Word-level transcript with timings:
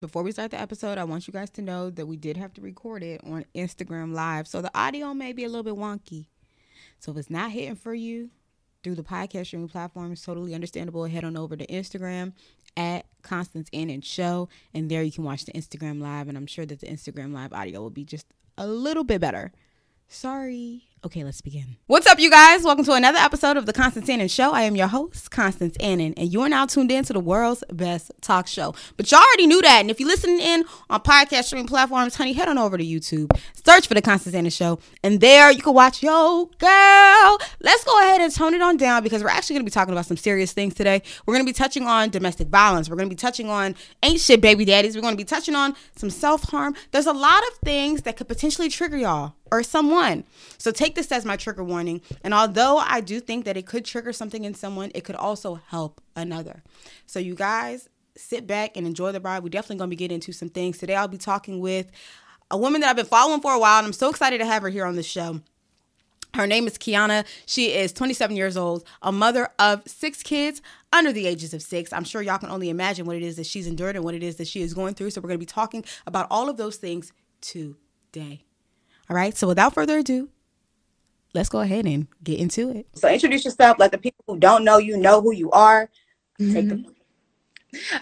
Before 0.00 0.22
we 0.22 0.32
start 0.32 0.50
the 0.50 0.58
episode, 0.58 0.96
I 0.96 1.04
want 1.04 1.26
you 1.26 1.32
guys 1.32 1.50
to 1.50 1.62
know 1.62 1.90
that 1.90 2.06
we 2.06 2.16
did 2.16 2.38
have 2.38 2.54
to 2.54 2.62
record 2.62 3.02
it 3.02 3.20
on 3.22 3.44
Instagram 3.54 4.14
Live. 4.14 4.48
So 4.48 4.62
the 4.62 4.70
audio 4.74 5.12
may 5.12 5.34
be 5.34 5.44
a 5.44 5.48
little 5.48 5.62
bit 5.62 5.74
wonky. 5.74 6.24
So 7.00 7.12
if 7.12 7.18
it's 7.18 7.28
not 7.28 7.50
hitting 7.50 7.74
for 7.74 7.92
you 7.92 8.30
through 8.82 8.94
the 8.94 9.02
podcast 9.02 9.48
streaming 9.48 9.68
platform, 9.68 10.12
it's 10.12 10.24
totally 10.24 10.54
understandable. 10.54 11.04
Head 11.04 11.22
on 11.22 11.36
over 11.36 11.54
to 11.54 11.66
Instagram 11.66 12.32
at 12.78 13.04
Constance 13.20 13.68
Annan 13.74 14.00
Show. 14.00 14.48
And 14.72 14.90
there 14.90 15.02
you 15.02 15.12
can 15.12 15.24
watch 15.24 15.44
the 15.44 15.52
Instagram 15.52 16.00
Live. 16.00 16.28
And 16.28 16.38
I'm 16.38 16.46
sure 16.46 16.64
that 16.64 16.80
the 16.80 16.86
Instagram 16.86 17.34
Live 17.34 17.52
audio 17.52 17.82
will 17.82 17.90
be 17.90 18.04
just 18.06 18.24
a 18.56 18.66
little 18.66 19.04
bit 19.04 19.20
better. 19.20 19.52
Sorry. 20.08 20.84
Okay, 21.02 21.24
let's 21.24 21.40
begin. 21.40 21.78
What's 21.86 22.06
up, 22.06 22.18
you 22.18 22.30
guys? 22.30 22.62
Welcome 22.62 22.84
to 22.84 22.92
another 22.92 23.16
episode 23.16 23.56
of 23.56 23.64
the 23.64 23.72
Constance 23.72 24.06
Annan 24.10 24.28
Show. 24.28 24.52
I 24.52 24.64
am 24.64 24.76
your 24.76 24.86
host, 24.86 25.30
Constance 25.30 25.74
Annan, 25.80 26.12
and 26.18 26.30
you 26.30 26.42
are 26.42 26.48
now 26.50 26.66
tuned 26.66 26.92
in 26.92 27.04
to 27.04 27.14
the 27.14 27.20
world's 27.20 27.64
best 27.72 28.12
talk 28.20 28.46
show. 28.46 28.74
But 28.98 29.10
y'all 29.10 29.22
already 29.22 29.46
knew 29.46 29.62
that. 29.62 29.80
And 29.80 29.90
if 29.90 29.98
you're 29.98 30.10
listening 30.10 30.40
in 30.40 30.62
on 30.90 31.00
podcast 31.00 31.44
streaming 31.44 31.68
platforms, 31.68 32.16
honey, 32.16 32.34
head 32.34 32.48
on 32.48 32.58
over 32.58 32.76
to 32.76 32.84
YouTube, 32.84 33.34
search 33.64 33.88
for 33.88 33.94
the 33.94 34.02
Constance 34.02 34.34
Annan 34.34 34.50
Show, 34.50 34.78
and 35.02 35.22
there 35.22 35.50
you 35.50 35.62
can 35.62 35.72
watch 35.72 36.02
Yo 36.02 36.50
Girl. 36.58 37.38
Let's 37.62 37.82
go 37.84 37.98
ahead 38.00 38.20
and 38.20 38.30
tone 38.30 38.52
it 38.52 38.60
on 38.60 38.76
down 38.76 39.02
because 39.02 39.22
we're 39.22 39.30
actually 39.30 39.54
going 39.54 39.64
to 39.64 39.70
be 39.70 39.74
talking 39.74 39.92
about 39.94 40.04
some 40.04 40.18
serious 40.18 40.52
things 40.52 40.74
today. 40.74 41.00
We're 41.24 41.32
going 41.32 41.46
to 41.46 41.50
be 41.50 41.56
touching 41.56 41.86
on 41.86 42.10
domestic 42.10 42.48
violence. 42.48 42.90
We're 42.90 42.96
going 42.96 43.08
to 43.08 43.14
be 43.14 43.18
touching 43.18 43.48
on 43.48 43.74
ain't 44.02 44.20
shit 44.20 44.42
baby 44.42 44.66
daddies. 44.66 44.96
We're 44.96 45.02
going 45.02 45.14
to 45.14 45.16
be 45.16 45.24
touching 45.24 45.54
on 45.54 45.74
some 45.96 46.10
self 46.10 46.42
harm. 46.50 46.74
There's 46.90 47.06
a 47.06 47.14
lot 47.14 47.42
of 47.48 47.54
things 47.64 48.02
that 48.02 48.18
could 48.18 48.28
potentially 48.28 48.68
trigger 48.68 48.98
y'all 48.98 49.32
or 49.50 49.62
someone. 49.62 50.24
So 50.58 50.70
take 50.70 50.89
this 50.94 51.12
as 51.12 51.24
my 51.24 51.36
trigger 51.36 51.64
warning. 51.64 52.00
And 52.22 52.34
although 52.34 52.78
I 52.78 53.00
do 53.00 53.20
think 53.20 53.44
that 53.44 53.56
it 53.56 53.66
could 53.66 53.84
trigger 53.84 54.12
something 54.12 54.44
in 54.44 54.54
someone, 54.54 54.90
it 54.94 55.04
could 55.04 55.16
also 55.16 55.60
help 55.68 56.00
another. 56.16 56.62
So 57.06 57.18
you 57.18 57.34
guys 57.34 57.88
sit 58.16 58.46
back 58.46 58.76
and 58.76 58.86
enjoy 58.86 59.12
the 59.12 59.20
ride. 59.20 59.42
We're 59.42 59.50
definitely 59.50 59.76
going 59.76 59.88
to 59.90 59.96
be 59.96 59.96
getting 59.96 60.16
into 60.16 60.32
some 60.32 60.48
things. 60.48 60.78
Today 60.78 60.96
I'll 60.96 61.08
be 61.08 61.18
talking 61.18 61.60
with 61.60 61.90
a 62.50 62.56
woman 62.56 62.80
that 62.80 62.90
I've 62.90 62.96
been 62.96 63.06
following 63.06 63.40
for 63.40 63.52
a 63.52 63.58
while 63.58 63.78
and 63.78 63.86
I'm 63.86 63.92
so 63.92 64.10
excited 64.10 64.38
to 64.38 64.46
have 64.46 64.62
her 64.62 64.68
here 64.68 64.84
on 64.84 64.96
the 64.96 65.02
show. 65.02 65.40
Her 66.34 66.46
name 66.46 66.66
is 66.68 66.78
Kiana. 66.78 67.26
She 67.44 67.72
is 67.72 67.92
27 67.92 68.36
years 68.36 68.56
old, 68.56 68.84
a 69.02 69.10
mother 69.10 69.48
of 69.58 69.82
six 69.88 70.22
kids 70.22 70.62
under 70.92 71.12
the 71.12 71.26
ages 71.26 71.52
of 71.52 71.60
six. 71.60 71.92
I'm 71.92 72.04
sure 72.04 72.22
y'all 72.22 72.38
can 72.38 72.50
only 72.50 72.70
imagine 72.70 73.04
what 73.04 73.16
it 73.16 73.22
is 73.22 73.36
that 73.36 73.46
she's 73.46 73.66
endured 73.66 73.96
and 73.96 74.04
what 74.04 74.14
it 74.14 74.22
is 74.22 74.36
that 74.36 74.46
she 74.46 74.62
is 74.62 74.72
going 74.72 74.94
through. 74.94 75.10
So, 75.10 75.20
we're 75.20 75.28
going 75.28 75.40
to 75.40 75.44
be 75.44 75.46
talking 75.46 75.84
about 76.06 76.28
all 76.30 76.48
of 76.48 76.56
those 76.56 76.76
things 76.76 77.12
today. 77.40 78.44
All 79.10 79.16
right. 79.16 79.36
So 79.36 79.48
without 79.48 79.74
further 79.74 79.98
ado, 79.98 80.28
let's 81.34 81.48
go 81.48 81.60
ahead 81.60 81.86
and 81.86 82.06
get 82.22 82.38
into 82.38 82.70
it. 82.70 82.86
So 82.94 83.08
introduce 83.08 83.44
yourself. 83.44 83.78
Let 83.78 83.92
the 83.92 83.98
people 83.98 84.24
who 84.26 84.38
don't 84.38 84.64
know 84.64 84.78
you 84.78 84.96
know 84.96 85.20
who 85.20 85.32
you 85.32 85.50
are. 85.50 85.88
Take 86.38 86.68
the 86.68 86.74
mm-hmm. 86.76 86.90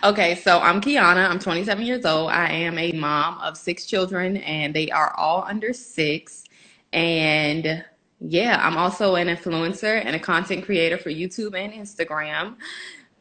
Okay, 0.03 0.37
so 0.37 0.61
I'm 0.61 0.81
Kiana. 0.81 1.29
I'm 1.29 1.39
27 1.39 1.85
years 1.85 2.07
old. 2.07 2.31
I 2.31 2.51
am 2.51 2.79
a 2.79 2.93
mom 2.93 3.39
of 3.41 3.57
six 3.57 3.85
children, 3.85 4.39
and 4.39 4.75
they 4.75 4.91
are 4.91 5.15
all 5.17 5.45
under 5.47 5.75
six. 5.75 6.45
And 6.93 7.85
yeah, 8.21 8.61
I'm 8.63 8.79
also 8.79 9.17
an 9.17 9.29
influencer 9.29 10.03
and 10.05 10.17
a 10.17 10.19
content 10.19 10.65
creator 10.65 10.97
for 10.97 11.11
YouTube 11.11 11.55
and 11.55 11.73
Instagram. 11.73 12.57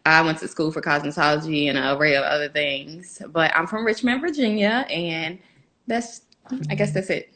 I 0.05 0.21
went 0.21 0.39
to 0.39 0.47
school 0.47 0.71
for 0.71 0.81
cosmetology 0.81 1.67
and 1.67 1.77
an 1.77 1.97
array 1.97 2.15
of 2.15 2.23
other 2.23 2.47
things, 2.47 3.21
but 3.31 3.53
I'm 3.53 3.67
from 3.67 3.85
Richmond, 3.85 4.21
Virginia, 4.21 4.87
and 4.89 5.37
that's, 5.85 6.21
I 6.69 6.75
guess 6.75 6.93
that's 6.93 7.09
it. 7.09 7.33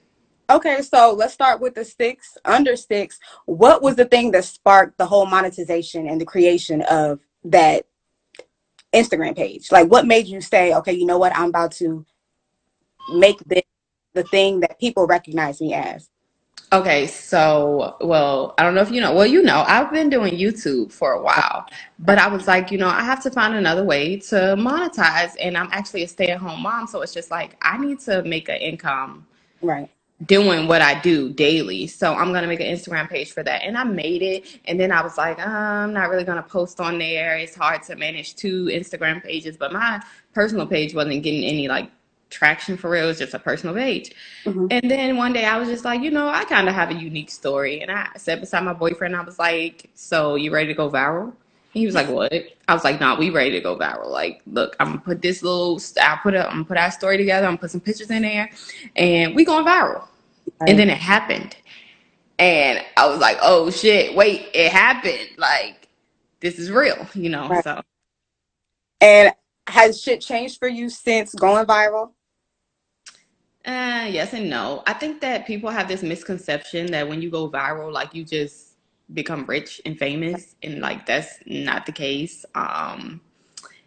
Okay, 0.52 0.82
so 0.82 1.14
let's 1.18 1.34
start 1.34 1.62
with 1.62 1.76
the 1.76 1.86
six 1.86 2.38
under 2.44 2.76
six. 2.76 3.18
What 3.46 3.82
was 3.82 3.96
the 3.96 4.04
thing 4.04 4.32
that 4.32 4.44
sparked 4.44 4.98
the 4.98 5.06
whole 5.06 5.26
monetization 5.26 6.10
and 6.10 6.20
the 6.20 6.26
creation 6.26 6.82
of 6.92 7.22
that 7.46 7.86
Instagram 8.94 9.34
page? 9.34 9.72
Like, 9.72 9.90
what 9.90 10.06
made 10.06 10.28
you 10.28 10.42
say, 10.42 10.74
okay, 10.74 10.92
you 10.92 11.06
know 11.06 11.18
what, 11.18 11.34
I'm 11.38 11.48
about 11.50 11.72
to 11.74 12.06
make 13.14 13.40
this 13.46 13.64
the 14.14 14.24
thing 14.24 14.60
that 14.60 14.78
people 14.78 15.08
recognize 15.08 15.62
me 15.62 15.74
as? 15.74 16.10
Okay, 16.74 17.08
so 17.08 17.96
well, 18.02 18.54
I 18.58 18.64
don't 18.64 18.76
know 18.76 18.82
if 18.82 18.92
you 18.92 19.00
know. 19.00 19.14
Well, 19.14 19.26
you 19.26 19.44
know, 19.44 19.64
I've 19.66 19.90
been 19.90 20.10
doing 20.10 20.34
YouTube 20.34 20.92
for 20.92 21.14
a 21.14 21.22
while, 21.22 21.66
but 22.00 22.18
I 22.18 22.28
was 22.28 22.46
like, 22.46 22.72
you 22.72 22.78
know, 22.78 22.90
I 22.90 23.04
have 23.04 23.24
to 23.24 23.32
find 23.32 23.56
another 23.56 23.86
way 23.86 24.18
to 24.18 24.36
monetize, 24.58 25.32
and 25.40 25.58
I'm 25.58 25.70
actually 25.72 26.04
a 26.04 26.08
stay-at-home 26.10 26.62
mom, 26.62 26.88
so 26.88 27.02
it's 27.02 27.14
just 27.14 27.32
like 27.32 27.56
I 27.62 27.78
need 27.78 28.02
to 28.02 28.22
make 28.24 28.50
an 28.50 28.58
income. 28.58 29.26
Right 29.62 29.90
doing 30.26 30.68
what 30.68 30.82
I 30.82 31.00
do 31.02 31.32
daily. 31.34 31.88
So 31.88 32.14
I'm 32.14 32.34
gonna 32.34 32.48
make 32.48 32.60
an 32.60 32.68
Instagram 32.68 33.10
page 33.10 33.32
for 33.32 33.44
that. 33.44 33.64
And 33.64 33.78
I 33.78 33.84
made 33.84 34.22
it. 34.22 34.60
And 34.66 34.80
then 34.80 34.92
I 34.92 35.02
was 35.02 35.18
like, 35.18 35.40
uh, 35.40 35.50
I'm 35.50 35.94
not 35.94 36.10
really 36.10 36.24
gonna 36.24 36.44
post 36.44 36.80
on 36.80 37.00
there. 37.00 37.38
It's 37.38 37.56
hard 37.56 37.84
to 37.84 37.96
manage 37.96 38.36
two 38.36 38.66
Instagram 38.66 39.24
pages. 39.24 39.58
But 39.58 39.74
my 39.74 40.02
personal 40.34 40.68
page 40.68 40.94
wasn't 40.94 41.24
getting 41.24 41.44
any 41.44 41.68
like 41.68 41.90
traction 42.30 42.78
for 42.78 42.90
real. 42.90 43.06
It 43.06 43.08
was 43.08 43.20
just 43.20 43.34
a 43.34 43.40
personal 43.40 43.76
page. 43.76 44.14
Mm-hmm. 44.46 44.68
And 44.72 44.90
then 44.90 45.18
one 45.18 45.34
day 45.34 45.46
I 45.46 45.58
was 45.58 45.68
just 45.68 45.86
like, 45.86 46.02
you 46.02 46.12
know, 46.12 46.30
I 46.30 46.46
kind 46.46 46.70
of 46.70 46.76
have 46.76 46.90
a 46.90 46.96
unique 46.96 47.30
story. 47.30 47.82
And 47.82 47.92
I 47.92 48.10
sat 48.18 48.40
beside 48.40 48.64
my 48.64 48.74
boyfriend. 48.74 49.16
I 49.16 49.22
was 49.22 49.38
like, 49.40 49.90
so 49.96 50.36
you 50.36 50.52
ready 50.52 50.68
to 50.68 50.74
go 50.74 50.90
viral? 50.90 51.34
He 51.74 51.86
was 51.86 51.96
like, 51.96 52.10
"What?" 52.10 52.34
I 52.68 52.74
was 52.74 52.84
like, 52.84 53.00
"Nah, 53.00 53.18
we 53.18 53.30
ready 53.30 53.52
to 53.52 53.62
go 53.62 53.78
viral. 53.78 54.10
Like, 54.10 54.42
look, 54.46 54.76
I'm 54.80 54.88
gonna 54.88 55.00
put 55.00 55.22
this 55.22 55.42
little, 55.42 55.80
I 56.02 56.20
put 56.22 56.34
a, 56.34 56.46
I'm 56.48 56.56
gonna 56.56 56.66
put 56.66 56.78
our 56.78 56.92
story 56.92 57.18
together. 57.18 57.48
I'm 57.48 57.52
gonna 57.52 57.60
put 57.60 57.72
some 57.72 57.80
pictures 57.80 58.10
in 58.12 58.24
there, 58.24 58.50
and 58.96 59.36
we 59.36 59.46
going 59.46 59.66
viral." 59.66 60.04
Right. 60.62 60.70
And 60.70 60.80
then 60.80 60.90
it 60.90 60.98
happened. 60.98 61.56
And 62.38 62.84
I 62.98 63.08
was 63.08 63.20
like, 63.20 63.38
oh 63.42 63.70
shit, 63.72 64.16
wait, 64.16 64.48
it 64.54 64.72
happened. 64.72 65.30
Like, 65.38 65.88
this 66.40 66.60
is 66.60 66.72
real, 66.72 67.08
you 67.14 67.30
know? 67.30 67.48
Right. 67.48 67.64
So. 67.64 67.82
And 69.00 69.34
has 69.68 70.00
shit 70.00 70.22
changed 70.22 70.60
for 70.60 70.68
you 70.68 70.90
since 70.90 71.34
going 71.34 71.66
viral? 71.66 72.12
Uh, 73.66 74.08
yes 74.10 74.34
and 74.34 74.50
no. 74.50 74.84
I 74.88 74.94
think 74.94 75.22
that 75.22 75.46
people 75.46 75.70
have 75.70 75.88
this 75.88 76.02
misconception 76.04 76.92
that 76.92 77.08
when 77.08 77.22
you 77.22 77.30
go 77.30 77.50
viral, 77.50 77.92
like 77.92 78.14
you 78.14 78.24
just 78.24 78.76
become 79.14 79.46
rich 79.46 79.82
and 79.86 79.98
famous, 79.98 80.56
and 80.64 80.80
like 80.80 81.06
that's 81.06 81.36
not 81.46 81.86
the 81.86 81.92
case. 81.92 82.46
Um, 82.56 83.22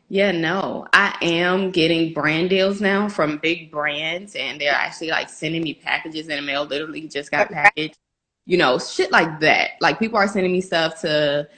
yeah, 0.09 0.32
no. 0.32 0.87
I 0.92 1.16
am 1.22 1.70
getting 1.70 2.12
brand 2.12 2.50
deals 2.50 2.81
now 2.81 3.09
from 3.09 3.38
big 3.38 3.70
brands, 3.70 4.37
and 4.37 4.60
they're 4.60 4.75
actually 4.75 5.09
like 5.10 5.28
sending 5.31 5.62
me 5.62 5.75
packages 5.75 6.28
in 6.28 6.37
the 6.37 6.42
mail. 6.42 6.65
Literally 6.65 7.09
just 7.09 7.31
got 7.31 7.50
packaged, 7.50 7.98
you 8.47 8.56
know, 8.59 8.78
shit 8.78 9.10
like 9.12 9.41
that. 9.41 9.72
Like 9.81 9.98
people 9.98 10.19
are 10.19 10.28
sending 10.28 10.53
me 10.53 10.60
stuff 10.60 11.00
to 11.03 11.48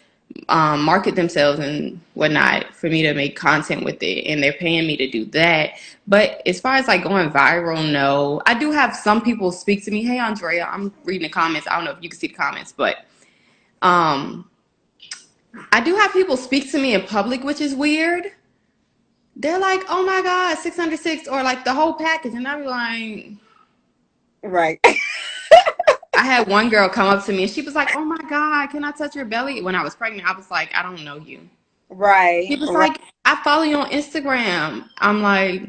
um, 0.49 0.83
market 0.83 1.17
themselves 1.17 1.59
and 1.61 2.01
whatnot 2.15 2.75
for 2.75 2.89
me 2.89 3.03
to 3.03 3.15
make 3.15 3.37
content 3.37 3.85
with 3.85 4.03
it, 4.03 4.27
and 4.27 4.43
they're 4.43 4.55
paying 4.55 4.87
me 4.87 4.97
to 4.97 5.11
do 5.11 5.25
that. 5.27 5.73
But 6.07 6.41
as 6.47 6.61
far 6.61 6.77
as 6.77 6.89
like 6.89 7.03
going 7.03 7.31
viral, 7.31 7.91
no. 7.93 8.43
I 8.47 8.59
do 8.59 8.71
have 8.73 8.97
some 8.97 9.23
people 9.23 9.53
speak 9.53 9.85
to 9.87 9.91
me. 9.91 10.05
Hey, 10.05 10.19
Andrea, 10.19 10.67
I'm 10.67 10.95
reading 11.05 11.25
the 11.27 11.33
comments. 11.33 11.67
I 11.69 11.77
don't 11.77 11.85
know 11.85 11.93
if 11.93 11.99
you 12.01 12.09
can 12.09 12.19
see 12.19 12.29
the 12.29 12.35
comments, 12.35 12.73
but 12.73 13.07
um, 13.83 14.49
I 15.73 15.81
do 15.81 15.95
have 15.97 16.13
people 16.13 16.37
speak 16.37 16.71
to 16.73 16.79
me 16.79 16.95
in 16.95 17.03
public, 17.03 17.45
which 17.45 17.61
is 17.61 17.75
weird 17.75 18.33
they're 19.37 19.59
like, 19.59 19.85
oh 19.89 20.05
my 20.05 20.23
God, 20.23 20.57
606 20.59 21.29
or 21.29 21.43
like 21.43 21.65
the 21.65 21.75
whole 21.75 21.95
package. 21.95 22.35
And 22.35 22.49
I'm 22.49 22.65
like, 22.65 23.33
right. 24.43 24.81
I 26.19 26.25
had 26.25 26.49
one 26.49 26.71
girl 26.71 26.89
come 26.89 27.09
up 27.09 27.25
to 27.27 27.33
me 27.33 27.43
and 27.43 27.53
she 27.53 27.61
was 27.61 27.75
like, 27.75 27.95
oh 27.95 28.05
my 28.05 28.19
God, 28.29 28.69
can 28.69 28.83
I 28.83 28.91
touch 28.93 29.15
your 29.15 29.27
belly? 29.27 29.61
When 29.61 29.75
I 29.75 29.83
was 29.83 29.95
pregnant, 29.95 30.27
I 30.27 30.35
was 30.35 30.51
like, 30.51 30.75
I 30.75 30.83
don't 30.83 31.05
know 31.05 31.17
you. 31.17 31.41
Right. 31.91 32.47
She 32.49 32.57
was 32.57 32.71
right. 32.71 32.91
like, 32.91 33.01
I 33.27 33.37
follow 33.45 33.63
you 33.63 33.77
on 33.77 33.91
Instagram. 33.91 34.89
I'm 34.99 35.21
like, 35.23 35.63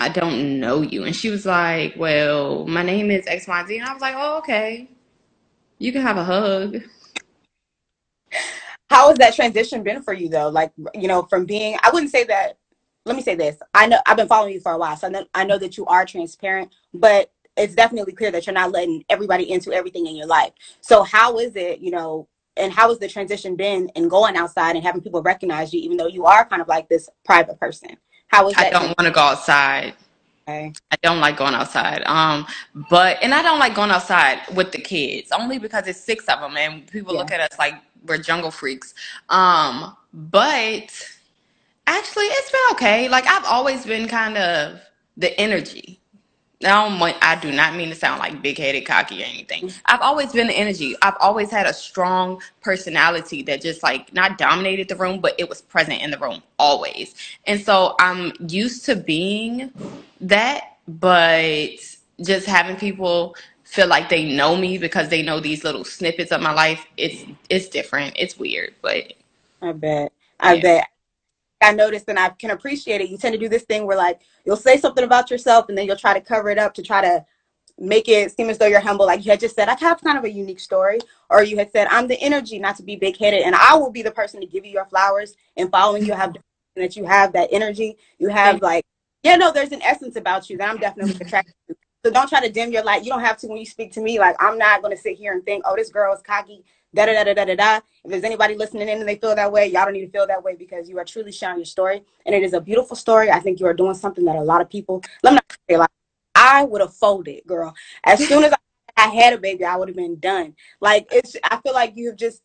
I 0.00 0.08
don't 0.08 0.58
know 0.58 0.80
you. 0.80 1.04
And 1.04 1.14
she 1.14 1.28
was 1.28 1.44
like, 1.44 1.94
well, 1.98 2.66
my 2.66 2.82
name 2.82 3.10
is 3.10 3.26
XYZ. 3.26 3.80
And 3.80 3.84
I 3.84 3.92
was 3.92 4.00
like, 4.00 4.14
oh, 4.16 4.38
okay. 4.38 4.88
You 5.78 5.92
can 5.92 6.00
have 6.00 6.16
a 6.16 6.24
hug 6.24 6.78
how 9.00 9.08
has 9.08 9.16
that 9.16 9.34
transition 9.34 9.82
been 9.82 10.02
for 10.02 10.12
you 10.12 10.28
though? 10.28 10.48
Like, 10.48 10.72
you 10.94 11.08
know, 11.08 11.22
from 11.22 11.46
being, 11.46 11.78
I 11.82 11.90
wouldn't 11.90 12.12
say 12.12 12.24
that, 12.24 12.58
let 13.06 13.16
me 13.16 13.22
say 13.22 13.34
this. 13.34 13.56
I 13.72 13.86
know 13.86 13.98
I've 14.06 14.18
been 14.18 14.28
following 14.28 14.52
you 14.52 14.60
for 14.60 14.72
a 14.72 14.78
while, 14.78 14.94
so 14.94 15.06
I 15.06 15.10
know, 15.10 15.24
I 15.34 15.44
know 15.44 15.56
that 15.56 15.78
you 15.78 15.86
are 15.86 16.04
transparent, 16.04 16.70
but 16.92 17.32
it's 17.56 17.74
definitely 17.74 18.12
clear 18.12 18.30
that 18.30 18.46
you're 18.46 18.52
not 18.52 18.72
letting 18.72 19.02
everybody 19.08 19.50
into 19.50 19.72
everything 19.72 20.06
in 20.06 20.16
your 20.16 20.26
life. 20.26 20.52
So 20.82 21.02
how 21.02 21.38
is 21.38 21.56
it, 21.56 21.80
you 21.80 21.90
know, 21.90 22.28
and 22.58 22.70
how 22.70 22.90
has 22.90 22.98
the 22.98 23.08
transition 23.08 23.56
been 23.56 23.88
in 23.96 24.06
going 24.08 24.36
outside 24.36 24.76
and 24.76 24.84
having 24.84 25.00
people 25.00 25.22
recognize 25.22 25.72
you, 25.72 25.80
even 25.80 25.96
though 25.96 26.06
you 26.06 26.26
are 26.26 26.44
kind 26.44 26.60
of 26.60 26.68
like 26.68 26.86
this 26.90 27.08
private 27.24 27.58
person? 27.58 27.96
How 28.26 28.48
is 28.48 28.54
that? 28.56 28.66
I 28.66 28.70
don't 28.70 28.88
want 28.98 29.06
to 29.06 29.10
go 29.12 29.22
outside. 29.22 29.94
Okay. 30.46 30.72
I 30.90 30.96
don't 31.02 31.20
like 31.20 31.36
going 31.38 31.54
outside. 31.54 32.02
Um, 32.04 32.46
but 32.90 33.18
and 33.22 33.32
I 33.34 33.40
don't 33.40 33.58
like 33.58 33.74
going 33.74 33.90
outside 33.90 34.40
with 34.54 34.72
the 34.72 34.78
kids 34.78 35.30
only 35.32 35.58
because 35.58 35.86
it's 35.86 36.00
six 36.00 36.26
of 36.26 36.40
them, 36.40 36.56
and 36.56 36.86
people 36.86 37.14
yeah. 37.14 37.20
look 37.20 37.30
at 37.30 37.40
us 37.40 37.58
like 37.58 37.74
we're 38.06 38.18
jungle 38.18 38.50
freaks. 38.50 38.94
Um, 39.28 39.96
but 40.12 40.90
actually, 41.86 42.24
it's 42.26 42.50
been 42.50 42.60
okay. 42.72 43.08
Like 43.08 43.26
I've 43.26 43.44
always 43.46 43.86
been 43.86 44.08
kind 44.08 44.36
of 44.38 44.80
the 45.16 45.38
energy. 45.40 46.00
I 46.62 46.68
don't 46.68 47.00
I 47.22 47.36
do 47.40 47.52
not 47.52 47.74
mean 47.74 47.88
to 47.88 47.94
sound 47.94 48.18
like 48.18 48.42
big 48.42 48.58
headed, 48.58 48.84
cocky, 48.84 49.22
or 49.22 49.26
anything. 49.26 49.72
I've 49.86 50.02
always 50.02 50.32
been 50.32 50.48
the 50.48 50.52
energy. 50.52 50.94
I've 51.00 51.16
always 51.20 51.50
had 51.50 51.66
a 51.66 51.72
strong 51.72 52.42
personality 52.60 53.42
that 53.44 53.62
just 53.62 53.82
like 53.82 54.12
not 54.12 54.36
dominated 54.36 54.88
the 54.88 54.96
room, 54.96 55.20
but 55.20 55.34
it 55.38 55.48
was 55.48 55.62
present 55.62 56.02
in 56.02 56.10
the 56.10 56.18
room 56.18 56.42
always. 56.58 57.14
And 57.46 57.60
so 57.62 57.94
I'm 57.98 58.32
used 58.46 58.84
to 58.86 58.96
being 58.96 59.72
that, 60.20 60.76
but 60.86 61.70
just 62.22 62.46
having 62.46 62.76
people 62.76 63.34
feel 63.70 63.86
like 63.86 64.08
they 64.08 64.32
know 64.32 64.56
me 64.56 64.78
because 64.78 65.08
they 65.08 65.22
know 65.22 65.38
these 65.38 65.62
little 65.62 65.84
snippets 65.84 66.32
of 66.32 66.40
my 66.40 66.52
life, 66.52 66.84
it's 66.96 67.24
it's 67.48 67.68
different. 67.68 68.14
It's 68.18 68.38
weird, 68.38 68.74
but 68.82 69.12
I 69.62 69.72
bet. 69.72 70.12
I 70.38 70.54
yeah. 70.54 70.62
bet. 70.62 70.88
I 71.62 71.72
noticed 71.72 72.08
and 72.08 72.18
I 72.18 72.30
can 72.30 72.50
appreciate 72.50 73.00
it. 73.00 73.10
You 73.10 73.18
tend 73.18 73.34
to 73.34 73.38
do 73.38 73.48
this 73.48 73.62
thing 73.62 73.86
where 73.86 73.96
like 73.96 74.22
you'll 74.44 74.56
say 74.56 74.76
something 74.76 75.04
about 75.04 75.30
yourself 75.30 75.68
and 75.68 75.76
then 75.76 75.86
you'll 75.86 75.96
try 75.96 76.14
to 76.14 76.20
cover 76.20 76.50
it 76.50 76.58
up 76.58 76.74
to 76.74 76.82
try 76.82 77.00
to 77.00 77.24
make 77.78 78.08
it 78.08 78.32
seem 78.36 78.50
as 78.50 78.58
though 78.58 78.66
you're 78.66 78.80
humble. 78.80 79.06
Like 79.06 79.24
you 79.24 79.30
had 79.30 79.40
just 79.40 79.54
said, 79.54 79.68
I 79.68 79.76
have 79.78 80.00
kind 80.02 80.18
of 80.18 80.24
a 80.24 80.30
unique 80.30 80.60
story. 80.60 80.98
Or 81.28 81.42
you 81.42 81.56
had 81.56 81.70
said, 81.72 81.88
I'm 81.90 82.08
the 82.08 82.20
energy, 82.20 82.58
not 82.58 82.76
to 82.76 82.82
be 82.82 82.96
big 82.96 83.16
headed. 83.16 83.42
And 83.42 83.54
I 83.54 83.74
will 83.74 83.90
be 83.90 84.02
the 84.02 84.10
person 84.10 84.40
to 84.40 84.46
give 84.46 84.64
you 84.64 84.72
your 84.72 84.84
flowers 84.86 85.34
and 85.56 85.70
following 85.70 86.04
you 86.04 86.12
have 86.12 86.34
that 86.76 86.96
you 86.96 87.04
have 87.04 87.32
that 87.32 87.48
energy. 87.52 87.96
You 88.18 88.28
have 88.28 88.62
like, 88.62 88.84
yeah, 89.22 89.36
no, 89.36 89.52
there's 89.52 89.72
an 89.72 89.82
essence 89.82 90.16
about 90.16 90.48
you 90.48 90.56
that 90.58 90.70
I'm 90.70 90.78
definitely 90.78 91.16
attracted 91.20 91.54
to. 91.68 91.76
So 92.04 92.10
don't 92.10 92.28
try 92.28 92.40
to 92.40 92.50
dim 92.50 92.72
your 92.72 92.82
light. 92.82 93.04
You 93.04 93.10
don't 93.10 93.20
have 93.20 93.36
to 93.38 93.46
when 93.46 93.58
you 93.58 93.66
speak 93.66 93.92
to 93.92 94.00
me. 94.00 94.18
Like 94.18 94.36
I'm 94.40 94.56
not 94.56 94.82
gonna 94.82 94.96
sit 94.96 95.18
here 95.18 95.32
and 95.32 95.44
think, 95.44 95.64
oh, 95.66 95.76
this 95.76 95.90
girl 95.90 96.14
is 96.14 96.22
cocky. 96.22 96.64
Da 96.94 97.06
da 97.06 97.22
da 97.22 97.34
da 97.34 97.44
da 97.44 97.54
da. 97.54 97.76
If 98.04 98.10
there's 98.10 98.24
anybody 98.24 98.56
listening 98.56 98.88
in 98.88 98.98
and 98.98 99.08
they 99.08 99.16
feel 99.16 99.34
that 99.34 99.52
way, 99.52 99.66
y'all 99.66 99.84
don't 99.84 99.92
need 99.92 100.06
to 100.06 100.10
feel 100.10 100.26
that 100.26 100.42
way 100.42 100.56
because 100.56 100.88
you 100.88 100.98
are 100.98 101.04
truly 101.04 101.30
sharing 101.30 101.58
your 101.58 101.66
story, 101.66 102.02
and 102.24 102.34
it 102.34 102.42
is 102.42 102.54
a 102.54 102.60
beautiful 102.60 102.96
story. 102.96 103.30
I 103.30 103.38
think 103.38 103.60
you 103.60 103.66
are 103.66 103.74
doing 103.74 103.94
something 103.94 104.24
that 104.24 104.36
a 104.36 104.40
lot 104.40 104.62
of 104.62 104.70
people. 104.70 105.02
Let 105.22 105.32
me 105.32 105.34
not 105.36 105.58
say 105.68 105.76
like 105.76 105.90
I 106.34 106.64
would 106.64 106.80
have 106.80 106.94
folded, 106.94 107.42
girl. 107.46 107.74
As 108.04 108.26
soon 108.26 108.44
as 108.44 108.52
I, 108.96 109.08
had 109.08 109.32
a 109.32 109.38
baby, 109.38 109.64
I 109.64 109.76
would 109.76 109.88
have 109.88 109.96
been 109.96 110.18
done. 110.18 110.54
Like 110.80 111.08
it's. 111.12 111.36
I 111.44 111.58
feel 111.58 111.74
like 111.74 111.92
you 111.96 112.08
have 112.08 112.16
just 112.16 112.42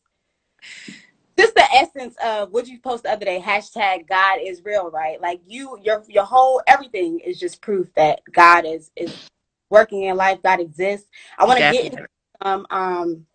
just 1.38 1.54
the 1.54 1.64
essence 1.74 2.14
of 2.24 2.50
what 2.52 2.66
you 2.66 2.78
posted 2.78 3.10
the 3.10 3.12
other 3.12 3.24
day 3.26 3.38
hashtag 3.38 4.08
god 4.08 4.38
is 4.42 4.64
real 4.64 4.90
right 4.90 5.20
like 5.20 5.38
you 5.46 5.78
your 5.82 6.02
your 6.08 6.24
whole 6.24 6.62
everything 6.66 7.20
is 7.20 7.38
just 7.38 7.60
proof 7.60 7.92
that 7.94 8.20
god 8.32 8.64
is 8.64 8.90
is 8.96 9.28
working 9.70 10.04
in 10.04 10.16
life 10.16 10.42
god 10.42 10.60
exists. 10.60 11.08
I 11.38 11.44
want 11.44 11.58
to 11.58 11.72
get 11.72 11.84
into 11.92 12.06
some 12.42 12.66
um 12.70 13.26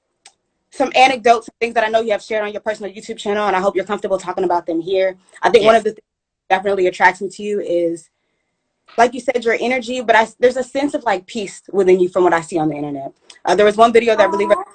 some 0.69 0.91
anecdotes 0.95 1.47
and 1.47 1.55
things 1.59 1.73
that 1.73 1.83
i 1.83 1.87
know 1.87 2.01
you 2.01 2.11
have 2.11 2.21
shared 2.21 2.45
on 2.45 2.51
your 2.51 2.61
personal 2.61 2.91
youtube 2.91 3.17
channel 3.17 3.47
and 3.47 3.55
i 3.55 3.59
hope 3.59 3.75
you're 3.75 3.83
comfortable 3.83 4.17
talking 4.17 4.43
about 4.43 4.65
them 4.65 4.79
here. 4.79 5.17
I 5.41 5.49
think 5.49 5.65
one 5.65 5.75
of 5.75 5.83
the 5.83 5.91
things 5.91 6.07
that 6.49 6.57
definitely 6.57 6.87
attracts 6.87 7.21
me 7.21 7.29
to 7.29 7.43
you 7.43 7.59
is 7.59 8.09
like 8.97 9.13
you 9.13 9.19
said 9.19 9.43
your 9.43 9.57
energy 9.59 10.01
but 10.01 10.15
I, 10.15 10.27
there's 10.39 10.57
a 10.57 10.63
sense 10.63 10.93
of 10.93 11.03
like 11.03 11.25
peace 11.25 11.61
within 11.71 11.99
you 11.99 12.09
from 12.09 12.23
what 12.23 12.33
i 12.33 12.41
see 12.41 12.57
on 12.57 12.69
the 12.69 12.75
internet. 12.75 13.13
Uh, 13.43 13.55
there 13.55 13.65
was 13.65 13.77
one 13.77 13.91
video 13.91 14.15
that 14.15 14.29
really 14.29 14.47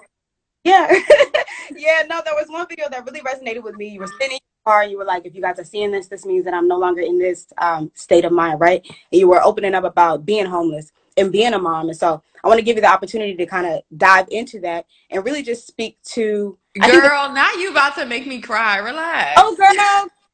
yeah. 0.67 0.93
yeah, 1.77 2.03
no, 2.09 2.21
there 2.25 2.35
was 2.35 2.47
one 2.49 2.67
video 2.69 2.89
that 2.91 3.05
really 3.05 3.21
resonated 3.21 3.63
with 3.63 3.77
me. 3.77 3.89
You 3.89 4.01
were 4.01 4.09
sitting 4.21 4.33
in 4.33 4.41
your 4.51 4.56
car 4.67 4.85
you 4.85 4.99
were 4.99 5.05
like, 5.05 5.25
if 5.25 5.35
you 5.35 5.41
guys 5.41 5.59
are 5.59 5.65
seeing 5.65 5.93
this, 5.93 6.09
this 6.09 6.27
means 6.27 6.45
that 6.45 6.55
I'm 6.55 6.67
no 6.67 6.77
longer 6.77 7.01
in 7.01 7.19
this 7.19 7.47
um, 7.59 7.91
state 7.95 8.25
of 8.25 8.33
mind, 8.33 8.61
right? 8.61 8.85
And 9.13 9.21
you 9.21 9.29
were 9.29 9.43
opening 9.43 9.75
up 9.75 9.85
about 9.85 10.27
being 10.27 10.47
homeless 10.47 10.93
and 11.17 11.31
being 11.31 11.55
a 11.55 11.59
mom. 11.59 11.89
And 11.89 11.97
so 11.97 12.23
I 12.43 12.49
want 12.49 12.59
to 12.59 12.65
give 12.65 12.77
you 12.77 12.83
the 12.83 12.93
opportunity 12.93 13.37
to 13.37 13.47
kind 13.47 13.67
of 13.67 13.83
dive 13.97 14.27
into 14.31 14.61
that 14.61 14.87
and 15.11 15.25
really 15.25 15.43
just 15.43 15.67
speak 15.67 15.99
to 16.15 16.59
Girl, 16.79 17.33
now 17.33 17.53
you 17.53 17.71
about 17.71 17.95
to 17.95 18.05
make 18.05 18.27
me 18.27 18.41
cry. 18.41 18.79
Relax. 18.79 19.33
oh 19.39 19.57
girl, 19.57 19.69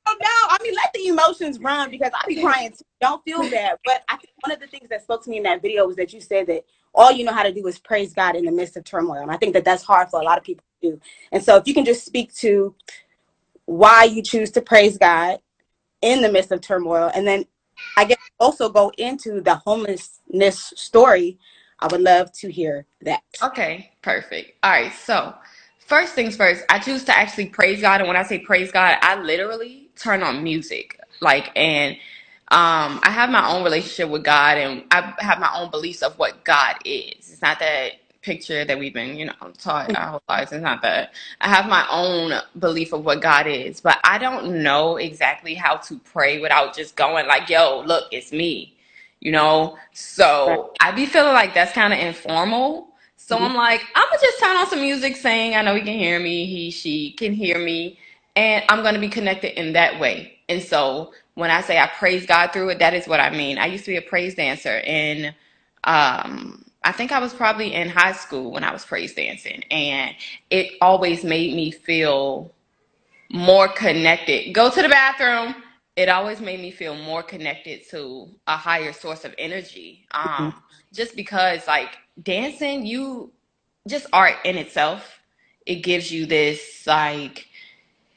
oh 0.06 0.16
no. 0.20 0.28
I 0.48 0.58
mean 0.62 0.74
let 0.74 0.92
the 0.92 1.06
emotions 1.06 1.60
run 1.60 1.88
because 1.88 2.10
I 2.12 2.26
be 2.26 2.40
crying 2.40 2.70
too. 2.70 2.84
Don't 3.00 3.22
feel 3.24 3.48
bad. 3.48 3.78
But 3.84 4.02
I 4.08 4.16
think 4.16 4.30
one 4.40 4.52
of 4.52 4.58
the 4.58 4.66
things 4.66 4.88
that 4.90 5.02
spoke 5.02 5.22
to 5.24 5.30
me 5.30 5.36
in 5.36 5.44
that 5.44 5.62
video 5.62 5.86
was 5.86 5.94
that 5.96 6.12
you 6.12 6.20
said 6.20 6.48
that 6.48 6.64
all 6.94 7.12
you 7.12 7.24
know 7.24 7.32
how 7.32 7.44
to 7.44 7.52
do 7.52 7.64
is 7.68 7.78
praise 7.78 8.12
God 8.12 8.34
in 8.34 8.44
the 8.44 8.50
midst 8.50 8.76
of 8.76 8.82
turmoil. 8.82 9.22
And 9.22 9.30
I 9.30 9.36
think 9.36 9.52
that 9.52 9.64
that's 9.64 9.84
hard 9.84 10.10
for 10.10 10.20
a 10.20 10.24
lot 10.24 10.36
of 10.36 10.42
people 10.42 10.64
to 10.82 10.90
do. 10.90 11.00
And 11.30 11.42
so 11.44 11.56
if 11.56 11.68
you 11.68 11.74
can 11.74 11.84
just 11.84 12.04
speak 12.04 12.34
to 12.36 12.74
why 13.72 14.04
you 14.04 14.22
choose 14.22 14.50
to 14.52 14.60
praise 14.60 14.98
God 14.98 15.38
in 16.02 16.20
the 16.20 16.30
midst 16.30 16.52
of 16.52 16.60
turmoil, 16.60 17.10
and 17.14 17.26
then 17.26 17.44
I 17.96 18.04
guess 18.04 18.18
also 18.38 18.68
go 18.68 18.92
into 18.98 19.40
the 19.40 19.56
homelessness 19.56 20.72
story, 20.76 21.38
I 21.78 21.86
would 21.86 22.00
love 22.00 22.32
to 22.32 22.50
hear 22.50 22.86
that. 23.02 23.22
Okay, 23.42 23.92
perfect. 24.02 24.52
All 24.62 24.70
right, 24.70 24.92
so 24.92 25.34
first 25.78 26.14
things 26.14 26.36
first, 26.36 26.64
I 26.68 26.78
choose 26.78 27.04
to 27.04 27.16
actually 27.16 27.46
praise 27.46 27.80
God, 27.80 28.00
and 28.00 28.08
when 28.08 28.16
I 28.16 28.24
say 28.24 28.40
praise 28.40 28.70
God, 28.72 28.98
I 29.00 29.20
literally 29.20 29.90
turn 29.96 30.22
on 30.22 30.42
music. 30.42 30.98
Like, 31.20 31.50
and 31.56 31.92
um, 32.48 33.00
I 33.02 33.10
have 33.10 33.30
my 33.30 33.48
own 33.48 33.64
relationship 33.64 34.10
with 34.10 34.24
God, 34.24 34.58
and 34.58 34.84
I 34.90 35.14
have 35.18 35.38
my 35.38 35.50
own 35.56 35.70
beliefs 35.70 36.02
of 36.02 36.18
what 36.18 36.44
God 36.44 36.76
is. 36.84 37.30
It's 37.30 37.42
not 37.42 37.58
that 37.60 37.92
picture 38.22 38.64
that 38.64 38.78
we've 38.78 38.94
been, 38.94 39.16
you 39.16 39.26
know, 39.26 39.34
taught 39.58 39.94
our 39.94 40.08
whole 40.12 40.22
lives. 40.28 40.52
It's 40.52 40.62
not 40.62 40.82
that. 40.82 41.14
I 41.40 41.48
have 41.48 41.68
my 41.68 41.86
own 41.90 42.34
belief 42.58 42.92
of 42.94 43.04
what 43.04 43.22
God 43.22 43.46
is, 43.48 43.80
but 43.80 43.98
I 44.04 44.18
don't 44.18 44.62
know 44.62 44.96
exactly 44.98 45.54
how 45.54 45.76
to 45.78 45.98
pray 46.00 46.40
without 46.40 46.76
just 46.76 46.96
going 46.96 47.28
like, 47.28 47.50
"Yo, 47.50 47.82
look, 47.86 48.08
it's 48.12 48.32
me." 48.32 48.74
You 49.20 49.32
know, 49.32 49.78
so 49.94 50.74
I 50.80 50.92
be 50.92 51.06
feeling 51.06 51.34
like 51.34 51.54
that's 51.54 51.72
kind 51.72 51.92
of 51.92 52.00
informal. 52.00 52.88
So 53.16 53.38
Mhm. 53.38 53.40
I'm 53.40 53.54
like, 53.54 53.82
I'm 53.96 54.06
gonna 54.08 54.22
just 54.22 54.40
turn 54.40 54.56
on 54.56 54.68
some 54.68 54.80
music, 54.82 55.16
saying 55.16 55.56
I 55.56 55.62
know 55.62 55.74
he 55.76 55.82
can 55.82 55.98
hear 55.98 56.20
me, 56.20 56.46
he, 56.46 56.70
she 56.70 57.12
can 57.12 57.34
hear 57.34 57.58
me, 57.58 57.98
and 58.36 58.64
I'm 58.70 58.82
gonna 58.84 59.00
be 59.00 59.08
connected 59.10 59.58
in 59.60 59.74
that 59.74 60.00
way. 60.00 60.38
And 60.48 60.62
so 60.62 61.12
when 61.34 61.50
I 61.50 61.62
say 61.62 61.78
I 61.78 61.88
praise 61.88 62.26
God 62.26 62.52
through 62.52 62.70
it, 62.70 62.80
that 62.80 62.94
is 62.94 63.08
what 63.08 63.20
I 63.20 63.30
mean. 63.30 63.58
I 63.58 63.66
used 63.66 63.84
to 63.86 63.92
be 63.92 63.98
a 63.98 64.02
praise 64.02 64.36
dancer, 64.36 64.82
and 64.86 65.34
um, 65.84 66.61
I 66.84 66.92
think 66.92 67.12
I 67.12 67.20
was 67.20 67.34
probably 67.34 67.74
in 67.74 67.88
high 67.88 68.12
school 68.12 68.52
when 68.52 68.64
I 68.64 68.72
was 68.72 68.84
praise 68.84 69.14
dancing, 69.14 69.64
and 69.70 70.14
it 70.50 70.74
always 70.80 71.24
made 71.24 71.54
me 71.54 71.70
feel 71.70 72.52
more 73.30 73.68
connected. 73.68 74.52
Go 74.54 74.70
to 74.70 74.82
the 74.82 74.88
bathroom. 74.88 75.56
It 75.96 76.08
always 76.08 76.40
made 76.40 76.60
me 76.60 76.70
feel 76.70 76.96
more 76.96 77.22
connected 77.22 77.88
to 77.90 78.28
a 78.46 78.56
higher 78.56 78.92
source 78.92 79.24
of 79.24 79.34
energy. 79.38 80.06
Um, 80.12 80.62
just 80.92 81.16
because 81.16 81.66
like 81.66 81.90
dancing, 82.22 82.86
you 82.86 83.32
just 83.88 84.06
art 84.12 84.36
in 84.44 84.56
itself, 84.56 85.20
it 85.66 85.76
gives 85.76 86.10
you 86.12 86.26
this 86.26 86.86
like 86.86 87.46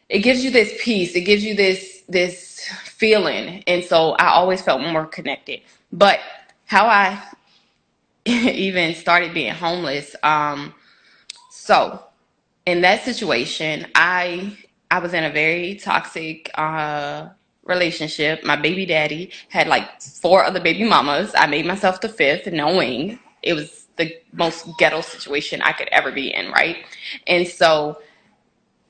it 0.10 0.20
gives 0.20 0.44
you 0.44 0.52
this 0.52 0.74
peace, 0.84 1.16
it 1.16 1.22
gives 1.22 1.44
you 1.44 1.56
this 1.56 2.04
this 2.10 2.68
feeling. 2.86 3.64
And 3.68 3.84
so 3.84 4.12
I 4.14 4.28
always 4.30 4.62
felt 4.62 4.82
more 4.82 5.06
connected. 5.06 5.62
But 5.92 6.20
how 6.66 6.88
I 6.88 7.22
even 8.56 8.96
started 8.96 9.34
being 9.34 9.54
homeless, 9.54 10.16
um, 10.24 10.74
so 11.52 12.04
in 12.66 12.82
that 12.82 13.04
situation, 13.04 13.88
I 13.96 14.58
I 14.92 15.00
was 15.00 15.14
in 15.14 15.24
a 15.24 15.32
very 15.32 15.76
toxic 15.76 16.52
uh 16.56 17.30
relationship. 17.64 18.44
My 18.44 18.56
baby 18.56 18.86
daddy 18.86 19.32
had 19.50 19.68
like 19.68 20.02
four 20.02 20.44
other 20.44 20.60
baby 20.60 20.84
mamas. 20.84 21.34
I 21.38 21.48
made 21.48 21.66
myself 21.66 22.02
the 22.02 22.10
fifth, 22.10 22.52
knowing 22.52 23.20
it 23.44 23.54
was 23.54 23.88
the 23.98 24.16
most 24.34 24.68
ghetto 24.78 25.02
situation 25.02 25.62
I 25.62 25.72
could 25.72 25.90
ever 25.90 26.12
be 26.12 26.34
in, 26.34 26.52
right? 26.52 26.78
And 27.28 27.48
so 27.48 28.00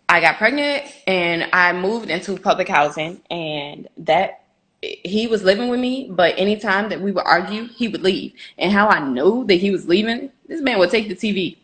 I 0.10 0.22
got 0.22 0.38
pregnant 0.38 0.86
and 1.08 1.50
I 1.54 1.74
moved 1.74 2.10
into 2.10 2.38
public 2.38 2.68
housing 2.68 3.22
and 3.32 3.88
that 3.98 4.45
he 4.82 5.28
was 5.28 5.44
living 5.44 5.70
with 5.70 5.80
me, 5.80 6.10
but 6.12 6.34
anytime 6.38 6.90
that 6.90 7.02
we 7.02 7.12
would 7.12 7.26
argue, 7.26 7.68
he 7.68 7.88
would 7.88 8.04
leave. 8.04 8.34
And 8.58 8.72
how 8.72 8.88
I 8.88 9.00
know 9.00 9.44
that 9.46 9.56
he 9.56 9.72
was 9.72 9.88
leaving, 9.88 10.32
this 10.48 10.62
man 10.62 10.80
would 10.80 10.92
take 10.92 11.08
the 11.08 11.16
TV. 11.16 11.58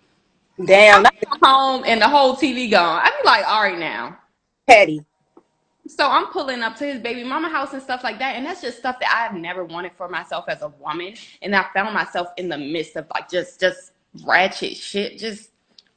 Damn, 0.65 1.06
I 1.06 1.12
come 1.25 1.39
home 1.41 1.84
and 1.86 2.01
the 2.01 2.08
whole 2.08 2.36
TV 2.36 2.70
gone. 2.70 3.01
I'd 3.03 3.18
be 3.22 3.27
like, 3.27 3.48
all 3.48 3.63
right 3.63 3.80
now. 3.80 4.18
petty. 4.68 5.03
So 5.88 6.08
I'm 6.08 6.27
pulling 6.27 6.62
up 6.62 6.75
to 6.77 6.86
his 6.86 7.01
baby 7.01 7.24
mama 7.24 7.50
house 7.50 7.74
and 7.74 7.82
stuff 7.82 8.03
like 8.03 8.20
that. 8.20 8.36
And 8.36 8.46
that's 8.46 8.62
just 8.62 8.77
stuff 8.77 8.98
that 9.00 9.12
I've 9.13 9.38
never 9.38 9.65
wanted 9.65 9.91
for 9.98 10.08
myself 10.08 10.46
as 10.48 10.62
a 10.62 10.70
woman. 10.70 11.15
And 11.41 11.56
I 11.56 11.65
found 11.74 11.94
myself 11.94 12.30
in 12.38 12.48
the 12.48 12.58
midst 12.58 12.96
of 12.96 13.08
like 13.13 13.30
just 13.30 13.60
just 13.60 13.91
ratchet 14.24 14.77
shit. 14.77 15.18
Just 15.18 15.50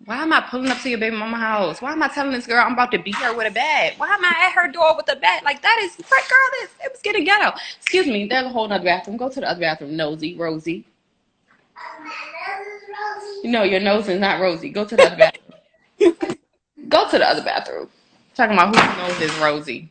why 0.04 0.23
am 0.23 0.32
I 0.32 0.40
pulling 0.42 0.70
up 0.70 0.80
to 0.82 0.90
your 0.90 0.99
baby 0.99 1.16
mama 1.16 1.38
house? 1.38 1.80
Why 1.80 1.92
am 1.92 2.02
I 2.02 2.08
telling 2.08 2.32
this 2.32 2.46
girl 2.46 2.62
I'm 2.64 2.75
about 2.75 2.90
to 2.92 2.99
beat 2.99 3.14
her 3.16 3.34
with 3.34 3.46
a 3.46 3.50
bat? 3.50 3.94
Why 3.96 4.08
am 4.08 4.25
I 4.25 4.34
at 4.46 4.52
her 4.52 4.70
door 4.70 4.96
with 4.96 5.11
a 5.11 5.16
bat? 5.16 5.44
Like 5.44 5.62
that 5.62 5.78
is 5.82 5.96
girl, 5.96 6.38
this 6.61 6.70
it 6.84 6.92
was 6.92 7.00
getting 7.02 7.25
ghetto. 7.25 7.56
Excuse 7.78 8.06
me, 8.06 8.26
there's 8.26 8.46
a 8.46 8.50
whole 8.50 8.70
other 8.70 8.84
bathroom. 8.84 9.16
Go 9.16 9.28
to 9.30 9.40
the 9.40 9.49
other 9.49 9.61
bathroom, 9.61 9.96
nosy, 9.96 10.37
Rosie. 10.37 10.84
No, 13.44 13.62
your 13.62 13.80
nose 13.80 14.08
is 14.08 14.20
not 14.20 14.40
Rosie. 14.40 14.70
Go 14.70 14.84
to 14.84 14.96
the 14.96 15.04
other 15.04 15.16
bathroom. 15.16 16.16
Go 16.88 17.08
to 17.11 17.18
the 17.18 17.26
other 17.26 17.42
bathroom. 17.42 17.88
Talking 18.34 18.56
about 18.56 18.75
whose 18.76 18.99
nose 18.99 19.30
is 19.30 19.38
Rosie. 19.38 19.90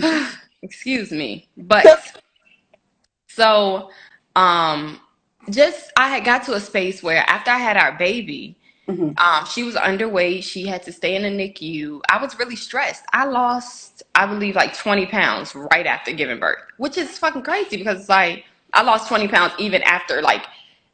Excuse 0.62 1.12
me. 1.12 1.48
But 1.56 1.86
so 3.28 3.90
um 4.34 5.00
just 5.50 5.92
I 5.96 6.08
had 6.10 6.24
got 6.24 6.44
to 6.44 6.54
a 6.54 6.60
space 6.60 7.02
where 7.02 7.24
after 7.28 7.50
I 7.50 7.58
had 7.58 7.76
our 7.76 7.96
baby, 7.98 8.56
Mhm. 8.88 9.18
um, 9.18 9.46
she 9.46 9.62
was 9.62 9.76
underweight. 9.76 10.44
She 10.44 10.66
had 10.66 10.82
to 10.84 10.92
stay 10.92 11.16
in 11.16 11.22
the 11.22 11.30
NICU. 11.30 12.00
I 12.10 12.20
was 12.22 12.38
really 12.38 12.56
stressed. 12.56 13.04
I 13.12 13.26
lost, 13.26 14.02
I 14.14 14.26
believe, 14.26 14.56
like 14.56 14.76
20 14.76 15.06
pounds 15.06 15.54
right 15.54 15.86
after 15.86 16.12
giving 16.12 16.40
birth, 16.40 16.58
which 16.78 16.98
is 16.98 17.18
fucking 17.18 17.42
crazy 17.42 17.76
because 17.76 18.00
it's 18.00 18.08
like 18.08 18.44
I 18.72 18.82
lost 18.82 19.08
20 19.08 19.28
pounds 19.28 19.54
even 19.58 19.82
after 19.84 20.22
like 20.22 20.44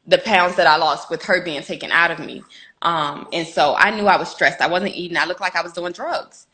the 0.06 0.18
pounds 0.18 0.56
that 0.56 0.66
I 0.66 0.76
lost 0.76 1.10
with 1.10 1.22
her 1.24 1.42
being 1.42 1.62
taken 1.62 1.90
out 1.92 2.10
of 2.10 2.18
me. 2.20 2.42
Um, 2.82 3.28
and 3.32 3.46
so 3.46 3.74
I 3.76 3.90
knew 3.90 4.06
I 4.06 4.16
was 4.16 4.30
stressed. 4.30 4.60
I 4.60 4.68
wasn't 4.68 4.94
eating. 4.96 5.16
I 5.18 5.26
looked 5.26 5.40
like 5.40 5.56
I 5.56 5.62
was 5.62 5.72
doing 5.72 5.92
drugs. 5.92 6.46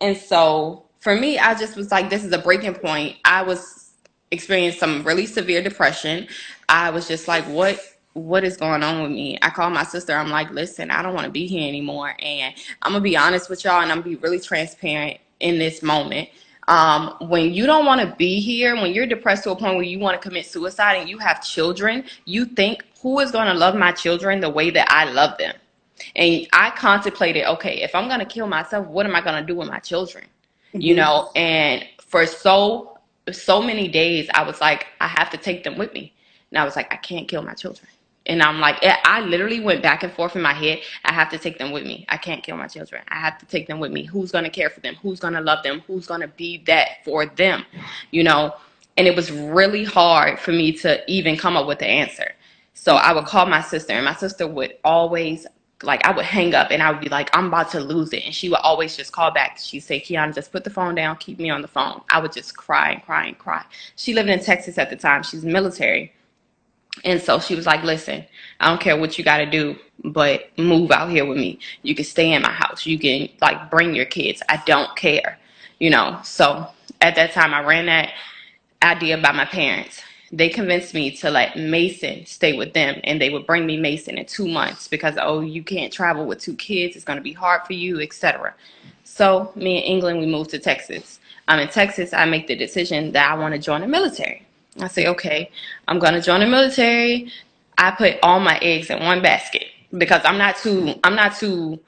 And 0.00 0.16
so 0.16 0.86
for 1.00 1.16
me, 1.16 1.38
I 1.38 1.54
just 1.54 1.76
was 1.76 1.90
like, 1.92 2.10
this 2.10 2.24
is 2.24 2.32
a 2.32 2.38
breaking 2.38 2.74
point. 2.74 3.16
I 3.24 3.42
was 3.42 3.85
experiencing 4.30 4.78
some 4.78 5.02
really 5.04 5.26
severe 5.26 5.62
depression. 5.62 6.28
I 6.68 6.90
was 6.90 7.08
just 7.08 7.28
like, 7.28 7.44
what 7.44 7.80
what 8.12 8.44
is 8.44 8.56
going 8.56 8.82
on 8.82 9.02
with 9.02 9.12
me? 9.12 9.38
I 9.42 9.50
called 9.50 9.74
my 9.74 9.82
sister. 9.82 10.14
I'm 10.14 10.30
like, 10.30 10.50
listen, 10.50 10.90
I 10.90 11.02
don't 11.02 11.12
want 11.12 11.26
to 11.26 11.30
be 11.30 11.46
here 11.46 11.68
anymore. 11.68 12.14
And 12.18 12.54
I'm 12.82 12.92
gonna 12.92 13.02
be 13.02 13.16
honest 13.16 13.50
with 13.50 13.64
y'all 13.64 13.82
and 13.82 13.92
I'm 13.92 13.98
gonna 13.98 14.10
be 14.10 14.16
really 14.16 14.40
transparent 14.40 15.18
in 15.40 15.58
this 15.58 15.82
moment. 15.82 16.30
Um, 16.68 17.14
when 17.20 17.52
you 17.52 17.66
don't 17.66 17.86
want 17.86 18.00
to 18.00 18.14
be 18.16 18.40
here, 18.40 18.74
when 18.74 18.92
you're 18.92 19.06
depressed 19.06 19.44
to 19.44 19.52
a 19.52 19.56
point 19.56 19.76
where 19.76 19.84
you 19.84 19.98
want 19.98 20.20
to 20.20 20.28
commit 20.28 20.46
suicide 20.46 20.94
and 20.94 21.08
you 21.08 21.18
have 21.18 21.44
children, 21.44 22.04
you 22.24 22.44
think, 22.44 22.84
who 23.00 23.20
is 23.20 23.30
going 23.30 23.46
to 23.46 23.54
love 23.54 23.76
my 23.76 23.92
children 23.92 24.40
the 24.40 24.50
way 24.50 24.70
that 24.70 24.90
I 24.90 25.04
love 25.04 25.38
them? 25.38 25.54
And 26.16 26.46
I 26.52 26.70
contemplated, 26.70 27.44
okay, 27.44 27.82
if 27.82 27.94
I'm 27.94 28.08
going 28.08 28.18
to 28.18 28.26
kill 28.26 28.48
myself, 28.48 28.86
what 28.88 29.06
am 29.06 29.14
I 29.14 29.20
going 29.20 29.40
to 29.40 29.46
do 29.46 29.54
with 29.54 29.68
my 29.68 29.78
children? 29.78 30.24
Mm-hmm. 30.68 30.80
You 30.80 30.96
know, 30.96 31.30
and 31.36 31.84
for 32.00 32.26
so, 32.26 32.95
so 33.32 33.60
many 33.62 33.88
days, 33.88 34.28
I 34.34 34.42
was 34.42 34.60
like, 34.60 34.86
I 35.00 35.08
have 35.08 35.30
to 35.30 35.36
take 35.36 35.64
them 35.64 35.78
with 35.78 35.92
me. 35.92 36.14
And 36.50 36.58
I 36.58 36.64
was 36.64 36.76
like, 36.76 36.92
I 36.92 36.96
can't 36.96 37.28
kill 37.28 37.42
my 37.42 37.54
children. 37.54 37.88
And 38.26 38.42
I'm 38.42 38.60
like, 38.60 38.82
eh, 38.82 38.96
I 39.04 39.20
literally 39.20 39.60
went 39.60 39.82
back 39.82 40.02
and 40.02 40.12
forth 40.12 40.34
in 40.34 40.42
my 40.42 40.52
head. 40.52 40.80
I 41.04 41.12
have 41.12 41.30
to 41.30 41.38
take 41.38 41.58
them 41.58 41.70
with 41.70 41.84
me. 41.84 42.04
I 42.08 42.16
can't 42.16 42.42
kill 42.42 42.56
my 42.56 42.66
children. 42.66 43.02
I 43.08 43.16
have 43.16 43.38
to 43.38 43.46
take 43.46 43.68
them 43.68 43.78
with 43.78 43.92
me. 43.92 44.04
Who's 44.04 44.32
going 44.32 44.44
to 44.44 44.50
care 44.50 44.70
for 44.70 44.80
them? 44.80 44.96
Who's 44.96 45.20
going 45.20 45.34
to 45.34 45.40
love 45.40 45.62
them? 45.62 45.82
Who's 45.86 46.06
going 46.06 46.22
to 46.22 46.28
be 46.28 46.62
that 46.66 47.04
for 47.04 47.26
them? 47.26 47.64
You 48.10 48.24
know? 48.24 48.54
And 48.96 49.06
it 49.06 49.14
was 49.14 49.30
really 49.30 49.84
hard 49.84 50.38
for 50.40 50.52
me 50.52 50.72
to 50.78 51.08
even 51.10 51.36
come 51.36 51.56
up 51.56 51.66
with 51.66 51.78
the 51.78 51.86
answer. 51.86 52.32
So 52.74 52.96
I 52.96 53.12
would 53.12 53.26
call 53.26 53.46
my 53.46 53.60
sister, 53.60 53.92
and 53.92 54.04
my 54.04 54.14
sister 54.14 54.46
would 54.46 54.74
always, 54.84 55.46
like, 55.82 56.04
I 56.06 56.12
would 56.12 56.24
hang 56.24 56.54
up 56.54 56.70
and 56.70 56.82
I 56.82 56.90
would 56.90 57.00
be 57.00 57.08
like, 57.08 57.30
I'm 57.36 57.46
about 57.46 57.70
to 57.72 57.80
lose 57.80 58.12
it. 58.12 58.24
And 58.24 58.34
she 58.34 58.48
would 58.48 58.60
always 58.60 58.96
just 58.96 59.12
call 59.12 59.30
back. 59.30 59.58
She'd 59.58 59.80
say, 59.80 60.00
Kiana, 60.00 60.34
just 60.34 60.52
put 60.52 60.64
the 60.64 60.70
phone 60.70 60.94
down, 60.94 61.16
keep 61.16 61.38
me 61.38 61.50
on 61.50 61.62
the 61.62 61.68
phone. 61.68 62.00
I 62.10 62.20
would 62.20 62.32
just 62.32 62.56
cry 62.56 62.92
and 62.92 63.02
cry 63.02 63.26
and 63.26 63.38
cry. 63.38 63.64
She 63.96 64.14
lived 64.14 64.28
in 64.28 64.40
Texas 64.40 64.78
at 64.78 64.90
the 64.90 64.96
time. 64.96 65.22
She's 65.22 65.44
military. 65.44 66.12
And 67.04 67.20
so 67.20 67.38
she 67.40 67.54
was 67.54 67.66
like, 67.66 67.82
listen, 67.84 68.24
I 68.60 68.68
don't 68.68 68.80
care 68.80 68.98
what 68.98 69.18
you 69.18 69.24
got 69.24 69.38
to 69.38 69.46
do, 69.46 69.76
but 70.04 70.50
move 70.58 70.90
out 70.90 71.10
here 71.10 71.26
with 71.26 71.38
me. 71.38 71.58
You 71.82 71.94
can 71.94 72.04
stay 72.04 72.32
in 72.32 72.42
my 72.42 72.50
house. 72.52 72.86
You 72.86 72.98
can 72.98 73.28
like 73.40 73.70
bring 73.70 73.94
your 73.94 74.06
kids. 74.06 74.42
I 74.48 74.62
don't 74.66 74.94
care, 74.96 75.38
you 75.78 75.90
know? 75.90 76.18
So 76.24 76.66
at 77.02 77.14
that 77.16 77.32
time, 77.32 77.52
I 77.52 77.62
ran 77.62 77.86
that 77.86 78.12
idea 78.82 79.18
by 79.18 79.32
my 79.32 79.44
parents. 79.44 80.00
They 80.32 80.48
convinced 80.48 80.92
me 80.92 81.12
to 81.18 81.30
let 81.30 81.56
Mason 81.56 82.26
stay 82.26 82.56
with 82.56 82.72
them 82.72 83.00
and 83.04 83.20
they 83.20 83.30
would 83.30 83.46
bring 83.46 83.64
me 83.64 83.76
Mason 83.76 84.18
in 84.18 84.26
two 84.26 84.48
months 84.48 84.88
because, 84.88 85.16
oh, 85.20 85.40
you 85.40 85.62
can't 85.62 85.92
travel 85.92 86.26
with 86.26 86.40
two 86.40 86.54
kids. 86.56 86.96
It's 86.96 87.04
going 87.04 87.18
to 87.18 87.22
be 87.22 87.32
hard 87.32 87.62
for 87.64 87.74
you, 87.74 88.00
etc. 88.00 88.54
So 89.04 89.52
me 89.54 89.76
and 89.76 89.84
England, 89.84 90.18
we 90.18 90.26
moved 90.26 90.50
to 90.50 90.58
Texas. 90.58 91.20
I'm 91.46 91.60
in 91.60 91.68
Texas. 91.68 92.12
I 92.12 92.24
make 92.24 92.48
the 92.48 92.56
decision 92.56 93.12
that 93.12 93.30
I 93.30 93.34
want 93.34 93.54
to 93.54 93.60
join 93.60 93.82
the 93.82 93.86
military. 93.86 94.44
I 94.80 94.88
say, 94.88 95.06
okay, 95.06 95.50
I'm 95.86 95.98
going 95.98 96.14
to 96.14 96.20
join 96.20 96.40
the 96.40 96.46
military. 96.46 97.30
I 97.78 97.92
put 97.92 98.16
all 98.22 98.40
my 98.40 98.58
eggs 98.58 98.90
in 98.90 99.02
one 99.04 99.22
basket 99.22 99.66
because 99.96 100.22
I'm 100.24 100.38
not 100.38 100.56
too, 100.56 100.94
I'm 101.04 101.14
not 101.14 101.36
too, 101.36 101.78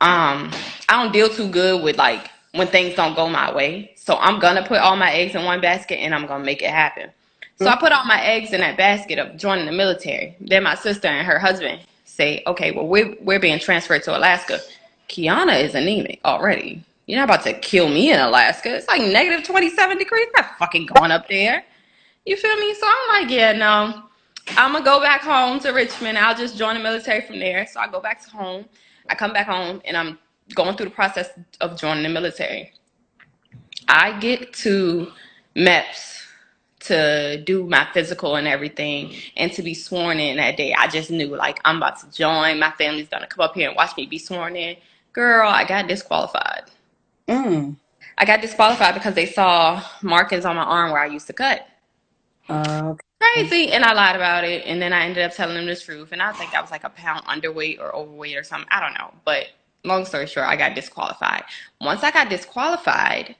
um, 0.00 0.50
I 0.88 1.02
don't 1.02 1.12
deal 1.12 1.28
too 1.28 1.48
good 1.48 1.82
with 1.82 1.98
like 1.98 2.30
when 2.52 2.68
things 2.68 2.94
don't 2.94 3.16
go 3.16 3.28
my 3.28 3.52
way. 3.52 3.92
So 3.96 4.16
I'm 4.16 4.38
going 4.38 4.56
to 4.56 4.62
put 4.62 4.78
all 4.78 4.96
my 4.96 5.12
eggs 5.12 5.34
in 5.34 5.44
one 5.44 5.60
basket 5.60 5.96
and 5.96 6.14
I'm 6.14 6.26
going 6.26 6.40
to 6.40 6.46
make 6.46 6.62
it 6.62 6.70
happen. 6.70 7.10
So 7.56 7.68
I 7.68 7.76
put 7.76 7.92
all 7.92 8.04
my 8.04 8.20
eggs 8.22 8.52
in 8.52 8.60
that 8.60 8.76
basket 8.76 9.18
of 9.18 9.36
joining 9.36 9.66
the 9.66 9.72
military. 9.72 10.36
Then 10.40 10.64
my 10.64 10.74
sister 10.74 11.06
and 11.08 11.26
her 11.26 11.38
husband 11.38 11.80
say, 12.04 12.42
okay, 12.46 12.72
well, 12.72 12.86
we're, 12.86 13.16
we're 13.20 13.38
being 13.38 13.58
transferred 13.60 14.02
to 14.04 14.16
Alaska. 14.16 14.58
Kiana 15.08 15.62
is 15.62 15.74
anemic 15.74 16.20
already. 16.24 16.82
You're 17.06 17.18
not 17.20 17.24
about 17.24 17.44
to 17.44 17.52
kill 17.52 17.88
me 17.88 18.12
in 18.12 18.18
Alaska. 18.18 18.76
It's 18.76 18.88
like 18.88 19.02
negative 19.02 19.44
27 19.46 19.98
degrees. 19.98 20.26
I'm 20.34 20.42
not 20.42 20.58
fucking 20.58 20.86
going 20.86 21.10
up 21.10 21.28
there. 21.28 21.64
You 22.24 22.36
feel 22.36 22.56
me? 22.56 22.74
So 22.74 22.86
I'm 22.86 23.22
like, 23.22 23.30
yeah, 23.30 23.52
no. 23.52 24.02
I'm 24.56 24.72
gonna 24.72 24.84
go 24.84 25.00
back 25.00 25.20
home 25.20 25.60
to 25.60 25.70
Richmond. 25.70 26.18
I'll 26.18 26.36
just 26.36 26.56
join 26.56 26.74
the 26.74 26.82
military 26.82 27.20
from 27.20 27.38
there. 27.38 27.66
So 27.66 27.80
I 27.80 27.88
go 27.88 28.00
back 28.00 28.22
to 28.24 28.30
home. 28.30 28.64
I 29.08 29.14
come 29.14 29.32
back 29.32 29.46
home 29.46 29.80
and 29.84 29.96
I'm 29.96 30.18
going 30.54 30.76
through 30.76 30.86
the 30.86 30.94
process 30.94 31.28
of 31.60 31.78
joining 31.78 32.02
the 32.02 32.08
military. 32.08 32.72
I 33.88 34.18
get 34.18 34.52
to 34.54 35.12
MEPS 35.56 36.13
to 36.86 37.42
do 37.42 37.66
my 37.66 37.86
physical 37.92 38.36
and 38.36 38.46
everything 38.46 39.14
and 39.36 39.52
to 39.52 39.62
be 39.62 39.74
sworn 39.74 40.20
in 40.20 40.36
that 40.36 40.56
day. 40.56 40.74
I 40.74 40.88
just 40.88 41.10
knew 41.10 41.34
like 41.36 41.60
I'm 41.64 41.78
about 41.78 42.00
to 42.00 42.10
join. 42.10 42.58
My 42.58 42.72
family's 42.72 43.08
gonna 43.08 43.26
come 43.26 43.44
up 43.44 43.54
here 43.54 43.68
and 43.68 43.76
watch 43.76 43.96
me 43.96 44.06
be 44.06 44.18
sworn 44.18 44.56
in. 44.56 44.76
Girl, 45.12 45.48
I 45.48 45.64
got 45.64 45.88
disqualified. 45.88 46.64
Mm. 47.28 47.76
I 48.18 48.24
got 48.24 48.40
disqualified 48.40 48.94
because 48.94 49.14
they 49.14 49.26
saw 49.26 49.82
markings 50.02 50.44
on 50.44 50.56
my 50.56 50.62
arm 50.64 50.92
where 50.92 51.00
I 51.00 51.06
used 51.06 51.26
to 51.28 51.32
cut. 51.32 51.66
Uh, 52.48 52.94
Crazy. 53.20 53.72
And 53.72 53.84
I 53.84 53.92
lied 53.92 54.16
about 54.16 54.44
it. 54.44 54.64
And 54.66 54.80
then 54.80 54.92
I 54.92 55.04
ended 55.04 55.24
up 55.24 55.32
telling 55.34 55.56
them 55.56 55.66
the 55.66 55.76
truth. 55.76 56.12
And 56.12 56.22
I 56.22 56.32
think 56.32 56.54
I 56.54 56.60
was 56.60 56.70
like 56.70 56.84
a 56.84 56.90
pound 56.90 57.24
underweight 57.26 57.80
or 57.80 57.94
overweight 57.94 58.36
or 58.36 58.42
something. 58.42 58.68
I 58.70 58.80
don't 58.80 58.94
know. 58.94 59.12
But 59.24 59.48
long 59.84 60.04
story 60.04 60.26
short, 60.26 60.46
I 60.46 60.56
got 60.56 60.74
disqualified. 60.74 61.44
Once 61.80 62.02
I 62.02 62.10
got 62.10 62.28
disqualified, 62.28 63.34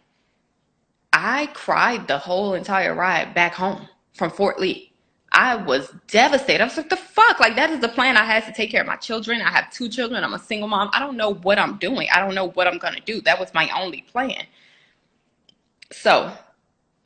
I 1.15 1.47
cried 1.55 2.09
the 2.09 2.19
whole 2.19 2.55
entire 2.55 2.93
ride 2.93 3.35
back 3.35 3.55
home 3.55 3.89
from 4.15 4.31
Fort 4.31 4.61
Lee. 4.61 4.93
I 5.31 5.57
was 5.57 5.93
devastated. 6.09 6.61
I 6.61 6.67
was 6.67 6.77
like, 6.77 6.91
the 6.91 6.97
fuck? 6.97 7.41
Like, 7.41 7.57
that 7.57 7.71
is 7.71 7.81
the 7.81 7.89
plan. 7.89 8.17
I 8.17 8.25
had 8.25 8.45
to 8.47 8.53
take 8.53 8.71
care 8.71 8.81
of 8.81 8.87
my 8.87 8.97
children. 8.97 9.41
I 9.41 9.51
have 9.51 9.71
two 9.71 9.89
children. 9.89 10.23
I'm 10.25 10.35
a 10.35 10.39
single 10.39 10.69
mom. 10.69 10.91
I 10.93 10.99
don't 10.99 11.17
know 11.17 11.35
what 11.35 11.59
I'm 11.59 11.79
doing. 11.79 12.09
I 12.13 12.21
don't 12.21 12.35
know 12.35 12.51
what 12.51 12.67
I'm 12.67 12.79
going 12.79 12.95
to 12.95 13.01
do. 13.01 13.21
That 13.23 13.39
was 13.39 13.55
my 13.55 13.69
only 13.81 14.03
plan. 14.03 14.45
So 15.93 16.33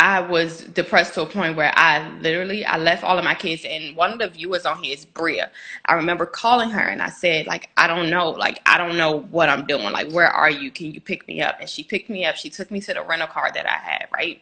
I 0.00 0.20
was 0.20 0.62
depressed 0.62 1.14
to 1.14 1.22
a 1.22 1.26
point 1.26 1.56
where 1.56 1.72
I 1.74 2.08
literally 2.20 2.64
I 2.64 2.76
left 2.78 3.02
all 3.02 3.18
of 3.18 3.24
my 3.24 3.34
kids 3.34 3.64
and 3.64 3.96
one 3.96 4.12
of 4.12 4.20
the 4.20 4.28
viewers 4.28 4.64
on 4.64 4.80
here 4.80 4.94
is 4.94 5.04
Bria. 5.04 5.50
I 5.86 5.94
remember 5.94 6.24
calling 6.24 6.70
her 6.70 6.80
and 6.80 7.02
I 7.02 7.08
said 7.08 7.48
like 7.48 7.70
I 7.76 7.88
don't 7.88 8.08
know 8.08 8.30
like 8.30 8.60
I 8.64 8.78
don't 8.78 8.96
know 8.96 9.22
what 9.32 9.48
I'm 9.48 9.66
doing. 9.66 9.90
Like 9.90 10.08
where 10.12 10.28
are 10.28 10.50
you? 10.50 10.70
Can 10.70 10.92
you 10.94 11.00
pick 11.00 11.26
me 11.26 11.42
up? 11.42 11.56
And 11.58 11.68
she 11.68 11.82
picked 11.82 12.10
me 12.10 12.24
up. 12.24 12.36
She 12.36 12.48
took 12.48 12.70
me 12.70 12.80
to 12.82 12.94
the 12.94 13.02
rental 13.02 13.26
car 13.26 13.50
that 13.52 13.66
I 13.66 13.76
had 13.76 14.06
right? 14.12 14.40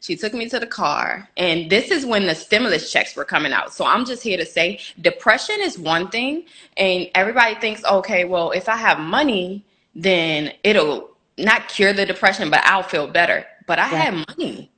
She 0.00 0.16
took 0.16 0.34
me 0.34 0.48
to 0.48 0.58
the 0.58 0.66
car 0.66 1.28
and 1.36 1.70
this 1.70 1.92
is 1.92 2.04
when 2.04 2.26
the 2.26 2.34
stimulus 2.34 2.90
checks 2.90 3.14
were 3.14 3.24
coming 3.24 3.52
out. 3.52 3.72
So 3.72 3.86
I'm 3.86 4.04
just 4.04 4.24
here 4.24 4.36
to 4.36 4.46
say 4.46 4.80
depression 5.00 5.56
is 5.60 5.78
one 5.78 6.08
thing 6.08 6.46
and 6.78 7.08
everybody 7.14 7.54
thinks 7.54 7.84
okay 7.84 8.24
well 8.24 8.50
if 8.50 8.68
I 8.68 8.76
have 8.76 8.98
money 8.98 9.64
then 9.94 10.52
it'll 10.64 11.10
not 11.38 11.68
cure 11.68 11.92
the 11.92 12.04
depression 12.04 12.50
but 12.50 12.64
I'll 12.64 12.82
feel 12.82 13.06
better. 13.06 13.46
But 13.68 13.78
I 13.78 13.88
yeah. 13.92 13.98
had 13.98 14.26
money 14.36 14.72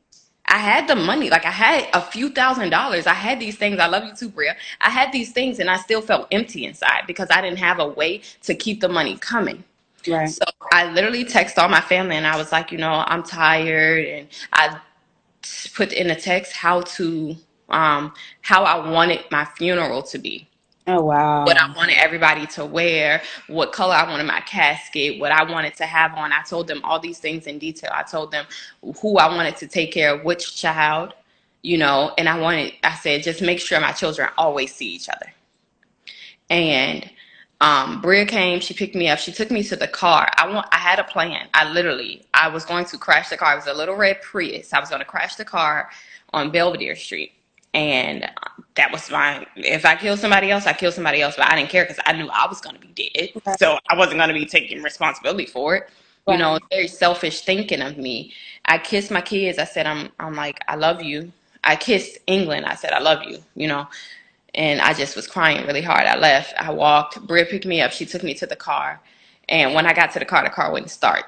I 0.49 0.59
had 0.59 0.88
the 0.88 0.97
money. 0.97 1.31
Like 1.31 1.47
I 1.47 1.52
had 1.52 1.88
a 1.95 2.02
few 2.02 2.31
thousand 2.31 2.71
dollars. 2.71 3.07
I 3.07 3.14
had 3.14 3.40
these 3.40 3.57
things. 3.57 3.81
I 3.81 3.87
love 3.88 4.05
you 4.05 4.14
too, 4.14 4.31
Bria. 4.31 4.57
I 4.81 4.90
had 4.90 5.12
these 5.12 5.33
things 5.33 5.61
and 5.61 5.71
I 5.71 5.78
still 5.78 6.02
felt 6.02 6.28
empty 6.33 6.67
inside 6.67 7.05
because 7.07 7.28
I 7.31 7.40
didn't 7.43 7.59
have 7.61 7.81
a 7.81 7.88
way 7.88 8.23
to 8.45 8.55
keep 8.55 8.81
the 8.81 8.88
money 8.88 9.19
coming. 9.19 9.64
Right. 10.07 10.38
So 10.38 10.45
I 10.73 10.90
literally 10.93 11.25
texted 11.25 11.59
all 11.59 11.69
my 11.69 11.83
family 11.83 12.17
and 12.17 12.26
I 12.26 12.37
was 12.37 12.52
like, 12.52 12.73
you 12.73 12.78
know, 12.78 13.05
I'm 13.07 13.23
tired 13.25 14.07
and 14.07 14.28
I 14.52 14.81
put 15.75 15.93
in 15.93 16.11
a 16.11 16.17
text 16.17 16.55
how 16.55 16.83
to 16.83 17.37
um 17.71 18.14
how 18.43 18.64
I 18.64 18.90
wanted 18.90 19.25
my 19.33 19.47
funeral 19.47 20.02
to 20.05 20.19
be. 20.19 20.48
Oh 20.88 21.02
wow. 21.02 21.45
What 21.45 21.59
I 21.61 21.73
wanted 21.75 21.99
everybody 21.99 22.47
to 22.49 22.64
wear, 22.64 23.23
what 23.49 23.73
color 23.73 23.95
I 23.95 24.09
wanted 24.11 24.26
my 24.26 24.40
casket, 24.40 25.21
what 25.21 25.33
I 25.33 25.45
wanted 25.45 25.76
to 25.76 25.87
have 25.87 26.14
on. 26.14 26.33
I 26.33 26.42
told 26.42 26.66
them 26.66 26.80
all 26.83 26.99
these 26.99 27.18
things 27.18 27.47
in 27.47 27.59
detail. 27.59 27.90
I 27.95 28.04
told 28.04 28.33
them 28.33 28.47
who 29.02 29.18
I 29.18 29.28
wanted 29.28 29.57
to 29.59 29.68
take 29.68 29.92
care 29.92 30.14
of 30.14 30.25
which 30.25 30.57
child, 30.57 31.14
you 31.62 31.78
know, 31.78 32.14
and 32.18 32.28
I 32.28 32.40
wanted 32.40 32.73
I 32.85 32.95
said 32.97 33.23
just 33.23 33.42
make 33.42 33.61
sure 33.61 33.78
my 33.80 33.92
children 33.92 34.30
always 34.38 34.75
see 34.75 34.88
each 34.88 35.11
other. 35.11 35.33
And 36.50 37.11
um, 37.61 38.00
Bria 38.00 38.26
came, 38.26 38.61
she 38.61 38.73
picked 38.73 38.95
me 38.95 39.09
up, 39.11 39.18
she 39.18 39.33
took 39.33 39.50
me 39.50 39.62
to 39.64 39.76
the 39.76 39.88
car. 39.88 40.30
I 40.38 40.49
want 40.50 40.68
I 40.73 40.78
had 40.78 40.99
a 40.99 41.04
plan. 41.04 41.49
I 41.54 41.71
literally 41.71 42.25
I 42.35 42.49
was 42.49 42.64
going 42.64 42.87
to 42.87 42.99
crash 42.99 43.28
the 43.28 43.37
car. 43.37 43.52
It 43.52 43.57
was 43.57 43.66
a 43.66 43.75
little 43.75 43.97
red 43.97 44.23
Prius. 44.23 44.73
I 44.73 44.80
was 44.80 44.88
going 44.88 45.00
to 45.02 45.07
crash 45.07 45.37
the 45.37 45.45
car 45.45 45.90
on 46.33 46.50
Belvidere 46.50 46.97
Street 46.97 47.33
and 47.75 48.29
that 48.75 48.93
was 48.93 49.03
fine. 49.03 49.47
If 49.57 49.85
I 49.85 49.97
kill 49.97 50.17
somebody 50.17 50.51
else, 50.51 50.67
I 50.67 50.73
kill 50.73 50.93
somebody 50.93 51.21
else, 51.21 51.37
but 51.37 51.51
I 51.51 51.57
didn't 51.57 51.71
care 51.71 51.85
because 51.85 52.01
I 52.07 52.13
knew 52.13 52.29
I 52.29 52.47
was 52.47 52.61
going 52.61 52.77
to 52.77 52.81
be 52.81 53.11
dead, 53.13 53.59
so 53.59 53.79
I 53.89 53.97
wasn't 53.97 54.19
going 54.19 54.29
to 54.29 54.35
be 54.35 54.47
taking 54.47 54.83
responsibility 54.83 55.47
for 55.47 55.77
it. 55.77 55.91
Right. 56.27 56.35
You 56.35 56.39
know, 56.41 56.59
very 56.71 56.89
selfish 56.89 57.43
thinking 57.43 57.81
of 57.81 57.97
me. 57.97 58.33
I 58.67 58.79
kissed 58.79 59.11
my 59.11 59.21
kids. 59.21 59.59
I 59.59 59.65
said, 59.65 59.87
"I'm, 59.87 60.11
I'm 60.19 60.35
like, 60.35 60.61
I 60.69 60.77
love 60.77 61.03
you." 61.03 61.33
I 61.65 61.77
kissed 61.77 62.19
England. 62.27 62.67
I 62.67 62.75
said, 62.75 62.93
"I 62.93 63.01
love 63.01 63.25
you." 63.25 63.39
You 63.55 63.69
know, 63.69 63.89
and 64.55 64.81
I 64.81 64.93
just 64.95 65.17
was 65.17 65.27
crying 65.27 65.67
really 65.67 65.83
hard. 65.83 66.07
I 66.07 66.19
left. 66.19 66.55
I 66.59 66.71
walked. 66.71 67.27
Bria 67.27 67.47
picked 67.47 67.67
me 67.67 67.81
up. 67.81 67.93
She 67.93 68.07
took 68.07 68.23
me 68.23 68.35
to 68.35 68.47
the 68.47 68.57
car, 68.57 69.01
and 69.49 69.75
when 69.75 69.87
I 69.87 69.93
got 69.95 70.13
to 70.13 70.19
the 70.19 70.25
car, 70.25 70.45
the 70.45 70.51
car 70.51 70.73
wouldn't 70.73 70.91
start. 70.91 71.25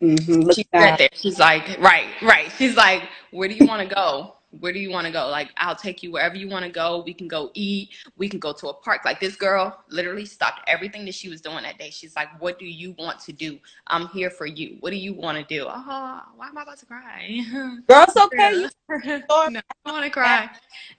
She 0.00 0.66
sat 0.72 0.98
there. 0.98 1.08
She's 1.12 1.38
like, 1.38 1.78
"Right, 1.78 2.08
right." 2.22 2.52
She's 2.58 2.76
like, 2.76 3.02
"Where 3.30 3.48
do 3.48 3.54
you 3.54 3.66
want 3.66 3.88
to 3.88 3.94
go?" 3.94 4.34
Where 4.60 4.72
do 4.72 4.78
you 4.78 4.90
want 4.90 5.06
to 5.06 5.12
go? 5.12 5.28
Like, 5.28 5.50
I'll 5.58 5.76
take 5.76 6.02
you 6.02 6.10
wherever 6.10 6.34
you 6.34 6.48
want 6.48 6.64
to 6.64 6.70
go. 6.70 7.02
We 7.04 7.12
can 7.12 7.28
go 7.28 7.50
eat. 7.54 7.90
We 8.16 8.28
can 8.28 8.38
go 8.40 8.52
to 8.54 8.68
a 8.68 8.74
park. 8.74 9.04
Like, 9.04 9.20
this 9.20 9.36
girl 9.36 9.78
literally 9.90 10.24
stopped 10.24 10.60
everything 10.66 11.04
that 11.04 11.14
she 11.14 11.28
was 11.28 11.40
doing 11.40 11.62
that 11.64 11.78
day. 11.78 11.90
She's 11.90 12.16
like, 12.16 12.28
What 12.40 12.58
do 12.58 12.64
you 12.64 12.94
want 12.98 13.20
to 13.20 13.32
do? 13.32 13.58
I'm 13.88 14.08
here 14.08 14.30
for 14.30 14.46
you. 14.46 14.78
What 14.80 14.90
do 14.90 14.96
you 14.96 15.12
want 15.12 15.38
to 15.38 15.44
do? 15.44 15.66
Oh, 15.68 16.20
why 16.36 16.48
am 16.48 16.56
I 16.58 16.62
about 16.62 16.78
to 16.78 16.86
cry? 16.86 17.40
Girl, 17.88 18.04
it's 18.08 18.16
okay. 18.16 18.54
You 18.54 18.68
no, 18.90 19.60
I 19.60 19.74
don't 19.84 19.94
want 19.94 20.04
to 20.04 20.10
cry. 20.10 20.48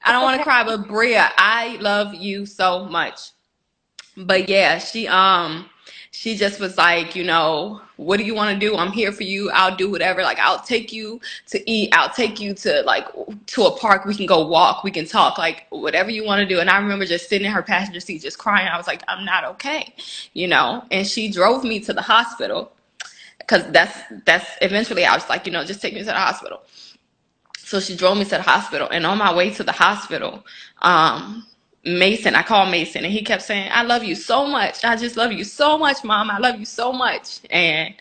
I 0.04 0.12
don't 0.12 0.24
want 0.24 0.38
to 0.38 0.44
cry, 0.44 0.64
but 0.64 0.88
Bria, 0.88 1.32
I 1.38 1.78
love 1.82 2.14
you 2.14 2.46
so 2.46 2.86
much. 2.86 3.32
But 4.16 4.50
yeah, 4.50 4.78
she 4.78 5.08
um 5.08 5.70
she 6.12 6.36
just 6.36 6.60
was 6.60 6.78
like, 6.78 7.16
you 7.16 7.24
know, 7.24 7.82
what 7.98 8.18
do 8.18 8.24
you 8.24 8.34
want 8.34 8.54
to 8.54 8.60
do? 8.60 8.76
I'm 8.76 8.92
here 8.92 9.12
for 9.12 9.24
you. 9.24 9.52
I'll 9.52 9.76
do 9.76 9.92
whatever. 9.92 10.24
Like 10.24 10.40
I'll 10.40 10.62
take 10.62 10.92
you 10.92 11.22
to 11.48 11.70
eat. 11.70 11.90
I'll 11.94 12.10
take 12.10 12.40
you 12.40 12.54
to 12.56 12.82
like 12.84 13.08
to 13.48 13.64
a 13.66 13.78
park. 13.78 14.06
We 14.06 14.16
can 14.16 14.26
go 14.26 14.48
walk. 14.48 14.84
We 14.84 14.92
can 14.92 15.06
talk. 15.06 15.38
Like 15.38 15.68
whatever 15.70 16.10
you 16.10 16.26
want 16.26 16.40
to 16.40 16.46
do. 16.46 16.60
And 16.60 16.70
I 16.70 16.78
remember 16.78 17.06
just 17.06 17.30
sitting 17.30 17.46
in 17.46 17.52
her 17.52 17.62
passenger 17.62 18.00
seat, 18.00 18.22
just 18.22 18.38
crying. 18.38 18.68
I 18.68 18.78
was 18.78 18.88
like, 18.88 19.04
I'm 19.08 19.24
not 19.24 19.44
okay, 19.46 19.94
you 20.34 20.48
know. 20.48 20.84
And 20.92 21.06
she 21.06 21.30
drove 21.32 21.64
me 21.64 21.80
to 21.82 21.94
the 21.94 22.02
hospital 22.02 22.72
because 23.40 23.70
that's 23.72 23.98
that's 24.26 24.50
eventually 24.62 25.06
I 25.06 25.14
was 25.14 25.28
like, 25.30 25.46
you 25.46 25.52
know, 25.52 25.64
just 25.64 25.82
take 25.82 25.94
me 25.94 26.00
to 26.00 26.06
the 26.06 26.14
hospital. 26.14 26.62
So 27.58 27.80
she 27.80 27.96
drove 27.96 28.18
me 28.18 28.24
to 28.24 28.32
the 28.32 28.42
hospital, 28.42 28.90
and 28.90 29.06
on 29.06 29.20
my 29.20 29.34
way 29.34 29.52
to 29.52 29.64
the 29.64 29.72
hospital, 29.72 30.44
um, 30.82 31.46
Mason, 31.86 32.36
I 32.36 32.44
called 32.44 32.72
Mason 32.72 33.06
and 33.06 33.14
he 33.14 33.24
kept 33.24 33.44
saying, 33.44 33.70
I 33.74 33.84
love 33.84 34.04
you 34.04 34.16
so 34.16 34.48
much. 34.48 34.86
I 34.86 34.96
just 34.96 35.18
love 35.18 35.32
you 35.34 35.44
so 35.44 35.78
much, 35.78 36.04
mom. 36.04 36.32
I 36.32 36.40
love 36.40 36.60
you 36.60 36.66
so 36.66 36.94
much. 36.94 37.42
And 37.52 37.96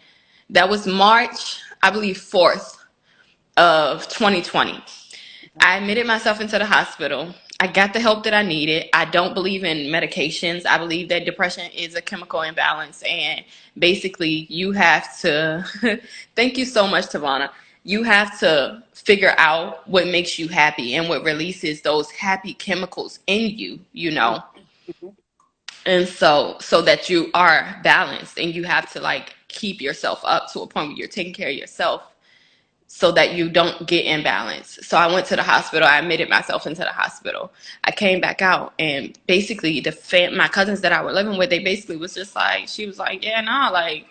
that 0.51 0.69
was 0.69 0.87
March, 0.87 1.61
I 1.83 1.91
believe, 1.91 2.19
4th 2.19 2.77
of 3.57 4.09
2020. 4.09 4.83
I 5.61 5.79
admitted 5.79 6.07
myself 6.07 6.41
into 6.41 6.59
the 6.59 6.67
hospital. 6.67 7.35
I 7.61 7.69
got 7.69 7.93
the 7.93 8.01
help 8.01 8.25
that 8.25 8.35
I 8.35 8.43
needed. 8.43 8.87
I 8.95 9.07
don't 9.07 9.35
believe 9.35 9.65
in 9.65 9.89
medications. 9.93 10.67
I 10.67 10.79
believe 10.79 11.09
that 11.11 11.25
depression 11.25 11.71
is 11.73 11.95
a 11.97 12.03
chemical 12.03 12.43
imbalance. 12.43 13.03
And 13.09 13.45
basically, 13.79 14.47
you 14.51 14.73
have 14.73 15.19
to, 15.21 16.01
thank 16.37 16.59
you 16.59 16.67
so 16.67 16.87
much, 16.87 17.07
Tavana 17.07 17.51
you 17.89 18.03
have 18.03 18.39
to 18.39 18.83
figure 18.93 19.35
out 19.39 19.89
what 19.89 20.07
makes 20.07 20.39
you 20.39 20.47
happy 20.47 20.95
and 20.97 21.09
what 21.09 21.25
releases 21.25 21.81
those 21.81 22.11
happy 22.11 22.53
chemicals 22.53 23.21
in 23.27 23.49
you, 23.57 23.81
you 23.95 24.11
know. 24.11 24.43
Mm-hmm. 24.87 25.09
And 25.87 26.07
so 26.07 26.59
so 26.61 26.83
that 26.83 27.09
you 27.09 27.31
are 27.33 27.81
balanced 27.83 28.39
and 28.39 28.55
you 28.55 28.65
have 28.65 28.93
to 28.93 29.01
like 29.01 29.35
keep 29.49 29.81
yourself 29.81 30.21
up 30.25 30.53
to 30.53 30.61
a 30.61 30.67
point 30.67 30.89
where 30.89 30.97
you're 30.99 31.09
taking 31.09 31.33
care 31.33 31.49
of 31.49 31.55
yourself 31.55 32.03
so 32.89 33.11
that 33.13 33.33
you 33.33 33.49
don't 33.49 33.87
get 33.87 34.05
imbalanced. 34.05 34.85
So 34.85 34.99
I 34.99 35.11
went 35.11 35.27
to 35.29 35.37
the 35.37 35.43
hospital. 35.43 35.89
I 35.89 35.99
admitted 35.99 36.29
myself 36.29 36.67
into 36.67 36.83
the 36.83 36.93
hospital. 36.93 37.51
I 37.85 37.91
came 37.91 38.21
back 38.21 38.43
out, 38.43 38.75
and 38.79 39.19
basically, 39.27 39.81
the 39.81 39.93
fam- 39.93 40.37
my 40.37 40.49
cousins 40.49 40.83
that 40.83 40.93
I 40.93 41.03
were 41.03 41.13
living 41.13 41.39
with, 41.39 41.49
they 41.49 41.61
basically 41.61 41.97
was 41.97 42.15
just 42.15 42.35
like, 42.35 42.69
she 42.69 42.87
was 42.87 42.99
like, 42.99 43.25
yeah, 43.25 43.41
nah, 43.41 43.71
like 43.71 44.07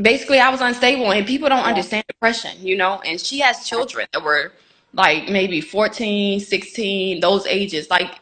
basically 0.00 0.38
I 0.38 0.48
was 0.50 0.60
unstable 0.60 1.12
and 1.12 1.26
people 1.26 1.48
don't 1.48 1.58
yeah. 1.58 1.64
understand 1.64 2.04
depression, 2.08 2.52
you 2.60 2.76
know, 2.76 3.00
and 3.04 3.20
she 3.20 3.40
has 3.40 3.66
children 3.66 4.06
that 4.12 4.22
were 4.22 4.52
like 4.92 5.28
maybe 5.28 5.60
14, 5.60 6.40
16, 6.40 7.20
those 7.20 7.46
ages, 7.46 7.90
like, 7.90 8.18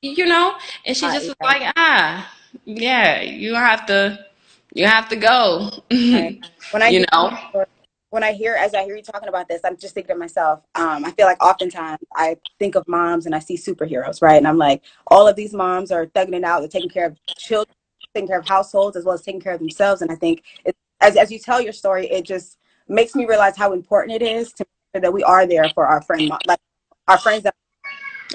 you 0.00 0.26
know, 0.26 0.54
and 0.84 0.96
she 0.96 1.06
just 1.06 1.28
was 1.28 1.36
like, 1.42 1.72
ah, 1.76 2.32
yeah, 2.64 3.20
you 3.20 3.54
have 3.54 3.86
to, 3.86 4.26
you 4.74 4.86
have 4.86 5.08
to 5.08 5.16
go. 5.16 5.70
When 6.70 6.82
I, 6.82 6.88
you 6.88 7.04
know, 7.12 7.66
when 8.08 8.22
I 8.22 8.32
hear, 8.32 8.54
as 8.54 8.72
I 8.74 8.84
hear 8.84 8.96
you 8.96 9.02
talking 9.02 9.28
about 9.28 9.48
this, 9.48 9.60
I'm 9.64 9.76
just 9.76 9.94
thinking 9.94 10.14
to 10.14 10.18
myself, 10.18 10.60
um, 10.74 11.04
I 11.04 11.10
feel 11.12 11.26
like 11.26 11.42
oftentimes 11.42 11.98
I 12.14 12.36
think 12.58 12.74
of 12.74 12.86
moms 12.88 13.26
and 13.26 13.34
I 13.34 13.38
see 13.38 13.56
superheroes, 13.56 14.22
right? 14.22 14.36
And 14.36 14.46
I'm 14.46 14.58
like, 14.58 14.82
all 15.06 15.28
of 15.28 15.36
these 15.36 15.52
moms 15.52 15.90
are 15.90 16.06
thugging 16.06 16.34
it 16.34 16.44
out. 16.44 16.60
They're 16.60 16.68
taking 16.68 16.90
care 16.90 17.06
of 17.06 17.16
children, 17.26 17.74
taking 18.14 18.28
care 18.28 18.38
of 18.38 18.46
households 18.46 18.96
as 18.96 19.04
well 19.04 19.14
as 19.14 19.22
taking 19.22 19.40
care 19.40 19.54
of 19.54 19.60
themselves. 19.60 20.02
And 20.02 20.10
I 20.10 20.14
think 20.14 20.42
it's 20.64 20.78
as, 21.02 21.16
as 21.16 21.30
you 21.30 21.38
tell 21.38 21.60
your 21.60 21.72
story, 21.72 22.06
it 22.06 22.24
just 22.24 22.58
makes 22.88 23.14
me 23.14 23.26
realize 23.26 23.56
how 23.56 23.72
important 23.72 24.14
it 24.14 24.22
is 24.22 24.52
to 24.54 24.64
make 24.64 24.94
sure 24.94 25.00
that 25.02 25.12
we 25.12 25.22
are 25.22 25.46
there 25.46 25.68
for 25.74 25.86
our 25.86 26.00
friend, 26.02 26.30
like 26.46 26.60
our 27.08 27.18
friends 27.18 27.42
that, 27.42 27.54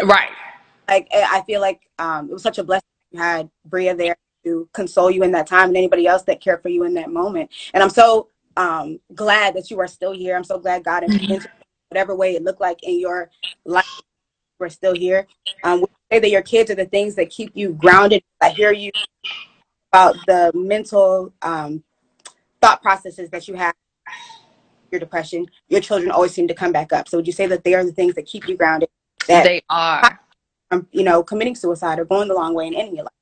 right. 0.03 0.29
Like, 0.87 1.07
I 1.11 1.41
feel 1.45 1.59
like 1.59 1.81
um, 1.99 2.29
it 2.29 2.33
was 2.33 2.43
such 2.43 2.59
a 2.59 2.63
blessing 2.63 2.87
you 3.11 3.19
had 3.19 3.49
Bria 3.65 3.95
there 3.95 4.15
to 4.45 4.69
console 4.73 5.11
you 5.11 5.23
in 5.23 5.31
that 5.31 5.47
time 5.47 5.69
and 5.69 5.77
anybody 5.77 6.07
else 6.07 6.23
that 6.23 6.39
cared 6.39 6.61
for 6.61 6.69
you 6.69 6.83
in 6.83 6.93
that 6.93 7.11
moment. 7.11 7.49
And 7.73 7.83
I'm 7.83 7.89
so 7.89 8.29
um, 8.55 8.99
glad 9.13 9.55
that 9.55 9.69
you 9.69 9.79
are 9.79 9.87
still 9.87 10.13
here. 10.13 10.35
I'm 10.35 10.43
so 10.43 10.59
glad 10.59 10.83
God, 10.83 11.03
mm-hmm. 11.03 11.45
whatever 11.89 12.15
way 12.15 12.35
it 12.35 12.43
looked 12.43 12.61
like 12.61 12.83
in 12.83 12.99
your 12.99 13.29
life, 13.65 14.01
we're 14.59 14.69
still 14.69 14.95
here. 14.95 15.27
Um, 15.63 15.81
we 15.81 15.87
say 16.11 16.19
that 16.19 16.29
your 16.29 16.41
kids 16.41 16.71
are 16.71 16.75
the 16.75 16.85
things 16.85 17.15
that 17.15 17.29
keep 17.29 17.51
you 17.53 17.73
grounded. 17.73 18.23
I 18.41 18.49
hear 18.49 18.71
you 18.71 18.91
about 19.91 20.15
the 20.25 20.51
mental 20.53 21.33
um, 21.41 21.83
thought 22.67 22.81
processes 22.81 23.29
that 23.29 23.47
you 23.47 23.55
have 23.55 23.73
your 24.91 24.99
depression, 24.99 25.45
your 25.69 25.81
children 25.81 26.11
always 26.11 26.33
seem 26.33 26.47
to 26.47 26.53
come 26.53 26.71
back 26.71 26.93
up. 26.93 27.07
So 27.07 27.17
would 27.17 27.27
you 27.27 27.33
say 27.33 27.47
that 27.47 27.63
they 27.63 27.73
are 27.73 27.83
the 27.83 27.91
things 27.91 28.15
that 28.15 28.25
keep 28.25 28.47
you 28.47 28.55
grounded? 28.55 28.89
That 29.27 29.43
they 29.43 29.61
are. 29.69 30.19
From, 30.69 30.87
you 30.91 31.03
know, 31.03 31.23
committing 31.23 31.55
suicide 31.55 31.99
or 31.99 32.05
going 32.05 32.27
the 32.27 32.33
long 32.33 32.53
way 32.53 32.67
in 32.67 32.73
any 32.73 32.89
of 32.89 32.93
your 32.95 33.03
life. 33.03 33.13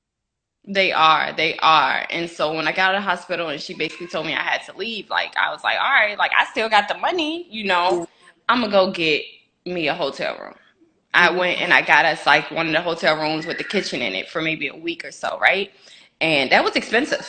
They 0.67 0.91
are, 0.91 1.31
they 1.33 1.55
are. 1.57 2.07
And 2.09 2.29
so 2.29 2.53
when 2.53 2.67
I 2.67 2.71
got 2.71 2.89
out 2.89 2.95
of 2.95 3.03
the 3.03 3.07
hospital 3.07 3.49
and 3.49 3.61
she 3.61 3.75
basically 3.75 4.07
told 4.07 4.25
me 4.25 4.33
I 4.33 4.41
had 4.41 4.63
to 4.65 4.75
leave, 4.75 5.09
like 5.11 5.37
I 5.37 5.51
was 5.51 5.63
like, 5.63 5.77
all 5.77 5.91
right, 5.91 6.17
like 6.17 6.31
I 6.35 6.45
still 6.45 6.69
got 6.69 6.87
the 6.87 6.97
money, 6.97 7.47
you 7.51 7.65
know, 7.65 7.99
yeah. 7.99 8.05
I'm 8.49 8.61
gonna 8.61 8.71
go 8.71 8.91
get 8.91 9.23
me 9.67 9.87
a 9.89 9.93
hotel 9.93 10.37
room. 10.39 10.55
I 11.13 11.27
mm-hmm. 11.27 11.37
went 11.37 11.61
and 11.61 11.71
I 11.71 11.83
got 11.83 12.05
us 12.05 12.25
like 12.25 12.49
one 12.49 12.65
of 12.65 12.73
the 12.73 12.81
hotel 12.81 13.15
rooms 13.15 13.45
with 13.45 13.59
the 13.59 13.63
kitchen 13.63 14.01
in 14.01 14.13
it 14.13 14.27
for 14.27 14.41
maybe 14.41 14.67
a 14.67 14.75
week 14.75 15.05
or 15.05 15.11
so, 15.11 15.37
right? 15.39 15.71
And 16.21 16.51
that 16.51 16.63
was 16.63 16.75
expensive. 16.75 17.27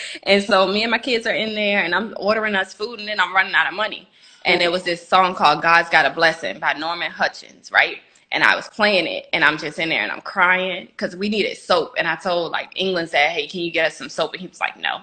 and 0.24 0.42
so 0.42 0.66
me 0.66 0.82
and 0.82 0.90
my 0.90 0.98
kids 0.98 1.26
are 1.26 1.34
in 1.34 1.54
there, 1.54 1.84
and 1.84 1.94
I'm 1.94 2.14
ordering 2.18 2.54
us 2.54 2.74
food, 2.74 3.00
and 3.00 3.08
then 3.08 3.20
I'm 3.20 3.34
running 3.34 3.54
out 3.54 3.68
of 3.68 3.74
money. 3.74 4.08
And 4.44 4.60
there 4.60 4.70
was 4.70 4.84
this 4.84 5.06
song 5.06 5.34
called 5.34 5.62
"God's 5.62 5.90
Got 5.90 6.06
a 6.06 6.10
Blessing" 6.10 6.58
by 6.58 6.74
Norman 6.74 7.10
Hutchins, 7.10 7.72
right? 7.72 7.98
And 8.32 8.44
I 8.44 8.56
was 8.56 8.68
playing 8.68 9.06
it, 9.06 9.28
and 9.32 9.44
I'm 9.44 9.58
just 9.58 9.78
in 9.78 9.88
there, 9.88 10.02
and 10.02 10.12
I'm 10.12 10.20
crying 10.22 10.86
because 10.86 11.16
we 11.16 11.28
needed 11.28 11.56
soap. 11.56 11.94
And 11.98 12.08
I 12.08 12.16
told 12.16 12.52
like 12.52 12.70
England 12.76 13.10
said, 13.10 13.30
"Hey, 13.30 13.46
can 13.46 13.60
you 13.60 13.70
get 13.70 13.86
us 13.88 13.96
some 13.96 14.08
soap?" 14.08 14.32
And 14.34 14.40
he 14.40 14.48
was 14.48 14.60
like, 14.60 14.78
"No." 14.78 15.02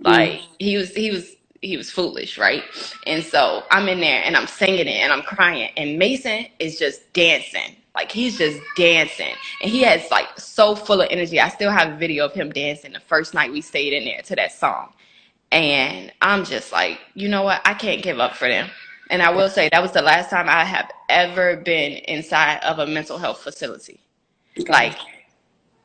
Like 0.00 0.32
mm. 0.32 0.46
he 0.58 0.76
was, 0.76 0.94
he 0.94 1.10
was, 1.10 1.36
he 1.62 1.76
was 1.76 1.90
foolish, 1.90 2.38
right? 2.38 2.62
And 3.06 3.24
so 3.24 3.64
I'm 3.70 3.88
in 3.88 4.00
there, 4.00 4.22
and 4.24 4.36
I'm 4.36 4.46
singing 4.46 4.88
it, 4.88 5.00
and 5.00 5.12
I'm 5.12 5.22
crying, 5.22 5.70
and 5.76 5.98
Mason 5.98 6.46
is 6.58 6.78
just 6.78 7.12
dancing 7.14 7.76
like 7.94 8.10
he's 8.10 8.36
just 8.36 8.60
dancing. 8.76 9.34
And 9.62 9.70
he 9.70 9.82
has 9.82 10.10
like 10.10 10.38
so 10.38 10.74
full 10.74 11.00
of 11.00 11.08
energy. 11.10 11.40
I 11.40 11.48
still 11.48 11.70
have 11.70 11.92
a 11.92 11.96
video 11.96 12.24
of 12.24 12.32
him 12.32 12.50
dancing 12.50 12.92
the 12.92 13.00
first 13.00 13.34
night 13.34 13.52
we 13.52 13.60
stayed 13.60 13.92
in 13.92 14.04
there 14.04 14.22
to 14.22 14.36
that 14.36 14.52
song. 14.52 14.92
And 15.52 16.12
I'm 16.20 16.44
just 16.44 16.72
like, 16.72 16.98
you 17.14 17.28
know 17.28 17.42
what? 17.42 17.62
I 17.64 17.74
can't 17.74 18.02
give 18.02 18.18
up 18.18 18.34
for 18.34 18.48
them. 18.48 18.68
And 19.10 19.22
I 19.22 19.30
will 19.30 19.48
say 19.48 19.68
that 19.70 19.82
was 19.82 19.92
the 19.92 20.02
last 20.02 20.30
time 20.30 20.48
I 20.48 20.64
have 20.64 20.90
ever 21.08 21.56
been 21.56 21.92
inside 22.08 22.58
of 22.64 22.80
a 22.80 22.86
mental 22.86 23.18
health 23.18 23.40
facility. 23.40 24.00
Like 24.68 24.96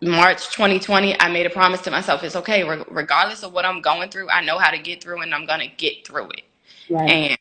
March 0.02 0.50
2020, 0.52 1.19
I 1.19 1.30
made 1.30 1.45
a 1.45 1.50
promise 1.50 1.82
to 1.82 1.91
myself 1.91 2.24
it's 2.24 2.36
okay, 2.38 2.63
regardless 2.63 3.43
of 3.43 3.54
what 3.54 3.65
I'm 3.65 3.82
going 3.82 4.10
through, 4.10 4.30
I 4.30 4.43
know 4.43 4.58
how 4.58 4.72
to 4.72 4.80
get 4.80 5.04
through 5.04 5.22
and 5.22 5.34
I'm 5.34 5.45
going 5.45 5.60
to 5.60 5.67
get 5.76 6.08
through 6.08 6.30
it. 6.30 6.43
Right. 6.89 7.10
And 7.10 7.38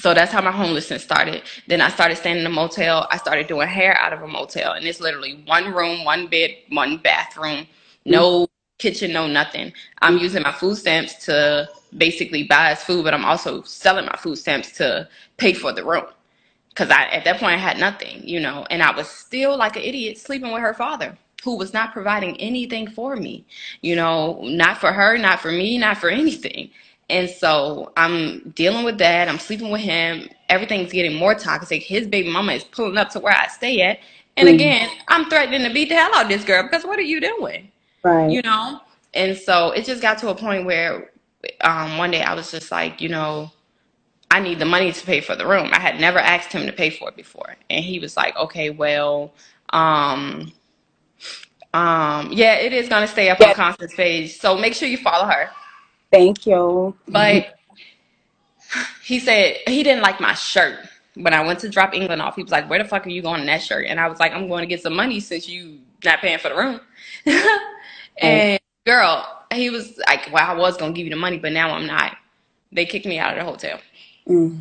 so 0.00 0.14
that's 0.14 0.32
how 0.32 0.42
my 0.42 0.52
homelessness 0.52 1.04
started. 1.04 1.42
Then 1.68 1.82
I 1.82 1.90
started 1.90 2.16
staying 2.16 2.38
in 2.38 2.46
a 2.46 2.50
motel. 2.50 3.06
I 3.10 3.18
started 3.18 3.48
doing 3.48 3.68
hair 3.68 3.98
out 3.98 4.14
of 4.14 4.22
a 4.22 4.28
motel. 4.28 4.72
And 4.72 4.86
it's 4.86 5.00
literally 5.00 5.42
one 5.46 5.74
room, 5.74 6.04
one 6.04 6.28
bed, 6.28 6.52
one 6.70 6.98
bathroom, 6.98 7.60
mm. 7.60 7.66
no 8.06 8.48
kitchen, 8.78 9.12
no 9.12 9.26
nothing. 9.28 9.74
I'm 10.02 10.18
using 10.18 10.42
my 10.42 10.52
food 10.52 10.76
stamps 10.76 11.26
to 11.26 11.68
basically 11.98 12.44
buy 12.44 12.72
us 12.72 12.84
food, 12.84 13.04
but 13.04 13.14
I'm 13.14 13.26
also 13.26 13.62
selling 13.64 14.06
my 14.06 14.16
food 14.16 14.36
stamps 14.38 14.72
to 14.78 15.08
pay 15.36 15.52
for 15.52 15.72
the 15.72 15.84
room. 15.84 16.06
Because 16.70 16.90
I 16.90 17.04
at 17.06 17.24
that 17.26 17.38
point 17.40 17.54
I 17.54 17.58
had 17.58 17.78
nothing, 17.78 18.26
you 18.26 18.40
know, 18.40 18.66
and 18.70 18.82
I 18.82 18.96
was 18.96 19.08
still 19.08 19.56
like 19.58 19.76
an 19.76 19.82
idiot 19.82 20.18
sleeping 20.18 20.52
with 20.52 20.62
her 20.62 20.74
father 20.74 21.18
who 21.44 21.56
was 21.56 21.74
not 21.74 21.92
providing 21.92 22.36
anything 22.40 22.88
for 22.90 23.16
me, 23.16 23.46
you 23.82 23.96
know, 23.96 24.40
not 24.44 24.78
for 24.78 24.92
her, 24.92 25.18
not 25.18 25.40
for 25.40 25.52
me, 25.52 25.78
not 25.78 25.98
for 25.98 26.10
anything. 26.10 26.70
And 27.10 27.28
so 27.28 27.92
I'm 27.96 28.50
dealing 28.50 28.84
with 28.84 28.98
that. 28.98 29.28
I'm 29.28 29.38
sleeping 29.38 29.70
with 29.70 29.80
him. 29.80 30.28
Everything's 30.48 30.92
getting 30.92 31.16
more 31.16 31.34
toxic. 31.34 31.82
His 31.82 32.06
baby 32.06 32.30
mama 32.30 32.52
is 32.52 32.64
pulling 32.64 32.96
up 32.96 33.10
to 33.10 33.20
where 33.20 33.36
I 33.36 33.48
stay 33.48 33.82
at. 33.82 33.98
And 34.36 34.48
mm. 34.48 34.54
again, 34.54 34.88
I'm 35.08 35.28
threatening 35.28 35.62
to 35.64 35.74
beat 35.74 35.88
the 35.88 35.96
hell 35.96 36.14
out 36.14 36.24
of 36.24 36.28
this 36.28 36.44
girl 36.44 36.62
because 36.62 36.84
what 36.84 36.98
are 36.98 37.02
you 37.02 37.20
doing? 37.20 37.70
Right. 38.04 38.30
You 38.30 38.42
know? 38.42 38.80
And 39.12 39.36
so 39.36 39.72
it 39.72 39.84
just 39.84 40.00
got 40.00 40.18
to 40.18 40.28
a 40.28 40.34
point 40.34 40.64
where 40.64 41.10
um, 41.62 41.98
one 41.98 42.12
day 42.12 42.22
I 42.22 42.34
was 42.34 42.50
just 42.50 42.70
like, 42.70 43.00
you 43.00 43.08
know, 43.08 43.50
I 44.30 44.38
need 44.38 44.60
the 44.60 44.64
money 44.64 44.92
to 44.92 45.06
pay 45.06 45.20
for 45.20 45.34
the 45.34 45.46
room. 45.46 45.70
I 45.72 45.80
had 45.80 46.00
never 46.00 46.20
asked 46.20 46.52
him 46.52 46.64
to 46.66 46.72
pay 46.72 46.90
for 46.90 47.08
it 47.08 47.16
before. 47.16 47.56
And 47.68 47.84
he 47.84 47.98
was 47.98 48.16
like, 48.16 48.36
okay, 48.36 48.70
well, 48.70 49.34
um, 49.70 50.52
um, 51.74 52.30
yeah, 52.32 52.54
it 52.54 52.72
is 52.72 52.88
going 52.88 53.02
to 53.02 53.08
stay 53.08 53.30
up 53.30 53.40
yeah. 53.40 53.48
on 53.48 53.54
Constance 53.54 53.94
page. 53.94 54.38
So 54.38 54.56
make 54.56 54.74
sure 54.74 54.88
you 54.88 54.98
follow 54.98 55.26
her. 55.26 55.50
Thank 56.10 56.46
you. 56.46 56.94
But 57.08 57.58
he 59.02 59.18
said 59.18 59.58
he 59.66 59.82
didn't 59.82 60.02
like 60.02 60.20
my 60.20 60.34
shirt. 60.34 60.78
when 61.14 61.34
I 61.34 61.44
went 61.44 61.58
to 61.60 61.68
drop 61.68 61.92
England 61.92 62.22
off, 62.22 62.36
he 62.36 62.42
was 62.42 62.52
like, 62.52 62.70
"Where 62.70 62.80
the 62.80 62.88
fuck 62.88 63.04
are 63.06 63.10
you 63.10 63.20
going 63.20 63.40
in 63.40 63.46
that 63.46 63.62
shirt?" 63.62 63.86
And 63.86 63.98
I 63.98 64.08
was 64.08 64.20
like, 64.20 64.32
"I'm 64.32 64.48
going 64.48 64.62
to 64.62 64.66
get 64.66 64.82
some 64.82 64.94
money 64.94 65.20
since 65.20 65.48
you 65.48 65.80
not 66.04 66.20
paying 66.20 66.38
for 66.38 66.48
the 66.48 66.56
room." 66.56 66.80
and 68.18 68.60
girl, 68.86 69.44
he 69.52 69.70
was 69.70 69.98
like, 70.06 70.30
"Well, 70.32 70.48
I 70.48 70.54
was 70.54 70.76
gonna 70.76 70.92
give 70.92 71.06
you 71.06 71.10
the 71.10 71.16
money, 71.16 71.38
but 71.38 71.52
now 71.52 71.70
I'm 71.70 71.86
not." 71.86 72.16
They 72.72 72.86
kicked 72.86 73.06
me 73.06 73.18
out 73.18 73.36
of 73.36 73.38
the 73.38 73.50
hotel. 73.50 73.80
Mm. 74.28 74.60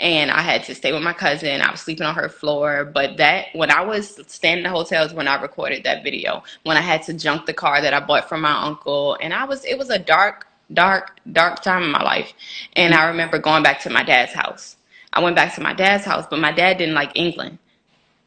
And 0.00 0.30
I 0.30 0.42
had 0.42 0.64
to 0.64 0.74
stay 0.74 0.92
with 0.92 1.02
my 1.02 1.12
cousin. 1.12 1.62
I 1.62 1.70
was 1.70 1.80
sleeping 1.80 2.06
on 2.06 2.14
her 2.14 2.28
floor. 2.28 2.84
But 2.84 3.16
that, 3.18 3.46
when 3.54 3.70
I 3.70 3.80
was 3.82 4.20
staying 4.26 4.58
in 4.58 4.64
the 4.64 4.70
hotels, 4.70 5.14
when 5.14 5.28
I 5.28 5.40
recorded 5.40 5.84
that 5.84 6.02
video, 6.02 6.42
when 6.64 6.76
I 6.76 6.80
had 6.80 7.02
to 7.04 7.14
junk 7.14 7.46
the 7.46 7.54
car 7.54 7.80
that 7.80 7.94
I 7.94 8.00
bought 8.00 8.28
from 8.28 8.42
my 8.42 8.62
uncle, 8.66 9.16
and 9.22 9.32
I 9.32 9.44
was, 9.44 9.64
it 9.64 9.78
was 9.78 9.90
a 9.90 9.98
dark, 9.98 10.46
dark, 10.74 11.18
dark 11.32 11.62
time 11.62 11.82
in 11.84 11.90
my 11.90 12.02
life. 12.02 12.32
And 12.74 12.94
I 12.94 13.06
remember 13.08 13.38
going 13.38 13.62
back 13.62 13.80
to 13.82 13.90
my 13.90 14.02
dad's 14.02 14.32
house. 14.32 14.76
I 15.12 15.22
went 15.22 15.36
back 15.36 15.54
to 15.56 15.60
my 15.60 15.74
dad's 15.74 16.04
house, 16.04 16.26
but 16.28 16.38
my 16.38 16.52
dad 16.52 16.78
didn't 16.78 16.94
like 16.94 17.12
England. 17.14 17.58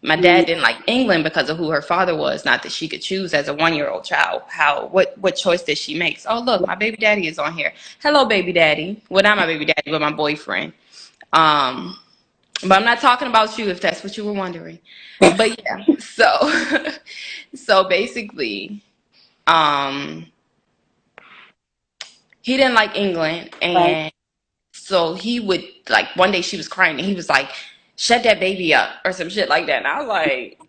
My 0.01 0.15
dad 0.15 0.45
didn't 0.45 0.61
like 0.61 0.77
England 0.85 1.23
because 1.23 1.49
of 1.49 1.57
who 1.57 1.71
her 1.71 1.81
father 1.81 2.15
was. 2.15 2.45
Not 2.45 2.61
that 2.61 2.71
she 2.71 2.87
could 2.87 3.01
choose 3.01 3.33
as 3.33 3.47
a 3.47 3.53
one-year-old 3.55 4.03
child. 4.03 4.43
How 4.47 4.87
what 4.87 5.17
what 5.17 5.35
choice 5.35 5.63
did 5.63 5.79
she 5.79 5.97
make? 5.97 6.21
Oh 6.29 6.41
look, 6.41 6.65
my 6.67 6.75
baby 6.75 6.97
daddy 6.97 7.27
is 7.27 7.39
on 7.39 7.53
here. 7.53 7.73
Hello, 8.03 8.25
baby 8.25 8.53
daddy. 8.53 9.01
Well, 9.09 9.23
not 9.23 9.35
my 9.37 9.47
baby 9.47 9.65
daddy, 9.65 9.89
but 9.89 10.01
my 10.01 10.11
boyfriend. 10.11 10.73
Um, 11.33 11.97
but 12.61 12.73
I'm 12.73 12.85
not 12.85 12.99
talking 12.99 13.27
about 13.27 13.57
you 13.57 13.69
if 13.69 13.81
that's 13.81 14.03
what 14.03 14.15
you 14.15 14.25
were 14.25 14.33
wondering. 14.33 14.77
But 15.19 15.59
yeah, 15.63 15.83
so 15.99 16.91
so 17.55 17.85
basically, 17.85 18.83
um, 19.47 20.27
he 22.45 22.57
didn't 22.57 22.75
like 22.75 22.95
England, 22.95 23.51
and 23.63 23.97
Right. 23.97 24.11
so 24.73 25.15
he 25.15 25.39
would 25.39 25.63
like 25.89 26.07
one 26.15 26.31
day 26.31 26.41
she 26.41 26.57
was 26.57 26.67
crying, 26.67 26.97
and 26.99 27.07
he 27.07 27.15
was 27.15 27.29
like, 27.29 27.49
"Shut 27.97 28.23
that 28.23 28.39
baby 28.39 28.73
up" 28.73 28.91
or 29.05 29.13
some 29.13 29.29
shit 29.29 29.49
like 29.49 29.67
that. 29.67 29.79
And 29.79 29.87
I 29.87 29.99
was 29.99 30.07
like, 30.09 30.59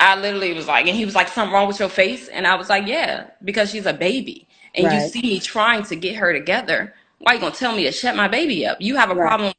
I 0.00 0.16
literally 0.20 0.54
was 0.54 0.68
like, 0.68 0.86
and 0.88 0.96
he 0.96 1.04
was 1.06 1.14
like, 1.16 1.28
"Something 1.28 1.54
wrong 1.54 1.68
with 1.68 1.80
your 1.80 1.88
face?" 1.90 2.28
And 2.28 2.46
I 2.46 2.56
was 2.56 2.70
like, 2.70 2.86
"Yeah, 2.88 3.30
because 3.44 3.70
she's 3.72 3.86
a 3.86 3.94
baby, 3.94 4.48
and 4.74 4.92
you 4.92 5.00
Right. 5.00 5.12
see 5.12 5.22
me 5.22 5.40
trying 5.40 5.84
to 5.84 5.96
get 5.96 6.16
her 6.16 6.32
together. 6.32 6.94
Why 7.20 7.34
you 7.34 7.40
gonna 7.40 7.54
tell 7.54 7.74
me 7.76 7.84
to 7.84 7.92
shut 7.92 8.16
my 8.16 8.28
baby 8.28 8.66
up? 8.66 8.80
You 8.80 8.96
have 8.96 9.10
a 9.10 9.16
Right. 9.16 9.16
problem 9.16 9.52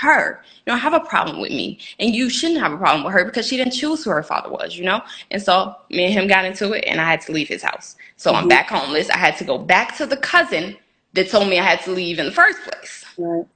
her. 0.00 0.42
You 0.66 0.72
don't 0.72 0.80
have 0.80 0.94
a 0.94 1.00
problem 1.00 1.40
with 1.40 1.52
me, 1.52 1.78
and 2.00 2.14
you 2.14 2.30
shouldn't 2.30 2.60
have 2.60 2.72
a 2.72 2.78
problem 2.78 3.04
with 3.04 3.14
her 3.14 3.24
because 3.24 3.48
she 3.48 3.56
didn't 3.58 3.74
choose 3.74 4.04
who 4.04 4.10
her 4.10 4.22
father 4.24 4.50
was, 4.50 4.76
you 4.76 4.84
know." 4.84 5.02
And 5.30 5.42
so 5.42 5.76
me 5.90 6.06
and 6.06 6.14
him 6.14 6.28
got 6.28 6.44
into 6.46 6.72
it, 6.72 6.84
and 6.86 7.00
I 7.00 7.10
had 7.10 7.22
to 7.22 7.32
leave 7.32 7.48
his 7.48 7.62
house. 7.62 7.96
So 8.16 8.34
I'm 8.34 8.46
Mhm. 8.46 8.50
back 8.50 8.70
homeless. 8.70 9.10
I 9.10 9.18
had 9.18 9.36
to 9.38 9.44
go 9.44 9.58
back 9.58 9.96
to 9.98 10.06
the 10.06 10.18
cousin 10.18 10.76
that 11.14 11.30
told 11.30 11.48
me 11.48 11.58
I 11.60 11.64
had 11.64 11.82
to 11.84 11.92
leave 11.92 12.18
in 12.20 12.26
the 12.26 12.32
first 12.32 12.60
place. 12.62 13.04
Right. 13.18 13.46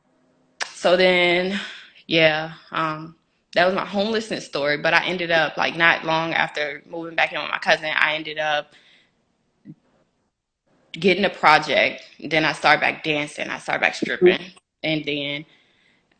So 0.66 0.96
then, 0.96 1.60
yeah, 2.08 2.54
um, 2.72 3.16
that 3.54 3.66
was 3.66 3.74
my 3.74 3.86
homelessness 3.86 4.46
story. 4.46 4.78
But 4.78 4.94
I 4.94 5.04
ended 5.06 5.30
up 5.30 5.56
like 5.56 5.76
not 5.76 6.04
long 6.04 6.34
after 6.34 6.82
moving 6.86 7.16
back 7.16 7.32
in 7.32 7.40
with 7.40 7.50
my 7.50 7.58
cousin, 7.58 7.90
I 7.96 8.14
ended 8.14 8.38
up 8.38 8.74
getting 10.92 11.24
a 11.24 11.30
project. 11.30 12.04
Then 12.20 12.44
I 12.44 12.52
started 12.52 12.80
back 12.80 13.04
dancing. 13.04 13.48
I 13.50 13.58
started 13.58 13.80
back 13.82 13.94
stripping, 13.94 14.40
and 14.82 15.04
then 15.04 15.46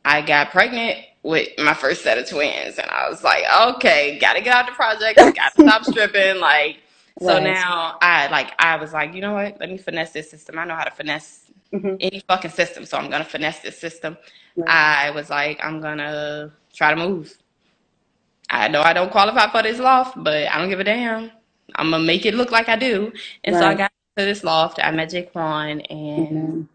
I 0.04 0.22
got 0.22 0.50
pregnant 0.52 0.98
with 1.22 1.48
my 1.58 1.74
first 1.74 2.02
set 2.02 2.18
of 2.18 2.28
twins, 2.28 2.78
and 2.78 2.90
I 2.90 3.08
was 3.10 3.24
like, 3.24 3.44
okay, 3.76 4.18
gotta 4.20 4.42
get 4.42 4.54
out 4.56 4.66
the 4.66 4.72
project, 4.72 5.34
gotta 5.36 5.56
stop 5.58 5.84
stripping, 5.86 6.40
like. 6.40 6.78
So 7.20 7.38
Right. 7.38 7.40
now 7.40 7.98
I 8.02 8.28
like 8.30 8.52
I 8.58 8.76
was 8.76 8.92
like, 8.94 9.14
you 9.14 9.22
know 9.22 9.34
what? 9.34 9.60
Let 9.60 9.70
me 9.70 9.78
finesse 9.78 10.12
this 10.12 10.30
system. 10.30 10.58
I 10.58 10.66
know 10.66 10.74
how 10.76 10.84
to 10.84 10.90
finesse 10.92 11.50
Mhm. 11.74 12.00
any 12.00 12.20
fucking 12.28 12.52
system, 12.52 12.86
so 12.86 12.98
I'm 12.98 13.10
gonna 13.10 13.24
finesse 13.24 13.60
this 13.60 13.78
system. 13.78 14.18
Right. 14.56 14.86
I 15.04 15.10
was 15.12 15.30
like, 15.30 15.60
I'm 15.64 15.80
gonna 15.80 16.52
try 16.74 16.90
to 16.90 16.96
move. 16.96 17.36
I 18.50 18.68
know 18.68 18.82
I 18.82 18.92
don't 18.94 19.12
qualify 19.12 19.50
for 19.50 19.62
this 19.62 19.80
loft, 19.80 20.22
but 20.22 20.48
I 20.48 20.58
don't 20.58 20.70
give 20.70 20.80
a 20.80 20.84
damn. 20.84 21.32
I'm 21.76 21.90
gonna 21.92 22.04
make 22.04 22.26
it 22.26 22.34
look 22.34 22.52
like 22.52 22.68
I 22.68 22.76
do. 22.76 23.12
And 23.44 23.56
so 23.56 23.66
I 23.66 23.74
got 23.74 23.92
to 24.18 24.24
this 24.24 24.44
loft. 24.44 24.80
I 24.82 24.90
met 24.92 25.10
Jaquan, 25.10 25.84
and 25.90 26.28
Amen. 26.30 26.68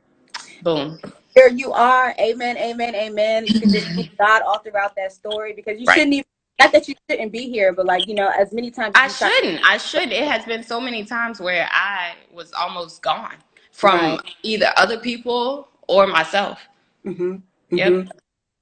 boom. 0.62 1.00
Here 1.39 1.49
you 1.49 1.71
are. 1.71 2.13
Amen. 2.19 2.58
Amen. 2.58 2.95
Amen. 2.95 3.47
You 3.47 3.56
can 3.56 3.69
just 3.71 3.88
keep 3.95 4.17
God 4.17 4.41
all 4.41 4.60
throughout 4.60 4.93
that 4.97 5.13
story 5.13 5.54
because 5.54 5.80
you 5.80 5.88
Right. 5.88 5.95
shouldn't 5.99 6.13
even. 6.15 6.25
Not 6.60 6.73
that 6.73 6.89
you 6.89 6.95
shouldn't 7.10 7.32
be 7.32 7.49
here, 7.49 7.71
but 7.73 7.86
like 7.86 8.08
you 8.08 8.15
know, 8.15 8.30
as 8.38 8.52
many 8.52 8.71
times 8.71 8.93
I 8.95 9.08
shouldn't. 9.08 9.62
I 9.65 9.78
should. 9.78 10.12
It 10.12 10.28
has 10.28 10.43
been 10.45 10.63
so 10.63 10.82
many 10.82 11.06
times 11.06 11.39
where 11.39 11.69
I 11.71 12.15
was 12.34 12.52
almost 12.52 13.02
gone 13.02 13.36
from 13.71 13.95
Right. 13.95 14.21
either 14.43 14.73
other 14.75 14.99
people 14.99 15.69
or 15.88 16.08
myself. 16.08 16.60
hmm 17.06 17.38
Yep. 17.71 17.93
hmm 17.93 18.02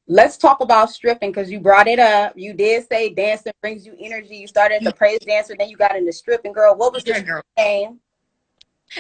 Let's 0.08 0.38
talk 0.38 0.62
about 0.62 0.92
stripping 0.92 1.32
because 1.32 1.52
you 1.52 1.60
brought 1.60 1.88
it 1.88 2.00
up. 2.00 2.34
You 2.38 2.54
did 2.54 2.88
say 2.88 3.10
dancing 3.14 3.54
brings 3.62 3.86
you 3.86 3.96
energy. 4.00 4.38
You 4.38 4.48
started 4.48 4.76
as 4.76 4.86
a 4.88 4.92
praise 4.94 5.20
dancer, 5.20 5.56
then 5.58 5.70
you 5.70 5.78
got 5.78 5.96
into 5.98 6.14
stripping. 6.14 6.54
Girl, 6.54 6.76
what 6.76 6.94
was 6.94 7.06
your 7.08 7.22
girl. 7.22 7.42
name? 7.58 8.00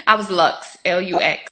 I 0.07 0.15
was 0.15 0.29
Lux, 0.31 0.77
L 0.85 1.01
U 1.01 1.21
X. 1.21 1.43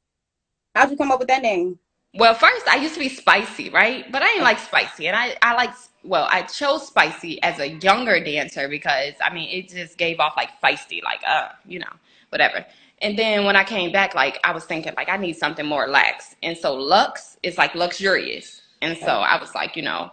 How'd 0.76 0.92
you 0.92 0.98
come 0.98 1.12
up 1.12 1.20
with 1.20 1.30
that 1.30 1.44
name? 1.44 1.80
Well, 2.16 2.34
first 2.34 2.68
I 2.68 2.78
used 2.78 2.94
to 2.94 3.00
be 3.00 3.10
spicy, 3.10 3.70
right? 3.70 4.10
But 4.12 4.22
I 4.22 4.28
didn't 4.28 4.44
like 4.44 4.60
spicy, 4.60 5.08
and 5.08 5.16
I 5.16 5.36
I 5.42 5.54
like 5.56 5.72
well, 6.04 6.28
I 6.30 6.44
chose 6.44 6.88
spicy 6.88 7.42
as 7.44 7.60
a 7.60 7.72
younger 7.72 8.24
dancer 8.24 8.70
because 8.70 9.14
I 9.24 9.34
mean 9.34 9.50
it 9.50 9.70
just 9.70 9.98
gave 9.98 10.20
off 10.20 10.34
like 10.38 10.50
feisty, 10.64 11.04
like 11.04 11.22
uh, 11.28 11.50
you 11.66 11.80
know, 11.80 11.92
whatever. 12.30 12.66
And 13.02 13.20
then 13.20 13.44
when 13.46 13.58
I 13.58 13.66
came 13.66 13.92
back, 13.92 14.16
like 14.16 14.40
I 14.46 14.54
was 14.54 14.64
thinking 14.66 14.94
like 14.96 15.10
I 15.10 15.18
need 15.18 15.34
something 15.36 15.66
more 15.66 15.88
lax, 15.88 16.36
and 16.42 16.58
so 16.58 16.74
Lux 16.76 17.38
is 17.44 17.58
like 17.58 17.76
luxurious, 17.76 18.62
and 18.82 18.98
so 18.98 19.08
I 19.08 19.40
was 19.40 19.54
like, 19.54 19.76
you 19.76 19.84
know, 19.84 20.12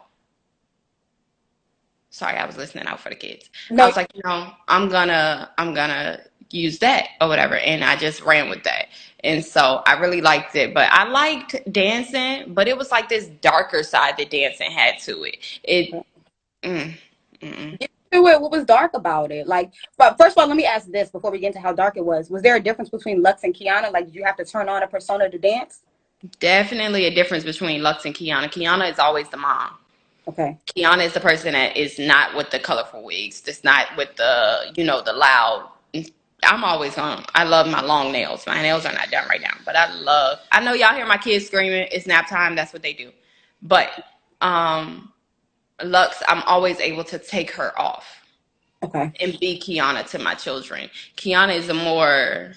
sorry, 2.10 2.36
I 2.36 2.46
was 2.46 2.56
listening 2.56 2.86
out 2.86 3.00
for 3.00 3.10
the 3.10 3.14
kids. 3.14 3.48
I 3.78 3.86
was 3.86 3.96
like, 3.96 4.10
you 4.14 4.22
know, 4.24 4.52
I'm 4.68 4.88
gonna 4.88 5.50
I'm 5.56 5.72
gonna 5.72 6.20
use 6.58 6.78
that 6.80 7.08
or 7.20 7.28
whatever, 7.28 7.56
and 7.56 7.84
I 7.84 7.96
just 7.96 8.22
ran 8.22 8.48
with 8.48 8.64
that. 8.64 8.86
And 9.24 9.44
so 9.44 9.82
I 9.86 9.94
really 9.94 10.20
liked 10.20 10.56
it, 10.56 10.74
but 10.74 10.88
I 10.90 11.08
liked 11.08 11.56
dancing, 11.70 12.54
but 12.54 12.66
it 12.66 12.76
was 12.76 12.90
like 12.90 13.08
this 13.08 13.26
darker 13.40 13.82
side 13.82 14.16
that 14.18 14.30
dancing 14.30 14.70
had 14.70 14.98
to 15.00 15.22
it. 15.22 15.36
It, 15.62 16.04
mm, 16.64 16.94
mm. 17.40 17.78
get 17.78 17.90
to 18.10 18.26
it. 18.26 18.40
What 18.40 18.50
was 18.50 18.64
dark 18.64 18.94
about 18.94 19.30
it? 19.30 19.46
Like, 19.46 19.72
but 19.96 20.18
first 20.18 20.36
of 20.36 20.42
all, 20.42 20.48
let 20.48 20.56
me 20.56 20.64
ask 20.64 20.90
this 20.90 21.10
before 21.10 21.30
we 21.30 21.38
get 21.38 21.48
into 21.48 21.60
how 21.60 21.72
dark 21.72 21.96
it 21.96 22.04
was. 22.04 22.30
Was 22.30 22.42
there 22.42 22.56
a 22.56 22.60
difference 22.60 22.90
between 22.90 23.22
Lux 23.22 23.44
and 23.44 23.54
Kiana? 23.54 23.92
Like, 23.92 24.06
did 24.06 24.14
you 24.14 24.24
have 24.24 24.36
to 24.38 24.44
turn 24.44 24.68
on 24.68 24.82
a 24.82 24.88
persona 24.88 25.30
to 25.30 25.38
dance? 25.38 25.82
definitely 26.40 27.06
a 27.06 27.14
difference 27.14 27.44
between 27.44 27.82
Lux 27.82 28.04
and 28.04 28.14
Kiana. 28.14 28.44
Kiana 28.44 28.90
is 28.90 28.98
always 28.98 29.28
the 29.28 29.36
mom. 29.36 29.70
Okay. 30.28 30.56
Kiana 30.66 31.04
is 31.04 31.12
the 31.12 31.20
person 31.20 31.52
that 31.52 31.76
is 31.76 31.98
not 31.98 32.36
with 32.36 32.50
the 32.50 32.58
colorful 32.58 33.02
wigs. 33.02 33.40
That's 33.40 33.64
not 33.64 33.88
with 33.96 34.14
the, 34.16 34.72
you 34.76 34.84
know, 34.84 35.02
the 35.02 35.12
loud. 35.12 35.68
I'm 36.44 36.64
always 36.64 36.98
on. 36.98 37.24
I 37.34 37.44
love 37.44 37.68
my 37.68 37.82
long 37.82 38.12
nails. 38.12 38.46
My 38.46 38.62
nails 38.62 38.86
are 38.86 38.92
not 38.94 39.10
done 39.10 39.28
right 39.28 39.40
now, 39.40 39.54
but 39.64 39.76
I 39.76 39.94
love. 39.94 40.38
I 40.52 40.64
know 40.64 40.74
y'all 40.74 40.94
hear 40.94 41.06
my 41.06 41.18
kids 41.18 41.46
screaming. 41.46 41.88
It's 41.92 42.06
nap 42.06 42.28
time. 42.28 42.56
That's 42.56 42.72
what 42.72 42.82
they 42.82 42.94
do. 42.94 43.12
But 43.62 43.90
um, 44.40 45.12
Lux, 45.82 46.22
I'm 46.28 46.42
always 46.44 46.80
able 46.80 47.04
to 47.04 47.18
take 47.18 47.52
her 47.52 47.78
off 47.78 48.06
Okay. 48.84 49.12
and 49.20 49.38
be 49.40 49.60
Kiana 49.60 50.08
to 50.10 50.18
my 50.18 50.34
children. 50.34 50.90
Kiana 51.16 51.56
is 51.56 51.68
a 51.68 51.74
more, 51.74 52.52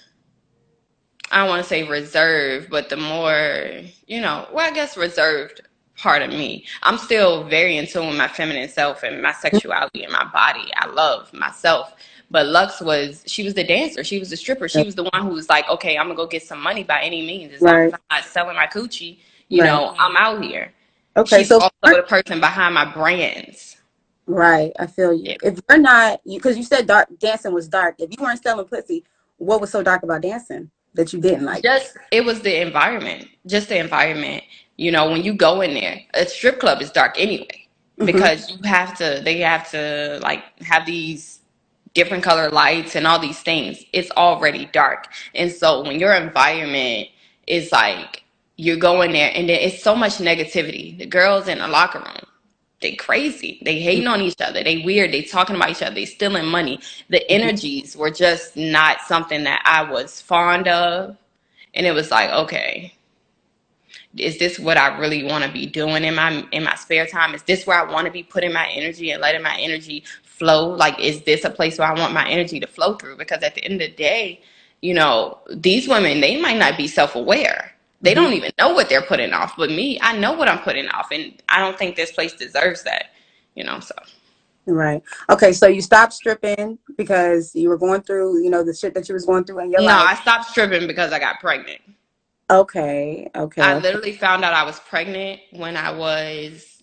I 1.31 1.39
don't 1.39 1.49
want 1.49 1.63
to 1.63 1.69
say 1.69 1.83
reserved, 1.87 2.69
but 2.69 2.89
the 2.89 2.97
more, 2.97 3.69
you 4.07 4.21
know, 4.21 4.47
well, 4.53 4.69
I 4.71 4.73
guess 4.75 4.97
reserved 4.97 5.61
part 5.97 6.21
of 6.23 6.29
me. 6.31 6.65
I'm 6.83 6.97
still 6.97 7.45
very 7.45 7.77
in 7.77 7.87
tune 7.87 8.07
with 8.07 8.17
my 8.17 8.27
feminine 8.27 8.69
self 8.69 9.03
and 9.03 9.21
my 9.21 9.33
sexuality 9.33 10.03
and 10.03 10.13
my 10.13 10.25
body. 10.33 10.71
I 10.77 10.87
love 10.87 11.33
myself. 11.33 11.93
But 12.35 12.47
Lux 12.47 12.81
was, 12.81 13.23
she 13.25 13.45
was 13.45 13.53
the 13.53 13.63
dancer. 13.63 14.03
She 14.03 14.19
was 14.19 14.29
the 14.29 14.35
stripper. 14.35 14.67
She 14.67 14.83
was 14.83 14.93
the 14.93 15.03
one 15.03 15.21
who 15.21 15.29
was 15.29 15.47
like, 15.47 15.69
okay, 15.69 15.97
I'm 15.97 16.07
going 16.07 16.17
to 16.17 16.21
go 16.21 16.27
get 16.27 16.43
some 16.43 16.61
money 16.61 16.83
by 16.83 16.99
any 17.01 17.25
means. 17.25 17.53
As 17.53 17.61
long 17.61 17.75
Right. 17.75 17.87
as 17.87 17.93
I'm 17.93 17.99
not 18.11 18.23
selling 18.25 18.57
my 18.57 18.67
coochie, 18.67 19.19
you 19.47 19.61
Right. 19.61 19.67
know, 19.67 19.95
I'm 19.97 20.17
out 20.17 20.43
here. 20.43 20.73
Okay. 21.15 21.37
She's 21.37 21.47
So, 21.47 21.61
also 21.61 21.71
the 21.83 22.03
person 22.03 22.41
behind 22.41 22.75
my 22.75 22.83
brands. 22.91 23.77
right. 24.27 24.73
I 24.77 24.87
feel 24.87 25.13
you. 25.13 25.37
Yeah. 25.41 25.49
If 25.49 25.61
you're 25.69 25.77
not, 25.79 26.19
because 26.25 26.57
you 26.57 26.63
said 26.63 26.87
dark 26.87 27.07
dancing 27.19 27.53
was 27.53 27.69
dark. 27.69 27.95
If 27.99 28.09
you 28.11 28.17
weren't 28.21 28.43
selling 28.43 28.65
pussy, 28.65 29.05
what 29.37 29.61
was 29.61 29.69
so 29.69 29.81
dark 29.81 30.03
about 30.03 30.21
dancing 30.21 30.69
that 30.95 31.13
you 31.13 31.21
didn't 31.21 31.45
like? 31.45 31.63
Just 31.63 31.95
it 32.11 32.25
was 32.25 32.41
the 32.41 32.59
environment, 32.61 33.29
just 33.47 33.69
the 33.69 33.77
environment. 33.77 34.43
You 34.75 34.91
know, 34.91 35.09
when 35.09 35.23
you 35.23 35.33
go 35.33 35.61
in 35.61 35.73
there, 35.73 36.01
a 36.13 36.25
strip 36.25 36.59
club 36.59 36.81
is 36.81 36.91
dark 36.91 37.15
anyway 37.17 37.65
Mhm. 37.97 38.07
because 38.07 38.51
you 38.51 38.57
have 38.65 38.97
to. 38.97 39.21
They 39.23 39.39
have 39.39 39.71
to 39.71 40.19
like 40.21 40.43
have 40.63 40.85
these 40.85 41.34
different 41.95 42.23
color 42.23 42.51
lights 42.51 42.95
and 42.95 43.07
all 43.07 43.17
these 43.17 43.39
things. 43.39 43.83
It's 43.91 44.11
already 44.11 44.65
dark, 44.67 45.07
and 45.33 45.51
so 45.51 45.81
when 45.81 45.99
your 45.99 46.13
environment 46.13 47.09
is 47.47 47.71
like 47.71 48.23
you're 48.57 48.77
going 48.77 49.11
there, 49.11 49.31
and 49.35 49.49
then 49.49 49.59
it's 49.59 49.81
so 49.81 49.95
much 49.95 50.13
negativity. 50.17 50.97
The 50.97 51.05
girls 51.05 51.47
in 51.47 51.57
the 51.57 51.67
locker 51.67 51.99
room, 51.99 52.25
they 52.81 52.95
crazy. 52.95 53.59
They 53.63 53.79
hating 53.79 54.07
on 54.07 54.21
each 54.21 54.39
other. 54.39 54.63
They 54.63 54.83
weird. 54.83 55.11
They 55.11 55.23
talking 55.23 55.55
about 55.55 55.71
each 55.71 55.81
other. 55.81 55.95
They 55.95 56.05
stealing 56.05 56.45
money. 56.45 56.79
The 57.09 57.17
mm-hmm. 57.17 57.25
energies 57.29 57.97
were 57.97 58.11
just 58.11 58.55
not 58.55 59.01
something 59.01 59.43
that 59.43 59.61
I 59.65 59.89
was 59.89 60.21
fond 60.21 60.67
of. 60.67 61.17
And 61.73 61.85
it 61.85 61.91
was 61.91 62.11
like, 62.11 62.29
okay, 62.29 62.93
is 64.17 64.37
this 64.39 64.59
what 64.59 64.77
I 64.77 64.97
really 64.97 65.23
want 65.25 65.43
to 65.43 65.51
be 65.51 65.65
doing 65.65 66.03
in 66.03 66.15
my 66.15 66.45
in 66.51 66.63
my 66.63 66.75
spare 66.75 67.05
time? 67.05 67.33
Is 67.35 67.43
this 67.43 67.67
where 67.67 67.79
I 67.79 67.91
want 67.91 68.05
to 68.05 68.11
be 68.11 68.23
putting 68.23 68.53
my 68.53 68.67
energy 68.67 69.11
and 69.11 69.21
letting 69.21 69.41
my 69.41 69.57
energy 69.59 70.03
flow? 70.37 70.69
Like, 70.69 70.99
is 70.99 71.23
this 71.23 71.45
a 71.45 71.51
place 71.51 71.79
where 71.79 71.89
I 71.89 71.99
want 71.99 72.13
my 72.13 72.27
energy 72.29 72.59
to 72.61 72.67
flow 72.67 72.95
through? 72.95 73.17
Because 73.17 73.43
at 73.43 73.55
the 73.55 73.65
end 73.65 73.75
of 73.75 73.89
the 73.91 73.95
day, 73.95 74.41
you 74.81 74.93
know, 74.95 75.39
these 75.51 75.87
women 75.89 76.21
they 76.21 76.41
might 76.41 76.57
not 76.59 76.77
be 76.77 76.87
self 76.87 77.15
aware. 77.15 77.73
They 78.01 78.13
Mm-hmm. 78.13 78.15
don't 78.15 78.33
even 78.33 78.51
know 78.59 78.73
what 78.73 78.89
they're 78.89 79.03
putting 79.03 79.33
off. 79.33 79.55
But 79.57 79.71
me, 79.71 79.99
I 80.01 80.17
know 80.17 80.33
what 80.33 80.49
I'm 80.49 80.59
putting 80.59 80.89
off, 80.89 81.09
and 81.11 81.41
I 81.49 81.59
don't 81.59 81.77
think 81.77 81.95
this 81.97 82.11
place 82.13 82.33
deserves 82.33 82.83
that. 82.83 83.07
You 83.55 83.65
know, 83.65 83.79
so 83.81 83.95
Right. 84.67 85.03
Okay. 85.29 85.53
So 85.53 85.67
you 85.67 85.81
stopped 85.81 86.13
stripping 86.13 86.79
because 86.97 87.55
you 87.55 87.69
were 87.69 87.77
going 87.77 88.01
through, 88.03 88.43
you 88.43 88.49
know, 88.49 88.63
the 88.63 88.73
shit 88.73 88.93
that 88.95 89.09
you 89.09 89.13
was 89.13 89.25
going 89.25 89.45
through 89.45 89.59
in 89.61 89.71
your 89.71 89.81
no, 89.81 89.93
life. 89.93 89.97
I 89.97 90.15
stopped 90.15 90.45
stripping 90.47 90.87
because 90.87 91.13
I 91.13 91.19
got 91.19 91.39
pregnant. 91.41 91.81
Okay. 92.51 93.29
Okay. 93.35 93.61
I 93.61 93.79
literally 93.79 94.13
found 94.13 94.45
out 94.45 94.53
I 94.53 94.63
was 94.63 94.79
pregnant 94.81 95.41
when 95.51 95.77
I 95.77 95.91
was 95.91 96.74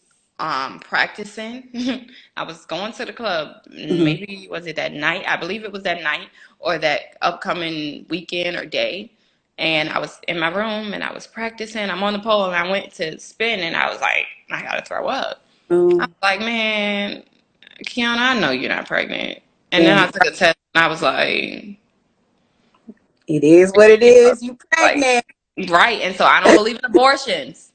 um 0.43 0.81
practicing. 0.81 1.71
I 2.39 2.45
was 2.45 2.67
going 2.67 2.93
to 2.95 3.07
the 3.07 3.15
club. 3.15 3.59
Mhm. 3.91 4.05
Maybe 4.05 4.49
was 4.51 4.67
it 4.69 4.77
that 4.77 4.95
night? 4.95 5.25
I 5.29 5.39
believe 5.39 5.65
it 5.65 5.73
was 5.73 5.85
that 5.85 6.03
night 6.05 6.29
or 6.61 6.79
that 6.79 7.19
upcoming 7.23 8.07
weekend 8.11 8.59
or 8.59 8.67
day. 8.67 9.13
And 9.59 9.91
I 9.91 10.01
was 10.01 10.21
in 10.29 10.41
my 10.41 10.51
room 10.51 10.95
and 10.95 11.05
I 11.05 11.15
was 11.15 11.27
practicing. 11.29 11.91
I'm 11.91 12.05
on 12.05 12.15
the 12.15 12.21
pole 12.21 12.47
and 12.47 12.57
I 12.57 12.71
went 12.71 12.93
to 12.97 13.21
spin 13.21 13.61
and 13.63 13.77
I 13.77 13.91
was 13.93 14.03
like, 14.03 14.27
I 14.53 14.63
gotta 14.63 14.85
throw 14.85 15.09
up. 15.09 15.43
I 16.01 16.05
Mm, 16.05 16.07
was 16.07 16.17
like, 16.23 16.41
man, 16.41 17.25
Kiana, 17.85 18.19
I 18.19 18.41
know 18.41 18.53
you're 18.53 18.71
not 18.71 18.89
pregnant. 18.89 19.41
And 19.73 19.87
then. 19.87 19.99
I 19.99 20.07
took 20.09 20.25
a 20.25 20.33
test 20.33 20.59
and 20.75 20.85
I 20.85 20.89
was 20.89 21.03
like, 21.03 21.79
It 23.29 23.45
is 23.45 23.73
what 23.75 23.91
it 23.91 24.03
is. 24.03 24.43
You 24.43 24.59
like, 24.81 25.01
pregnant. 25.01 25.25
right. 25.71 26.03
And 26.03 26.17
so 26.17 26.27
I 26.27 26.41
don't 26.41 26.55
believe 26.55 26.79
in 26.79 26.85
abortions. 26.87 27.73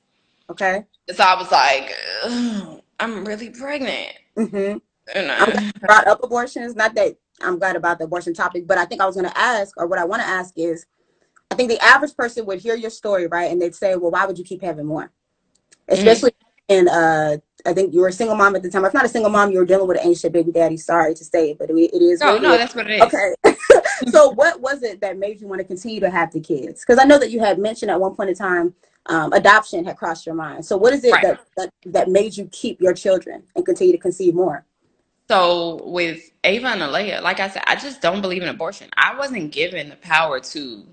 Okay. 0.52 0.86
So 1.14 1.24
I 1.24 1.36
was 1.36 1.52
like, 1.52 1.94
"Ugh, 2.26 2.82
I'm 3.00 3.26
really 3.26 3.50
pregnant. 3.50 4.14
Mm-hmm. 4.38 4.78
And 5.16 5.32
I, 5.32 5.72
brought 5.80 6.08
up 6.08 6.24
abortions. 6.24 6.76
Not 6.76 6.96
that 6.96 7.16
I'm 7.42 7.60
glad 7.60 7.76
about 7.76 8.00
the 8.00 8.06
abortion 8.06 8.34
topic, 8.34 8.68
but 8.68 8.78
I 8.78 8.86
think 8.86 9.02
I 9.02 9.06
was 9.06 9.16
going 9.16 9.30
to 9.30 9.38
ask, 9.38 9.78
or 9.78 9.88
what 9.88 10.00
I 10.00 10.06
want 10.06 10.22
to 10.22 10.28
ask 10.28 10.54
is, 10.58 10.86
I 11.50 11.56
think 11.56 11.70
the 11.70 11.82
average 11.82 12.16
person 12.16 12.46
would 12.46 12.60
hear 12.60 12.76
your 12.76 12.90
story, 12.90 13.28
right, 13.28 13.50
and 13.50 13.62
they'd 13.62 13.76
say, 13.76 13.96
"Well, 13.96 14.12
why 14.12 14.26
would 14.26 14.38
you 14.38 14.44
keep 14.44 14.62
having 14.62 14.86
more?" 14.86 15.12
Especially 15.88 16.32
in, 16.68 16.90
uh, 16.90 17.38
I 17.66 17.74
think 17.74 17.94
you 17.94 18.02
were 18.02 18.10
a 18.10 18.14
single 18.14 18.36
mom 18.36 18.56
at 18.58 18.64
the 18.64 18.70
time. 18.70 18.84
If 18.84 18.94
not 18.94 19.06
a 19.06 19.10
single 19.10 19.32
mom, 19.32 19.52
you 19.52 19.60
were 19.60 19.66
dealing 19.66 19.88
with 19.88 19.98
an 19.98 20.08
ancient 20.08 20.34
baby 20.34 20.52
daddy. 20.52 20.76
Sorry 20.76 21.16
to 21.16 21.24
say 21.24 21.52
it, 21.52 21.58
but 21.58 21.70
it, 21.70 21.74
it 21.76 22.02
is 22.02 22.20
no, 22.20 22.38
no, 22.38 22.54
is. 22.54 22.58
that's 22.58 22.76
what 22.76 22.90
it 22.90 22.96
is. 22.96 23.02
Okay. 23.02 23.34
so 24.12 24.32
what 24.32 24.60
was 24.60 24.84
it 24.84 25.00
that 25.00 25.18
made 25.18 25.40
you 25.40 25.48
want 25.48 25.60
to 25.60 25.66
continue 25.66 26.02
to 26.02 26.10
have 26.10 26.34
the 26.34 26.42
kids? 26.42 26.84
Because 26.86 27.02
I 27.02 27.06
know 27.06 27.18
that 27.20 27.32
you 27.32 27.40
had 27.40 27.60
mentioned 27.60 27.92
at 27.92 28.00
one 28.02 28.16
point 28.16 28.30
in 28.30 28.36
time 28.36 28.74
um, 29.08 29.34
adoption 29.34 29.86
had 29.86 29.98
crossed 29.98 30.26
your 30.26 30.36
mind. 30.36 30.66
So 30.66 30.78
what 30.78 30.94
is 30.94 31.04
it 31.06 31.22
Right. 31.22 31.22
that, 31.22 31.42
that 31.58 31.72
that 31.86 32.10
made 32.10 32.38
you 32.38 32.50
keep 32.52 32.82
your 32.82 32.94
children 32.94 33.44
and 33.56 33.66
continue 33.66 33.94
to 33.94 34.00
conceive 34.00 34.36
more? 34.36 34.66
So 35.30 35.82
with 35.86 36.32
Ava 36.44 36.68
and 36.70 36.84
Alea, 36.84 37.22
like 37.22 37.40
I 37.42 37.50
said, 37.50 37.64
I 37.68 37.76
just 37.78 38.02
don't 38.02 38.22
believe 38.22 38.44
in 38.44 38.50
abortion. 38.50 38.90
I 38.98 39.18
wasn't 39.18 39.52
given 39.54 39.90
the 39.90 39.98
power 39.98 40.40
to 40.40 40.84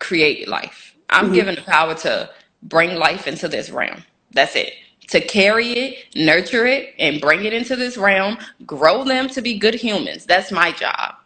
create 0.00 0.48
life. 0.48 0.96
I'm 1.10 1.32
hmm 1.32 1.32
given 1.32 1.54
the 1.56 1.62
power 1.62 1.94
to 1.96 2.30
bring 2.64 2.96
life 2.98 3.26
into 3.26 3.48
this 3.48 3.70
realm. 3.70 4.04
That's 4.32 4.56
it. 4.56 4.74
To 5.10 5.20
carry 5.20 5.68
it, 5.72 6.16
nurture 6.16 6.66
it, 6.66 6.94
and 6.98 7.20
bring 7.20 7.44
it 7.44 7.54
into 7.54 7.76
this 7.76 7.96
realm, 7.96 8.38
grow 8.66 9.04
them 9.04 9.28
to 9.30 9.42
be 9.42 9.58
good 9.58 9.74
humans. 9.74 10.26
That's 10.26 10.52
my 10.52 10.72
job. 10.72 11.16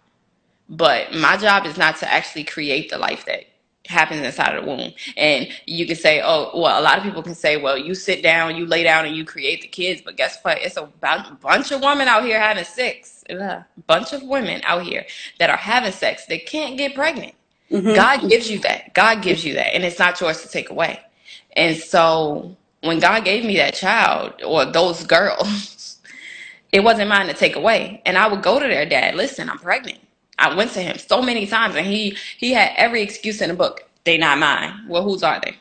But 0.68 1.14
my 1.14 1.36
job 1.36 1.66
is 1.66 1.78
not 1.78 1.98
to 1.98 2.12
actually 2.12 2.44
create 2.44 2.90
the 2.90 2.98
life 2.98 3.26
that 3.26 3.44
happens 3.90 4.22
inside 4.22 4.56
of 4.56 4.64
the 4.64 4.70
womb. 4.70 4.92
And 5.18 5.48
you 5.66 5.86
can 5.86 5.96
say, 5.96 6.22
oh, 6.24 6.50
well, 6.60 6.80
a 6.80 6.84
lot 6.84 6.98
of 6.98 7.04
people 7.04 7.22
can 7.22 7.36
say, 7.36 7.58
well, 7.58 7.78
you 7.78 7.94
sit 7.94 8.22
down, 8.22 8.56
you 8.56 8.66
lay 8.66 8.84
down, 8.84 9.06
and 9.06 9.16
you 9.16 9.24
create 9.26 9.62
the 9.62 9.68
kids. 9.68 10.02
But 10.04 10.16
guess 10.16 10.38
what? 10.42 10.58
It's 10.60 10.78
a 10.78 10.86
bunch 11.42 11.72
of 11.72 11.82
women 11.82 12.08
out 12.08 12.24
here 12.24 12.40
having 12.40 12.64
sex. 12.64 13.24
A 13.30 13.82
bunch 13.86 14.14
of 14.14 14.22
women 14.24 14.62
out 14.64 14.84
here 14.84 15.06
that 15.40 15.50
are 15.50 15.58
having 15.58 15.92
sex 15.92 16.26
that 16.26 16.46
can't 16.46 16.78
get 16.78 16.94
pregnant. 16.94 17.34
hmm 17.70 17.94
God 17.94 18.28
gives 18.28 18.50
you 18.50 18.60
that. 18.60 18.94
God 18.94 19.22
gives 19.22 19.44
you 19.44 19.54
that. 19.54 19.74
And 19.74 19.84
it's 19.84 19.98
not 20.00 20.20
yours 20.20 20.42
to 20.42 20.48
take 20.48 20.70
away. 20.70 21.00
And 21.56 21.76
so 21.76 22.56
when 22.82 23.00
God 23.00 23.24
gave 23.24 23.44
me 23.44 23.56
that 23.58 23.74
child 23.74 24.42
or 24.46 24.66
those 24.66 25.04
girls, 25.06 25.98
it 26.72 26.80
wasn't 26.84 27.10
mine 27.10 27.28
to 27.28 27.34
take 27.34 27.56
away. 27.56 28.02
And 28.06 28.18
I 28.18 28.28
would 28.28 28.42
go 28.42 28.60
to 28.60 28.66
their 28.68 28.86
dad, 28.86 29.16
listen, 29.16 29.50
I'm 29.50 29.58
pregnant. 29.58 30.00
I 30.40 30.54
went 30.54 30.72
to 30.72 30.82
him 30.82 30.98
so 30.98 31.22
many 31.22 31.46
times 31.46 31.76
and 31.76 31.86
he 31.86 32.16
he 32.38 32.52
had 32.52 32.72
every 32.76 33.02
excuse 33.02 33.40
in 33.42 33.50
the 33.50 33.56
book. 33.56 33.88
They 34.04 34.18
not 34.18 34.38
mine. 34.38 34.86
Well, 34.88 35.04
whose 35.04 35.22
are 35.22 35.40
they? 35.40 35.56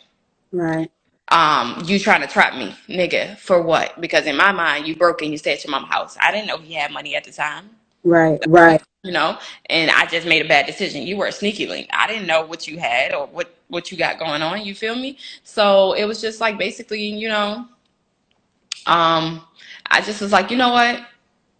Right. 0.52 0.92
Um, 1.30 1.84
you 1.86 2.00
trying 2.00 2.22
to 2.22 2.28
trap 2.28 2.56
me, 2.56 2.76
nigga, 2.90 3.38
for 3.38 3.62
what? 3.62 4.02
Because 4.02 4.26
in 4.26 4.38
my 4.38 4.52
mind, 4.52 4.88
you 4.88 4.96
broke 4.96 5.22
and 5.22 5.32
you 5.32 5.38
stay 5.38 5.54
at 5.54 5.64
your 5.64 5.72
mom's 5.72 5.90
house. 5.90 6.18
I 6.22 6.32
didn't 6.32 6.48
know 6.48 6.58
he 6.58 6.74
had 6.76 6.92
money 6.92 7.16
at 7.16 7.26
the 7.26 7.32
time 7.32 7.70
Right. 8.04 8.40
Right. 8.48 8.82
you 9.04 9.12
know 9.12 9.38
and 9.70 9.92
i 9.92 10.06
just 10.06 10.28
made 10.28 10.44
a 10.46 10.48
bad 10.48 10.66
decision 10.66 11.04
you 11.04 11.18
were 11.18 11.28
a 11.28 11.32
sneaky 11.32 11.68
link 11.68 11.88
i 11.94 12.08
didn't 12.08 12.28
know 12.28 12.46
what 12.46 12.68
you 12.68 12.80
had 12.80 13.14
or 13.14 13.28
what 13.28 13.54
what 13.70 13.92
you 13.92 13.98
got 13.98 14.20
going 14.20 14.42
on 14.42 14.64
you 14.66 14.76
feel 14.76 14.96
me 14.96 15.18
so 15.44 15.94
it 15.94 16.06
was 16.06 16.22
just 16.22 16.42
like 16.42 16.58
basically 16.58 17.04
you 17.06 17.30
know 17.30 17.66
um 18.88 19.42
i 19.92 20.02
just 20.02 20.22
was 20.22 20.32
like 20.32 20.52
you 20.52 20.58
know 20.58 20.70
what 20.70 21.02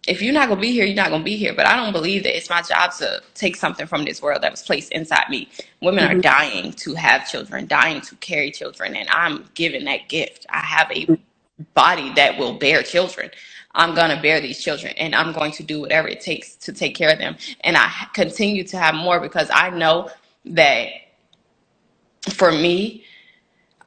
if 0.08 0.22
you're 0.22 0.34
not 0.34 0.48
gonna 0.48 0.60
be 0.60 0.72
here 0.72 0.86
you're 0.86 0.96
not 0.96 1.10
gonna 1.10 1.24
be 1.24 1.36
here 1.36 1.54
but 1.54 1.66
i 1.66 1.76
don't 1.76 1.92
believe 1.92 2.22
that 2.24 2.36
it's 2.36 2.50
my 2.50 2.62
job 2.62 2.92
to 2.92 3.22
take 3.34 3.56
something 3.56 3.86
from 3.86 4.04
this 4.04 4.22
world 4.22 4.42
that 4.42 4.52
was 4.52 4.62
placed 4.62 4.92
inside 4.92 5.28
me 5.30 5.48
women 5.82 6.04
are 6.04 6.14
hmm 6.14 6.20
dying 6.20 6.72
to 6.72 6.94
have 6.94 7.28
children 7.30 7.66
dying 7.68 8.00
to 8.00 8.14
carry 8.16 8.50
children 8.50 8.96
and 8.96 9.08
i'm 9.10 9.44
given 9.54 9.84
that 9.84 10.08
gift 10.08 10.46
i 10.50 10.60
have 10.60 10.90
a 10.92 11.08
body 11.74 12.12
that 12.14 12.38
will 12.38 12.54
bear 12.58 12.82
children. 12.84 13.30
I'm 13.74 13.94
going 13.94 14.14
to 14.14 14.22
bear 14.22 14.40
these 14.40 14.60
children 14.62 14.94
and 14.98 15.14
I'm 15.14 15.32
going 15.32 15.52
to 15.54 15.62
do 15.62 15.80
whatever 15.80 16.08
it 16.08 16.20
takes 16.20 16.56
to 16.56 16.72
take 16.74 16.96
care 16.96 17.12
of 17.12 17.18
them. 17.18 17.36
And 17.62 17.76
I 17.76 17.90
continue 18.14 18.64
to 18.66 18.78
have 18.78 18.94
more 18.94 19.20
because 19.20 19.50
I 19.52 19.70
know 19.70 20.10
that 20.46 20.88
for 22.32 22.52
me, 22.52 23.04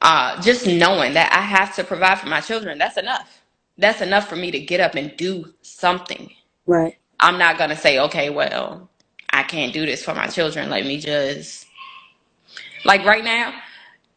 uh, 0.02 0.40
just 0.42 0.66
knowing 0.66 1.14
that 1.14 1.32
I 1.32 1.42
have 1.42 1.76
to 1.76 1.84
provide 1.84 2.20
for 2.20 2.28
my 2.28 2.40
children, 2.42 2.78
that's 2.78 2.98
enough. 2.98 3.43
That's 3.78 4.00
enough 4.00 4.28
for 4.28 4.36
me 4.36 4.50
to 4.50 4.60
get 4.60 4.80
up 4.80 4.94
and 4.94 5.16
do 5.16 5.52
something. 5.62 6.30
Right. 6.66 6.96
I'm 7.20 7.38
not 7.38 7.58
going 7.58 7.70
to 7.70 7.76
say, 7.76 7.98
okay, 8.00 8.30
well, 8.30 8.90
I 9.30 9.42
can't 9.42 9.72
do 9.72 9.86
this 9.86 10.04
for 10.04 10.14
my 10.14 10.26
children. 10.28 10.70
Let 10.70 10.84
me 10.84 10.98
just, 10.98 11.66
like 12.84 13.04
right 13.04 13.24
now, 13.24 13.54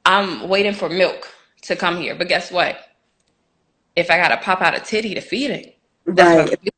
I'm 0.06 0.48
waiting 0.48 0.74
for 0.74 0.90
milk 0.90 1.34
to 1.64 1.76
come 1.76 1.98
here. 1.98 2.16
But 2.16 2.28
guess 2.28 2.52
what? 2.52 2.78
If 3.96 4.12
I 4.12 4.18
got 4.18 4.30
to 4.30 4.38
pop 4.38 4.62
out 4.62 4.76
a 4.76 4.80
titty 4.80 5.16
to 5.16 5.22
feed 5.22 5.52
it, 5.52 5.78
that's 6.16 6.36
what 6.36 6.48
I'm 6.48 6.77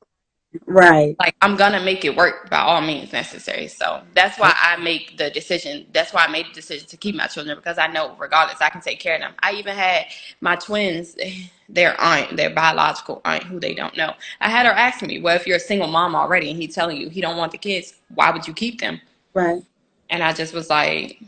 Right. 0.70 1.18
Like 1.20 1.36
I'm 1.42 1.58
gonna 1.58 1.82
make 1.84 2.06
it 2.06 2.16
work 2.16 2.50
by 2.52 2.60
all 2.60 2.82
means 2.82 3.14
necessary. 3.14 3.68
So 3.70 4.04
that's 4.16 4.40
why 4.40 4.54
I 4.56 4.78
make 4.78 5.18
the 5.18 5.32
decision. 5.32 5.88
That's 5.94 6.14
why 6.14 6.26
I 6.26 6.32
made 6.32 6.48
the 6.48 6.54
decision 6.54 6.88
to 6.90 6.98
keep 6.98 7.16
my 7.16 7.28
children 7.28 7.58
because 7.58 7.80
I 7.80 7.88
know 7.88 8.16
regardless 8.20 8.62
I 8.62 8.70
can 8.70 8.82
take 8.82 9.02
care 9.02 9.16
of 9.16 9.22
them. 9.22 9.34
I 9.42 9.54
even 9.54 9.76
had 9.76 10.08
my 10.42 10.58
twins, 10.58 11.18
their 11.70 12.00
aunt, 12.02 12.38
their 12.38 12.52
biological 12.52 13.22
aunt, 13.26 13.44
who 13.46 13.60
they 13.60 13.74
don't 13.76 13.98
know. 13.98 14.14
I 14.42 14.50
had 14.52 14.68
her 14.68 14.74
ask 14.74 15.02
me, 15.04 15.20
"Well, 15.22 15.36
if 15.38 15.48
you're 15.48 15.58
a 15.58 15.62
single 15.62 15.90
mom 15.90 16.16
already 16.16 16.52
and 16.52 16.62
he's 16.62 16.76
telling 16.76 16.98
you 16.98 17.10
he 17.10 17.22
don't 17.22 17.38
want 17.38 17.54
the 17.54 17.60
kids, 17.60 17.96
why 18.16 18.32
would 18.32 18.48
you 18.48 18.54
keep 18.54 18.82
them?" 18.82 19.02
Right. 19.34 19.64
And 20.10 20.24
I 20.24 20.34
just 20.34 20.54
was 20.54 20.70
like, 20.70 21.22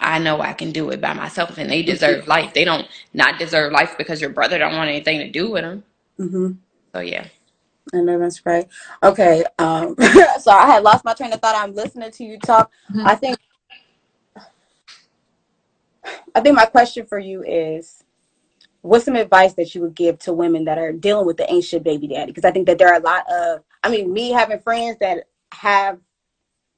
I 0.00 0.18
know 0.20 0.40
I 0.40 0.54
can 0.54 0.72
do 0.72 0.90
it 0.90 1.00
by 1.00 1.14
myself, 1.14 1.58
and 1.58 1.70
they 1.70 1.82
deserve 1.82 2.28
life. 2.28 2.54
They 2.54 2.64
don't 2.64 2.88
not 3.14 3.38
deserve 3.38 3.72
life 3.72 3.96
because 3.98 4.20
your 4.20 4.30
brother 4.30 4.58
don't 4.58 4.76
want 4.76 4.90
anything 4.90 5.18
to 5.20 5.30
do 5.30 5.50
with 5.50 5.62
them. 5.64 5.84
hmm 6.18 6.52
So 6.94 7.00
yeah. 7.00 7.26
I 7.94 7.98
know 7.98 8.18
that's 8.18 8.44
right. 8.44 8.66
Okay. 9.02 9.44
Um, 9.58 9.96
so 10.40 10.50
I 10.50 10.66
had 10.66 10.82
lost 10.82 11.04
my 11.04 11.14
train 11.14 11.32
of 11.32 11.40
thought. 11.40 11.56
I'm 11.56 11.74
listening 11.74 12.10
to 12.10 12.24
you 12.24 12.38
talk. 12.38 12.70
I 13.04 13.14
think 13.14 13.38
I 16.34 16.40
think 16.40 16.56
my 16.56 16.66
question 16.66 17.06
for 17.06 17.18
you 17.18 17.42
is 17.42 18.04
what's 18.82 19.04
some 19.04 19.16
advice 19.16 19.54
that 19.54 19.74
you 19.74 19.80
would 19.82 19.94
give 19.94 20.18
to 20.20 20.32
women 20.32 20.64
that 20.66 20.78
are 20.78 20.92
dealing 20.92 21.26
with 21.26 21.36
the 21.36 21.50
ancient 21.52 21.84
baby 21.84 22.08
daddy? 22.08 22.32
Because 22.32 22.44
I 22.44 22.50
think 22.50 22.66
that 22.66 22.78
there 22.78 22.88
are 22.88 23.00
a 23.00 23.04
lot 23.04 23.24
of 23.30 23.62
I 23.82 23.88
mean, 23.88 24.12
me 24.12 24.30
having 24.30 24.58
friends 24.60 24.98
that 25.00 25.24
have 25.52 25.98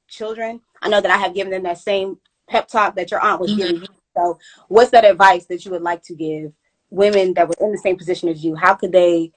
children, 0.07 0.61
I 0.81 0.89
know 0.89 1.01
that 1.01 1.11
I 1.11 1.17
have 1.17 1.33
given 1.33 1.51
them 1.51 1.63
that 1.63 1.77
same 1.77 2.17
pep 2.47 2.67
talk 2.67 2.95
that 2.95 3.11
your 3.11 3.21
aunt 3.21 3.41
was 3.41 3.51
Mhm. 3.51 3.57
giving 3.57 3.81
you. 3.81 3.87
So 4.15 4.39
what's 4.67 4.91
that 4.91 5.05
advice 5.05 5.45
that 5.47 5.65
you 5.65 5.71
would 5.71 5.81
like 5.83 6.03
to 6.03 6.13
give 6.15 6.53
women 6.89 7.33
that 7.35 7.47
were 7.47 7.55
in 7.61 7.71
the 7.71 7.77
same 7.77 7.97
position 7.97 8.29
as 8.29 8.43
you? 8.43 8.55
How 8.55 8.75
could 8.75 8.91
they 8.91 9.31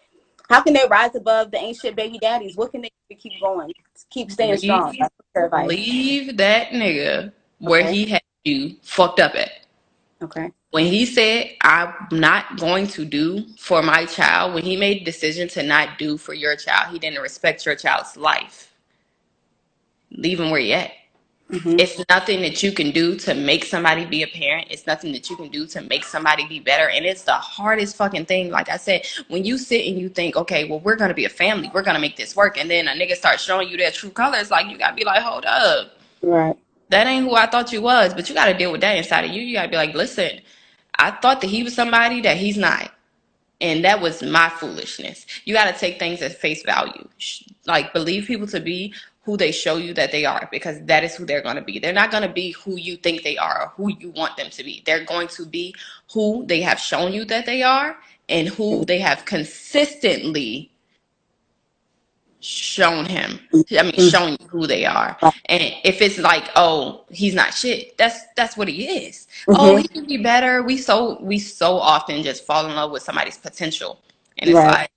how 0.51 0.63
can 0.63 0.75
they 0.75 0.87
rise 0.91 1.15
above 1.15 1.51
the 1.53 1.59
ancient 1.59 1.97
baby 1.97 2.19
daddies? 2.19 2.57
What 2.57 2.73
can 2.73 2.83
they 2.83 2.91
do 3.11 3.17
to 3.17 3.21
keep 3.21 3.41
going? 3.41 3.73
Keep 4.11 4.33
staying 4.33 4.59
strong. 4.59 4.97
Leave, 4.97 5.01
That's 5.01 5.15
leave 5.69 6.39
that 6.39 6.69
nigga 6.71 7.33
where 7.61 7.83
Okay. 7.83 7.93
he 7.93 8.07
had 8.07 8.23
you 8.45 8.77
fucked 8.83 9.21
up 9.21 9.35
at. 9.37 9.51
Okay. 10.23 10.51
When 10.71 10.87
he 10.87 11.07
said, 11.07 11.53
I'm 11.63 11.95
not 12.13 12.59
going 12.59 12.89
to 12.89 13.05
do 13.05 13.47
for 13.59 13.83
my 13.83 14.07
child, 14.07 14.55
when 14.55 14.65
he 14.65 14.77
made 14.77 15.03
a 15.03 15.05
decision 15.05 15.49
to 15.51 15.63
not 15.65 15.99
do 15.99 16.19
for 16.19 16.35
your 16.35 16.57
child, 16.57 16.93
he 16.93 16.99
didn't 17.01 17.23
respect 17.23 17.67
your 17.67 17.77
child's 17.77 18.17
life. 18.17 18.73
Leave 20.13 20.41
him 20.41 20.51
where 20.51 20.61
he 20.61 20.75
at. 20.75 20.93
Mhm. 21.51 21.81
It's 21.81 22.01
nothing 22.11 22.43
that 22.43 22.63
you 22.63 22.73
can 22.73 22.91
do 22.93 23.17
to 23.21 23.35
make 23.35 23.65
somebody 23.65 24.05
be 24.05 24.23
a 24.23 24.27
parent. 24.29 24.69
It's 24.71 24.87
nothing 24.87 25.13
that 25.13 25.31
you 25.31 25.37
can 25.37 25.49
do 25.49 25.67
to 25.69 25.83
make 25.83 26.05
somebody 26.05 26.47
be 26.47 26.61
better. 26.61 26.89
And 26.91 27.07
it's 27.07 27.23
the 27.23 27.35
hardest 27.35 27.97
fucking 27.97 28.27
thing. 28.27 28.51
Like 28.51 28.69
I 28.69 28.77
said, 28.79 29.07
when 29.29 29.45
you 29.45 29.59
sit 29.59 29.87
and 29.87 29.99
you 29.99 30.09
think, 30.11 30.37
okay, 30.37 30.65
well, 30.65 30.81
we're 30.81 30.97
gonna 30.97 31.15
be 31.15 31.25
a 31.27 31.31
family, 31.31 31.71
we're 31.75 31.83
gonna 31.83 32.01
make 32.01 32.17
this 32.17 32.37
work, 32.37 32.59
and 32.59 32.71
then 32.71 32.89
a 32.89 32.93
nigga 32.93 33.17
starts 33.17 33.43
showing 33.45 33.69
you 33.69 33.77
their 33.79 33.91
true 33.93 34.11
colors, 34.11 34.51
like 34.51 34.69
you 34.69 34.79
gotta 34.79 34.97
be 34.97 35.05
like, 35.05 35.23
hold 35.23 35.45
up, 35.47 35.93
Right. 36.23 36.57
that 36.91 37.07
ain't 37.07 37.27
who 37.27 37.35
I 37.37 37.47
thought 37.47 37.73
you 37.73 37.83
was. 37.83 38.15
But 38.15 38.29
you 38.29 38.35
gotta 38.35 38.55
deal 38.57 38.73
with 38.73 38.83
that 38.83 38.97
inside 38.99 39.25
of 39.27 39.33
you. 39.33 39.43
You 39.43 39.55
gotta 39.55 39.69
be 39.71 39.77
like, 39.77 39.95
listen, 39.95 40.41
I 40.99 41.13
thought 41.13 41.41
that 41.43 41.49
he 41.51 41.63
was 41.65 41.75
somebody 41.75 42.21
that 42.23 42.37
he's 42.39 42.57
not. 42.59 42.91
And 43.61 43.85
that 43.85 44.01
was 44.01 44.23
my 44.23 44.51
foolishness. 44.51 45.27
You 45.45 45.55
got 45.55 45.73
to 45.73 45.79
take 45.79 45.99
things 45.99 46.23
at 46.23 46.35
face 46.41 46.63
value. 46.65 47.09
Like, 47.67 47.93
believe 47.93 48.27
people 48.27 48.47
to 48.49 48.61
be 48.61 48.95
who 49.25 49.37
they 49.37 49.53
show 49.53 49.77
you 49.77 49.95
that 49.95 50.13
they 50.13 50.25
are 50.27 50.49
because 50.53 50.81
that 50.87 51.05
is 51.05 51.15
who 51.17 51.27
they're 51.27 51.43
going 51.43 51.57
to 51.57 51.63
be. 51.63 51.79
They're 51.79 51.93
not 51.93 52.11
going 52.11 52.25
to 52.25 52.33
be 52.35 52.53
who 52.53 52.77
you 52.77 52.97
think 52.97 53.23
they 53.25 53.39
are 53.39 53.63
or 53.63 53.69
who 53.77 53.93
you 53.99 54.11
want 54.11 54.37
them 54.37 54.51
to 54.51 54.65
be. 54.65 54.83
They're 54.87 55.05
going 55.05 55.29
to 55.29 55.47
be 55.47 55.75
who 56.13 56.47
they 56.47 56.63
have 56.63 56.81
shown 56.81 57.13
you 57.13 57.25
that 57.27 57.47
they 57.47 57.63
are 57.63 57.97
and 58.29 58.49
who 58.49 58.85
they 58.87 58.99
have 59.01 59.25
consistently 59.27 60.73
shown 62.41 63.07
him. 63.07 63.41
I 63.79 63.85
mean, 63.85 63.95
Mhm. 63.95 64.11
shown 64.11 64.37
you 64.41 64.49
who 64.49 64.67
they 64.67 64.87
are. 64.87 65.19
And 65.47 65.63
if 65.85 66.03
it's 66.03 66.19
like, 66.19 66.51
oh, 66.57 67.05
he's 67.11 67.35
not 67.35 67.55
shit, 67.55 67.99
that's 67.99 68.21
that's 68.37 68.57
what 68.57 68.69
he 68.69 68.87
is. 68.89 69.29
Oh, 69.55 69.77
Mhm. 69.77 69.83
he 69.83 69.89
can 69.89 70.07
be 70.07 70.19
better. 70.19 70.63
We 70.63 70.79
so 70.79 71.21
we 71.23 71.39
so 71.41 71.79
often 71.79 72.23
just 72.25 72.47
fall 72.47 72.67
in 72.67 72.77
love 72.77 72.93
with 72.93 73.03
somebody's 73.05 73.39
potential, 73.39 74.01
and 74.39 74.51
it's 74.51 74.61
Right. 74.61 74.71
like, 74.71 74.91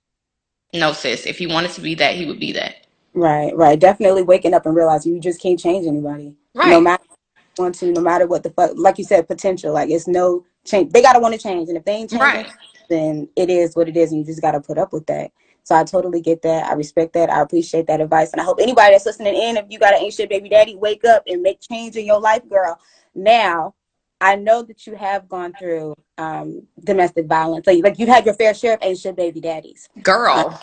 no, 0.73 0.93
sis. 0.93 1.27
If 1.27 1.39
he 1.39 1.47
wanted 1.47 1.71
to 1.73 1.81
be 1.81 1.95
that, 1.97 2.15
he 2.15 2.25
would 2.27 2.39
be 2.39 2.53
that. 2.53 2.86
Right. 3.17 3.55
Right. 3.57 3.79
Definitely 3.79 4.21
waking 4.21 4.53
up 4.53 4.67
and 4.67 4.75
realizing 4.75 5.15
you 5.15 5.19
just 5.19 5.41
can't 5.41 5.59
change 5.59 5.87
anybody. 5.87 6.35
Right. 6.53 6.69
No 6.69 6.79
matter 6.79 7.01
what 7.01 7.57
you 7.57 7.63
want 7.63 7.75
to, 7.75 7.91
no 7.91 8.01
matter 8.01 8.27
what 8.27 8.43
the 8.43 8.51
fuck, 8.51 8.73
like 8.75 8.99
you 8.99 9.03
said, 9.03 9.27
potential. 9.27 9.73
Like 9.73 9.89
it's 9.89 10.07
no 10.07 10.45
change. 10.65 10.93
They 10.93 11.01
gotta 11.01 11.19
want 11.19 11.33
to 11.33 11.39
change, 11.39 11.67
and 11.67 11.77
if 11.77 11.83
they 11.83 11.93
ain't 11.93 12.11
changing, 12.11 12.27
Right. 12.27 12.51
then 12.89 13.27
it 13.35 13.49
is 13.49 13.75
what 13.75 13.89
it 13.89 13.97
is, 13.97 14.11
and 14.11 14.19
you 14.19 14.25
just 14.25 14.41
gotta 14.41 14.61
put 14.61 14.77
up 14.77 14.93
with 14.93 15.07
that. 15.07 15.31
So 15.63 15.75
I 15.75 15.83
totally 15.83 16.21
get 16.21 16.43
that. 16.43 16.67
I 16.67 16.73
respect 16.73 17.13
that. 17.13 17.31
I 17.31 17.41
appreciate 17.41 17.87
that 17.87 18.01
advice, 18.01 18.33
and 18.33 18.39
I 18.39 18.43
hope 18.43 18.59
anybody 18.61 18.91
that's 18.91 19.07
listening 19.07 19.33
in, 19.35 19.57
if 19.57 19.65
you 19.67 19.79
got 19.79 19.95
an 19.95 20.03
ain't 20.03 20.13
shit 20.13 20.29
baby 20.29 20.49
daddy, 20.49 20.75
wake 20.75 21.03
up 21.03 21.23
and 21.25 21.41
make 21.41 21.59
change 21.59 21.95
in 21.95 22.05
your 22.05 22.21
life, 22.21 22.47
girl. 22.47 22.79
Now, 23.15 23.73
I 24.19 24.35
know 24.35 24.63
that 24.63 24.87
you 24.87 24.95
have 24.95 25.29
gone 25.29 25.53
through 25.53 25.95
um, 26.17 26.65
domestic 26.83 27.27
violence. 27.27 27.67
Like, 27.67 27.83
like 27.83 27.99
you've 27.99 28.09
had 28.09 28.25
your 28.25 28.33
fair 28.33 28.53
share 28.53 28.77
of 28.81 28.97
shit 28.97 29.15
baby 29.15 29.39
daddies. 29.41 29.87
Girl. 30.01 30.59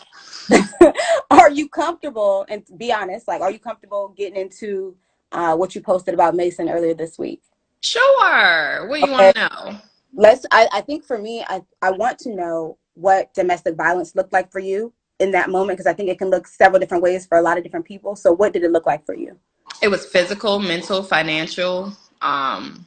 are 1.30 1.50
you 1.50 1.68
comfortable? 1.68 2.44
And 2.48 2.64
be 2.76 2.92
honest, 2.92 3.28
like, 3.28 3.40
are 3.40 3.50
you 3.50 3.58
comfortable 3.58 4.14
getting 4.16 4.40
into 4.40 4.96
uh, 5.32 5.56
what 5.56 5.74
you 5.74 5.80
posted 5.80 6.14
about 6.14 6.34
Mason 6.34 6.68
earlier 6.68 6.94
this 6.94 7.18
week? 7.18 7.42
Sure. 7.82 8.88
What 8.88 8.96
do 8.96 9.00
you 9.00 9.12
Okay. 9.14 9.24
want 9.24 9.36
to 9.36 9.40
know? 9.72 9.80
let's 10.14 10.46
I, 10.50 10.68
I 10.72 10.80
think 10.80 11.04
for 11.04 11.18
me 11.18 11.44
I, 11.48 11.62
I 11.82 11.90
want 11.90 12.18
to 12.20 12.34
know 12.34 12.78
what 12.94 13.34
domestic 13.34 13.76
violence 13.76 14.14
looked 14.14 14.32
like 14.32 14.50
for 14.52 14.60
you 14.60 14.92
in 15.18 15.32
that 15.32 15.50
moment 15.50 15.76
because 15.76 15.86
i 15.90 15.92
think 15.92 16.08
it 16.08 16.18
can 16.18 16.30
look 16.30 16.46
several 16.46 16.78
different 16.78 17.02
ways 17.02 17.26
for 17.26 17.38
a 17.38 17.42
lot 17.42 17.58
of 17.58 17.64
different 17.64 17.84
people 17.86 18.14
so 18.16 18.32
what 18.32 18.52
did 18.52 18.62
it 18.62 18.70
look 18.70 18.86
like 18.86 19.04
for 19.04 19.14
you 19.14 19.36
It 19.82 19.88
was 19.88 20.06
physical, 20.06 20.58
mental, 20.60 21.02
financial, 21.02 21.92
um, 22.22 22.86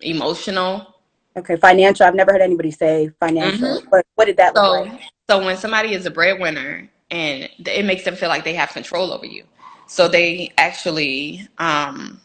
emotional. 0.00 0.94
okay 1.36 1.56
financial. 1.56 2.06
I've 2.06 2.14
never 2.16 2.32
heard 2.32 2.42
anybody 2.42 2.70
say 2.72 3.10
financial 3.20 3.82
but 3.90 4.06
what 4.16 4.26
did 4.26 4.38
that 4.38 4.54
look 4.56 4.64
So, 4.64 4.70
like? 4.70 4.92
so 5.30 5.44
when 5.44 5.56
somebody 5.56 5.94
is 5.94 6.06
a 6.06 6.10
breadwinner 6.10 6.88
and 7.10 7.48
it 7.58 7.84
makes 7.86 8.04
them 8.04 8.16
feel 8.16 8.28
like 8.30 8.44
they 8.44 8.54
have 8.54 8.70
control 8.70 9.12
over 9.12 9.26
you, 9.26 9.44
so 9.88 10.08
they 10.08 10.52
actually 10.58 11.48
um, 11.58 12.20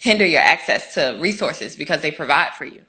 hinder 0.00 0.26
your 0.26 0.42
access 0.42 0.94
to 0.94 1.18
resources 1.20 1.76
because 1.76 2.02
they 2.02 2.10
provide 2.12 2.54
for 2.54 2.66
you. 2.66 2.82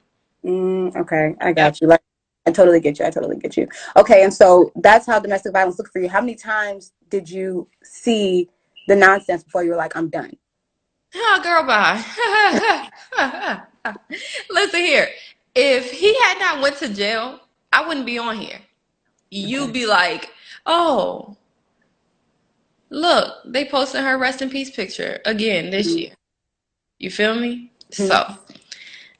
mm, 0.44 0.96
okay. 0.96 1.34
I 1.40 1.52
got 1.52 1.80
you. 1.80 1.88
Like 1.88 2.02
i 2.46 2.52
totally 2.52 2.80
get 2.80 2.98
you. 2.98 3.06
I 3.06 3.10
totally 3.10 3.36
get 3.36 3.56
you. 3.56 3.68
Okay 3.96 4.24
and 4.24 4.34
so 4.34 4.72
that's 4.76 5.06
how 5.06 5.20
domestic 5.20 5.52
violence 5.52 5.78
looked 5.78 5.92
for 5.92 6.00
you. 6.00 6.08
How 6.08 6.20
many 6.20 6.34
times 6.36 6.92
did 7.10 7.30
you 7.30 7.68
see 7.84 8.48
the 8.88 8.96
nonsense 8.96 9.44
before 9.44 9.64
you 9.64 9.70
were 9.70 9.76
like 9.76 9.96
i'm 9.96 10.08
done 10.10 10.32
Oh, 11.14 11.40
girl, 11.42 11.64
bye. 11.64 12.04
Listen 14.50 14.80
here. 14.80 15.08
If 15.54 15.90
he 15.90 16.14
had 16.22 16.38
not 16.38 16.62
went 16.62 16.76
to 16.78 16.88
jail, 16.92 17.40
I 17.72 17.86
wouldn't 17.86 18.06
be 18.06 18.18
on 18.18 18.36
here. 18.38 18.60
You'd 19.30 19.72
be 19.72 19.86
like, 19.86 20.30
oh, 20.66 21.36
look, 22.90 23.34
they 23.46 23.64
posted 23.66 24.02
her 24.02 24.18
rest 24.18 24.42
in 24.42 24.50
peace 24.50 24.70
picture 24.70 25.20
again 25.24 25.70
this 25.70 25.88
Mhm. 25.88 25.98
year. 25.98 26.12
You 26.98 27.10
feel 27.10 27.34
me? 27.34 27.72
Mhm. 27.92 28.08
So, 28.08 28.38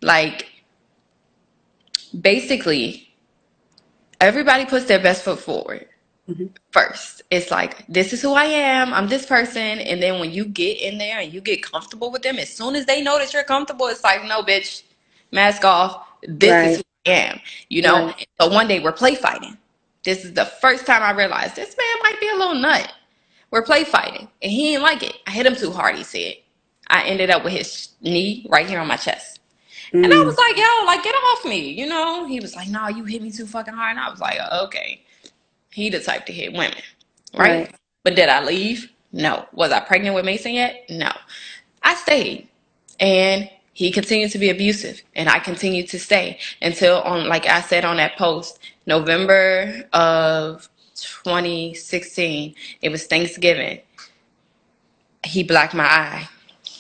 like, 0.03 0.51
basically, 2.21 3.15
everybody 4.21 4.67
puts 4.67 4.87
their 4.87 5.01
best 5.01 5.25
foot 5.25 5.41
forward 5.41 5.89
Mhm. 6.31 6.51
first. 6.73 7.23
It's 7.31 7.51
like, 7.51 7.87
this 7.89 8.13
is 8.13 8.23
who 8.23 8.35
I 8.35 8.45
am. 8.47 8.95
I'm 8.95 9.09
this 9.09 9.27
person. 9.27 9.63
And 9.81 10.03
then 10.03 10.21
when 10.21 10.33
you 10.33 10.45
get 10.47 10.81
in 10.81 10.99
there 10.99 11.21
and 11.21 11.33
you 11.33 11.41
get 11.41 11.63
comfortable 11.63 12.13
with 12.13 12.23
them, 12.23 12.39
as 12.39 12.51
soon 12.53 12.77
as 12.77 12.87
they 12.87 13.03
know 13.03 13.19
that 13.19 13.33
you're 13.35 13.45
comfortable, 13.45 13.87
it's 13.89 14.05
like, 14.05 14.25
no, 14.27 14.43
bitch, 14.43 14.83
mask 15.33 15.65
off. 15.65 16.07
This 16.29 16.63
Right. 16.63 16.65
is 16.65 16.79
who 16.79 16.83
I 17.07 17.11
am. 17.11 17.41
You 17.71 17.83
know? 17.83 18.07
Right. 18.07 18.29
So 18.41 18.49
one 18.49 18.69
day 18.69 18.81
we're 18.81 18.93
play 18.93 19.15
fighting. 19.17 19.59
This 20.05 20.25
is 20.25 20.35
the 20.35 20.47
first 20.47 20.87
time 20.87 21.03
I 21.03 21.13
realized 21.13 21.57
this 21.57 21.77
man 21.77 22.03
might 22.03 22.21
be 22.21 22.29
a 22.31 22.37
little 22.37 22.55
nut. 22.57 22.93
We're 23.51 23.63
play 23.65 23.85
fighting. 23.85 24.29
And 24.43 24.53
he 24.53 24.71
didn't 24.73 24.83
like 24.85 25.03
it. 25.03 25.15
I 25.27 25.33
hit 25.33 25.47
him 25.47 25.57
too 25.57 25.73
hard, 25.73 25.97
he 25.97 26.05
said. 26.05 26.37
I 26.89 27.05
ended 27.05 27.31
up 27.31 27.45
with 27.45 27.55
his 27.55 27.91
knee 28.03 28.47
right 28.51 28.69
here 28.69 28.81
on 28.81 28.89
my 28.89 28.97
chest. 28.97 29.41
And 30.03 30.13
I 30.13 30.17
Mm. 30.17 30.27
was 30.27 30.39
like, 30.39 30.57
yo, 30.59 30.87
like, 30.87 31.05
get 31.05 31.15
off 31.15 31.45
me, 31.47 31.71
you 31.71 31.87
know? 31.87 32.27
He 32.27 32.41
was 32.41 32.57
like, 32.57 32.69
no, 32.69 32.89
you 32.89 33.05
hit 33.05 33.23
me 33.23 33.33
too 33.33 33.47
fucking 33.47 33.75
hard. 33.75 33.93
And 33.93 34.01
I 34.01 34.11
was 34.11 34.21
like, 34.21 34.39
okay. 34.65 35.03
He 35.77 35.91
the 35.91 36.01
type 36.01 36.27
to 36.29 36.35
hit 36.35 36.55
women, 36.55 36.83
right? 37.39 37.63
Right. 37.63 37.75
But 38.05 38.17
did 38.17 38.31
I 38.31 38.45
leave? 38.45 38.91
No. 39.13 39.47
Was 39.55 39.73
I 39.73 39.81
pregnant 39.81 40.17
with 40.17 40.27
Mason 40.27 40.55
yet? 40.55 40.85
No. 40.91 41.13
I 41.83 41.95
stayed. 41.97 42.49
And 43.01 43.51
he 43.75 43.93
continued 43.93 44.33
to 44.33 44.39
be 44.39 44.51
abusive. 44.51 45.03
And 45.17 45.29
I 45.31 45.41
continued 45.41 45.89
to 45.91 46.01
stay 46.01 46.41
until 46.63 47.03
on 47.03 47.29
like 47.29 47.47
I 47.49 47.63
said 47.63 47.87
on 47.87 47.99
that 47.99 48.19
post, 48.19 48.61
November 48.87 49.85
of 49.95 50.69
2016, 50.97 52.55
it 52.83 52.91
was 52.91 53.07
Thanksgiving. 53.07 53.81
He 55.25 55.45
blacked 55.45 55.75
my 55.75 55.87
eye 55.87 56.29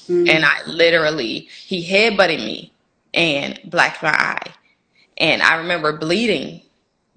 Mm. 0.08 0.28
and 0.30 0.44
I 0.44 0.64
literally 0.66 1.48
he 1.66 1.88
headbutted 1.88 2.38
me 2.44 2.72
and 3.14 3.60
blacked 3.66 4.02
my 4.02 4.10
eye. 4.10 4.52
And 5.18 5.42
I 5.42 5.56
remember 5.56 5.96
bleeding, 5.98 6.62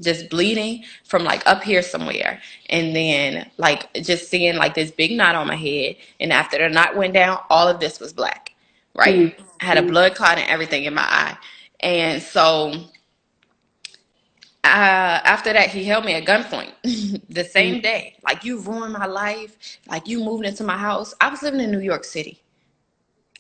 just 0.02 0.30
bleeding 0.30 0.86
from 1.06 1.24
like 1.24 1.44
up 1.48 1.64
here 1.64 1.82
somewhere. 1.84 2.42
And 2.70 2.96
then 2.96 3.50
like 3.58 3.94
just 3.96 4.30
seeing 4.30 4.58
like 4.58 4.76
this 4.76 4.92
big 4.92 5.12
knot 5.14 5.36
on 5.36 5.48
my 5.48 5.56
head. 5.56 5.98
And 6.20 6.34
after 6.34 6.58
the 6.60 6.70
knot 6.70 6.96
went 6.98 7.14
down, 7.14 7.40
all 7.50 7.68
of 7.68 7.80
this 7.80 8.00
was 8.00 8.14
black. 8.14 8.54
Right? 8.96 9.22
I 9.62 9.66
had 9.66 9.78
a 9.78 9.84
Mhm. 9.84 9.88
blood 9.88 10.16
clot 10.16 10.38
and 10.40 10.50
everything 10.50 10.86
in 10.86 10.94
my 10.96 11.04
eye. 11.04 11.38
And 11.82 12.22
so 12.22 12.74
uh, 14.64 15.22
after 15.26 15.54
that, 15.54 15.70
he 15.72 15.84
held 15.86 16.06
me 16.06 16.14
at 16.14 16.26
gunpoint 16.26 16.72
the 17.30 17.44
same 17.44 17.82
day. 17.82 18.16
Like, 18.24 18.44
you 18.46 18.60
ruined 18.60 18.94
my 18.94 19.08
life. 19.08 19.58
Like, 19.90 20.08
you 20.08 20.20
moved 20.24 20.46
into 20.46 20.64
my 20.64 20.78
house. 20.78 21.14
I 21.22 21.30
was 21.30 21.44
living 21.44 21.62
in 21.62 21.72
New 21.72 21.80
York 21.82 22.04
City. 22.06 22.42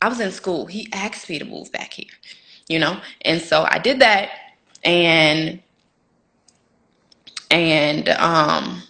I 0.01 0.09
was 0.09 0.19
in 0.19 0.31
school. 0.31 0.67
He 0.67 0.89
asked 0.93 1.29
me 1.29 1.39
to 1.39 1.45
move 1.45 1.71
back 1.71 1.93
here, 1.93 2.07
you 2.69 2.79
know? 2.79 3.01
And 3.23 3.41
so 3.41 3.67
I 3.69 3.79
did 3.79 3.99
that. 4.01 4.31
And, 4.83 5.61
and, 7.51 8.09
um, 8.09 8.83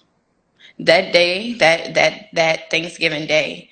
that 0.79 1.13
day, 1.13 1.53
that, 1.55 1.95
that, 1.95 2.29
that 2.33 2.71
Thanksgiving 2.71 3.27
day, 3.27 3.69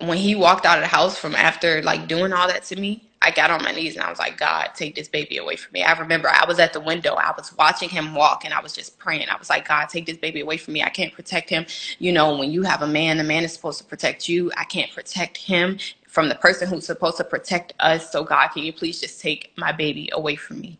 when 0.00 0.18
he 0.18 0.34
walked 0.34 0.66
out 0.66 0.78
of 0.78 0.82
the 0.84 0.88
house 0.88 1.18
from 1.18 1.34
after 1.34 1.82
like 1.82 2.08
doing 2.08 2.32
all 2.32 2.48
that 2.48 2.64
to 2.64 2.76
me, 2.76 3.04
I 3.22 3.32
got 3.32 3.50
on 3.50 3.64
my 3.64 3.72
knees 3.72 3.96
and 3.96 4.04
I 4.04 4.10
was 4.10 4.20
like, 4.20 4.38
God, 4.38 4.70
take 4.76 4.94
this 4.94 5.08
baby 5.08 5.38
away 5.38 5.56
from 5.56 5.72
me. 5.72 5.82
I 5.82 5.98
remember 5.98 6.28
I 6.28 6.44
was 6.46 6.60
at 6.60 6.72
the 6.72 6.80
window, 6.80 7.14
I 7.14 7.32
was 7.36 7.52
watching 7.56 7.88
him 7.88 8.14
walk 8.14 8.44
and 8.44 8.54
I 8.54 8.60
was 8.60 8.74
just 8.74 8.98
praying. 8.98 9.26
I 9.28 9.36
was 9.38 9.50
like, 9.50 9.66
God, 9.66 9.86
take 9.88 10.06
this 10.06 10.18
baby 10.18 10.40
away 10.40 10.58
from 10.58 10.74
me. 10.74 10.84
I 10.84 10.90
can't 10.90 11.12
protect 11.12 11.50
him. 11.50 11.66
You 11.98 12.12
know, 12.12 12.36
when 12.38 12.52
you 12.52 12.62
have 12.62 12.82
a 12.82 12.86
man, 12.86 13.18
the 13.18 13.24
man 13.24 13.44
is 13.44 13.52
supposed 13.52 13.78
to 13.78 13.84
protect 13.84 14.28
you. 14.28 14.52
I 14.56 14.64
can't 14.64 14.92
protect 14.92 15.38
him 15.38 15.78
from 16.06 16.28
the 16.28 16.36
person 16.36 16.68
who's 16.68 16.86
supposed 16.86 17.16
to 17.16 17.24
protect 17.24 17.74
us. 17.80 18.12
So 18.12 18.24
God, 18.24 18.48
can 18.48 18.62
you 18.64 18.72
please 18.72 19.00
just 19.00 19.20
take 19.20 19.52
my 19.56 19.72
baby 19.72 20.10
away 20.12 20.36
from 20.36 20.60
me? 20.60 20.78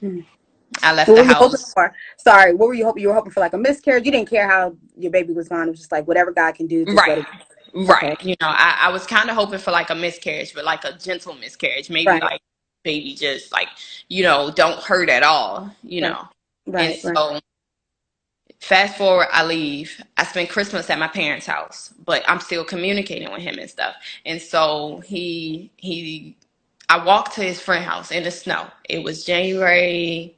Hmm. 0.00 0.20
I 0.82 0.94
left 0.94 1.14
What 1.14 1.16
the 1.16 1.22
house. 1.24 1.76
Sorry, 2.18 2.54
what 2.54 2.68
were 2.68 2.74
you 2.74 2.84
hoping? 2.84 3.02
You 3.02 3.08
were 3.08 3.14
hoping 3.14 3.32
for 3.32 3.40
like 3.40 3.54
a 3.54 3.58
miscarriage. 3.58 4.06
You 4.06 4.12
didn't 4.12 4.30
care 4.30 4.48
how 4.48 4.76
your 4.98 5.12
baby 5.12 5.32
was 5.34 5.48
gone. 5.48 5.68
It 5.68 5.72
was 5.72 5.80
just 5.80 5.92
like 5.92 6.08
whatever 6.08 6.32
God 6.32 6.54
can 6.54 6.66
do. 6.68 6.86
Right. 6.86 7.26
Right. 7.74 8.02
Okay. 8.02 8.16
You 8.20 8.36
know, 8.40 8.48
I, 8.48 8.78
I 8.82 8.90
was 8.90 9.06
kind 9.06 9.30
of 9.30 9.36
hoping 9.36 9.58
for 9.60 9.70
like 9.72 9.90
a 9.90 9.96
miscarriage, 9.96 10.54
but 10.54 10.64
like 10.64 10.84
a 10.84 10.92
gentle 10.98 11.34
miscarriage. 11.34 11.90
Maybe 11.90 12.12
Right. 12.12 12.22
like 12.22 12.40
baby 12.84 13.14
just 13.14 13.52
like, 13.52 13.68
you 14.08 14.22
know, 14.24 14.50
don't 14.52 14.80
hurt 14.80 15.10
at 15.10 15.22
all, 15.24 15.74
you 15.82 16.00
Right. 16.00 16.10
know. 16.12 16.28
And 16.78 16.94
Right. 16.94 17.00
Right. 17.04 17.14
so 17.16 17.40
fast 18.60 18.98
forward, 18.98 19.28
I 19.32 19.44
leave. 19.44 20.02
I 20.18 20.24
spend 20.24 20.50
Christmas 20.50 20.90
at 20.90 20.98
my 20.98 21.08
parents' 21.08 21.46
house, 21.46 21.94
but 22.04 22.24
I'm 22.28 22.40
still 22.40 22.64
communicating 22.64 23.32
with 23.32 23.42
him 23.42 23.58
and 23.58 23.70
stuff. 23.70 23.96
And 24.26 24.40
so 24.42 25.00
he 25.06 25.72
he 25.76 26.36
I 26.90 27.04
walked 27.04 27.34
to 27.36 27.42
his 27.42 27.60
friend 27.60 27.84
house 27.84 28.12
in 28.12 28.24
the 28.24 28.30
snow. 28.32 28.68
It 28.88 29.02
was 29.04 29.24
January 29.24 30.36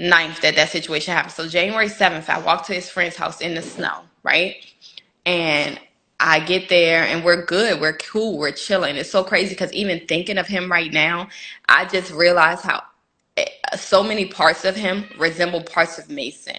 9th 0.00 0.42
that 0.42 0.56
that 0.56 0.70
situation 0.70 1.14
happened. 1.14 1.34
So 1.34 1.48
January 1.48 1.88
7th, 1.88 2.28
I 2.28 2.40
walked 2.40 2.66
to 2.68 2.74
his 2.74 2.90
friend's 2.90 3.16
house 3.16 3.40
in 3.40 3.54
the 3.54 3.62
snow, 3.62 4.02
right? 4.24 4.56
And 5.26 5.80
I 6.20 6.40
get 6.40 6.68
there 6.68 7.04
and 7.04 7.24
we're 7.24 7.44
good. 7.44 7.80
We're 7.80 7.96
cool. 7.98 8.38
We're 8.38 8.52
chilling. 8.52 8.96
It's 8.96 9.10
so 9.10 9.24
crazy 9.24 9.50
because 9.50 9.72
even 9.72 10.06
thinking 10.08 10.38
of 10.38 10.48
him 10.48 10.70
right 10.72 10.92
now, 10.92 11.28
I 11.68 11.86
just 11.86 12.12
realize 12.12 12.62
how 12.62 12.82
eh, 13.36 13.46
so 13.76 14.02
many 14.04 14.26
parts 14.26 14.64
of 14.64 14.76
him 14.76 15.06
resemble 15.18 15.62
parts 15.62 15.98
of 15.98 16.10
Mason. 16.10 16.58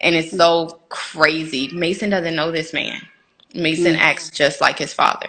And 0.00 0.16
it's 0.16 0.36
so 0.36 0.80
crazy. 0.90 1.70
Mason 1.74 2.10
doesn't 2.10 2.36
know 2.36 2.52
this 2.52 2.72
man. 2.72 3.00
Mason 3.54 3.94
Mm. 3.94 3.98
acts 3.98 4.30
just 4.30 4.60
like 4.60 4.78
his 4.78 4.94
father. 4.94 5.28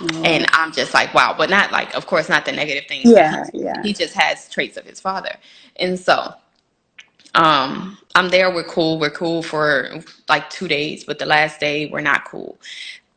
Mm. 0.00 0.24
And 0.24 0.46
I'm 0.52 0.72
just 0.72 0.94
like, 0.94 1.14
wow, 1.14 1.34
but 1.36 1.50
not 1.50 1.72
like, 1.72 1.94
of 1.94 2.06
course, 2.06 2.28
not 2.28 2.44
the 2.46 2.52
negative 2.52 2.84
things. 2.88 3.12
Yeah, 3.12 3.44
yeah. 3.54 3.82
He 3.82 3.94
just 3.94 4.14
has 4.14 4.48
traits 4.50 4.76
of 4.76 4.86
his 4.86 5.00
father. 5.00 5.34
And 5.76 5.98
so, 5.98 6.34
um, 7.34 7.98
I'm 8.14 8.30
there, 8.30 8.52
we're 8.54 8.64
cool, 8.64 8.98
we're 9.00 9.10
cool 9.10 9.42
for 9.42 9.90
like 10.28 10.50
two 10.50 10.68
days, 10.68 11.04
but 11.04 11.18
the 11.18 11.26
last 11.26 11.60
day 11.60 11.86
we're 11.86 12.00
not 12.02 12.24
cool. 12.26 12.58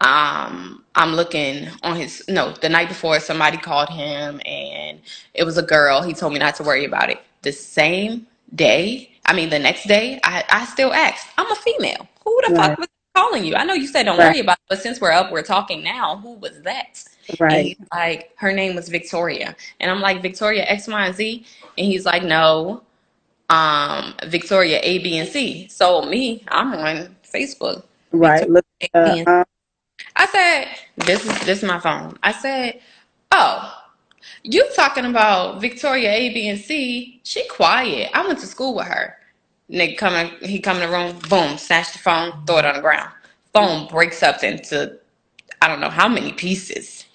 Um, 0.02 0.84
I'm 0.96 1.14
looking 1.16 1.70
on 1.84 1.98
his, 1.98 2.24
no, 2.30 2.54
the 2.54 2.70
night 2.70 2.90
before 2.90 3.20
somebody 3.20 3.58
called 3.58 3.90
him 3.90 4.42
and 4.46 5.02
it 5.34 5.44
was 5.46 5.58
a 5.58 5.64
girl. 5.64 6.04
He 6.04 6.14
told 6.14 6.34
me 6.34 6.40
not 6.40 6.56
to 6.58 6.64
worry 6.64 6.86
about 6.86 7.10
it. 7.10 7.22
The 7.44 7.52
same 7.54 8.28
day, 8.56 9.12
I 9.26 9.34
mean, 9.34 9.50
the 9.50 9.60
next 9.60 9.88
day, 9.88 10.20
I, 10.24 10.46
I 10.52 10.66
still 10.66 10.94
asked, 10.94 11.28
I'm 11.38 11.52
a 11.52 11.56
female. 11.56 12.08
Who 12.26 12.40
the 12.44 12.54
Right. 12.54 12.58
fuck 12.58 12.80
was 12.80 12.88
calling 13.16 13.46
you? 13.46 13.56
I 13.56 13.66
know 13.66 13.74
you 13.76 13.88
said 13.88 14.04
don't 14.04 14.20
Right. 14.20 14.22
worry 14.22 14.40
about 14.40 14.58
it, 14.58 14.66
but 14.70 14.82
since 14.82 15.02
we're 15.02 15.12
up, 15.12 15.32
we're 15.32 15.44
talking 15.44 15.84
now, 15.84 16.18
who 16.18 16.34
was 16.36 16.62
that? 16.64 17.04
Right. 17.40 17.78
he's 17.80 17.88
like, 17.94 18.32
her 18.38 18.54
name 18.54 18.76
was 18.76 18.90
Victoria. 18.90 19.56
And 19.82 19.92
I'm 19.92 20.02
like, 20.02 20.22
Victoria 20.22 20.64
X, 20.66 20.88
Y, 20.88 21.08
and 21.08 21.16
Z? 21.16 21.46
And 21.78 21.88
he's 21.88 22.06
like, 22.06 22.24
no, 22.24 22.84
um, 23.50 24.16
Victoria 24.28 24.80
A, 24.84 25.00
B, 25.00 25.18
and 25.18 25.30
C. 25.30 25.68
So 25.70 26.04
me, 26.04 26.44
I'm 26.50 26.74
on 26.74 27.16
Facebook. 27.34 27.84
Right. 28.12 28.50
Look 28.50 28.66
A, 28.82 28.90
B, 29.04 29.20
and 29.20 29.28
uh, 29.28 29.46
I 30.16 30.28
said, 30.28 30.68
this 31.06 31.26
is 31.26 31.40
this 31.46 31.60
is 31.60 31.66
my 31.66 31.80
phone. 31.80 32.18
I 32.24 32.34
said, 32.34 32.82
oh, 33.32 33.74
you 34.44 34.68
talking 34.76 35.06
about 35.06 35.62
Victoria 35.62 36.12
A, 36.12 36.34
B, 36.34 36.50
and 36.50 36.60
C? 36.60 37.22
She 37.24 37.48
quiet. 37.50 38.12
I 38.14 38.26
went 38.28 38.40
to 38.40 38.48
school 38.48 38.76
with 38.76 38.88
her. 38.88 39.18
Nigga 39.72 39.98
come 39.98 40.14
in, 40.16 40.32
he 40.50 40.60
come 40.60 40.78
in 40.78 40.90
the 40.90 40.96
room, 40.96 41.20
boom, 41.30 41.58
snatch 41.58 41.94
the 41.94 42.00
phone, 42.00 42.46
throw 42.46 42.60
it 42.60 42.66
on 42.66 42.76
the 42.76 42.82
ground. 42.82 43.10
Phone 43.54 43.88
breaks 43.88 44.24
up 44.24 44.44
into 44.44 45.00
I 45.62 45.68
don't 45.68 45.82
know 45.82 45.90
how 45.92 46.08
many 46.10 46.34
pieces, 46.34 47.06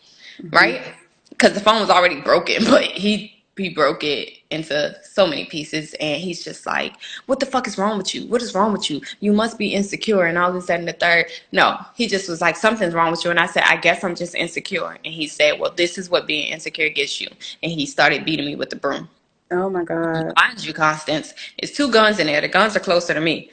right? 0.53 0.83
Because 1.31 1.55
the 1.55 1.61
phone 1.61 1.81
was 1.81 1.91
already 1.91 2.21
broken, 2.21 2.65
but 2.67 2.85
he 2.85 3.40
he 3.61 3.71
broke 3.71 4.05
it 4.05 4.39
into 4.51 4.97
so 5.05 5.27
many 5.27 5.47
pieces, 5.47 5.95
and 6.01 6.21
he's 6.21 6.45
just 6.45 6.67
like, 6.67 6.95
"What 7.27 7.41
the 7.41 7.47
fuck 7.47 7.69
is 7.69 7.79
wrong 7.79 7.99
with 7.99 8.15
you? 8.15 8.27
What 8.27 8.43
is 8.43 8.55
wrong 8.55 8.73
with 8.73 8.91
you? 8.91 9.01
You 9.21 9.33
must 9.33 9.59
be 9.59 9.75
insecure 9.75 10.27
and 10.27 10.39
all 10.39 10.53
this 10.53 10.67
that, 10.67 10.81
and 10.81 10.89
the 10.89 10.95
third. 10.95 11.27
No, 11.53 11.79
he 11.95 12.09
just 12.09 12.29
was 12.29 12.41
like, 12.41 12.57
"Something's 12.57 12.95
wrong 12.95 13.11
with 13.13 13.25
you," 13.25 13.31
and 13.31 13.41
I 13.41 13.47
said, 13.47 13.65
"I 13.67 13.77
guess 13.77 14.05
I'm 14.05 14.17
just 14.17 14.35
insecure." 14.35 14.99
And 15.05 15.15
he 15.15 15.29
said, 15.29 15.61
"Well, 15.61 15.73
this 15.77 15.99
is 15.99 16.11
what 16.11 16.27
being 16.27 16.53
insecure 16.53 16.89
gets 16.91 17.21
you," 17.21 17.29
and 17.63 17.73
he 17.73 17.87
started 17.87 18.25
beating 18.25 18.47
me 18.47 18.57
with 18.57 18.71
the 18.71 18.77
broom. 18.77 19.09
oh 19.53 19.71
my 19.71 19.85
God. 19.85 20.33
Mind 20.37 20.65
you, 20.65 20.73
Constance, 20.75 21.35
it's 21.59 21.73
two 21.77 21.91
guns 21.91 22.19
in 22.21 22.27
there. 22.29 22.41
The 22.41 22.49
guns 22.49 22.77
are 22.77 22.81
closer 22.81 23.15
to 23.15 23.21
me. 23.21 23.51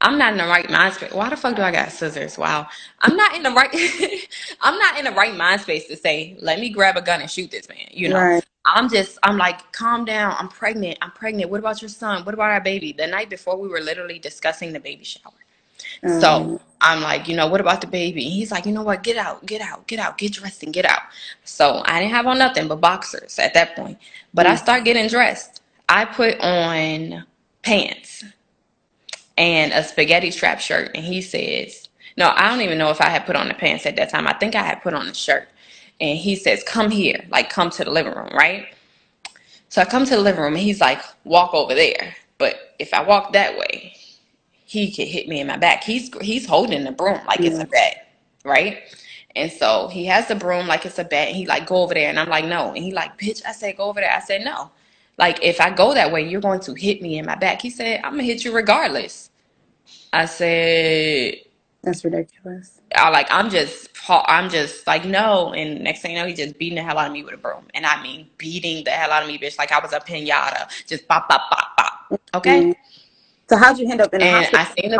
I'm 0.00 0.18
not 0.18 0.32
in 0.32 0.38
the 0.38 0.46
right 0.46 0.70
mind 0.70 0.94
space. 0.94 1.12
Why 1.12 1.30
the 1.30 1.36
fuck 1.36 1.56
do 1.56 1.62
I 1.62 1.72
got 1.72 1.92
scissors? 1.92 2.38
Wow. 2.38 2.68
I'm 3.02 3.16
not 3.16 3.36
in 3.36 3.42
the 3.42 3.50
right 3.52 3.70
I'm 4.62 4.78
not 4.78 4.98
in 4.98 5.04
the 5.06 5.12
right 5.12 5.36
mind 5.36 5.62
space 5.62 5.88
to 5.88 5.96
say, 5.96 6.36
let 6.40 6.60
me 6.60 6.70
grab 6.70 6.96
a 6.96 7.02
gun 7.02 7.20
and 7.20 7.30
shoot 7.30 7.50
this 7.50 7.68
man. 7.68 7.78
You 7.90 8.10
know. 8.10 8.20
Right. 8.20 8.44
I'm 8.66 8.88
just 8.90 9.18
I'm 9.24 9.38
like, 9.38 9.72
calm 9.72 10.04
down. 10.06 10.36
I'm 10.38 10.48
pregnant. 10.48 10.98
I'm 11.02 11.12
pregnant. 11.12 11.50
What 11.50 11.60
about 11.60 11.82
your 11.82 11.88
son? 11.88 12.24
What 12.24 12.34
about 12.34 12.50
our 12.50 12.60
baby? 12.62 12.92
The 12.92 13.06
night 13.08 13.30
before 13.30 13.58
we 13.58 13.68
were 13.68 13.80
literally 13.80 14.18
discussing 14.20 14.72
the 14.72 14.80
baby 14.80 15.04
shower. 15.04 15.32
Um, 16.04 16.20
So 16.20 16.60
I'm 16.80 17.02
like, 17.02 17.28
you 17.28 17.36
know, 17.36 17.48
what 17.48 17.60
about 17.60 17.80
the 17.82 17.86
baby? 17.88 18.24
And 18.24 18.32
he's 18.34 18.52
like, 18.52 18.66
you 18.66 18.72
know 18.72 18.82
what? 18.84 19.02
Get 19.02 19.16
out, 19.18 19.46
get 19.46 19.60
out, 19.62 19.86
get 19.86 20.00
out, 20.00 20.18
get 20.18 20.32
dressed 20.34 20.62
and 20.62 20.72
get 20.72 20.86
out. 20.86 21.02
So 21.44 21.82
I 21.86 22.00
didn't 22.00 22.12
have 22.14 22.26
on 22.26 22.38
nothing 22.38 22.68
but 22.68 22.80
boxers 22.80 23.38
at 23.38 23.54
that 23.54 23.76
point. 23.76 23.98
But 24.34 24.46
I 24.46 24.56
start 24.56 24.84
getting 24.84 25.08
dressed. 25.08 25.62
I 25.88 26.04
put 26.06 26.38
on 26.40 27.26
pants 27.62 28.24
and 29.40 29.72
a 29.72 29.82
spaghetti 29.82 30.30
strap 30.30 30.60
shirt. 30.60 30.90
And 30.94 31.04
he 31.04 31.22
says, 31.22 31.88
no, 32.18 32.32
I 32.36 32.50
don't 32.50 32.60
even 32.60 32.78
know 32.78 32.90
if 32.90 33.00
I 33.00 33.08
had 33.08 33.24
put 33.26 33.36
on 33.36 33.48
the 33.48 33.54
pants 33.54 33.86
at 33.86 33.96
that 33.96 34.10
time. 34.10 34.28
I 34.28 34.34
think 34.34 34.54
I 34.54 34.62
had 34.62 34.82
put 34.82 34.94
on 34.94 35.06
the 35.06 35.14
shirt. 35.14 35.48
And 35.98 36.18
he 36.18 36.36
says, 36.36 36.62
come 36.62 36.90
here, 36.90 37.24
like 37.30 37.50
come 37.50 37.70
to 37.70 37.84
the 37.84 37.90
living 37.90 38.14
room, 38.14 38.28
right? 38.34 38.68
So 39.70 39.80
I 39.80 39.86
come 39.86 40.04
to 40.04 40.16
the 40.16 40.20
living 40.20 40.42
room 40.42 40.54
and 40.54 40.62
he's 40.62 40.80
like, 40.80 41.02
walk 41.24 41.54
over 41.54 41.74
there. 41.74 42.14
But 42.38 42.74
if 42.78 42.92
I 42.92 43.02
walk 43.02 43.32
that 43.32 43.58
way, 43.58 43.94
he 44.66 44.92
could 44.92 45.08
hit 45.08 45.26
me 45.26 45.40
in 45.40 45.46
my 45.46 45.56
back. 45.56 45.84
He's 45.84 46.10
he's 46.20 46.46
holding 46.46 46.84
the 46.84 46.92
broom 46.92 47.20
like 47.26 47.44
it's 47.44 47.58
a 47.58 47.66
bat, 47.66 48.08
right? 48.44 48.78
And 49.36 49.50
so 49.50 49.88
he 49.88 50.04
has 50.06 50.28
the 50.28 50.34
broom 50.34 50.66
like 50.66 50.86
it's 50.86 50.98
a 50.98 51.04
bat. 51.04 51.28
And 51.28 51.36
he 51.36 51.46
like 51.46 51.66
go 51.66 51.76
over 51.82 51.94
there, 51.94 52.08
and 52.08 52.18
I'm 52.18 52.28
like 52.28 52.44
no. 52.44 52.68
And 52.74 52.84
he 52.84 52.92
like 52.92 53.18
bitch. 53.18 53.42
I 53.46 53.52
said 53.52 53.76
go 53.76 53.84
over 53.84 54.00
there. 54.00 54.12
I 54.12 54.20
said 54.20 54.44
no. 54.44 54.70
Like 55.18 55.42
if 55.42 55.60
I 55.60 55.70
go 55.70 55.94
that 55.94 56.12
way, 56.12 56.28
you're 56.28 56.40
going 56.40 56.60
to 56.60 56.74
hit 56.74 57.02
me 57.02 57.18
in 57.18 57.26
my 57.26 57.36
back. 57.36 57.62
He 57.62 57.70
said 57.70 58.00
I'm 58.04 58.12
gonna 58.12 58.24
hit 58.24 58.44
you 58.44 58.54
regardless. 58.54 59.29
I 60.12 60.26
said 60.26 61.34
That's 61.82 62.04
ridiculous. 62.04 62.80
I 62.96 63.10
like 63.10 63.28
I'm 63.30 63.50
just 63.50 63.88
I'm 64.08 64.50
just 64.50 64.86
like 64.86 65.04
no. 65.04 65.52
And 65.54 65.82
next 65.84 66.02
thing 66.02 66.12
you 66.12 66.18
know, 66.20 66.26
he 66.26 66.34
just 66.34 66.58
beating 66.58 66.76
the 66.76 66.82
hell 66.82 66.98
out 66.98 67.08
of 67.08 67.12
me 67.12 67.24
with 67.24 67.34
a 67.34 67.38
broom, 67.38 67.66
and 67.74 67.86
I 67.86 68.02
mean 68.02 68.28
beating 68.38 68.84
the 68.84 68.90
hell 68.90 69.12
out 69.12 69.22
of 69.22 69.28
me, 69.28 69.38
bitch, 69.38 69.58
like 69.58 69.72
I 69.72 69.78
was 69.80 69.92
a 69.92 70.00
pinata, 70.00 70.68
just 70.88 71.08
pop 71.08 71.28
pop 71.28 71.50
pop 71.50 71.76
pop. 71.76 72.12
Okay. 72.34 72.68
Mm. 72.70 72.74
So 73.50 73.56
how'd 73.56 73.78
you 73.78 73.90
end 73.90 74.00
up 74.00 74.14
in 74.14 74.20
the 74.22 74.26
And 74.26 74.36
hospital? 74.36 74.60
I 74.60 74.64
seen 74.82 74.90
the 74.92 74.98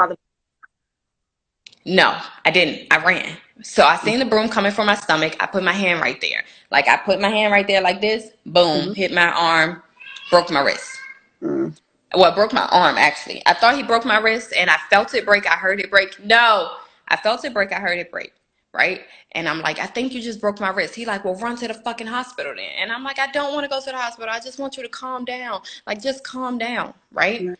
No, 1.84 2.16
I 2.44 2.50
didn't. 2.50 2.88
I 2.92 3.04
ran. 3.04 3.36
So 3.62 3.84
I 3.84 3.96
seen 3.96 4.20
the 4.20 4.24
broom 4.24 4.48
coming 4.48 4.72
from 4.72 4.86
my 4.86 4.94
stomach. 4.94 5.36
I 5.40 5.46
put 5.46 5.64
my 5.64 5.72
hand 5.72 6.00
right 6.00 6.20
there. 6.20 6.44
Like 6.70 6.88
I 6.88 6.96
put 6.98 7.20
my 7.20 7.28
hand 7.28 7.52
right 7.52 7.66
there 7.66 7.80
like 7.82 8.00
this. 8.00 8.30
Boom. 8.46 8.94
Hit 8.94 9.12
my 9.12 9.30
arm. 9.32 9.82
Broke 10.30 10.50
my 10.50 10.60
wrist. 10.60 10.98
Mm. 11.42 11.76
Well, 12.14 12.34
broke 12.34 12.52
my 12.52 12.66
arm 12.66 12.96
actually. 12.98 13.42
I 13.46 13.54
thought 13.54 13.76
he 13.76 13.82
broke 13.82 14.04
my 14.04 14.18
wrist 14.18 14.52
and 14.56 14.68
I 14.70 14.76
felt 14.90 15.14
it 15.14 15.24
break. 15.24 15.46
I 15.46 15.54
heard 15.54 15.80
it 15.80 15.90
break. 15.90 16.22
No. 16.24 16.72
I 17.08 17.16
felt 17.16 17.44
it 17.44 17.52
break. 17.54 17.72
I 17.72 17.80
heard 17.80 17.98
it 17.98 18.10
break. 18.10 18.32
Right? 18.72 19.02
And 19.32 19.48
I'm 19.48 19.60
like, 19.60 19.80
I 19.80 19.86
think 19.86 20.12
you 20.12 20.20
just 20.22 20.40
broke 20.40 20.60
my 20.60 20.70
wrist. 20.70 20.94
He 20.94 21.04
like, 21.04 21.24
well, 21.24 21.34
run 21.36 21.56
to 21.56 21.66
the 21.68 21.74
fucking 21.74 22.06
hospital 22.06 22.52
then. 22.54 22.70
And 22.78 22.92
I'm 22.92 23.02
like, 23.02 23.18
I 23.18 23.30
don't 23.32 23.52
want 23.52 23.64
to 23.64 23.68
go 23.68 23.80
to 23.80 23.86
the 23.90 23.96
hospital. 23.96 24.30
I 24.30 24.38
just 24.40 24.58
want 24.60 24.76
you 24.76 24.82
to 24.84 24.88
calm 24.88 25.24
down. 25.24 25.60
Like, 25.86 26.00
just 26.00 26.22
calm 26.24 26.56
down. 26.58 26.94
Right? 27.12 27.56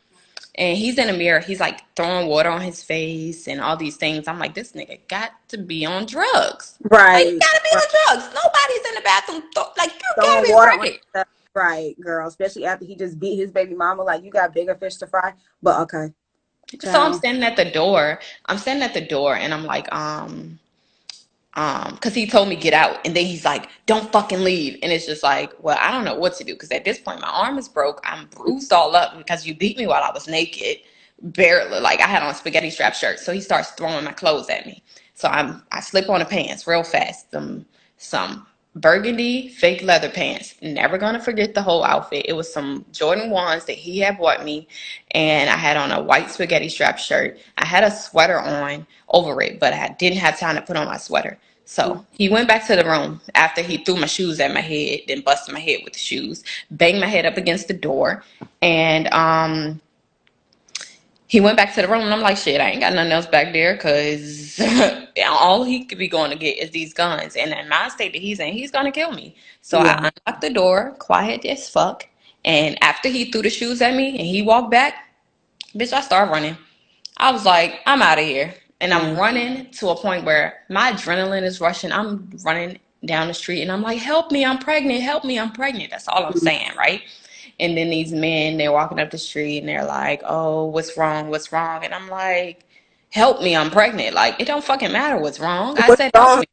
And 0.57 0.77
he's 0.77 0.99
in 0.99 1.07
the 1.09 1.13
mirror. 1.13 1.41
He's 1.41 1.61
like 1.61 1.81
throwing 1.97 2.29
water 2.29 2.49
on 2.51 2.61
his 2.61 2.83
face 2.83 3.49
and 3.49 3.61
all 3.61 3.77
these 3.77 3.97
things. 3.97 4.29
I'm 4.29 4.39
like, 4.39 4.55
this 4.55 4.73
nigga 4.73 4.99
got 5.09 5.33
to 5.49 5.59
be 5.59 5.85
on 5.87 6.07
drugs. 6.07 6.77
Like, 6.91 6.93
Right. 6.93 7.27
you 7.27 7.39
gotta 7.39 7.61
be 7.63 7.71
on 7.77 7.83
drugs. 8.17 8.35
Nobody's 8.35 8.89
in 8.89 8.95
the 8.95 9.01
bathroom. 9.05 9.43
Th- 9.55 9.67
like, 9.79 9.93
you 9.93 10.23
gotta 10.23 10.43
be 10.47 11.01
right. 11.55 11.99
girl. 12.01 12.29
Especially 12.29 12.65
after 12.65 12.85
he 12.85 12.97
just 12.97 13.19
beat 13.19 13.37
his 13.37 13.51
baby 13.51 13.75
mama. 13.75 14.03
Like 14.03 14.25
you 14.25 14.31
got 14.31 14.55
bigger 14.55 14.75
fish 14.75 14.97
to 14.97 15.07
fry. 15.07 15.35
But 15.63 15.81
okay. 15.83 16.13
So 16.81 17.03
I'm 17.03 17.15
standing 17.15 17.43
at 17.43 17.57
the 17.57 17.71
door. 17.71 18.21
I'm 18.47 18.59
standing 18.59 18.85
at 18.85 18.95
the 18.95 19.01
door 19.01 19.35
and 19.37 19.53
I'm 19.53 19.65
like, 19.65 19.93
um, 19.93 20.59
um, 21.55 21.97
cause 21.97 22.15
he 22.15 22.27
told 22.29 22.49
me 22.49 22.55
get 22.55 22.73
out, 22.75 23.05
and 23.05 23.15
then 23.17 23.27
he's 23.27 23.45
like, 23.45 23.69
"Don't 23.87 24.11
fucking 24.13 24.41
leave," 24.45 24.79
and 24.83 24.93
it's 24.93 25.07
just 25.07 25.25
like, 25.25 25.53
well, 25.63 25.77
I 25.81 25.91
don't 25.91 26.05
know 26.05 26.15
what 26.15 26.37
to 26.37 26.45
do, 26.45 26.55
cause 26.55 26.71
at 26.71 26.85
this 26.85 26.99
point 27.01 27.21
my 27.21 27.29
arm 27.29 27.59
is 27.59 27.69
broke, 27.69 28.01
I'm 28.05 28.27
bruised 28.27 28.73
all 28.73 28.95
up 28.95 29.19
because 29.19 29.47
you 29.47 29.55
beat 29.55 29.77
me 29.77 29.87
while 29.89 30.03
I 30.03 30.13
was 30.13 30.29
naked, 30.29 30.79
barely, 31.21 31.81
like 31.81 32.01
I 32.01 32.07
had 32.07 32.23
on 32.23 32.31
a 32.31 32.35
spaghetti 32.35 32.71
strap 32.71 32.95
shirt. 32.95 33.19
So 33.19 33.33
he 33.33 33.41
starts 33.41 33.73
throwing 33.73 34.05
my 34.05 34.13
clothes 34.13 34.49
at 34.49 34.65
me, 34.65 34.83
so 35.15 35.29
I'm 35.29 35.63
I 35.73 35.81
slip 35.81 36.09
on 36.09 36.21
the 36.21 36.25
pants 36.25 36.69
real 36.69 36.85
fast, 36.85 37.33
some 37.33 37.67
some 37.97 38.47
burgundy 38.75 39.49
fake 39.49 39.83
leather 39.83 40.09
pants. 40.09 40.55
Never 40.63 40.99
gonna 40.99 41.21
forget 41.21 41.55
the 41.55 41.63
whole 41.63 41.85
outfit. 41.85 42.27
It 42.29 42.35
was 42.35 42.53
some 42.53 42.85
Jordan 42.93 43.31
ones 43.31 43.65
that 43.67 43.77
he 43.77 43.99
had 43.99 44.19
bought 44.19 44.45
me, 44.45 44.69
and 45.13 45.51
I 45.51 45.57
had 45.57 45.77
on 45.77 45.93
a 45.93 46.03
white 46.03 46.31
spaghetti 46.31 46.69
strap 46.69 46.99
shirt. 46.99 47.39
I 47.59 47.65
had 47.65 47.85
a 47.85 47.91
sweater 47.91 48.41
on 48.41 48.87
over 49.09 49.41
it, 49.43 49.59
but 49.61 49.73
I 49.73 49.95
didn't 49.99 50.19
have 50.19 50.39
time 50.39 50.57
to 50.57 50.63
put 50.63 50.77
on 50.77 50.87
my 50.87 50.97
sweater. 50.99 51.39
So 51.65 52.05
he 52.11 52.29
went 52.29 52.49
back 52.49 52.67
to 52.67 52.77
the 52.77 52.85
room 52.85 53.21
after 53.37 53.63
he 53.63 53.79
threw 53.79 53.97
my 53.97 54.07
shoes 54.07 54.41
at 54.41 54.53
my 54.53 54.61
head, 54.61 55.01
then 55.07 55.21
busted 55.21 55.55
my 55.55 55.61
head 55.61 55.81
with 55.85 55.93
the 55.93 56.01
shoes, 56.01 56.43
banged 56.73 57.01
my 57.01 57.07
head 57.07 57.27
up 57.27 57.37
against 57.37 57.69
the 57.69 57.75
door, 57.75 58.25
and 58.61 59.07
um 59.13 59.81
he 61.31 61.41
went 61.41 61.57
back 61.57 61.73
to 61.73 61.81
the 61.81 61.87
room 61.87 62.03
and 62.03 62.13
I'm 62.13 62.23
like, 62.23 62.37
shit, 62.37 62.61
I 62.61 62.71
ain't 62.71 62.81
got 62.81 62.93
nothing 62.93 63.13
else 63.13 63.27
back 63.27 63.53
there 63.53 63.77
because 63.77 64.61
all 65.25 65.63
he 65.63 65.85
could 65.85 65.97
be 65.97 66.09
going 66.09 66.33
to 66.33 66.37
get 66.37 66.59
is 66.59 66.71
these 66.71 66.93
guns. 66.93 67.37
And 67.37 67.53
in 67.53 67.69
my 67.69 67.89
state 67.89 68.15
that 68.15 68.21
he's 68.21 68.41
in, 68.41 68.53
he's 68.53 68.73
going 68.73 68.87
to 68.87 68.91
kill 68.91 69.13
me. 69.13 69.37
So 69.63 69.79
Yeah. 69.79 69.93
I 69.93 70.11
unlocked 70.27 70.41
the 70.41 70.51
door, 70.51 70.97
quiet 70.99 71.45
as 71.45 71.69
fuck. 71.69 72.05
And 72.45 72.83
after 72.83 73.09
he 73.09 73.31
threw 73.31 73.43
the 73.43 73.51
shoes 73.51 73.81
at 73.81 73.95
me 73.95 74.09
and 74.19 74.27
he 74.27 74.43
walked 74.43 74.73
back, 74.73 74.95
bitch, 75.73 75.93
I 75.93 76.01
started 76.01 76.33
running. 76.33 76.57
I 77.19 77.31
was 77.31 77.45
like, 77.45 77.79
I'm 77.87 78.03
out 78.03 78.19
of 78.19 78.25
here. 78.25 78.53
And 78.81 78.93
I'm 78.93 79.17
running 79.17 79.71
to 79.71 79.91
a 79.91 79.97
point 79.97 80.25
where 80.25 80.65
my 80.69 80.91
adrenaline 80.91 81.45
is 81.45 81.61
rushing. 81.61 81.93
I'm 81.93 82.29
running 82.45 82.81
down 83.05 83.29
the 83.29 83.35
street 83.35 83.63
and 83.63 83.71
I'm 83.71 83.83
like, 83.83 84.01
help 84.01 84.33
me, 84.33 84.45
I'm 84.45 84.59
pregnant, 84.59 85.01
help 85.03 85.25
me, 85.25 85.39
I'm 85.39 85.53
pregnant. 85.53 85.93
That's 85.93 86.09
all 86.09 86.25
I'm 86.25 86.33
mm-hmm. 86.33 86.39
saying, 86.41 86.71
right? 86.77 87.03
And 87.61 87.77
then 87.77 87.91
these 87.91 88.13
men, 88.13 88.57
they're 88.57 88.73
walking 88.73 88.99
up 88.99 89.11
the 89.11 89.19
street 89.19 89.59
and 89.59 89.69
they're 89.69 89.85
like, 89.85 90.23
oh, 90.25 90.65
what's 90.67 90.97
wrong? 90.97 91.29
What's 91.31 91.53
wrong? 91.53 91.85
And 91.85 91.95
I'm 91.95 92.09
like, 92.09 92.65
help 93.11 93.43
me, 93.43 93.55
I'm 93.55 93.71
pregnant. 93.71 94.15
Like, 94.15 94.41
it 94.41 94.47
don't 94.47 94.65
fucking 94.65 94.93
matter 94.93 95.19
what's 95.19 95.39
wrong. 95.39 95.79
I 95.79 95.89
What's 95.89 96.01
said, 96.01 96.13
wrong? 96.15 96.45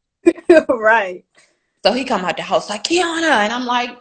right. 0.68 1.24
So 1.84 1.92
he 1.92 2.04
come 2.04 2.24
out 2.24 2.36
the 2.36 2.42
house 2.42 2.68
like, 2.68 2.84
Kiana. 2.84 3.30
And 3.30 3.52
I'm 3.52 3.64
like, 3.64 3.96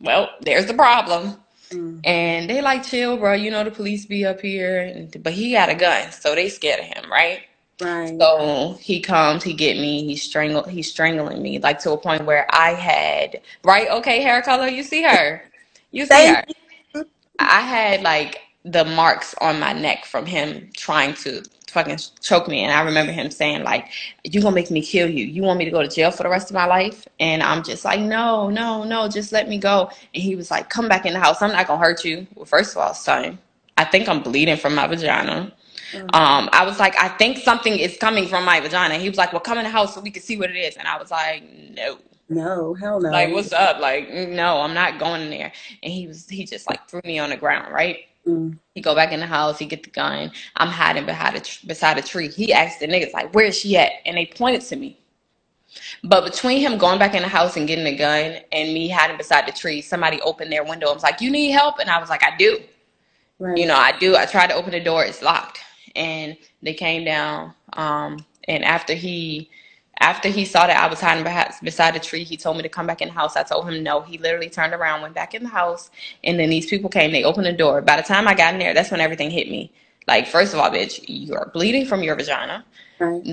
well, 0.00 0.30
there's 0.40 0.66
the 0.66 0.74
problem. 0.74 1.36
Mm. 1.70 2.00
And 2.04 2.50
they 2.50 2.60
like, 2.60 2.84
chill, 2.84 3.16
bro. 3.16 3.32
You 3.34 3.50
know 3.50 3.64
the 3.64 3.70
police 3.70 4.06
be 4.06 4.24
up 4.24 4.40
here. 4.40 4.80
And, 4.82 5.22
but 5.22 5.32
he 5.32 5.52
got 5.52 5.68
a 5.70 5.74
gun, 5.74 6.12
so 6.12 6.34
they 6.34 6.48
scared 6.48 6.80
of 6.80 6.86
him, 6.86 7.10
right? 7.10 7.40
Right. 7.80 8.18
So 8.18 8.76
he 8.80 9.00
comes, 9.00 9.42
he 9.42 9.54
get 9.54 9.76
me, 9.76 10.04
he 10.04 10.16
strangle, 10.16 10.62
he's 10.64 10.90
strangling 10.90 11.42
me, 11.42 11.58
like 11.58 11.78
to 11.80 11.92
a 11.92 11.98
point 11.98 12.24
where 12.24 12.46
I 12.50 12.70
had, 12.74 13.40
right? 13.64 13.88
Okay, 13.90 14.20
hair 14.20 14.42
color, 14.42 14.68
you 14.68 14.82
see 14.82 15.02
her, 15.02 15.42
you 15.92 16.06
see 16.06 16.26
her. 16.26 16.44
Thank 16.94 16.94
you. 16.94 17.06
I 17.38 17.62
had 17.62 18.02
like 18.02 18.40
the 18.64 18.84
marks 18.84 19.34
on 19.40 19.60
my 19.60 19.72
neck 19.74 20.06
from 20.06 20.26
him 20.26 20.70
trying 20.76 21.14
to 21.16 21.42
fucking 21.68 21.98
choke 22.22 22.48
me, 22.48 22.60
and 22.62 22.72
I 22.72 22.82
remember 22.82 23.12
him 23.12 23.30
saying 23.30 23.64
like, 23.64 23.88
"You 24.24 24.42
gonna 24.42 24.54
make 24.54 24.70
me 24.70 24.82
kill 24.82 25.08
you? 25.10 25.24
You 25.26 25.42
want 25.42 25.58
me 25.58 25.66
to 25.66 25.72
go 25.72 25.82
to 25.82 25.88
jail 25.88 26.10
for 26.12 26.24
the 26.24 26.30
rest 26.30 26.50
of 26.50 26.54
my 26.54 26.66
life?" 26.66 27.08
And 27.20 27.42
I'm 27.42 27.64
just 27.64 27.84
like, 27.84 28.00
"No, 28.00 28.50
no, 28.50 28.84
no, 28.84 29.08
just 29.08 29.32
let 29.32 29.48
me 29.48 29.58
go." 29.58 29.90
And 30.14 30.22
he 30.22 30.36
was 30.36 30.50
like, 30.50 30.70
"Come 30.70 30.88
back 30.88 31.06
in 31.06 31.14
the 31.14 31.20
house. 31.20 31.42
I'm 31.42 31.52
not 31.52 31.68
gonna 31.68 31.84
hurt 31.84 32.04
you." 32.04 32.26
Well, 32.36 32.46
first 32.46 32.72
of 32.72 32.78
all, 32.82 32.94
son, 32.94 33.38
I 33.78 33.84
think 33.84 34.08
I'm 34.08 34.22
bleeding 34.22 34.58
from 34.58 34.74
my 34.76 34.86
vagina. 34.88 35.52
Mm. 35.92 36.14
Um, 36.14 36.48
I 36.52 36.64
was 36.66 36.80
like, 36.80 36.96
I 36.98 37.08
think 37.08 37.38
something 37.38 37.78
is 37.78 37.96
coming 37.98 38.28
from 38.28 38.44
my 38.44 38.60
vagina. 38.60 38.96
He 38.98 39.08
was 39.08 39.18
like, 39.18 39.32
Well, 39.32 39.40
come 39.40 39.58
in 39.58 39.64
the 39.64 39.70
house 39.70 39.94
so 39.94 40.00
we 40.00 40.10
can 40.10 40.22
see 40.22 40.38
what 40.38 40.50
it 40.50 40.56
is. 40.56 40.76
And 40.76 40.88
I 40.88 40.98
was 40.98 41.10
like, 41.10 41.44
No. 41.70 41.98
No, 42.34 42.74
hell 42.74 43.00
no. 43.00 43.10
Like, 43.10 43.32
what's 43.32 43.52
up? 43.52 43.80
Like, 43.80 44.10
no, 44.10 44.60
I'm 44.60 44.74
not 44.74 44.98
going 44.98 45.22
in 45.22 45.30
there. 45.30 45.52
And 45.82 45.92
he 45.92 46.06
was, 46.06 46.28
he 46.28 46.44
just 46.44 46.68
like 46.68 46.88
threw 46.88 47.00
me 47.04 47.18
on 47.18 47.30
the 47.30 47.36
ground, 47.36 47.72
right? 47.72 47.98
Mm. 48.26 48.58
He 48.74 48.80
go 48.80 48.94
back 48.94 49.12
in 49.12 49.20
the 49.20 49.26
house, 49.26 49.58
he 49.58 49.66
get 49.66 49.82
the 49.82 49.90
gun. 49.90 50.30
I'm 50.56 50.68
hiding 50.68 51.06
behind 51.06 51.36
a 51.36 51.40
tr- 51.40 51.66
beside 51.66 51.98
a 51.98 52.02
tree. 52.02 52.28
He 52.28 52.52
asked 52.52 52.80
the 52.80 52.86
niggas 52.86 53.12
like, 53.12 53.34
"Where 53.34 53.46
is 53.46 53.58
she 53.58 53.76
at?" 53.76 53.92
And 54.06 54.16
they 54.16 54.26
pointed 54.26 54.62
to 54.62 54.76
me. 54.76 54.98
But 56.04 56.24
between 56.24 56.60
him 56.60 56.78
going 56.78 56.98
back 56.98 57.14
in 57.14 57.22
the 57.22 57.28
house 57.28 57.56
and 57.56 57.66
getting 57.66 57.84
the 57.84 57.96
gun 57.96 58.36
and 58.52 58.72
me 58.72 58.88
hiding 58.88 59.16
beside 59.16 59.46
the 59.48 59.52
tree, 59.52 59.80
somebody 59.80 60.20
opened 60.20 60.52
their 60.52 60.62
window. 60.64 60.88
I 60.88 60.94
was 60.94 61.02
like, 61.02 61.20
"You 61.20 61.30
need 61.30 61.50
help?" 61.50 61.78
And 61.80 61.90
I 61.90 61.98
was 61.98 62.10
like, 62.10 62.22
"I 62.22 62.36
do." 62.36 62.60
Right. 63.42 63.56
You 63.58 63.66
know, 63.66 63.76
I 63.76 63.90
do. 63.98 64.16
I 64.16 64.24
tried 64.24 64.48
to 64.50 64.54
open 64.54 64.70
the 64.70 64.80
door, 64.80 65.04
it's 65.04 65.20
locked. 65.20 65.58
And 65.96 66.36
they 66.62 66.74
came 66.74 67.04
down. 67.04 67.54
Um, 67.72 68.24
and 68.46 68.64
after 68.64 68.94
he 68.94 69.50
after 70.02 70.28
he 70.28 70.44
saw 70.46 70.66
that 70.68 70.76
I 70.78 70.88
was 70.88 71.00
hiding 71.00 71.24
behind, 71.24 71.54
beside 71.62 71.94
the 71.94 72.00
tree, 72.00 72.24
he 72.24 72.36
told 72.36 72.58
me 72.58 72.64
to 72.64 72.70
come 72.70 72.86
back 72.88 73.02
in 73.02 73.08
the 73.08 73.14
house. 73.14 73.36
I 73.36 73.44
told 73.44 73.68
him 73.70 73.82
no. 73.84 74.02
He 74.02 74.18
literally 74.18 74.50
turned 74.50 74.74
around, 74.74 75.02
went 75.02 75.14
back 75.14 75.34
in 75.34 75.44
the 75.44 75.50
house, 75.50 75.90
and 76.24 76.40
then 76.40 76.50
these 76.50 76.66
people 76.66 76.90
came. 76.90 77.12
They 77.12 77.24
opened 77.24 77.46
the 77.46 77.54
door. 77.54 77.82
By 77.82 77.96
the 77.98 78.04
time 78.04 78.28
I 78.28 78.34
got 78.34 78.54
in 78.54 78.60
there, 78.60 78.74
that's 78.74 78.92
when 78.92 79.00
everything 79.00 79.30
hit 79.30 79.50
me. 79.50 79.72
Like, 80.08 80.28
first 80.28 80.54
of 80.54 80.60
all, 80.60 80.70
bitch, 80.70 81.04
you 81.08 81.34
are 81.34 81.50
bleeding 81.54 81.86
from 81.86 82.02
your 82.04 82.16
vagina, 82.16 82.66
Right. 83.00 83.24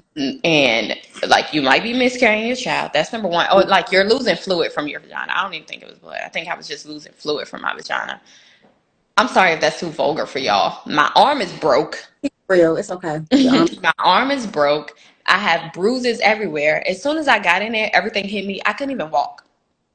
and 0.44 0.96
like 1.28 1.54
you 1.54 1.62
might 1.62 1.84
be 1.84 1.94
miscarrying 1.94 2.48
your 2.48 2.58
child. 2.58 2.92
That's 2.94 3.14
number 3.14 3.30
one. 3.30 3.48
Oh, 3.52 3.60
like 3.60 3.92
you're 3.92 4.06
losing 4.06 4.38
fluid 4.38 4.74
from 4.74 4.88
your 4.88 5.02
vagina. 5.02 5.34
I 5.36 5.44
don't 5.44 5.54
even 5.56 5.68
think 5.68 5.84
it 5.84 5.90
was 5.90 6.00
blood. 6.00 6.22
I 6.26 6.30
think 6.30 6.48
I 6.50 6.56
was 6.58 6.68
just 6.68 6.86
losing 6.88 7.14
fluid 7.14 7.48
from 7.48 7.62
my 7.64 7.74
vagina. 7.76 8.22
I'm 9.18 9.30
sorry 9.30 9.54
if 9.54 9.62
that's 9.62 9.80
too 9.80 9.90
vulgar 9.90 10.26
for 10.28 10.40
y'all. 10.40 10.82
My 10.88 11.12
arm 11.16 11.42
is 11.42 11.54
broke. 11.54 11.98
Real. 12.50 12.78
It's 12.78 12.92
okay. 12.92 13.22
My 13.84 13.94
arm 14.00 14.32
is 14.32 14.48
broke. 14.48 14.98
I 15.30 15.40
have 15.40 15.74
bruises 15.74 16.22
everywhere. 16.22 16.84
As 16.88 17.04
soon 17.04 17.18
as 17.18 17.30
I 17.30 17.40
got 17.40 17.64
in 17.64 17.74
there, 17.74 17.92
everything 17.94 18.26
hit 18.28 18.48
me. 18.48 18.62
I 18.66 18.74
couldn't 18.74 18.94
even 18.94 19.12
walk. 19.12 19.46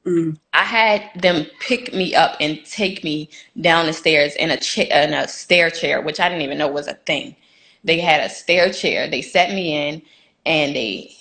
Mm. 0.07 0.37
I 0.53 0.63
had 0.63 1.09
them 1.21 1.47
pick 1.61 1.93
me 1.93 2.15
up 2.15 2.37
and 2.41 2.63
take 2.65 3.03
me 3.03 3.29
down 3.61 3.87
the 3.87 3.93
stairs 3.93 4.35
in 4.35 4.51
a 4.51 4.57
cha- 4.57 4.83
in 4.83 5.13
a 5.13 5.27
stair 5.27 5.71
chair, 5.71 6.01
which 6.01 6.19
I 6.19 6.29
didn't 6.29 6.43
even 6.43 6.59
know 6.59 6.69
was 6.69 6.87
a 6.87 6.95
thing. 6.95 7.35
They 7.83 7.99
had 7.99 8.21
a 8.21 8.29
stair 8.29 8.71
chair. 8.71 9.09
They 9.09 9.23
set 9.23 9.51
me 9.51 9.89
in, 9.89 10.03
and 10.45 10.75
they 10.75 11.15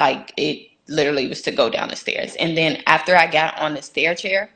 like 0.00 0.34
it 0.36 0.68
literally 0.88 1.28
was 1.28 1.42
to 1.42 1.52
go 1.52 1.70
down 1.70 1.88
the 1.90 1.96
stairs. 1.96 2.36
And 2.36 2.56
then 2.58 2.82
after 2.86 3.16
I 3.16 3.28
got 3.28 3.58
on 3.58 3.74
the 3.74 3.82
stair 3.82 4.14
chair, 4.14 4.50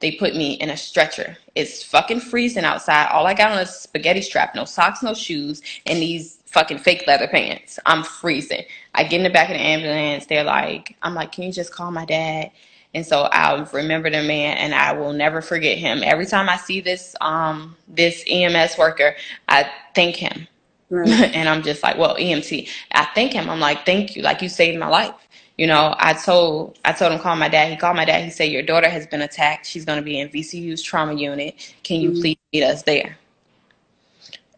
they 0.00 0.12
put 0.12 0.36
me 0.36 0.54
in 0.54 0.70
a 0.70 0.78
stretcher. 0.78 1.38
It's 1.54 1.82
fucking 1.84 2.20
freezing 2.20 2.64
outside. 2.64 3.08
All 3.12 3.26
I 3.26 3.34
got 3.34 3.52
on 3.52 3.60
is 3.60 3.70
a 3.70 3.72
spaghetti 3.72 4.22
strap, 4.22 4.54
no 4.54 4.64
socks, 4.66 5.02
no 5.02 5.14
shoes, 5.14 5.62
and 5.86 6.00
these 6.02 6.38
fucking 6.52 6.78
fake 6.80 7.04
leather 7.08 7.28
pants. 7.28 7.78
I'm 7.86 8.04
freezing. 8.04 8.64
I 8.94 9.04
get 9.04 9.18
in 9.18 9.24
the 9.24 9.30
back 9.30 9.50
of 9.50 9.56
the 9.56 9.62
ambulance. 9.62 10.26
They're 10.26 10.44
like, 10.44 10.96
I'm 11.02 11.14
like, 11.14 11.32
can 11.32 11.44
you 11.44 11.52
just 11.52 11.74
call 11.74 11.92
my 11.92 12.06
dad? 12.06 12.52
And 12.94 13.06
so 13.06 13.22
I'll 13.32 13.66
remember 13.72 14.10
the 14.10 14.22
man 14.22 14.58
and 14.58 14.74
I 14.74 14.92
will 14.94 15.14
never 15.14 15.42
forget 15.42 15.78
him. 15.78 16.02
Every 16.04 16.26
time 16.26 16.48
I 16.48 16.56
see 16.58 16.80
this 16.80 17.16
um 17.20 17.76
this 17.88 18.24
EMS 18.28 18.78
worker, 18.78 19.16
I 19.48 19.70
thank 19.94 20.16
him. 20.16 20.48
Right. 20.90 21.30
and 21.34 21.48
I'm 21.48 21.62
just 21.62 21.82
like, 21.82 21.98
well, 21.98 22.16
EMT. 22.16 22.68
I 22.92 23.08
thank 23.14 23.32
him. 23.34 23.50
I'm 23.50 23.60
like, 23.60 23.86
thank 23.86 24.16
you. 24.16 24.22
Like 24.22 24.42
you 24.42 24.48
saved 24.50 24.78
my 24.78 24.88
life. 24.88 25.14
You 25.58 25.66
know, 25.68 25.94
I 25.98 26.14
told 26.14 26.78
I 26.84 26.92
told 26.92 27.12
him 27.12 27.20
call 27.20 27.36
my 27.36 27.48
dad. 27.48 27.70
He 27.70 27.76
called 27.78 27.96
my 27.96 28.04
dad. 28.06 28.24
He 28.24 28.30
said, 28.30 28.44
Your 28.44 28.62
daughter 28.62 28.90
has 28.90 29.06
been 29.06 29.22
attacked. 29.22 29.66
She's 29.66 29.84
gonna 29.84 30.02
be 30.02 30.20
in 30.20 30.28
VCU's 30.30 30.82
trauma 30.82 31.14
unit. 31.14 31.74
Can 31.84 32.00
you 32.00 32.12
Mm. 32.12 32.20
please 32.20 32.38
meet 32.52 32.64
us 32.64 32.82
there? 32.84 33.18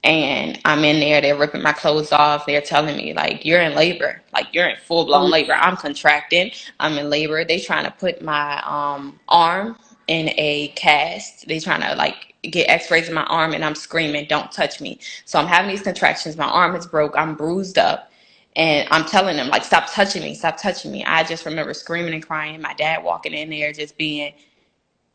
And 0.04 0.60
I'm 0.64 0.84
in 0.84 1.00
there, 1.00 1.20
they're 1.22 1.38
ripping 1.38 1.62
my 1.62 1.74
clothes 1.74 2.12
off. 2.12 2.46
They're 2.46 2.62
telling 2.62 2.96
me, 2.96 3.14
like, 3.14 3.44
you're 3.46 3.62
in 3.62 3.76
labor. 3.76 4.22
Like, 4.34 4.48
you're 4.54 4.68
in 4.68 4.76
full 4.78 5.06
blown 5.06 5.30
Mm. 5.30 5.32
labor. 5.32 5.54
I'm 5.54 5.76
contracting. 5.76 6.52
I'm 6.80 6.98
in 6.98 7.10
labor. 7.10 7.44
They're 7.44 7.60
trying 7.60 7.86
to 7.86 7.92
put 7.92 8.22
my 8.22 8.62
um, 8.66 9.20
arm 9.28 9.78
in 10.08 10.30
a 10.38 10.70
cast. 10.76 11.48
They're 11.48 11.60
trying 11.60 11.82
to, 11.82 11.96
like, 11.96 12.34
get 12.44 12.70
x 12.70 12.90
rays 12.90 13.08
in 13.10 13.14
my 13.14 13.24
arm, 13.26 13.54
and 13.54 13.64
I'm 13.64 13.76
screaming, 13.76 14.26
don't 14.28 14.52
touch 14.52 14.80
me. 14.80 15.00
So 15.26 15.38
I'm 15.38 15.48
having 15.48 15.70
these 15.70 15.82
contractions. 15.82 16.38
My 16.38 16.46
arm 16.48 16.76
is 16.76 16.86
broke. 16.86 17.14
I'm 17.18 17.36
bruised 17.36 17.78
up. 17.78 18.12
And 18.56 18.88
I'm 18.92 19.06
telling 19.06 19.36
them, 19.36 19.48
like, 19.50 19.64
stop 19.64 19.92
touching 19.92 20.22
me. 20.24 20.34
Stop 20.34 20.58
touching 20.58 20.92
me. 20.92 21.04
I 21.04 21.24
just 21.24 21.46
remember 21.46 21.74
screaming 21.74 22.14
and 22.14 22.26
crying. 22.26 22.62
My 22.62 22.74
dad 22.74 23.04
walking 23.04 23.34
in 23.34 23.50
there 23.50 23.72
just 23.74 23.98
being 23.98 24.34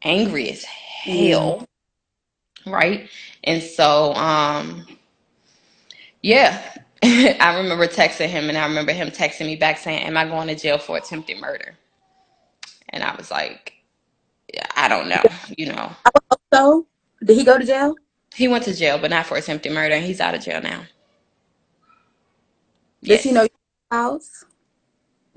angry 0.04 0.52
as 0.52 0.64
hell. 0.66 1.69
Right? 2.68 3.10
And 3.46 3.64
so, 3.64 4.14
um, 4.16 4.86
yeah, 6.22 6.62
I 7.04 7.58
remember 7.58 7.88
texting 7.88 8.30
him, 8.30 8.50
and 8.50 8.58
I 8.58 8.68
remember 8.68 8.94
him 8.94 9.10
texting 9.10 9.48
me 9.48 9.56
back 9.58 9.78
saying, 9.80 10.04
"Am 10.04 10.18
I 10.18 10.26
going 10.26 10.48
to 10.50 10.56
jail 10.56 10.78
for 10.80 10.98
attempted 10.98 11.40
murder?" 11.40 11.76
And 12.90 13.04
I 13.04 13.16
was 13.16 13.32
like, 13.32 13.74
yeah, 14.54 14.68
"I 14.76 14.88
don't 14.90 15.10
know." 15.10 15.24
You 15.58 15.68
know, 15.74 15.92
So, 16.54 16.88
did 17.24 17.38
he 17.38 17.44
go 17.46 17.58
to 17.60 17.66
jail? 17.66 18.00
he 18.36 18.48
went 18.48 18.66
to 18.66 18.76
jail, 18.76 19.00
but 19.00 19.12
not 19.12 19.26
for 19.28 19.38
attempted 19.38 19.74
murder, 19.74 19.96
and 19.96 20.06
he's 20.06 20.22
out 20.22 20.36
of 20.36 20.42
jail 20.44 20.62
now. 20.62 20.84
Does 23.04 23.24
he 23.24 23.32
know 23.34 23.44
your 23.44 23.50
house? 23.92 24.46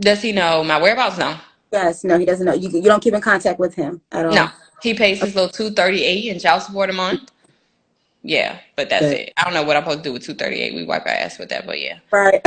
Does 0.00 0.22
he 0.22 0.32
know 0.32 0.64
my 0.64 0.80
whereabouts? 0.80 1.18
No, 1.18 1.38
Yes. 1.72 2.04
No, 2.04 2.18
he 2.18 2.26
doesn't 2.26 2.46
know. 2.46 2.54
You 2.54 2.70
you 2.70 2.82
don't 2.82 3.02
keep 3.02 3.14
in 3.14 3.20
contact 3.22 3.60
with 3.60 3.74
him 3.76 4.02
at 4.12 4.26
all. 4.26 4.46
no. 4.46 4.48
He 4.82 4.94
pays 4.94 5.20
his 5.20 5.34
little 5.34 5.50
two 5.50 5.70
thirty 5.70 6.04
eight 6.04 6.26
in 6.26 6.38
child 6.40 6.62
support 6.62 6.90
a 6.90 6.92
month. 6.92 7.30
Yeah, 8.22 8.58
but 8.76 8.88
that's 8.88 9.04
it. 9.04 9.32
I 9.36 9.44
don't 9.44 9.54
know 9.54 9.62
what 9.62 9.76
I'm 9.76 9.82
supposed 9.82 9.98
to 9.98 10.04
do 10.04 10.12
with 10.12 10.24
two 10.24 10.34
thirty 10.34 10.60
eight. 10.60 10.74
We 10.74 10.84
wipe 10.84 11.06
our 11.06 11.12
ass 11.12 11.38
with 11.38 11.48
that, 11.50 11.66
but 11.66 11.80
yeah. 11.80 11.98
Right. 12.10 12.40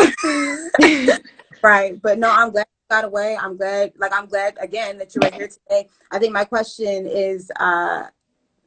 right. 1.64 2.02
But 2.02 2.20
no, 2.20 2.30
I'm 2.30 2.52
glad 2.52 2.66
you 2.68 2.96
got 2.96 3.06
away. 3.06 3.38
I'm 3.38 3.58
glad, 3.58 3.94
like, 3.98 4.14
I'm 4.14 4.26
glad 4.26 4.58
again 4.60 4.98
that 4.98 5.14
you 5.16 5.22
were 5.24 5.36
here 5.36 5.48
today. 5.48 5.88
I 6.12 6.20
think 6.20 6.34
my 6.34 6.46
question 6.46 7.08
is 7.08 7.52
uh, 7.58 8.04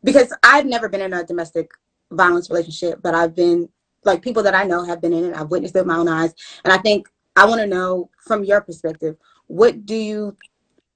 because 0.05 0.33
I've 0.43 0.67
never 0.67 0.89
been 0.89 1.01
in 1.01 1.13
a 1.13 1.25
domestic 1.25 1.71
violence 2.11 2.51
relationship, 2.51 3.01
but 3.03 3.15
I've 3.15 3.35
been, 3.35 3.69
like, 4.05 4.23
people 4.23 4.43
that 4.43 4.55
I 4.55 4.65
know 4.65 4.85
have 4.85 5.01
been 5.01 5.13
in 5.13 5.25
it. 5.25 5.37
I've 5.37 5.51
witnessed 5.51 5.77
it 5.77 5.81
with 5.81 5.87
my 5.87 5.97
own 5.97 6.09
eyes. 6.09 6.35
And 6.65 6.73
I 6.73 6.79
think 6.79 7.09
I 7.37 7.47
want 7.47 7.61
to 7.61 7.67
know 7.67 8.11
from 8.27 8.45
your 8.45 8.61
perspective, 8.61 9.17
what 9.47 9.87
do 9.87 9.95
you, 9.95 10.37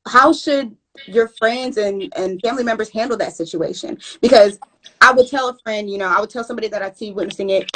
how 0.06 0.32
should 0.32 0.76
your 1.06 1.28
friends 1.28 1.76
and, 1.76 2.12
and 2.16 2.40
family 2.42 2.64
members 2.64 2.90
handle 2.90 3.16
that 3.18 3.34
situation? 3.34 3.98
Because 4.20 4.58
I 5.00 5.12
would 5.12 5.28
tell 5.28 5.48
a 5.48 5.58
friend, 5.58 5.90
you 5.90 5.98
know, 5.98 6.06
I 6.06 6.20
would 6.20 6.30
tell 6.30 6.44
somebody 6.44 6.68
that 6.68 6.82
I 6.82 6.92
see 6.92 7.12
witnessing 7.12 7.50
it, 7.50 7.70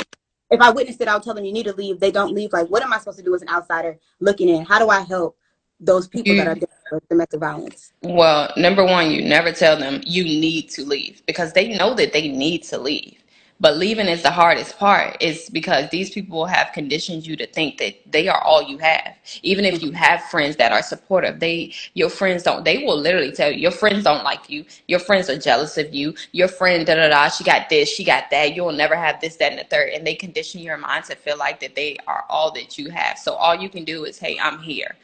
if 0.50 0.60
I 0.60 0.70
witnessed 0.70 1.00
it, 1.00 1.08
I 1.08 1.14
would 1.14 1.22
tell 1.22 1.34
them 1.34 1.44
you 1.44 1.52
need 1.52 1.66
to 1.66 1.74
leave. 1.74 1.98
They 1.98 2.10
don't 2.10 2.32
leave. 2.32 2.52
Like, 2.52 2.68
what 2.68 2.82
am 2.82 2.92
I 2.92 2.98
supposed 2.98 3.18
to 3.18 3.24
do 3.24 3.34
as 3.34 3.42
an 3.42 3.48
outsider 3.48 3.98
looking 4.20 4.48
in? 4.48 4.64
How 4.64 4.78
do 4.78 4.88
I 4.88 5.00
help 5.00 5.36
those 5.80 6.08
people 6.08 6.34
that 6.36 6.46
are 6.46 6.54
dealing 6.54 6.68
with 6.92 7.08
domestic 7.08 7.40
violence? 7.40 7.92
Well, 8.02 8.52
number 8.56 8.84
one, 8.84 9.10
you 9.10 9.24
never 9.24 9.52
tell 9.52 9.76
them 9.76 10.00
you 10.04 10.24
need 10.24 10.70
to 10.70 10.84
leave 10.84 11.22
because 11.26 11.52
they 11.52 11.76
know 11.76 11.94
that 11.94 12.12
they 12.12 12.28
need 12.28 12.62
to 12.64 12.78
leave. 12.78 13.18
But 13.60 13.78
leaving 13.78 14.06
is 14.08 14.22
the 14.22 14.30
hardest 14.30 14.78
part. 14.78 15.16
Is 15.22 15.48
because 15.50 15.88
these 15.90 16.10
people 16.10 16.46
have 16.46 16.72
conditioned 16.72 17.26
you 17.26 17.36
to 17.36 17.46
think 17.46 17.78
that 17.78 17.94
they 18.10 18.28
are 18.28 18.40
all 18.42 18.62
you 18.62 18.78
have. 18.78 19.16
Even 19.42 19.64
if 19.64 19.82
you 19.82 19.92
have 19.92 20.22
friends 20.24 20.56
that 20.56 20.72
are 20.72 20.82
supportive, 20.82 21.40
they 21.40 21.72
your 21.94 22.10
friends 22.10 22.42
don't. 22.42 22.64
They 22.64 22.84
will 22.84 22.98
literally 22.98 23.32
tell 23.32 23.50
you 23.50 23.58
your 23.58 23.70
friends 23.70 24.04
don't 24.04 24.24
like 24.24 24.50
you. 24.50 24.64
Your 24.88 25.00
friends 25.00 25.30
are 25.30 25.38
jealous 25.38 25.78
of 25.78 25.94
you. 25.94 26.14
Your 26.32 26.48
friend 26.48 26.86
da 26.86 26.96
da 26.96 27.08
da. 27.08 27.28
She 27.28 27.44
got 27.44 27.70
this. 27.70 27.88
She 27.88 28.04
got 28.04 28.30
that. 28.30 28.54
You'll 28.54 28.72
never 28.72 28.96
have 28.96 29.20
this, 29.20 29.36
that, 29.36 29.52
and 29.52 29.60
the 29.60 29.64
third. 29.64 29.90
And 29.90 30.06
they 30.06 30.14
condition 30.14 30.60
your 30.60 30.76
mind 30.76 31.06
to 31.06 31.16
feel 31.16 31.38
like 31.38 31.60
that 31.60 31.74
they 31.74 31.96
are 32.06 32.24
all 32.28 32.52
that 32.52 32.78
you 32.78 32.90
have. 32.90 33.18
So 33.18 33.34
all 33.34 33.54
you 33.54 33.70
can 33.70 33.84
do 33.84 34.04
is, 34.04 34.18
hey, 34.18 34.38
I'm 34.42 34.58
here 34.60 34.96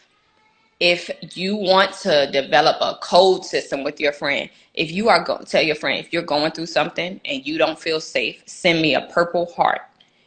if 0.82 1.08
you 1.36 1.54
want 1.54 1.92
to 1.92 2.28
develop 2.32 2.76
a 2.80 2.98
code 3.00 3.44
system 3.44 3.84
with 3.84 4.00
your 4.00 4.12
friend, 4.12 4.50
if 4.74 4.90
you 4.90 5.08
are 5.08 5.22
going 5.22 5.44
to 5.44 5.46
tell 5.46 5.62
your 5.62 5.76
friend 5.76 6.00
if 6.00 6.12
you're 6.12 6.22
going 6.24 6.50
through 6.50 6.66
something 6.66 7.20
and 7.24 7.46
you 7.46 7.56
don't 7.56 7.78
feel 7.78 8.00
safe, 8.00 8.42
send 8.46 8.82
me 8.82 8.96
a 8.96 9.02
purple 9.02 9.46
heart, 9.54 9.82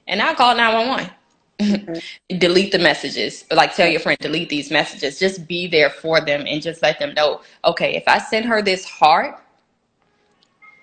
and 0.08 0.22
I'll 0.22 0.34
call 0.34 0.56
nine 0.56 0.74
one 0.74 0.88
one. 0.88 1.12
Mm-hmm. 1.60 1.98
delete 2.40 2.72
the 2.72 2.80
messages. 2.80 3.44
Like 3.52 3.76
tell 3.76 3.90
your 3.90 4.00
friend 4.00 4.18
delete 4.22 4.48
these 4.48 4.72
messages. 4.72 5.20
Just 5.20 5.46
be 5.46 5.68
there 5.68 5.90
for 5.90 6.22
them 6.22 6.46
and 6.48 6.62
just 6.62 6.82
let 6.82 7.00
them 7.00 7.14
know. 7.16 7.42
Okay, 7.66 7.96
if 7.98 8.04
I 8.08 8.20
send 8.20 8.46
her 8.46 8.62
this 8.62 8.86
heart, 8.86 9.38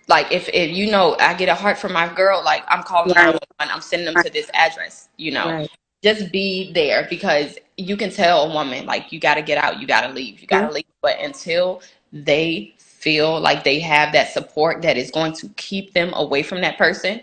like 0.09 0.31
if 0.31 0.51
if 0.51 0.71
you 0.77 0.91
know 0.91 1.17
I 1.19 1.33
get 1.33 1.49
a 1.49 1.55
heart 1.55 1.79
from 1.79 1.95
my 1.95 2.13
girl, 2.13 2.43
like 2.45 2.63
I'm 2.69 2.83
calling 2.83 3.15
Right. 3.17 3.39
911, 3.59 3.75
I'm 3.75 3.81
sending 3.81 4.07
them 4.07 4.17
to 4.19 4.29
this 4.29 4.51
address. 4.53 5.09
You 5.17 5.33
know, 5.33 5.57
Right. 5.61 5.71
just 6.05 6.31
be 6.31 6.73
there 6.75 7.07
because 7.09 7.57
you 7.77 7.97
can 7.97 8.11
tell 8.11 8.51
a 8.51 8.55
woman 8.55 8.87
like 8.87 9.13
you 9.13 9.21
got 9.21 9.35
to 9.35 9.43
get 9.43 9.59
out 9.59 9.81
you 9.81 9.87
got 9.87 10.03
to 10.07 10.13
leave 10.13 10.41
you 10.41 10.47
got 10.47 10.69
to 10.69 10.73
leave 10.73 10.85
but 11.01 11.19
until 11.21 11.83
they 12.13 12.75
feel 12.79 13.41
like 13.41 13.65
they 13.65 13.79
have 13.81 14.13
that 14.13 14.33
support 14.33 14.83
that 14.83 14.97
is 14.97 15.11
going 15.11 15.33
to 15.33 15.49
keep 15.57 15.93
them 15.93 16.13
away 16.15 16.43
from 16.43 16.61
that 16.61 16.77
person 16.77 17.21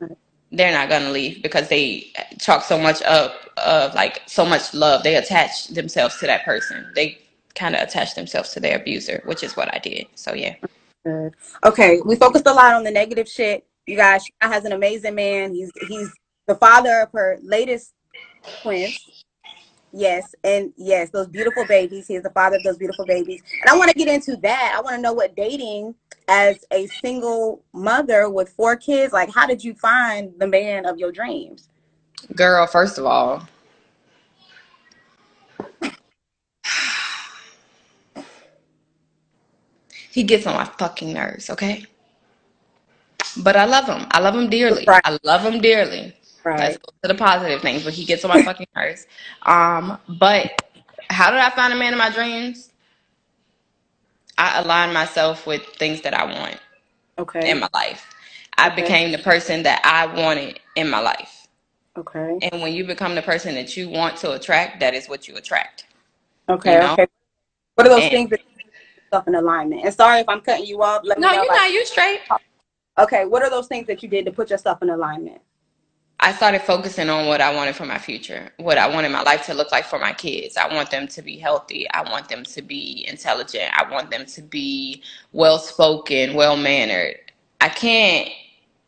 mm-hmm. 0.00 0.12
they're 0.52 0.72
not 0.72 0.88
going 0.88 1.02
to 1.02 1.10
leave 1.10 1.42
because 1.42 1.68
they 1.68 2.10
talk 2.38 2.62
so 2.62 2.78
much 2.78 3.02
up 3.02 3.34
of 3.58 3.94
like 3.94 4.22
so 4.26 4.44
much 4.44 4.72
love 4.74 5.02
they 5.02 5.16
attach 5.16 5.68
themselves 5.68 6.18
to 6.18 6.26
that 6.26 6.44
person 6.44 6.90
they 6.94 7.18
kind 7.54 7.74
of 7.74 7.82
attach 7.82 8.14
themselves 8.14 8.50
to 8.50 8.60
their 8.60 8.78
abuser 8.78 9.22
which 9.26 9.42
is 9.42 9.56
what 9.56 9.72
i 9.74 9.78
did 9.78 10.06
so 10.14 10.34
yeah 10.34 10.54
Good. 11.04 11.34
Okay, 11.64 12.00
we 12.04 12.16
focused 12.16 12.46
a 12.46 12.52
lot 12.52 12.74
on 12.74 12.84
the 12.84 12.90
negative 12.90 13.26
shit. 13.26 13.66
You 13.86 13.96
guys, 13.96 14.24
she 14.24 14.32
has 14.42 14.64
an 14.64 14.72
amazing 14.72 15.14
man. 15.14 15.54
He's 15.54 15.70
he's 15.88 16.12
the 16.46 16.54
father 16.56 17.00
of 17.00 17.12
her 17.12 17.38
latest 17.42 17.94
twins. 18.62 19.24
Yes, 19.92 20.34
and 20.44 20.72
yes, 20.76 21.10
those 21.10 21.28
beautiful 21.28 21.64
babies. 21.66 22.08
He 22.08 22.16
is 22.16 22.22
the 22.24 22.30
father 22.30 22.56
of 22.58 22.64
those 22.64 22.78
beautiful 22.78 23.06
babies. 23.06 23.42
And 23.62 23.70
I 23.70 23.78
want 23.78 23.90
to 23.90 23.96
get 23.98 24.08
into 24.08 24.36
that. 24.38 24.74
I 24.76 24.80
want 24.82 24.96
to 24.96 25.02
know 25.02 25.14
what 25.14 25.36
dating 25.36 25.94
as 26.28 26.64
a 26.72 26.86
single 26.88 27.64
mother 27.74 28.30
with 28.30 28.50
four 28.50 28.76
kids, 28.76 29.12
like 29.12 29.32
how 29.34 29.46
did 29.46 29.64
you 29.64 29.74
find 29.74 30.32
the 30.38 30.46
man 30.48 30.86
of 30.86 30.98
your 30.98 31.12
dreams? 31.12 31.68
girl 32.36 32.66
first 32.66 32.98
of 32.98 33.06
all 33.06 33.48
he 40.10 40.22
gets 40.24 40.46
on 40.46 40.54
my 40.54 40.64
fucking 40.64 41.12
nerves 41.12 41.50
okay 41.50 41.84
but 43.38 43.56
i 43.56 43.64
love 43.66 43.86
him 43.86 44.06
i 44.12 44.20
love 44.20 44.34
him 44.36 44.50
dearly 44.50 44.88
Right. 44.88 45.04
i 45.04 45.18
love 45.24 45.42
him 45.42 45.60
dearly 45.60 46.14
Let's 46.56 46.76
Right. 46.76 46.78
go 46.78 46.92
to 47.02 47.08
the 47.08 47.14
positive 47.18 47.62
things, 47.62 47.84
but 47.84 47.94
he 47.94 48.04
gets 48.04 48.24
on 48.24 48.30
my 48.30 48.40
fucking 48.40 48.66
nerves. 48.76 49.06
Um, 49.46 49.98
but 50.08 50.52
how 51.10 51.30
did 51.30 51.40
I 51.40 51.50
find 51.50 51.72
a 51.72 51.76
man 51.76 51.92
in 51.92 51.98
my 51.98 52.10
dreams? 52.10 52.70
I 54.38 54.60
align 54.60 54.92
myself 54.94 55.46
with 55.46 55.64
things 55.78 56.02
that 56.02 56.14
I 56.14 56.24
want 56.24 56.58
Okay. 57.18 57.52
in 57.52 57.60
my 57.60 57.68
life. 57.74 58.06
I 58.58 58.70
Okay. 58.70 58.74
became 58.74 59.12
the 59.12 59.18
person 59.18 59.64
that 59.64 59.82
I 59.84 60.06
wanted 60.20 60.60
in 60.76 60.90
my 60.90 61.00
life. 61.00 61.48
Okay. 61.98 62.42
And 62.42 62.62
when 62.62 62.74
you 62.74 62.84
become 62.86 63.14
the 63.16 63.22
person 63.22 63.54
that 63.56 63.76
you 63.76 63.88
want 63.90 64.16
to 64.18 64.32
attract, 64.32 64.80
that 64.80 64.94
is 64.94 65.08
what 65.08 65.28
you 65.28 65.36
attract. 65.36 65.86
Okay. 66.50 66.70
You 66.70 66.78
know? 66.78 66.98
Okay. 66.98 67.06
What 67.76 67.86
are 67.86 67.90
those 67.90 68.06
And 68.06 68.10
things 68.10 68.30
that 68.30 68.40
put 68.96 69.04
yourself 69.04 69.28
in 69.28 69.36
alignment? 69.36 69.84
And 69.84 69.94
sorry 69.94 70.20
if 70.20 70.28
I'm 70.28 70.42
cutting 70.42 70.66
you 70.66 70.82
off. 70.82 71.02
Let 71.04 71.18
no, 71.18 71.30
know. 71.30 71.42
you're 71.42 71.48
Like, 71.48 71.62
not. 71.62 71.72
You're 71.72 71.86
straight. 71.86 72.20
okay, 72.98 73.26
what 73.26 73.42
are 73.42 73.50
those 73.50 73.68
things 73.68 73.86
that 73.88 74.02
you 74.02 74.08
did 74.10 74.26
to 74.26 74.32
put 74.32 74.50
yourself 74.50 74.82
in 74.82 74.90
alignment? 74.90 75.40
I 76.20 76.32
started 76.32 76.62
focusing 76.62 77.10
on 77.10 77.28
what 77.28 77.42
I 77.42 77.54
wanted 77.54 77.76
for 77.76 77.86
my 77.86 77.98
future, 77.98 78.50
what 78.58 78.78
I 78.78 78.88
wanted 78.88 79.10
my 79.10 79.22
life 79.22 79.46
to 79.46 79.54
look 79.54 79.72
like 79.72 79.84
for 79.86 80.00
my 80.00 80.14
kids. 80.14 80.56
I 80.56 80.72
want 80.74 80.90
them 80.90 81.08
to 81.08 81.22
be 81.22 81.38
healthy. 81.38 81.90
I 81.92 82.02
want 82.10 82.28
them 82.28 82.44
to 82.44 82.62
be 82.62 83.06
intelligent. 83.08 83.70
I 83.74 83.90
want 83.90 84.10
them 84.10 84.26
to 84.26 84.42
be 84.42 85.02
well 85.32 85.58
spoken, 85.58 86.34
well 86.34 86.56
mannered. 86.56 87.16
I 87.60 87.70
can't 87.70 88.30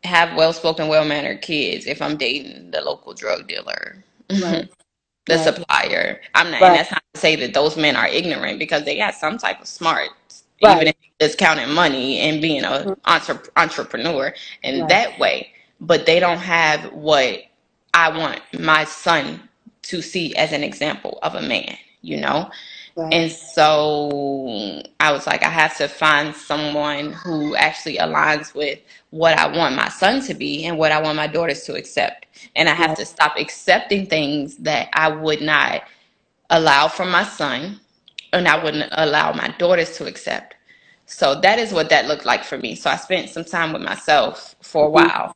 have 0.05 0.37
well 0.37 0.55
spoken, 0.55 0.89
well 0.89 1.05
mannered 1.07 1.43
kids 1.43 1.87
if 1.87 2.03
I'm 2.03 2.17
dating 2.17 2.73
the 2.73 2.83
local 2.83 3.15
drug 3.15 3.49
dealer, 3.49 4.05
Right. 4.31 4.69
the 5.29 5.39
Right. 5.39 5.45
supplier. 5.45 6.21
I'm 6.35 6.51
not, 6.51 6.63
and 6.65 6.75
that's 6.77 6.93
not 6.93 7.03
to 7.15 7.21
say 7.21 7.37
that 7.37 7.55
those 7.55 7.77
men 7.77 7.97
are 7.97 8.09
ignorant 8.09 8.59
because 8.59 8.85
they 8.85 8.99
got 8.99 9.15
some 9.15 9.39
type 9.39 9.61
of 9.61 9.69
smarts, 9.69 10.45
even 10.61 10.79
Right. 10.79 10.89
if 10.89 10.97
it's 11.21 11.37
counting 11.37 11.71
money 11.75 12.21
and 12.21 12.43
being 12.43 12.65
a 12.65 12.87
Mhm. 12.87 12.97
entre- 13.07 13.43
entrepreneur 13.57 14.35
in 14.65 14.81
Right. 14.81 14.89
that 14.89 15.19
way. 15.19 15.53
But 15.83 16.07
they 16.07 16.21
don't 16.21 16.39
have 16.41 16.93
what 16.95 17.41
I 17.95 18.17
want 18.19 18.43
my 18.61 18.85
son 18.87 19.49
to 19.85 20.03
see 20.03 20.37
as 20.37 20.53
an 20.53 20.65
example 20.65 21.21
of 21.25 21.37
a 21.37 21.43
man, 21.43 21.77
you 22.03 22.19
know? 22.19 22.51
Right. 22.97 23.13
And 23.13 23.33
so 23.33 24.83
I 25.01 25.13
was 25.13 25.27
like, 25.27 25.43
I 25.43 25.49
have 25.51 25.79
to 25.79 25.89
find 25.89 26.37
someone 26.37 27.15
who 27.15 27.57
actually 27.57 27.99
aligns 27.99 28.55
with 28.55 28.81
what 29.11 29.39
I 29.39 29.49
want 29.49 29.77
my 29.77 29.89
son 29.89 30.23
to 30.27 30.35
be 30.35 30.67
and 30.67 30.79
what 30.79 30.93
I 30.93 31.01
want 31.03 31.17
my 31.17 31.27
daughters 31.29 31.65
to 31.65 31.75
accept. 31.77 32.27
And 32.57 32.69
I 32.69 32.75
have 32.75 32.91
Right. 32.91 32.99
to 32.99 33.07
stop 33.07 33.35
accepting 33.39 34.07
things 34.07 34.59
that 34.59 34.91
I 34.95 35.09
would 35.09 35.43
not 35.43 35.85
allow 36.51 36.89
for 36.89 37.07
my 37.07 37.25
son 37.25 37.81
and 38.33 38.49
I 38.49 38.63
wouldn't 38.63 38.91
allow 38.93 39.33
my 39.35 39.49
daughters 39.59 39.97
to 39.99 40.07
accept. 40.07 40.55
So 41.07 41.41
that 41.43 41.59
is 41.59 41.73
what 41.73 41.91
that 41.91 42.07
looked 42.07 42.27
like 42.27 42.45
for 42.45 42.59
me. 42.59 42.77
So 42.77 42.91
I 42.91 42.97
spent 42.97 43.31
some 43.31 43.45
time 43.45 43.73
with 43.73 43.83
myself 43.83 44.57
for 44.63 44.87
a 44.87 44.91
Mhm. 44.91 44.91
while. 44.91 45.35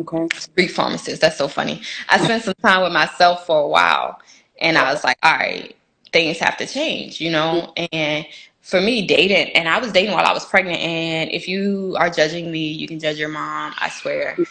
Okay. 0.00 0.28
Street 0.34 0.68
pharmacist, 0.68 1.20
that's 1.22 1.38
so 1.38 1.48
funny. 1.48 1.82
I 2.08 2.18
spent 2.18 2.44
some 2.44 2.54
time 2.64 2.82
with 2.82 2.92
myself 2.92 3.46
for 3.46 3.60
a 3.62 3.68
while 3.68 4.20
and 4.60 4.78
I 4.78 4.92
was 4.92 5.04
like, 5.04 5.18
all 5.22 5.36
right, 5.36 5.76
things 6.12 6.38
have 6.38 6.56
to 6.58 6.66
change, 6.66 7.20
you 7.20 7.30
know? 7.30 7.72
And 7.92 8.26
for 8.60 8.80
me, 8.80 9.06
dating, 9.06 9.54
and 9.56 9.68
I 9.68 9.78
was 9.78 9.92
dating 9.92 10.12
while 10.14 10.26
I 10.26 10.32
was 10.32 10.46
pregnant. 10.46 10.80
And 10.80 11.30
if 11.32 11.48
you 11.48 11.96
are 11.98 12.10
judging 12.10 12.50
me, 12.52 12.68
you 12.72 12.88
can 12.88 13.00
judge 13.00 13.18
your 13.18 13.28
mom. 13.30 13.74
I 13.78 13.90
swear, 13.90 14.42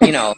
you 0.00 0.12
know, 0.12 0.34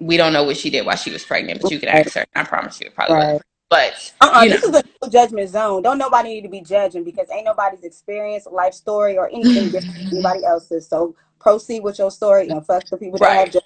we 0.00 0.16
don't 0.16 0.32
know 0.34 0.44
what 0.44 0.56
she 0.58 0.70
did 0.70 0.86
while 0.86 0.96
she 0.96 1.10
was 1.12 1.24
pregnant, 1.24 1.60
but 1.60 1.70
you 1.70 1.80
could 1.80 1.88
Right. 1.92 2.06
ask 2.06 2.14
her. 2.14 2.26
I 2.34 2.44
promise 2.44 2.80
you, 2.80 2.90
probably. 2.90 3.26
Right. 3.26 3.40
But, 3.70 4.12
Uh-uh, 4.20 4.44
you 4.44 4.50
know, 4.50 4.56
this 4.56 4.64
is 4.64 4.74
a 4.74 4.84
no 5.02 5.10
judgment 5.10 5.50
zone. 5.50 5.82
Don't 5.82 5.98
nobody 5.98 6.30
need 6.30 6.42
to 6.42 6.50
be 6.50 6.62
judging 6.62 7.04
because 7.04 7.30
ain't 7.30 7.46
nobody's 7.46 7.84
experience, 7.84 8.46
life 8.50 8.74
story, 8.74 9.18
or 9.18 9.28
anything 9.28 9.70
different 9.70 9.96
than 10.10 10.18
anybody 10.18 10.44
else's. 10.46 10.88
So 10.88 11.16
proceed 11.42 11.82
with 11.82 11.98
your 12.00 12.12
story 12.12 12.50
and 12.50 12.66
fuck 12.66 12.86
the 12.90 12.98
people 12.98 13.20
that 13.20 13.36
have 13.36 13.50
right. 13.50 13.56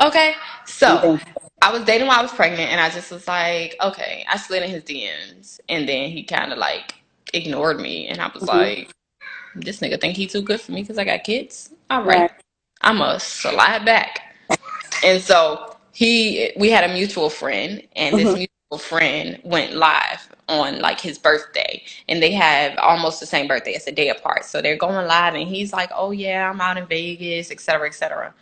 Okay. 0.00 0.34
So. 0.66 1.02
I 1.62 1.72
was 1.72 1.84
dating 1.84 2.06
while 2.06 2.20
I 2.20 2.22
was 2.22 2.32
pregnant, 2.32 2.70
and 2.70 2.80
I 2.80 2.90
just 2.90 3.10
was 3.10 3.26
like, 3.28 3.76
okay. 3.82 4.24
I 4.30 4.36
slid 4.36 4.62
in 4.62 4.70
his 4.70 4.84
DMs, 4.84 5.60
and 5.68 5.88
then 5.88 6.10
he 6.10 6.22
kind 6.22 6.52
of 6.52 6.58
like 6.58 6.94
ignored 7.34 7.80
me, 7.80 8.06
and 8.08 8.20
I 8.20 8.30
was 8.34 8.46
Mhm. 8.46 8.48
like, 8.48 8.90
this 9.54 9.80
nigga 9.80 10.00
think 10.00 10.16
he 10.16 10.26
too 10.26 10.42
good 10.42 10.60
for 10.60 10.72
me 10.72 10.82
because 10.82 10.98
I 10.98 11.04
got 11.04 11.24
kids. 11.24 11.70
All 11.90 12.02
right, 12.02 12.06
Right. 12.20 12.32
I'm 12.82 13.00
a 13.02 13.20
slide 13.20 13.84
back. 13.84 14.36
And 15.04 15.22
so 15.22 15.76
he, 15.92 16.52
we 16.58 16.70
had 16.70 16.88
a 16.90 16.92
mutual 16.94 17.30
friend, 17.30 17.82
and 17.96 18.18
this 18.18 18.34
Mhm. 18.34 18.40
Friend 18.76 19.38
went 19.44 19.74
live 19.74 20.28
on 20.48 20.80
like 20.80 21.00
his 21.00 21.18
birthday, 21.18 21.82
and 22.08 22.20
they 22.22 22.32
have 22.32 22.76
almost 22.78 23.20
the 23.20 23.26
same 23.26 23.46
birthday. 23.46 23.72
It's 23.72 23.86
a 23.86 23.92
day 23.92 24.08
apart, 24.08 24.44
so 24.44 24.60
they're 24.60 24.76
going 24.76 25.06
live, 25.06 25.34
and 25.34 25.48
he's 25.48 25.72
like, 25.72 25.90
"Oh 25.94 26.10
yeah, 26.10 26.50
I'm 26.50 26.60
out 26.60 26.76
in 26.76 26.86
Vegas, 26.86 27.50
etc 27.50 27.62
cetera, 27.62 27.88
et 27.88 27.94
cetera." 27.94 28.34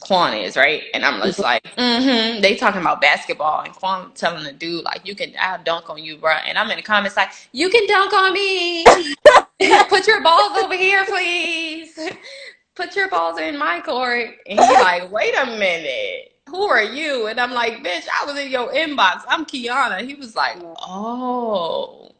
Quan 0.00 0.34
is 0.34 0.56
right, 0.56 0.84
and 0.94 1.04
I'm 1.04 1.20
just 1.22 1.40
like, 1.40 1.64
mm-hmm. 1.76 2.40
They 2.40 2.54
talking 2.54 2.80
about 2.80 3.00
basketball, 3.00 3.62
and 3.62 3.72
Quan 3.74 4.12
telling 4.14 4.44
the 4.44 4.52
dude 4.52 4.84
like, 4.84 5.06
"You 5.06 5.14
can, 5.14 5.32
I'll 5.40 5.62
dunk 5.62 5.90
on 5.90 5.98
you, 6.02 6.16
bro." 6.16 6.32
And 6.32 6.58
I'm 6.58 6.70
in 6.70 6.76
the 6.76 6.82
comments 6.82 7.16
like, 7.16 7.30
"You 7.52 7.68
can 7.68 7.86
dunk 7.86 8.12
on 8.12 8.32
me. 8.32 8.84
Put 9.88 10.06
your 10.06 10.22
balls 10.22 10.58
over 10.58 10.74
here, 10.74 11.04
please. 11.04 11.98
Put 12.76 12.94
your 12.96 13.08
balls 13.08 13.38
in 13.38 13.58
my 13.58 13.80
court." 13.80 14.30
And 14.48 14.60
he's 14.60 14.80
like, 14.80 15.10
"Wait 15.10 15.34
a 15.36 15.46
minute, 15.46 16.32
who 16.48 16.62
are 16.64 16.82
you?" 16.84 17.28
And 17.28 17.40
I'm 17.40 17.52
like, 17.52 17.84
"Bitch, 17.84 18.06
I 18.20 18.26
was 18.26 18.38
in 18.38 18.50
your 18.50 18.72
inbox. 18.72 19.22
I'm 19.28 19.46
Kiana." 19.46 20.06
He 20.06 20.14
was 20.16 20.36
like, 20.36 20.58
"Oh." 20.78 22.10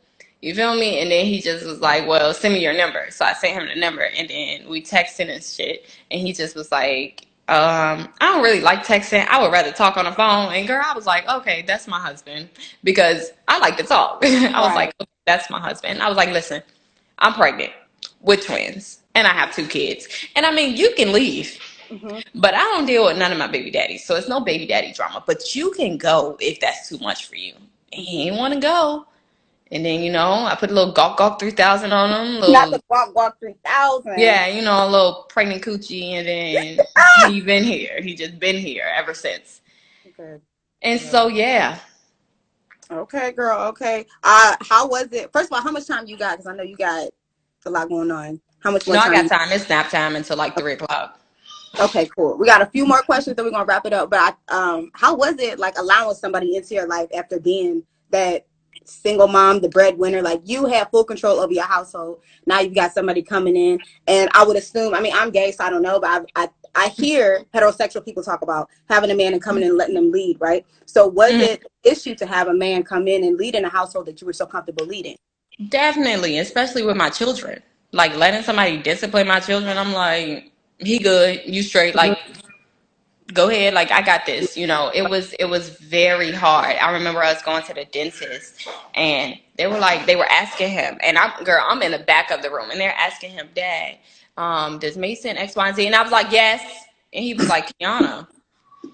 You 0.43 0.55
feel 0.55 0.77
me? 0.77 1.01
And 1.01 1.11
then 1.11 1.27
he 1.27 1.41
just 1.43 1.67
was 1.67 1.81
like, 1.81 2.07
Well, 2.07 2.33
send 2.35 2.55
me 2.55 2.63
your 2.63 2.75
number. 2.75 3.07
So 3.11 3.25
I 3.25 3.33
sent 3.35 3.55
him 3.61 3.69
the 3.69 3.75
number 3.81 4.03
and 4.03 4.29
then 4.31 4.69
we 4.69 4.83
texted 4.83 5.31
and 5.35 5.43
shit. 5.43 5.87
And 6.13 6.21
he 6.21 6.33
just 6.33 6.57
was 6.57 6.71
like, 6.73 7.23
um, 7.49 8.09
I 8.21 8.33
don't 8.33 8.43
really 8.45 8.61
like 8.61 8.85
texting. 8.85 9.27
I 9.29 9.43
would 9.43 9.53
rather 9.53 9.73
talk 9.73 9.97
on 9.97 10.05
the 10.05 10.13
phone. 10.13 10.53
And 10.55 10.69
girl, 10.69 10.83
I 10.87 10.95
was 10.95 11.07
like, 11.07 11.29
Okay, 11.29 11.65
that's 11.67 11.89
my 11.89 11.99
husband. 12.01 12.51
Because 12.85 13.33
I 13.49 13.59
like 13.59 13.77
to 13.79 13.85
talk. 13.85 14.21
I 14.25 14.61
was 14.63 14.75
Right. 14.75 14.77
like, 14.77 14.95
okay, 15.03 15.11
that's 15.27 15.51
my 15.51 15.61
husband. 15.61 16.03
I 16.03 16.09
was 16.09 16.17
like, 16.17 16.31
listen, 16.31 16.63
I'm 17.19 17.35
pregnant 17.35 17.73
with 18.23 18.47
twins 18.47 19.01
and 19.17 19.27
I 19.27 19.33
have 19.33 19.55
two 19.55 19.67
kids. 19.67 20.09
And 20.37 20.47
I 20.47 20.53
mean, 20.53 20.77
you 20.77 20.93
can 20.97 21.13
leave. 21.13 21.59
Mm-hmm. 21.91 22.41
But 22.41 22.55
I 22.55 22.59
don't 22.59 22.87
deal 22.87 23.07
with 23.07 23.19
none 23.19 23.33
of 23.33 23.39
my 23.39 23.47
baby 23.47 23.71
daddies, 23.71 24.05
so 24.05 24.15
it's 24.17 24.29
no 24.29 24.41
baby 24.41 24.67
daddy 24.67 24.93
drama. 24.93 25.23
But 25.27 25.55
you 25.55 25.71
can 25.73 25.97
go 25.97 26.37
if 26.41 26.61
that's 26.61 26.89
too 26.89 26.99
much 26.99 27.27
for 27.27 27.37
you. 27.37 27.55
And 27.93 28.05
he 28.05 28.29
ain't 28.29 28.37
want 28.37 28.55
to 28.55 28.61
go. 28.61 29.07
And 29.71 29.85
then 29.85 30.01
you 30.01 30.11
know, 30.11 30.31
I 30.31 30.55
put 30.55 30.71
a 30.71 30.75
little 30.75 30.93
Gawk 30.93 31.19
Gawk 31.19 31.39
three 31.39 31.51
thousand 31.51 31.93
on 31.93 32.11
him. 32.11 32.41
Little, 32.41 32.53
Not 32.53 32.71
the 32.71 32.83
Gawk 32.91 33.15
Gawk 33.15 33.39
three 33.39 33.57
thousand. 33.65 34.19
Yeah, 34.19 34.47
you 34.47 34.63
know, 34.63 34.87
a 34.87 34.89
little 34.89 35.27
pregnant 35.29 35.63
coochie, 35.63 36.13
and 36.13 36.27
then 36.27 36.79
he 37.33 37.41
been 37.41 37.65
here. 37.65 38.01
He 38.03 38.15
just 38.15 38.39
been 38.39 38.57
here 38.57 38.85
ever 38.95 39.13
since. 39.13 39.61
Okay. 40.07 40.41
And 40.83 41.01
yeah. 41.01 41.11
so 41.11 41.29
yeah. 41.29 41.79
Okay, 42.91 43.33
girl. 43.33 43.69
Okay. 43.69 44.07
Uh, 44.23 44.57
how 44.63 44.89
was 44.89 45.09
it? 45.13 45.31
First 45.33 45.51
of 45.51 45.57
all, 45.57 45.63
how 45.63 45.71
much 45.71 45.87
time 45.87 46.07
you 46.07 46.17
got? 46.17 46.39
Because 46.39 46.47
I 46.47 46.57
know 46.57 46.63
you 46.63 46.77
got 46.77 47.09
a 47.67 47.71
lot 47.71 47.89
going 47.89 48.11
on. 48.11 48.41
How 48.61 48.71
much? 48.71 48.89
No, 48.89 48.99
I 48.99 49.11
got 49.11 49.29
time. 49.29 49.53
It's 49.53 49.69
nap 49.69 49.91
time 49.91 50.17
until 50.17 50.39
like 50.39 50.57
three 50.57 50.73
o'clock. 50.73 51.21
Okay, 51.81 52.09
cool. 52.17 52.37
We 52.37 52.47
got 52.47 52.63
a 52.63 52.67
few 52.67 52.87
more 52.87 53.03
questions, 53.03 53.37
then 53.37 53.45
we're 53.45 53.51
gonna 53.51 53.65
wrap 53.65 53.87
it 53.87 53.93
up. 53.93 54.11
But 54.11 54.37
I, 54.49 54.55
um, 54.55 54.91
how 54.95 55.15
was 55.15 55.39
it 55.39 55.59
like 55.59 55.77
allowing 55.79 56.15
somebody 56.15 56.57
into 56.57 56.75
your 56.75 56.87
life 56.87 57.09
after 57.15 57.39
being 57.39 57.85
that 58.11 58.47
single 58.85 59.29
mom, 59.29 59.61
the 59.61 59.69
breadwinner? 59.69 60.23
Like 60.23 60.41
you 60.45 60.67
have 60.67 60.91
full 60.91 61.05
control 61.05 61.39
over 61.39 61.53
your 61.53 61.65
household. 61.65 62.21
Now 62.47 62.61
you've 62.61 62.75
got 62.75 62.93
somebody 62.93 63.23
coming 63.23 63.57
in, 63.57 63.81
and 64.07 64.31
I 64.35 64.45
would 64.45 64.57
assume. 64.57 64.95
I 64.95 65.01
mean, 65.01 65.13
I'm 65.15 65.31
gay, 65.31 65.53
so 65.53 65.65
I 65.65 65.71
don't 65.71 65.83
know, 65.83 66.01
but 66.01 66.27
I 66.37 66.45
I, 66.45 66.49
I 66.75 66.89
hear 66.89 67.45
heterosexual 67.55 68.05
people 68.05 68.23
talk 68.23 68.43
about 68.43 68.69
having 68.89 69.11
a 69.11 69.15
man 69.15 69.33
and 69.33 69.43
coming 69.43 69.63
in 69.63 69.71
and 69.71 69.79
letting 69.79 69.95
them 69.95 70.11
lead, 70.11 70.39
right? 70.41 70.65
So 70.87 71.07
was 71.07 71.33
mm. 71.33 71.41
it 71.41 71.67
issue 71.85 72.15
to 72.17 72.27
have 72.27 72.49
a 72.49 72.55
man 72.55 72.83
come 72.83 73.09
in 73.09 73.25
and 73.25 73.37
lead 73.37 73.55
in 73.55 73.65
a 73.65 73.69
household 73.69 74.07
that 74.07 74.21
you 74.21 74.27
were 74.27 74.33
so 74.33 74.47
comfortable 74.47 74.87
leading? 74.87 75.17
Definitely, 75.69 76.39
especially 76.39 76.85
with 76.85 76.97
my 76.97 77.11
children. 77.11 77.63
Like 77.93 78.15
letting 78.17 78.43
somebody 78.43 78.81
discipline 78.83 79.27
my 79.27 79.41
children, 79.41 79.77
I'm 79.77 79.93
like, 79.93 80.53
he 80.79 80.99
good, 80.99 81.43
you 81.45 81.63
straight. 81.63 81.95
Like, 81.95 82.19
go 83.33 83.49
ahead. 83.49 83.75
Like, 83.75 83.91
I 83.91 84.03
got 84.03 84.27
this. 84.27 84.57
You 84.57 84.67
know, 84.67 84.91
it 84.95 85.09
was 85.09 85.33
it 85.35 85.47
was 85.47 85.71
very 85.71 86.31
hard. 86.31 86.77
I 86.77 86.93
remember 86.93 87.23
us 87.23 87.43
going 87.43 87.63
to 87.65 87.75
the 87.75 87.85
dentist, 87.87 88.69
and 88.95 89.39
they 89.57 89.67
were 89.67 89.79
like, 89.79 90.07
they 90.07 90.17
were 90.17 90.29
asking 90.31 90.71
him, 90.71 90.99
and 91.03 91.19
I'm 91.19 91.45
girl, 91.45 91.65
I'm 91.67 91.83
in 91.83 91.93
the 91.93 91.99
back 91.99 92.31
of 92.31 92.43
the 92.43 92.51
room, 92.51 92.71
and 92.71 92.81
they're 92.81 92.95
asking 92.95 93.33
him, 93.33 93.49
Dad, 93.55 93.99
um, 94.37 94.79
does 94.79 94.97
Mason 94.97 95.37
X, 95.37 95.57
Y, 95.57 95.67
and 95.67 95.77
Z? 95.77 95.87
And 95.87 95.95
I 95.95 96.03
was 96.03 96.13
like, 96.13 96.31
yes, 96.31 96.63
and 97.13 97.25
he 97.25 97.35
was 97.35 97.49
like, 97.49 97.77
Kiana, 97.79 98.27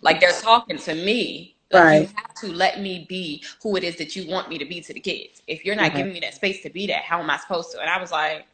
like 0.01 0.21
they're 0.21 0.33
talking 0.41 0.79
to 0.79 0.95
me. 0.95 1.51
Like, 1.73 1.85
right. 1.85 2.03
You 2.03 2.15
have 2.17 2.35
to 2.35 2.53
let 2.53 2.81
me 2.81 3.05
be 3.09 3.43
who 3.63 3.77
it 3.77 3.83
is 3.83 3.97
that 3.97 4.15
you 4.15 4.31
want 4.31 4.49
me 4.49 4.59
to 4.59 4.65
be 4.65 4.81
to 4.81 4.93
the 4.93 5.01
kids. 5.01 5.43
If 5.49 5.65
you're 5.65 5.75
not 5.75 5.89
mm-hmm. 5.89 5.97
giving 5.97 6.13
me 6.13 6.21
that 6.21 6.35
space 6.35 6.63
to 6.63 6.71
be 6.71 6.87
that, 6.87 7.03
how 7.03 7.21
am 7.21 7.31
I 7.31 7.37
supposed 7.39 7.73
to? 7.73 7.81
And 7.81 7.91
I 7.91 8.01
was 8.01 8.13
like, 8.13 8.47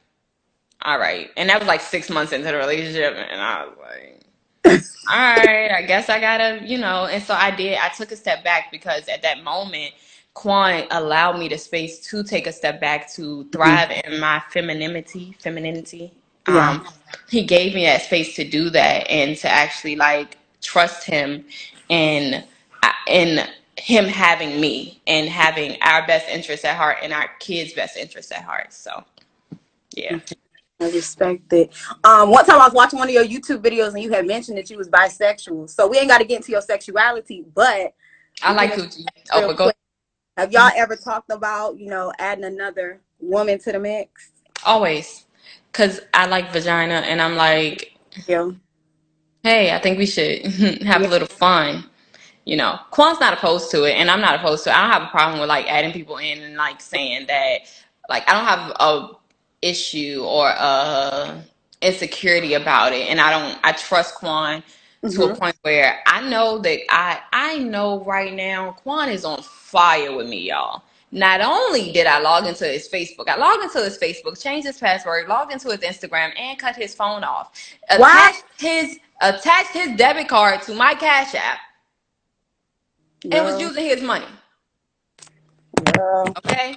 all 0.83 0.99
right. 0.99 1.31
And 1.37 1.49
that 1.49 1.59
was 1.59 1.69
like 1.69 1.81
six 1.81 2.11
months 2.11 2.33
into 2.33 2.47
the 2.47 2.57
relationship. 2.57 3.15
And 3.15 3.41
I 3.41 3.67
was 3.67 3.77
like, 3.79 4.83
all 5.11 5.37
right, 5.37 5.71
I 5.71 5.83
guess 5.83 6.09
I 6.09 6.21
gotta, 6.21 6.61
you 6.65 6.79
know. 6.79 7.07
And 7.07 7.23
so 7.23 7.35
I 7.35 7.51
did. 7.51 7.79
I 7.79 7.89
took 7.89 8.13
a 8.13 8.17
step 8.17 8.45
back 8.45 8.71
because 8.71 9.09
at 9.09 9.23
that 9.23 9.43
moment, 9.43 9.95
Quan 10.35 10.85
allowed 10.91 11.39
me 11.39 11.49
the 11.49 11.59
space 11.59 12.01
to 12.09 12.23
take 12.23 12.47
a 12.47 12.53
step 12.53 12.81
back 12.81 13.13
to 13.15 13.45
thrive 13.51 13.89
mm-hmm. 13.89 14.13
in 14.13 14.21
my 14.21 14.43
femininity. 14.51 15.37
Femininity. 15.41 16.13
Yeah. 16.49 16.71
Um, 16.71 16.89
he 17.29 17.45
gave 17.45 17.75
me 17.75 17.85
that 17.85 18.03
space 18.03 18.35
to 18.37 18.49
do 18.49 18.71
that 18.71 19.09
and 19.11 19.37
to 19.39 19.49
actually 19.49 19.97
like 19.97 20.39
trust 20.63 21.05
him 21.05 21.45
and 21.89 22.45
in 23.07 23.47
him 23.77 24.05
having 24.05 24.61
me 24.61 25.01
and 25.07 25.29
having 25.29 25.77
our 25.83 26.07
best 26.07 26.29
interests 26.29 26.65
at 26.65 26.77
heart 26.77 26.99
and 27.03 27.13
our 27.13 27.29
kids' 27.39 27.73
best 27.73 27.97
interests 27.97 28.31
at 28.33 28.43
heart. 28.43 28.73
So, 28.73 29.05
yeah. 29.95 30.21
I 30.81 30.91
respect 30.91 31.53
it. 31.53 31.73
Um, 32.05 32.31
one 32.31 32.45
time 32.47 32.61
I 32.61 32.65
was 32.65 32.73
watching 32.73 32.99
one 32.99 33.09
of 33.09 33.15
your 33.15 33.25
YouTube 33.25 33.63
videos 33.63 33.89
and 33.95 34.03
you 34.03 34.11
had 34.11 34.27
mentioned 34.27 34.57
that 34.57 34.71
you 34.71 34.79
was 34.79 34.89
bisexual. 34.89 35.69
So 35.69 35.87
we 35.87 35.99
ain't 35.99 36.09
got 36.09 36.19
to 36.19 36.25
get 36.25 36.37
into 36.37 36.53
your 36.53 36.63
sexuality, 36.63 37.45
but 37.55 37.95
I 38.43 38.53
like 38.55 38.73
coochie. 38.73 39.05
Oh, 39.33 39.47
but 39.47 39.57
go. 39.57 39.71
Have 40.37 40.53
y'all 40.53 40.71
ever 40.75 40.97
talked 40.97 41.31
about 41.31 41.79
you 41.79 41.89
know 41.89 42.13
adding 42.19 42.45
another 42.45 43.01
woman 43.19 43.59
to 43.61 43.73
the 43.73 43.79
mix? 43.79 44.31
Always, 44.65 45.27
cause 45.73 46.01
I 46.15 46.27
like 46.27 46.51
vagina, 46.51 46.95
and 46.95 47.21
I'm 47.21 47.37
like, 47.37 47.93
yeah. 48.27 48.51
Hey, 49.43 49.75
I 49.75 49.79
think 49.79 49.99
we 49.99 50.07
should 50.07 50.47
have 50.83 51.03
yeah. 51.03 51.07
a 51.07 51.11
little 51.11 51.29
fun. 51.29 51.85
You 52.47 52.57
know, 52.57 52.79
Quan's 52.91 53.21
not 53.21 53.35
opposed 53.35 53.71
to 53.73 53.85
it, 53.85 53.93
and 53.93 54.11
I'm 54.11 54.21
not 54.21 54.37
opposed 54.37 54.65
to 54.65 54.71
it. 54.71 54.77
I 54.77 54.83
don't 54.83 54.93
have 54.93 55.03
a 55.03 55.11
problem 55.11 55.41
with 55.41 55.49
like 55.49 55.67
adding 55.67 55.93
people 55.93 56.17
in 56.17 56.43
and 56.43 56.57
like 56.57 56.81
saying 56.81 57.27
that. 57.27 57.61
Like, 58.09 58.29
I 58.29 58.33
don't 58.33 58.47
have 58.47 58.73
a 58.81 59.20
issue 59.63 60.23
or 60.25 60.53
uh 60.57 61.41
insecurity 61.83 62.55
about 62.55 62.93
it 62.93 63.09
and 63.09 63.21
i 63.21 63.31
don't 63.31 63.59
i 63.65 63.73
trust 63.73 64.15
quan 64.15 64.61
mm-hmm. 64.61 65.09
to 65.09 65.25
a 65.25 65.29
mm-hmm. 65.29 65.39
point 65.39 65.57
where 65.63 66.01
i 66.07 66.27
know 66.29 66.59
that 66.59 66.79
i 66.91 67.21
i 67.33 67.59
know 67.59 68.03
right 68.05 68.35
now 68.35 68.73
quan 68.73 69.09
is 69.09 69.25
on 69.25 69.41
fire 69.43 70.15
with 70.15 70.29
me 70.29 70.49
y'all 70.49 70.83
not 71.13 71.41
only 71.41 71.91
did 71.93 72.07
I 72.07 72.21
log 72.21 72.47
into 72.47 72.65
his 72.65 72.89
Facebook, 72.89 73.29
I 73.29 73.37
logged 73.37 73.65
into 73.65 73.83
his 73.83 73.99
Facebook, 73.99 74.41
changed 74.41 74.67
his 74.67 74.79
password, 74.79 75.29
logged 75.29 75.53
into 75.53 75.69
his 75.71 75.81
Instagram, 75.81 76.31
and 76.39 76.59
cut 76.59 76.77
his 76.77 76.95
phone 76.95 77.25
off. 77.25 77.53
Attached 77.89 78.45
his 78.59 78.99
attached 79.21 79.73
his 79.73 79.97
debit 79.97 80.29
card 80.29 80.63
to 80.63 80.75
my 80.75 80.95
Cash 80.95 81.35
App, 81.35 81.59
and 83.25 83.45
was 83.45 83.61
using 83.61 83.85
his 83.85 84.03
money. 84.03 84.27
Okay, 85.99 86.77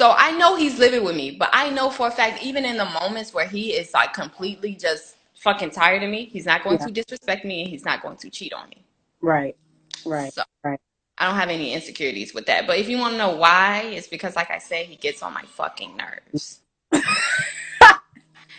so 0.00 0.14
I 0.16 0.30
know 0.38 0.56
he's 0.56 0.78
living 0.78 1.04
with 1.04 1.14
me, 1.14 1.32
but 1.32 1.50
I 1.52 1.68
know 1.68 1.90
for 1.90 2.08
a 2.08 2.10
fact, 2.10 2.42
even 2.42 2.64
in 2.64 2.78
the 2.78 2.86
moments 2.86 3.34
where 3.34 3.46
he 3.46 3.74
is 3.74 3.92
like 3.92 4.14
completely 4.14 4.74
just 4.74 5.16
fucking 5.34 5.72
tired 5.72 6.02
of 6.02 6.08
me, 6.08 6.24
he's 6.24 6.46
not 6.46 6.64
going 6.64 6.78
yeah. 6.78 6.86
to 6.86 6.90
disrespect 6.90 7.44
me 7.44 7.60
and 7.60 7.68
he's 7.68 7.84
not 7.84 8.00
going 8.00 8.16
to 8.16 8.30
cheat 8.30 8.54
on 8.54 8.66
me. 8.70 8.82
Right. 9.20 9.54
Right. 10.06 10.32
So 10.32 10.42
right. 10.64 10.80
I 11.18 11.26
don't 11.26 11.34
have 11.34 11.50
any 11.50 11.74
insecurities 11.74 12.32
with 12.32 12.46
that. 12.46 12.66
But 12.66 12.78
if 12.78 12.88
you 12.88 12.96
want 12.96 13.12
to 13.12 13.18
know 13.18 13.36
why, 13.36 13.82
it's 13.92 14.08
because 14.08 14.36
like 14.36 14.50
I 14.50 14.56
said, 14.56 14.86
he 14.86 14.96
gets 14.96 15.22
on 15.22 15.34
my 15.34 15.42
fucking 15.42 15.94
nerves. 15.98 16.60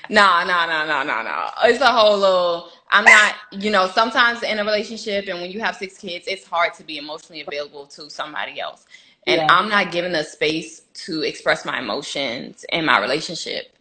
No, 0.09 0.43
no, 0.43 0.67
no, 0.67 0.85
no, 0.85 1.03
no, 1.03 1.23
no. 1.23 1.49
It's 1.63 1.79
a 1.79 1.85
whole 1.85 2.17
little. 2.17 2.69
I'm 2.89 3.05
not. 3.05 3.35
You 3.53 3.71
know, 3.71 3.87
sometimes 3.87 4.43
in 4.43 4.59
a 4.59 4.63
relationship, 4.65 5.29
and 5.29 5.39
when 5.39 5.51
you 5.51 5.61
have 5.61 5.77
six 5.77 5.97
kids, 5.97 6.25
it's 6.27 6.45
hard 6.45 6.73
to 6.73 6.83
be 6.83 6.97
emotionally 6.97 7.45
available 7.47 7.85
to 7.87 8.09
somebody 8.09 8.59
else 8.59 8.85
and 9.27 9.37
yeah. 9.41 9.47
I'm 9.49 9.69
not 9.69 9.91
given 9.91 10.11
the 10.11 10.23
space 10.23 10.81
to 11.05 11.21
express 11.21 11.65
my 11.65 11.79
emotions 11.79 12.65
in 12.71 12.85
my 12.85 12.99
relationship. 12.99 13.75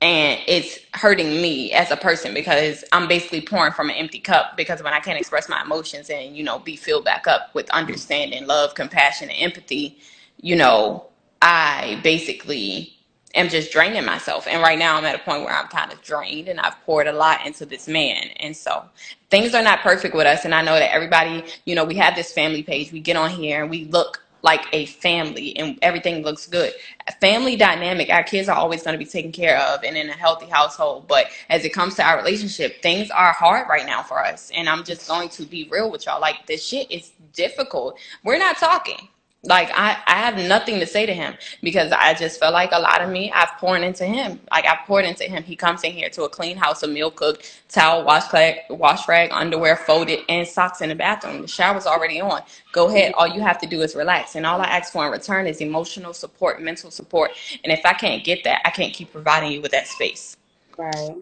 And 0.00 0.40
it's 0.46 0.78
hurting 0.92 1.40
me 1.40 1.72
as 1.72 1.90
a 1.90 1.96
person 1.96 2.34
because 2.34 2.84
I'm 2.92 3.08
basically 3.08 3.40
pouring 3.40 3.72
from 3.72 3.88
an 3.88 3.96
empty 3.96 4.18
cup 4.18 4.56
because 4.56 4.82
when 4.82 4.92
I 4.92 5.00
can't 5.00 5.18
express 5.18 5.48
my 5.48 5.62
emotions 5.62 6.10
and, 6.10 6.36
you 6.36 6.42
know, 6.44 6.58
be 6.58 6.76
filled 6.76 7.04
back 7.04 7.26
up 7.26 7.54
with 7.54 7.70
understanding, 7.70 8.46
love, 8.46 8.74
compassion, 8.74 9.30
and 9.30 9.40
empathy, 9.40 9.98
you 10.40 10.56
know, 10.56 11.06
I 11.40 12.00
basically 12.02 12.94
am 13.34 13.48
just 13.48 13.72
draining 13.72 14.04
myself. 14.04 14.46
And 14.46 14.62
right 14.62 14.78
now 14.78 14.96
I'm 14.96 15.04
at 15.04 15.14
a 15.14 15.18
point 15.18 15.44
where 15.44 15.54
I'm 15.54 15.68
kind 15.68 15.92
of 15.92 16.02
drained 16.02 16.48
and 16.48 16.60
I've 16.60 16.78
poured 16.84 17.06
a 17.06 17.12
lot 17.12 17.46
into 17.46 17.64
this 17.64 17.88
man. 17.88 18.28
And 18.40 18.56
so 18.56 18.84
things 19.30 19.54
are 19.54 19.62
not 19.62 19.80
perfect 19.80 20.14
with 20.14 20.26
us. 20.26 20.44
And 20.44 20.54
I 20.54 20.62
know 20.62 20.74
that 20.74 20.92
everybody, 20.94 21.44
you 21.64 21.74
know, 21.74 21.84
we 21.84 21.94
have 21.96 22.14
this 22.14 22.32
family 22.32 22.62
page. 22.62 22.92
We 22.92 23.00
get 23.00 23.16
on 23.16 23.30
here 23.30 23.62
and 23.62 23.70
we 23.70 23.86
look 23.86 24.23
like 24.44 24.66
a 24.72 24.84
family 24.84 25.56
and 25.56 25.78
everything 25.80 26.22
looks 26.22 26.46
good. 26.46 26.74
Family 27.18 27.56
dynamic, 27.56 28.10
our 28.10 28.22
kids 28.22 28.46
are 28.46 28.56
always 28.56 28.82
going 28.82 28.92
to 28.92 29.02
be 29.02 29.10
taken 29.10 29.32
care 29.32 29.58
of 29.58 29.82
and 29.82 29.96
in 29.96 30.10
a 30.10 30.12
healthy 30.12 30.44
household. 30.44 31.08
But 31.08 31.28
as 31.48 31.64
it 31.64 31.72
comes 31.72 31.94
to 31.94 32.04
our 32.04 32.18
relationship, 32.18 32.82
things 32.82 33.10
are 33.10 33.32
hard 33.32 33.70
right 33.70 33.86
now 33.86 34.02
for 34.02 34.22
us. 34.22 34.52
And 34.54 34.68
I'm 34.68 34.84
just 34.84 35.08
going 35.08 35.30
to 35.30 35.44
be 35.44 35.66
real 35.72 35.90
with 35.90 36.04
y'all. 36.04 36.20
Like, 36.20 36.46
this 36.46 36.62
shit 36.62 36.90
is 36.90 37.12
difficult. 37.32 37.98
We're 38.22 38.38
not 38.38 38.58
talking. 38.58 39.08
Like 39.46 39.70
I, 39.74 39.96
I 40.06 40.16
have 40.16 40.38
nothing 40.38 40.80
to 40.80 40.86
say 40.86 41.04
to 41.06 41.12
him 41.12 41.34
because 41.62 41.92
I 41.92 42.14
just 42.14 42.40
felt 42.40 42.54
like 42.54 42.70
a 42.72 42.78
lot 42.78 43.02
of 43.02 43.10
me 43.10 43.30
I've 43.32 43.50
poured 43.58 43.82
into 43.82 44.04
him. 44.06 44.40
Like 44.50 44.66
I 44.66 44.78
poured 44.86 45.04
into 45.04 45.24
him. 45.24 45.42
He 45.42 45.56
comes 45.56 45.82
in 45.84 45.92
here 45.92 46.08
to 46.10 46.22
a 46.24 46.28
clean 46.28 46.56
house, 46.56 46.82
a 46.82 46.88
meal 46.88 47.10
cooked, 47.10 47.62
towel, 47.68 48.04
wash 48.04 48.32
rag, 48.32 48.60
wash 48.70 49.06
rag, 49.08 49.30
underwear 49.32 49.76
folded, 49.76 50.20
and 50.28 50.46
socks 50.46 50.80
in 50.80 50.88
the 50.88 50.94
bathroom. 50.94 51.42
The 51.42 51.48
shower's 51.48 51.86
already 51.86 52.20
on. 52.20 52.42
Go 52.72 52.88
ahead. 52.88 53.12
All 53.14 53.26
you 53.26 53.40
have 53.40 53.58
to 53.58 53.66
do 53.66 53.82
is 53.82 53.94
relax. 53.94 54.34
And 54.34 54.46
all 54.46 54.60
I 54.60 54.66
ask 54.66 54.92
for 54.92 55.04
in 55.04 55.12
return 55.12 55.46
is 55.46 55.60
emotional 55.60 56.14
support, 56.14 56.62
mental 56.62 56.90
support. 56.90 57.32
And 57.64 57.72
if 57.72 57.84
I 57.84 57.92
can't 57.92 58.24
get 58.24 58.44
that, 58.44 58.62
I 58.64 58.70
can't 58.70 58.94
keep 58.94 59.12
providing 59.12 59.52
you 59.52 59.60
with 59.60 59.72
that 59.72 59.88
space. 59.88 60.36
Right. 60.78 61.16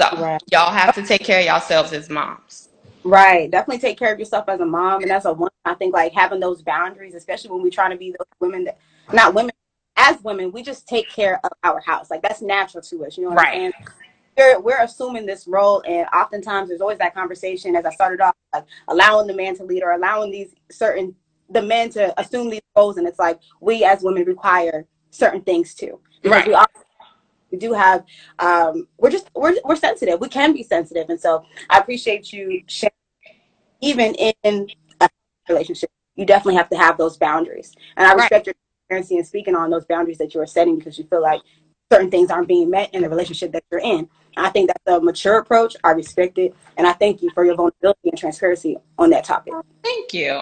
So 0.00 0.16
right. 0.16 0.40
y'all 0.50 0.72
have 0.72 0.94
to 0.94 1.02
take 1.02 1.22
care 1.22 1.40
of 1.40 1.46
yourselves 1.46 1.92
as 1.92 2.08
moms. 2.08 2.69
Right. 3.04 3.50
Definitely 3.50 3.80
take 3.80 3.98
care 3.98 4.12
of 4.12 4.18
yourself 4.18 4.48
as 4.48 4.60
a 4.60 4.66
mom. 4.66 5.02
And 5.02 5.10
as 5.10 5.24
a 5.24 5.32
woman, 5.32 5.52
I 5.64 5.74
think 5.74 5.94
like 5.94 6.12
having 6.12 6.40
those 6.40 6.62
boundaries, 6.62 7.14
especially 7.14 7.50
when 7.50 7.62
we're 7.62 7.70
trying 7.70 7.90
to 7.90 7.96
be 7.96 8.10
those 8.10 8.26
women 8.40 8.64
that, 8.64 8.78
not 9.12 9.34
women, 9.34 9.52
as 9.96 10.20
women, 10.22 10.52
we 10.52 10.62
just 10.62 10.86
take 10.86 11.08
care 11.10 11.40
of 11.44 11.50
our 11.62 11.80
house. 11.80 12.10
Like 12.10 12.22
that's 12.22 12.42
natural 12.42 12.82
to 12.82 13.06
us. 13.06 13.16
You 13.16 13.24
know 13.24 13.30
what 13.30 13.38
right. 13.38 13.54
I'm 13.54 13.60
saying? 13.60 13.72
We're, 14.36 14.60
we're 14.60 14.82
assuming 14.82 15.26
this 15.26 15.46
role. 15.46 15.82
And 15.86 16.06
oftentimes 16.08 16.68
there's 16.68 16.80
always 16.80 16.98
that 16.98 17.14
conversation 17.14 17.76
as 17.76 17.84
I 17.84 17.90
started 17.90 18.20
off, 18.20 18.34
like 18.54 18.64
allowing 18.88 19.26
the 19.26 19.34
man 19.34 19.56
to 19.56 19.64
lead 19.64 19.82
or 19.82 19.92
allowing 19.92 20.30
these 20.30 20.54
certain, 20.70 21.14
the 21.48 21.62
men 21.62 21.90
to 21.90 22.18
assume 22.20 22.50
these 22.50 22.60
roles. 22.76 22.96
And 22.96 23.06
it's 23.06 23.18
like 23.18 23.40
we 23.60 23.84
as 23.84 24.02
women 24.02 24.24
require 24.24 24.86
certain 25.10 25.42
things 25.42 25.74
too. 25.74 26.00
Because 26.22 26.36
right. 26.36 26.48
we 26.48 26.54
We 27.50 27.58
do 27.58 27.72
have. 27.72 28.04
Um, 28.38 28.88
we're 28.98 29.10
just 29.10 29.30
we're 29.34 29.56
we're 29.64 29.76
sensitive. 29.76 30.20
We 30.20 30.28
can 30.28 30.52
be 30.52 30.62
sensitive, 30.62 31.08
and 31.10 31.20
so 31.20 31.44
I 31.68 31.78
appreciate 31.78 32.32
you 32.32 32.62
sharing. 32.66 32.92
Even 33.82 34.14
in 34.14 34.68
a 35.00 35.08
relationship, 35.48 35.90
you 36.16 36.26
definitely 36.26 36.56
have 36.56 36.68
to 36.70 36.76
have 36.76 36.98
those 36.98 37.16
boundaries, 37.16 37.74
and 37.96 38.06
I 38.06 38.12
respect 38.12 38.32
right. 38.32 38.46
your 38.46 38.54
transparency 38.88 39.16
and 39.16 39.26
speaking 39.26 39.56
on 39.56 39.70
those 39.70 39.86
boundaries 39.86 40.18
that 40.18 40.34
you 40.34 40.40
are 40.40 40.46
setting 40.46 40.78
because 40.78 40.98
you 40.98 41.04
feel 41.04 41.22
like 41.22 41.40
certain 41.90 42.10
things 42.10 42.30
aren't 42.30 42.48
being 42.48 42.70
met 42.70 42.94
in 42.94 43.02
the 43.02 43.08
relationship 43.08 43.52
that 43.52 43.64
you're 43.70 43.80
in. 43.80 44.08
I 44.36 44.50
think 44.50 44.68
that's 44.68 44.96
a 44.96 45.00
mature 45.00 45.38
approach. 45.38 45.76
I 45.82 45.90
respect 45.90 46.38
it. 46.38 46.54
And 46.76 46.86
I 46.86 46.92
thank 46.92 47.22
you 47.22 47.30
for 47.30 47.44
your 47.44 47.56
vulnerability 47.56 48.10
and 48.10 48.18
transparency 48.18 48.76
on 48.98 49.10
that 49.10 49.24
topic. 49.24 49.54
Thank 49.82 50.14
you. 50.14 50.40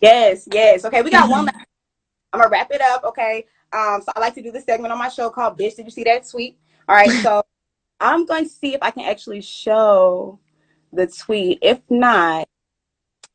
Yes, 0.00 0.46
yes. 0.52 0.84
Okay, 0.84 1.02
we 1.02 1.10
got 1.10 1.28
one 1.30 1.46
last. 1.46 1.66
I'm 2.32 2.40
gonna 2.40 2.50
wrap 2.50 2.70
it 2.70 2.80
up. 2.80 3.04
Okay. 3.04 3.44
Um, 3.72 4.02
so 4.02 4.12
I 4.16 4.20
like 4.20 4.34
to 4.34 4.42
do 4.42 4.50
this 4.50 4.64
segment 4.64 4.92
on 4.92 4.98
my 4.98 5.08
show 5.08 5.30
called 5.30 5.58
Bitch, 5.58 5.76
Did 5.76 5.84
You 5.84 5.90
See 5.90 6.04
That 6.04 6.28
Tweet? 6.28 6.58
All 6.88 6.96
right, 6.96 7.10
so 7.22 7.42
I'm 8.00 8.26
going 8.26 8.44
to 8.44 8.50
see 8.50 8.74
if 8.74 8.82
I 8.82 8.90
can 8.90 9.04
actually 9.04 9.42
show 9.42 10.38
the 10.92 11.06
tweet. 11.06 11.58
If 11.62 11.80
not, 11.88 12.48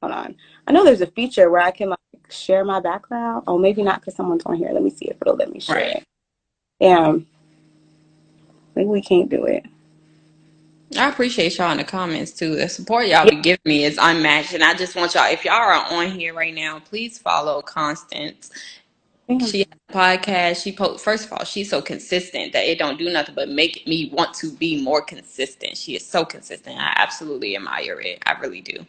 hold 0.02 0.14
on. 0.14 0.36
I 0.68 0.72
know 0.72 0.84
there's 0.84 1.02
a 1.02 1.08
feature 1.08 1.50
where 1.50 1.62
I 1.62 1.72
can 1.72 1.90
like 1.90 2.00
share 2.30 2.66
my 2.66 2.80
background. 2.80 3.44
Oh, 3.48 3.58
maybe 3.58 3.84
not 3.84 4.02
because 4.02 4.16
someone's 4.16 4.44
on 4.46 4.56
here. 4.56 4.70
Let 4.72 4.84
me 4.84 4.90
see 4.90 5.06
if 5.06 5.18
it'll 5.22 5.36
let 5.36 5.52
me 5.52 5.60
share 5.60 5.76
right. 5.76 5.96
it. 5.98 6.04
Yeah. 6.80 7.18
Maybe 8.76 8.88
we 8.90 9.02
can't 9.02 9.30
do 9.30 9.46
it. 9.46 9.66
I 10.98 11.10
appreciate 11.10 11.58
y'all 11.58 11.72
in 11.72 11.78
the 11.78 11.84
comments 11.84 12.32
too. 12.32 12.56
The 12.56 12.70
support 12.70 13.08
y'all 13.08 13.30
be 13.30 13.42
giving 13.42 13.60
me 13.66 13.84
is 13.84 13.98
unmatched, 14.02 14.54
and 14.54 14.64
I 14.64 14.74
just 14.76 14.96
want 14.96 15.14
y'all. 15.14 15.32
If 15.32 15.44
y'all 15.44 15.56
are 15.56 15.74
on 15.74 16.12
here 16.12 16.34
right 16.34 16.54
now, 16.54 16.80
please 16.80 17.18
follow 17.18 17.62
Constance. 17.62 18.52
She 19.28 19.60
has 19.60 19.68
a 19.90 19.94
podcast. 19.94 20.64
She 20.64 20.72
post 20.72 21.04
first 21.04 21.26
of 21.26 21.34
all, 21.34 21.44
she's 21.46 21.70
so 21.70 21.82
consistent 21.82 22.54
that 22.54 22.66
it 22.66 22.78
don't 22.78 23.00
do 23.00 23.10
nothing 23.10 23.36
but 23.36 23.50
make 23.50 23.86
me 23.88 24.10
want 24.14 24.36
to 24.36 24.52
be 24.52 24.82
more 24.84 25.02
consistent. 25.02 25.78
She 25.78 25.96
is 25.96 26.06
so 26.06 26.26
consistent. 26.26 26.78
I 26.80 26.94
absolutely 26.98 27.56
admire 27.56 28.00
it. 28.02 28.22
I 28.26 28.34
really 28.40 28.62
do. 28.62 28.86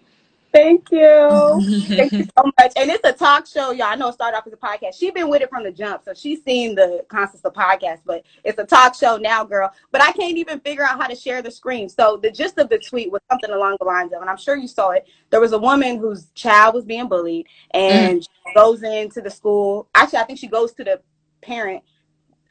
Thank 0.56 0.90
you. 0.90 1.84
Thank 1.96 2.12
you 2.12 2.24
so 2.24 2.50
much. 2.58 2.72
And 2.76 2.90
it's 2.90 3.06
a 3.06 3.12
talk 3.12 3.46
show, 3.46 3.72
y'all. 3.72 3.88
I 3.88 3.94
know 3.94 4.08
it 4.08 4.14
started 4.14 4.38
off 4.38 4.46
as 4.46 4.54
a 4.54 4.56
podcast. 4.56 4.98
She's 4.98 5.12
been 5.12 5.28
with 5.28 5.42
it 5.42 5.50
from 5.50 5.64
the 5.64 5.70
jump, 5.70 6.02
so 6.04 6.14
she's 6.14 6.42
seen 6.44 6.74
the 6.74 7.04
concepts 7.08 7.44
of 7.44 7.52
podcast, 7.52 8.00
but 8.06 8.24
it's 8.42 8.58
a 8.58 8.64
talk 8.64 8.94
show 8.94 9.18
now, 9.18 9.44
girl. 9.44 9.70
But 9.92 10.00
I 10.00 10.12
can't 10.12 10.38
even 10.38 10.60
figure 10.60 10.82
out 10.82 10.98
how 10.98 11.08
to 11.08 11.14
share 11.14 11.42
the 11.42 11.50
screen. 11.50 11.90
So 11.90 12.18
the 12.22 12.30
gist 12.30 12.58
of 12.58 12.70
the 12.70 12.78
tweet 12.78 13.12
was 13.12 13.20
something 13.30 13.50
along 13.50 13.76
the 13.80 13.86
lines 13.86 14.14
of, 14.14 14.22
and 14.22 14.30
I'm 14.30 14.38
sure 14.38 14.56
you 14.56 14.66
saw 14.66 14.92
it. 14.92 15.06
There 15.28 15.40
was 15.40 15.52
a 15.52 15.58
woman 15.58 15.98
whose 15.98 16.30
child 16.34 16.74
was 16.74 16.86
being 16.86 17.06
bullied, 17.06 17.46
and 17.72 18.20
mm. 18.22 18.54
goes 18.54 18.82
into 18.82 19.20
the 19.20 19.30
school. 19.30 19.88
Actually, 19.94 20.20
I 20.20 20.24
think 20.24 20.38
she 20.38 20.48
goes 20.48 20.72
to 20.74 20.84
the 20.84 21.02
parent 21.42 21.82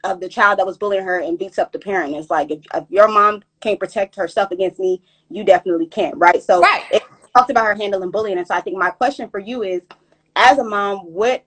of 0.04 0.20
the 0.20 0.28
child 0.28 0.60
that 0.60 0.66
was 0.66 0.78
bullying 0.78 1.04
her 1.04 1.18
and 1.18 1.38
beats 1.38 1.58
up 1.58 1.72
the 1.72 1.78
parent. 1.80 2.14
It's 2.14 2.30
like 2.30 2.52
if, 2.52 2.60
if 2.72 2.84
your 2.88 3.08
mom 3.08 3.42
can't 3.60 3.80
protect 3.80 4.14
herself 4.14 4.52
against 4.52 4.78
me, 4.78 5.02
you 5.28 5.42
definitely 5.42 5.86
can't, 5.86 6.16
right? 6.16 6.40
So 6.40 6.60
right. 6.60 6.84
It, 6.92 7.02
talked 7.36 7.50
about 7.50 7.66
her 7.66 7.74
handling 7.74 8.10
bullying. 8.10 8.38
And 8.38 8.46
so 8.46 8.54
I 8.54 8.60
think 8.60 8.76
my 8.78 8.90
question 8.90 9.28
for 9.28 9.38
you 9.38 9.62
is, 9.62 9.82
as 10.34 10.58
a 10.58 10.64
mom, 10.64 10.98
what 10.98 11.44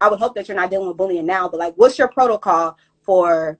I 0.00 0.08
would 0.08 0.18
hope 0.18 0.34
that 0.34 0.48
you're 0.48 0.56
not 0.56 0.70
dealing 0.70 0.88
with 0.88 0.96
bullying 0.96 1.26
now, 1.26 1.48
but 1.48 1.58
like, 1.58 1.74
what's 1.76 1.98
your 1.98 2.08
protocol 2.08 2.76
for 3.02 3.58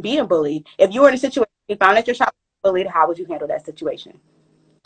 being 0.00 0.26
bullied? 0.26 0.66
If 0.78 0.94
you 0.94 1.02
were 1.02 1.08
in 1.08 1.14
a 1.14 1.18
situation, 1.18 1.50
you 1.68 1.76
found 1.76 1.96
that 1.96 2.06
your 2.06 2.14
child 2.14 2.30
was 2.62 2.70
bullied, 2.70 2.86
how 2.86 3.06
would 3.08 3.18
you 3.18 3.26
handle 3.26 3.48
that 3.48 3.64
situation? 3.64 4.18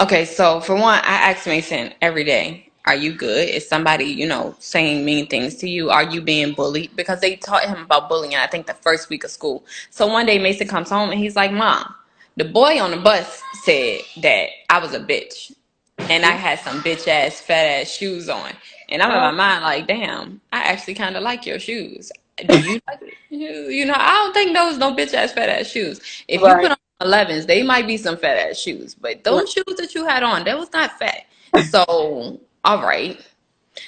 Okay, 0.01 0.25
so 0.25 0.61
for 0.61 0.75
one, 0.75 0.99
I 1.05 1.31
ask 1.31 1.47
Mason 1.47 1.93
every 2.01 2.25
day, 2.25 2.71
are 2.87 2.97
you 2.97 3.15
good? 3.15 3.49
Is 3.49 3.69
somebody, 3.69 4.07
you 4.07 4.27
know, 4.27 4.57
saying 4.59 5.05
mean 5.05 5.27
things 5.29 5.55
to 5.57 5.69
you? 5.69 5.91
Are 5.91 6.03
you 6.03 6.21
being 6.21 6.53
bullied? 6.53 6.97
Because 6.97 7.21
they 7.21 7.37
taught 7.37 7.65
him 7.65 7.85
about 7.85 8.09
bullying, 8.09 8.35
I 8.35 8.47
think, 8.47 8.67
the 8.67 8.75
first 8.75 9.09
week 9.09 9.25
of 9.25 9.31
school. 9.31 9.65
So 9.91 10.07
one 10.07 10.27
day 10.27 10.39
Mason 10.39 10.67
comes 10.67 10.91
home 10.91 11.11
and 11.11 11.19
he's 11.19 11.37
like, 11.37 11.53
Mom, 11.53 11.95
the 12.37 12.45
boy 12.45 12.81
on 12.81 12.91
the 12.91 12.97
bus 12.97 13.43
said 13.63 14.01
that 14.23 14.49
I 14.69 14.79
was 14.79 14.95
a 14.95 15.01
bitch 15.01 15.53
and 15.99 16.25
I 16.25 16.33
had 16.33 16.59
some 16.61 16.81
bitch 16.83 17.07
ass 17.09 17.41
fat 17.41 17.81
ass 17.81 17.91
shoes 17.91 18.29
on. 18.29 18.51
And 18.89 19.03
I'm 19.03 19.11
in 19.11 19.19
my 19.19 19.29
oh. 19.31 19.33
mind 19.33 19.63
like, 19.63 19.87
damn, 19.87 20.41
I 20.53 20.63
actually 20.63 20.95
kind 20.95 21.17
of 21.17 21.23
like 21.23 21.47
your 21.47 21.59
shoes. 21.59 22.11
Do 22.37 22.59
you 22.59 22.81
like 22.89 23.01
you, 23.31 23.49
you 23.69 23.85
know, 23.85 23.95
I 23.97 24.13
don't 24.15 24.33
think 24.33 24.55
those 24.55 24.79
no 24.79 24.95
bitch 24.95 25.15
ass 25.15 25.33
fat 25.33 25.49
ass 25.49 25.69
shoes. 25.69 26.01
If 26.29 26.43
right. 26.43 26.63
you 26.63 26.69
put 26.69 26.79
on 27.01 27.09
11s, 27.09 27.47
they 27.47 27.63
might 27.63 27.87
be 27.87 27.97
some 27.97 28.17
fat 28.17 28.37
ass 28.37 28.59
shoes, 28.59 28.95
but 28.95 29.25
those 29.25 29.53
shoes 29.53 29.77
that 29.77 29.95
you 29.95 30.05
had 30.05 30.23
on, 30.23 30.45
that 30.45 30.59
was 30.59 30.73
not 30.73 30.99
fat. 30.99 31.27
So, 31.71 32.41
all 32.65 32.83
right. 32.83 33.25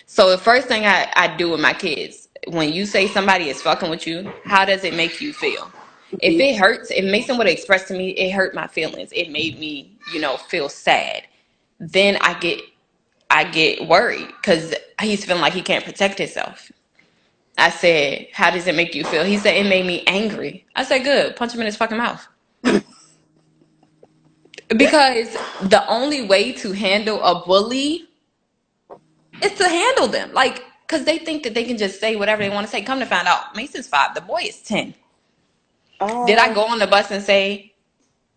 So 0.07 0.31
the 0.31 0.39
first 0.39 0.69
thing 0.69 0.87
I, 0.87 1.11
I 1.17 1.37
do 1.37 1.51
with 1.51 1.61
my 1.61 1.73
kids, 1.73 2.29
when 2.49 2.73
you 2.73 2.87
say 2.87 3.09
somebody 3.09 3.49
is 3.49 3.61
fucking 3.63 3.91
with 3.91 4.07
you, 4.07 4.33
how 4.45 4.65
does 4.65 4.85
it 4.85 4.95
make 4.95 5.21
you 5.21 5.33
feel? 5.33 5.71
If 6.21 6.39
it 6.41 6.57
hurts, 6.59 6.91
if 6.91 7.05
Mason 7.05 7.39
would 7.39 7.47
have 7.47 7.57
expressed 7.57 7.89
to 7.89 7.95
me, 7.95 8.11
it 8.11 8.33
hurt 8.33 8.55
my 8.55 8.67
feelings. 8.67 9.11
It 9.13 9.31
made 9.31 9.59
me, 9.59 9.97
you 10.13 10.21
know, 10.21 10.37
feel 10.37 10.69
sad. 10.69 11.23
Then 11.81 12.17
I 12.21 12.39
get, 12.39 12.61
I 13.31 13.45
get 13.45 13.89
worried 13.89 14.29
because 14.29 14.75
he's 15.01 15.25
feeling 15.25 15.43
like 15.43 15.53
he 15.55 15.63
can't 15.63 15.85
protect 15.85 16.19
himself. 16.19 16.71
I 17.59 17.71
said, 17.71 18.27
"How 18.33 18.51
does 18.51 18.67
it 18.67 18.75
make 18.75 18.95
you 18.95 19.05
feel?" 19.05 19.25
He 19.25 19.39
said, 19.39 19.57
"It 19.57 19.67
made 19.67 19.87
me 19.87 20.03
angry." 20.07 20.67
I 20.77 20.85
said, 20.85 21.05
"Good, 21.05 21.37
punch 21.37 21.55
him 21.55 21.61
in 21.61 21.67
his 21.67 21.77
fucking 21.77 21.97
mouth." 21.99 22.27
because 24.69 25.33
the 25.63 25.85
only 25.89 26.27
way 26.27 26.53
to 26.53 26.73
handle 26.73 27.23
a 27.23 27.45
bully 27.47 28.05
is 29.43 29.53
to 29.55 29.69
handle 29.69 30.09
them, 30.09 30.33
like, 30.33 30.63
because 30.87 31.05
they 31.05 31.19
think 31.19 31.43
that 31.45 31.55
they 31.55 31.65
can 31.65 31.77
just 31.79 32.01
say 32.01 32.17
whatever 32.17 32.43
they 32.43 32.51
want 32.51 32.67
to 32.67 32.71
say. 32.71 32.83
Come 32.83 33.01
to 33.01 33.07
find 33.07 33.29
out, 33.29 33.55
Mason's 33.57 33.89
five. 33.89 34.15
The 34.15 34.21
boy 34.23 34.43
is 34.45 34.61
ten. 34.63 34.95
Oh. 36.01 36.27
Did 36.27 36.39
I 36.39 36.53
go 36.53 36.65
on 36.67 36.79
the 36.79 36.87
bus 36.87 37.11
and 37.11 37.23
say, 37.23 37.73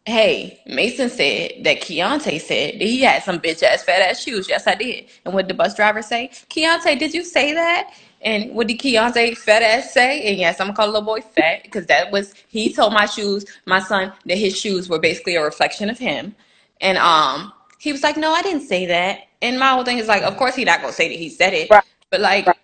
hey, 0.06 0.60
Mason 0.66 1.10
said 1.10 1.64
that 1.64 1.82
Keontae 1.82 2.42
said 2.42 2.76
that 2.76 2.82
he 2.86 3.02
had 3.02 3.24
some 3.24 3.40
bitch 3.40 3.64
ass 3.64 3.84
fat 3.84 4.02
ass 4.02 4.22
shoes. 4.22 4.50
Yes, 4.50 4.68
I 4.68 4.76
did. 4.76 5.06
And 5.26 5.34
what 5.34 5.48
did 5.48 5.56
the 5.56 5.58
bus 5.58 5.76
driver 5.76 6.02
say? 6.02 6.30
Keontae, 6.50 6.98
did 6.98 7.14
you 7.14 7.24
say 7.24 7.54
that? 7.54 7.94
And 8.22 8.54
what 8.54 8.68
did 8.68 8.80
Keontae 8.80 9.38
fat 9.38 9.62
ass 9.62 9.94
say? 9.94 10.24
And 10.24 10.38
yes, 10.38 10.60
I'm 10.60 10.68
gonna 10.68 10.76
call 10.76 10.88
little 10.88 11.02
boy 11.02 11.22
fat 11.22 11.64
because 11.64 11.86
that 11.86 12.12
was 12.12 12.34
he 12.48 12.74
told 12.74 12.94
my 12.94 13.06
shoes, 13.06 13.46
my 13.66 13.80
son, 13.80 14.12
that 14.26 14.38
his 14.38 14.60
shoes 14.60 14.90
were 14.90 15.00
basically 15.00 15.36
a 15.36 15.44
reflection 15.44 15.90
of 15.90 15.98
him. 15.98 16.36
And 16.82 16.98
um, 16.98 17.54
he 17.78 17.92
was 17.92 18.04
like, 18.04 18.18
no, 18.18 18.34
I 18.34 18.42
didn't 18.42 18.68
say 18.68 18.86
that. 18.88 19.20
And 19.42 19.58
my 19.58 19.70
whole 19.70 19.86
thing 19.86 20.00
is 20.00 20.08
like, 20.08 20.24
of 20.24 20.36
course 20.38 20.56
he 20.56 20.66
not 20.66 20.82
gonna 20.82 20.92
say 20.92 21.08
that 21.08 21.18
he 21.18 21.30
said 21.30 21.54
it, 21.54 21.70
right. 21.70 21.84
but 22.10 22.20
like, 22.20 22.48
right. 22.48 22.58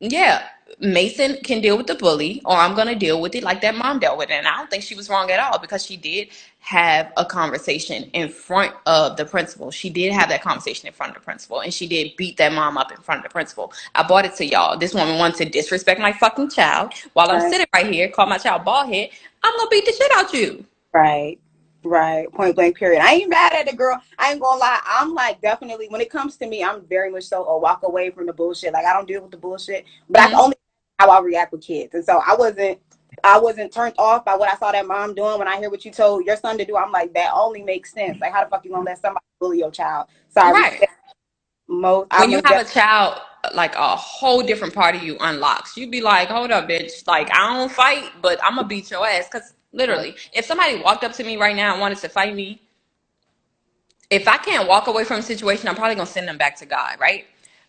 yeah, 0.00 0.46
Mason 0.78 1.36
can 1.42 1.60
deal 1.60 1.76
with 1.76 1.86
the 1.86 1.94
bully, 1.94 2.40
or 2.44 2.56
I'm 2.56 2.74
going 2.74 2.86
to 2.86 2.94
deal 2.94 3.20
with 3.20 3.34
it 3.34 3.42
like 3.42 3.60
that 3.62 3.74
mom 3.74 3.98
dealt 3.98 4.18
with 4.18 4.30
it. 4.30 4.34
And 4.34 4.46
I 4.46 4.56
don't 4.56 4.70
think 4.70 4.82
she 4.82 4.94
was 4.94 5.08
wrong 5.10 5.30
at 5.30 5.40
all 5.40 5.58
because 5.58 5.84
she 5.84 5.96
did 5.96 6.28
have 6.60 7.12
a 7.16 7.24
conversation 7.24 8.04
in 8.12 8.28
front 8.28 8.74
of 8.86 9.16
the 9.16 9.24
principal. 9.24 9.70
She 9.70 9.90
did 9.90 10.12
have 10.12 10.28
that 10.28 10.42
conversation 10.42 10.86
in 10.86 10.92
front 10.92 11.10
of 11.10 11.22
the 11.22 11.24
principal, 11.24 11.60
and 11.60 11.72
she 11.72 11.86
did 11.86 12.16
beat 12.16 12.36
that 12.36 12.52
mom 12.52 12.78
up 12.78 12.92
in 12.92 12.98
front 12.98 13.18
of 13.18 13.24
the 13.24 13.30
principal. 13.30 13.72
I 13.94 14.06
bought 14.06 14.24
it 14.24 14.34
to 14.36 14.46
y'all. 14.46 14.78
This 14.78 14.94
woman 14.94 15.18
wants 15.18 15.38
to 15.38 15.44
disrespect 15.44 16.00
my 16.00 16.12
fucking 16.12 16.50
child 16.50 16.92
while 17.14 17.30
I'm 17.30 17.40
sitting 17.40 17.66
right 17.74 17.86
here, 17.86 18.08
call 18.08 18.26
my 18.26 18.38
child 18.38 18.64
bald 18.64 18.92
head. 18.92 19.10
I'm 19.42 19.56
going 19.56 19.66
to 19.66 19.70
beat 19.70 19.86
the 19.86 19.92
shit 19.92 20.12
out 20.14 20.32
you. 20.32 20.64
Right. 20.92 21.38
Right, 21.82 22.30
point 22.32 22.56
blank, 22.56 22.76
period. 22.76 23.00
I 23.00 23.14
ain't 23.14 23.30
mad 23.30 23.54
at 23.54 23.66
the 23.66 23.74
girl. 23.74 24.00
I 24.18 24.32
ain't 24.32 24.40
gonna 24.40 24.60
lie. 24.60 24.80
I'm 24.84 25.14
like 25.14 25.40
definitely 25.40 25.88
when 25.88 26.00
it 26.00 26.10
comes 26.10 26.36
to 26.36 26.46
me, 26.46 26.62
I'm 26.62 26.82
very 26.86 27.10
much 27.10 27.24
so 27.24 27.44
a 27.46 27.58
walk 27.58 27.82
away 27.84 28.10
from 28.10 28.26
the 28.26 28.34
bullshit. 28.34 28.74
Like 28.74 28.84
I 28.84 28.92
don't 28.92 29.08
deal 29.08 29.22
with 29.22 29.30
the 29.30 29.38
bullshit, 29.38 29.86
but 30.08 30.20
mm-hmm. 30.20 30.36
I 30.36 30.38
only 30.38 30.56
how 30.98 31.10
I 31.10 31.20
react 31.20 31.52
with 31.52 31.62
kids. 31.62 31.94
And 31.94 32.04
so 32.04 32.20
I 32.26 32.36
wasn't 32.36 32.78
I 33.24 33.38
wasn't 33.38 33.72
turned 33.72 33.94
off 33.98 34.24
by 34.24 34.36
what 34.36 34.48
I 34.48 34.56
saw 34.56 34.72
that 34.72 34.86
mom 34.86 35.14
doing. 35.14 35.38
When 35.38 35.48
I 35.48 35.58
hear 35.58 35.70
what 35.70 35.84
you 35.84 35.90
told 35.90 36.24
your 36.26 36.36
son 36.36 36.58
to 36.58 36.64
do, 36.64 36.76
I'm 36.76 36.92
like, 36.92 37.12
that 37.14 37.32
only 37.34 37.62
makes 37.62 37.92
sense. 37.92 38.20
Like, 38.20 38.32
how 38.32 38.44
the 38.44 38.50
fuck 38.50 38.64
you 38.64 38.70
gonna 38.70 38.84
let 38.84 39.00
somebody 39.00 39.24
bully 39.40 39.58
your 39.58 39.70
child? 39.70 40.08
Sorry. 40.28 40.52
Right. 40.52 40.88
Most, 41.66 42.08
when 42.18 42.30
you 42.30 42.40
have 42.44 42.66
a 42.66 42.68
child, 42.68 43.20
like 43.54 43.74
a 43.76 43.96
whole 43.96 44.42
different 44.42 44.74
part 44.74 44.96
of 44.96 45.02
you 45.02 45.16
unlocks. 45.20 45.76
You'd 45.76 45.90
be 45.90 46.00
like, 46.00 46.28
hold 46.28 46.50
up, 46.50 46.68
bitch. 46.68 47.06
Like, 47.06 47.30
I 47.32 47.56
don't 47.56 47.70
fight, 47.70 48.10
but 48.20 48.42
I'm 48.42 48.56
gonna 48.56 48.66
beat 48.66 48.90
your 48.90 49.06
ass. 49.06 49.28
Cause 49.28 49.54
literally, 49.72 50.16
if 50.32 50.44
somebody 50.44 50.80
walked 50.80 51.04
up 51.04 51.12
to 51.14 51.24
me 51.24 51.36
right 51.36 51.56
now 51.56 51.72
and 51.72 51.80
wanted 51.80 51.98
to 51.98 52.08
fight 52.08 52.34
me, 52.34 52.60
if 54.10 54.26
I 54.26 54.36
can't 54.36 54.68
walk 54.68 54.88
away 54.88 55.04
from 55.04 55.20
a 55.20 55.22
situation, 55.22 55.68
I'm 55.68 55.76
probably 55.76 55.94
gonna 55.94 56.06
send 56.06 56.28
them 56.28 56.38
back 56.38 56.56
to 56.56 56.66
God, 56.66 56.98
right? 56.98 57.26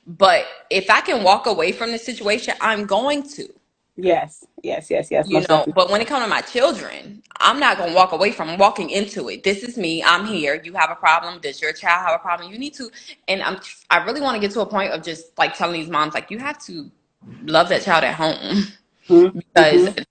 But 0.07 0.45
if 0.69 0.89
I 0.89 1.01
can 1.01 1.23
walk 1.23 1.45
away 1.45 1.71
from 1.71 1.91
the 1.91 1.99
situation, 1.99 2.55
I'm 2.59 2.85
going 2.85 3.23
to. 3.35 3.47
Yes, 3.95 4.45
yes, 4.63 4.89
yes, 4.89 5.09
yes. 5.11 5.27
You 5.27 5.41
know, 5.41 5.41
definitely. 5.41 5.73
but 5.73 5.91
when 5.91 6.01
it 6.01 6.07
comes 6.07 6.23
to 6.23 6.29
my 6.29 6.41
children, 6.41 7.21
I'm 7.39 7.59
not 7.59 7.77
gonna 7.77 7.93
walk 7.93 8.11
away 8.11 8.31
from 8.31 8.57
walking 8.57 8.89
into 8.89 9.29
it. 9.29 9.43
This 9.43 9.61
is 9.63 9.77
me. 9.77 10.03
I'm 10.03 10.25
here. 10.25 10.59
You 10.63 10.73
have 10.73 10.89
a 10.89 10.95
problem. 10.95 11.39
Does 11.39 11.61
your 11.61 11.73
child 11.73 12.07
have 12.07 12.15
a 12.15 12.19
problem? 12.19 12.51
You 12.51 12.57
need 12.57 12.73
to. 12.75 12.89
And 13.27 13.43
I'm. 13.43 13.59
I 13.91 14.03
really 14.03 14.21
want 14.21 14.35
to 14.35 14.39
get 14.39 14.51
to 14.51 14.61
a 14.61 14.65
point 14.65 14.91
of 14.91 15.03
just 15.03 15.37
like 15.37 15.55
telling 15.55 15.79
these 15.79 15.89
moms, 15.89 16.15
like, 16.15 16.31
you 16.31 16.39
have 16.39 16.57
to 16.65 16.89
love 17.43 17.69
that 17.69 17.83
child 17.83 18.03
at 18.03 18.15
home 18.15 18.63
mm-hmm. 19.07 19.37
because 19.37 19.89
mm-hmm 19.89 20.03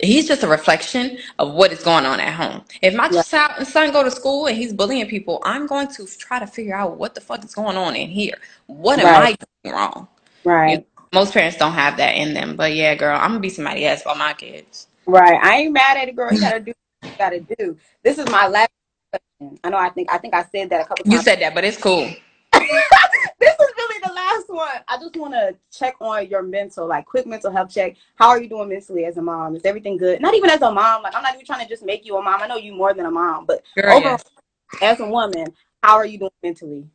he's 0.00 0.26
just 0.26 0.42
a 0.42 0.48
reflection 0.48 1.18
of 1.38 1.52
what 1.52 1.72
is 1.72 1.82
going 1.82 2.06
on 2.06 2.20
at 2.20 2.34
home. 2.34 2.62
If 2.82 2.94
my 2.94 3.08
child, 3.08 3.66
son 3.66 3.92
go 3.92 4.02
to 4.02 4.10
school 4.10 4.46
and 4.46 4.56
he's 4.56 4.72
bullying 4.72 5.08
people, 5.08 5.40
I'm 5.44 5.66
going 5.66 5.88
to 5.88 6.06
try 6.18 6.38
to 6.38 6.46
figure 6.46 6.74
out 6.74 6.96
what 6.96 7.14
the 7.14 7.20
fuck 7.20 7.44
is 7.44 7.54
going 7.54 7.76
on 7.76 7.96
in 7.96 8.08
here. 8.08 8.38
What 8.66 8.98
am 8.98 9.06
right. 9.06 9.38
I 9.40 9.44
doing 9.64 9.74
wrong? 9.74 10.08
Right. 10.44 10.70
You 10.70 10.76
know, 10.78 10.84
most 11.12 11.32
parents 11.32 11.56
don't 11.56 11.72
have 11.72 11.96
that 11.96 12.16
in 12.16 12.34
them, 12.34 12.56
but 12.56 12.74
yeah, 12.74 12.94
girl, 12.94 13.16
I'm 13.16 13.30
gonna 13.30 13.40
be 13.40 13.48
somebody 13.48 13.84
else 13.84 14.02
for 14.02 14.14
my 14.14 14.32
kids. 14.32 14.86
Right. 15.06 15.38
I 15.42 15.56
ain't 15.56 15.72
mad 15.72 15.96
at 15.96 16.08
it, 16.08 16.14
girl. 16.14 16.32
You 16.32 16.40
gotta 16.40 16.60
do 16.60 16.72
what 17.00 17.10
you 17.10 17.18
gotta 17.18 17.40
do. 17.40 17.76
This 18.04 18.18
is 18.18 18.26
my 18.26 18.46
last 18.46 18.70
question. 19.10 19.58
I 19.64 19.70
know 19.70 19.76
I 19.76 19.90
think 19.90 20.12
I 20.12 20.18
think 20.18 20.34
I 20.34 20.44
said 20.44 20.70
that 20.70 20.82
a 20.82 20.84
couple 20.84 21.04
times. 21.04 21.14
You 21.14 21.22
said 21.22 21.40
that, 21.40 21.52
but 21.54 21.64
it's 21.64 21.76
cool. 21.76 22.10
this 22.52 23.54
is 23.54 23.72
really 23.76 24.00
the 24.02 24.12
last 24.12 24.48
one. 24.48 24.82
I 24.88 24.96
just 24.98 25.16
wanna 25.16 25.52
check 25.72 25.94
on 26.00 26.28
your 26.28 26.42
mental, 26.42 26.86
like 26.86 27.06
quick 27.06 27.26
mental 27.26 27.52
health 27.52 27.72
check. 27.72 27.96
How 28.16 28.28
are 28.28 28.40
you 28.40 28.48
doing 28.48 28.68
mentally 28.68 29.04
as 29.04 29.16
a 29.16 29.22
mom? 29.22 29.54
Is 29.54 29.64
everything 29.64 29.96
good? 29.96 30.20
Not 30.20 30.34
even 30.34 30.50
as 30.50 30.62
a 30.62 30.70
mom. 30.70 31.02
Like 31.02 31.14
I'm 31.14 31.22
not 31.22 31.34
even 31.34 31.46
trying 31.46 31.62
to 31.64 31.68
just 31.68 31.84
make 31.84 32.04
you 32.04 32.16
a 32.16 32.22
mom. 32.22 32.42
I 32.42 32.46
know 32.46 32.56
you 32.56 32.74
more 32.74 32.94
than 32.94 33.06
a 33.06 33.10
mom, 33.10 33.46
but 33.46 33.62
Girl, 33.76 33.96
overall 33.96 34.20
yes. 34.72 34.82
as 34.82 35.00
a 35.00 35.06
woman, 35.06 35.46
how 35.82 35.96
are 35.96 36.06
you 36.06 36.18
doing 36.18 36.30
mentally? 36.42 36.86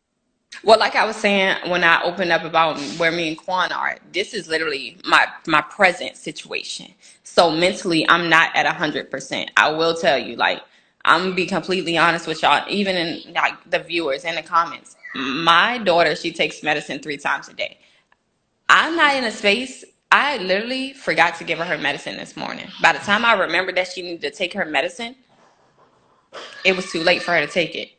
Well, 0.64 0.80
like 0.80 0.96
I 0.96 1.06
was 1.06 1.16
saying 1.16 1.70
when 1.70 1.84
I 1.84 2.02
opened 2.04 2.32
up 2.32 2.44
about 2.44 2.80
where 2.98 3.12
me 3.12 3.30
and 3.30 3.38
Quan 3.38 3.72
are, 3.72 3.98
this 4.14 4.34
is 4.34 4.48
literally 4.48 4.98
my 5.06 5.28
my 5.48 5.62
present 5.62 6.18
situation. 6.18 6.94
So 7.24 7.52
mentally, 7.52 8.08
I'm 8.10 8.30
not 8.30 8.56
at 8.56 8.66
a 8.66 8.72
hundred 8.72 9.12
percent. 9.12 9.52
I 9.58 9.70
will 9.72 9.96
tell 9.96 10.18
you, 10.18 10.36
like 10.36 10.62
I'm 11.04 11.22
gonna 11.22 11.36
be 11.36 11.46
completely 11.46 11.98
honest 11.98 12.28
with 12.28 12.42
y'all, 12.42 12.66
even 12.70 12.96
in 12.96 13.34
like 13.34 13.54
the 13.70 13.80
viewers 13.80 14.26
in 14.26 14.36
the 14.36 14.42
comments. 14.42 14.96
My 15.16 15.80
daughter, 15.80 16.16
she 16.16 16.34
takes 16.34 16.64
medicine 16.64 17.00
three 17.00 17.18
times 17.18 17.48
a 17.50 17.54
day. 17.54 17.80
I'm 18.70 18.96
not 18.98 19.16
in 19.16 19.24
a 19.26 19.32
space. 19.32 19.86
I 20.12 20.38
literally 20.40 20.94
forgot 20.94 21.36
to 21.38 21.44
give 21.46 21.60
her 21.60 21.66
her 21.66 21.78
medicine 21.78 22.18
this 22.18 22.38
morning. 22.38 22.68
By 22.82 22.94
the 22.94 23.00
time 23.00 23.26
I 23.26 23.34
remembered 23.34 23.78
that 23.78 23.90
she 23.90 24.02
needed 24.02 24.22
to 24.22 24.32
take 24.32 24.54
her 24.54 24.66
medicine, 24.66 25.16
it 26.66 26.76
was 26.76 26.92
too 26.92 27.02
late 27.02 27.24
for 27.24 27.32
her 27.32 27.42
to 27.46 27.48
take 27.52 27.76
it. 27.76 27.90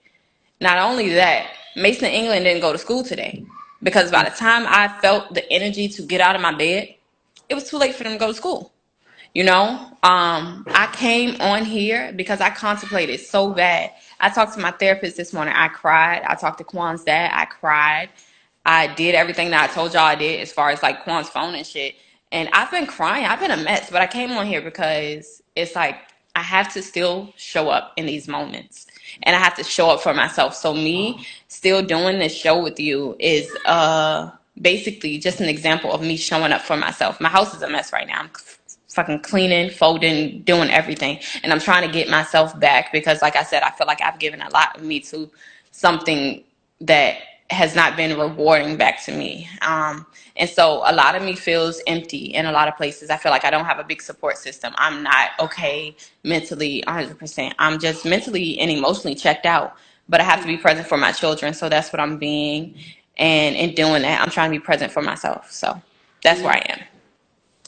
Not 0.60 0.78
only 0.78 1.10
that, 1.14 1.48
Mason 1.76 2.08
England 2.08 2.44
didn't 2.44 2.62
go 2.62 2.72
to 2.72 2.78
school 2.78 3.04
today 3.04 3.44
because 3.82 4.10
by 4.10 4.24
the 4.24 4.36
time 4.36 4.64
I 4.66 4.88
felt 5.00 5.34
the 5.34 5.50
energy 5.52 5.88
to 5.88 6.02
get 6.02 6.20
out 6.20 6.36
of 6.36 6.42
my 6.42 6.54
bed, 6.54 6.94
it 7.48 7.54
was 7.54 7.70
too 7.70 7.78
late 7.78 7.94
for 7.94 8.04
them 8.04 8.14
to 8.14 8.18
go 8.18 8.28
to 8.28 8.34
school. 8.34 8.72
You 9.34 9.44
know, 9.44 9.70
um, 10.02 10.66
I 10.68 10.90
came 10.92 11.40
on 11.40 11.64
here 11.64 12.12
because 12.16 12.40
I 12.40 12.50
contemplated 12.50 13.20
so 13.20 13.52
bad. 13.52 13.92
I 14.20 14.30
talked 14.30 14.54
to 14.54 14.60
my 14.60 14.72
therapist 14.72 15.16
this 15.16 15.32
morning. 15.32 15.54
I 15.56 15.68
cried. 15.68 16.22
I 16.26 16.34
talked 16.34 16.58
to 16.58 16.64
Quan's 16.64 17.04
dad. 17.04 17.30
I 17.34 17.44
cried. 17.46 18.10
I 18.64 18.88
did 18.94 19.14
everything 19.14 19.50
that 19.50 19.70
I 19.70 19.72
told 19.72 19.94
y'all 19.94 20.02
I 20.02 20.14
did 20.16 20.40
as 20.40 20.52
far 20.52 20.70
as 20.70 20.82
like 20.82 21.04
Quan's 21.04 21.28
phone 21.28 21.54
and 21.54 21.66
shit. 21.66 21.96
And 22.32 22.48
I've 22.52 22.70
been 22.70 22.86
crying. 22.86 23.26
I've 23.26 23.40
been 23.40 23.52
a 23.52 23.56
mess, 23.56 23.90
but 23.90 24.02
I 24.02 24.06
came 24.06 24.32
on 24.32 24.46
here 24.46 24.62
because 24.62 25.42
it's 25.54 25.76
like 25.76 25.96
I 26.34 26.42
have 26.42 26.72
to 26.74 26.82
still 26.82 27.32
show 27.36 27.68
up 27.68 27.92
in 27.96 28.06
these 28.06 28.28
moments 28.28 28.86
and 29.22 29.36
I 29.36 29.38
have 29.38 29.56
to 29.56 29.64
show 29.64 29.90
up 29.90 30.00
for 30.02 30.14
myself. 30.14 30.54
So 30.54 30.74
me 30.74 31.26
still 31.48 31.82
doing 31.82 32.18
this 32.18 32.34
show 32.34 32.62
with 32.62 32.80
you 32.80 33.16
is 33.20 33.54
uh 33.66 34.30
basically 34.60 35.18
just 35.18 35.40
an 35.40 35.48
example 35.48 35.92
of 35.92 36.02
me 36.02 36.16
showing 36.16 36.52
up 36.52 36.62
for 36.62 36.76
myself. 36.76 37.20
My 37.20 37.28
house 37.28 37.54
is 37.54 37.62
a 37.62 37.70
mess 37.70 37.92
right 37.92 38.06
now. 38.06 38.20
I'm 38.20 38.30
fucking 38.96 39.20
cleaning, 39.20 39.70
folding, 39.70 40.42
doing 40.42 40.70
everything. 40.70 41.20
And 41.44 41.52
I'm 41.52 41.60
trying 41.60 41.86
to 41.86 41.92
get 41.94 42.10
myself 42.10 42.58
back 42.60 42.92
because 42.92 43.22
like 43.22 43.36
I 43.36 43.44
said, 43.44 43.62
I 43.62 43.70
feel 43.72 43.86
like 43.88 44.02
I've 44.02 44.18
given 44.20 44.42
a 44.42 44.50
lot 44.50 44.76
of 44.76 44.82
me 44.84 45.00
to 45.02 45.30
something 45.72 46.44
that 46.82 47.18
has 47.50 47.76
not 47.76 47.96
been 47.96 48.18
rewarding 48.18 48.76
back 48.78 49.04
to 49.06 49.12
me. 49.12 49.48
Um, 49.62 50.06
and 50.36 50.50
so 50.50 50.82
a 50.86 50.94
lot 50.94 51.16
of 51.16 51.22
me 51.22 51.36
feels 51.36 51.82
empty 51.86 52.26
in 52.34 52.46
a 52.46 52.52
lot 52.52 52.68
of 52.68 52.76
places. 52.76 53.10
I 53.10 53.18
feel 53.18 53.32
like 53.32 53.44
I 53.44 53.50
don't 53.50 53.66
have 53.66 53.78
a 53.80 53.84
big 53.84 54.02
support 54.02 54.38
system. 54.38 54.74
I'm 54.78 55.04
not 55.04 55.30
okay 55.40 55.96
mentally 56.24 56.84
100%. 56.88 57.54
I'm 57.60 57.78
just 57.80 58.04
mentally 58.06 58.58
and 58.60 58.70
emotionally 58.70 59.14
checked 59.16 59.46
out. 59.46 59.76
But 60.08 60.20
I 60.20 60.24
have 60.24 60.42
to 60.42 60.48
be 60.48 60.58
present 60.58 60.88
for 60.88 60.98
my 60.98 61.12
children. 61.12 61.54
So 61.54 61.68
that's 61.68 61.92
what 61.92 62.00
I'm 62.00 62.18
being. 62.18 62.76
And 63.18 63.56
in 63.56 63.74
doing 63.74 64.02
that, 64.02 64.22
I'm 64.22 64.30
trying 64.30 64.50
to 64.52 64.58
be 64.58 64.64
present 64.64 64.92
for 64.92 65.02
myself. 65.02 65.52
So 65.52 65.80
that's 66.24 66.42
where 66.42 66.54
I 66.54 66.64
am. 66.70 66.80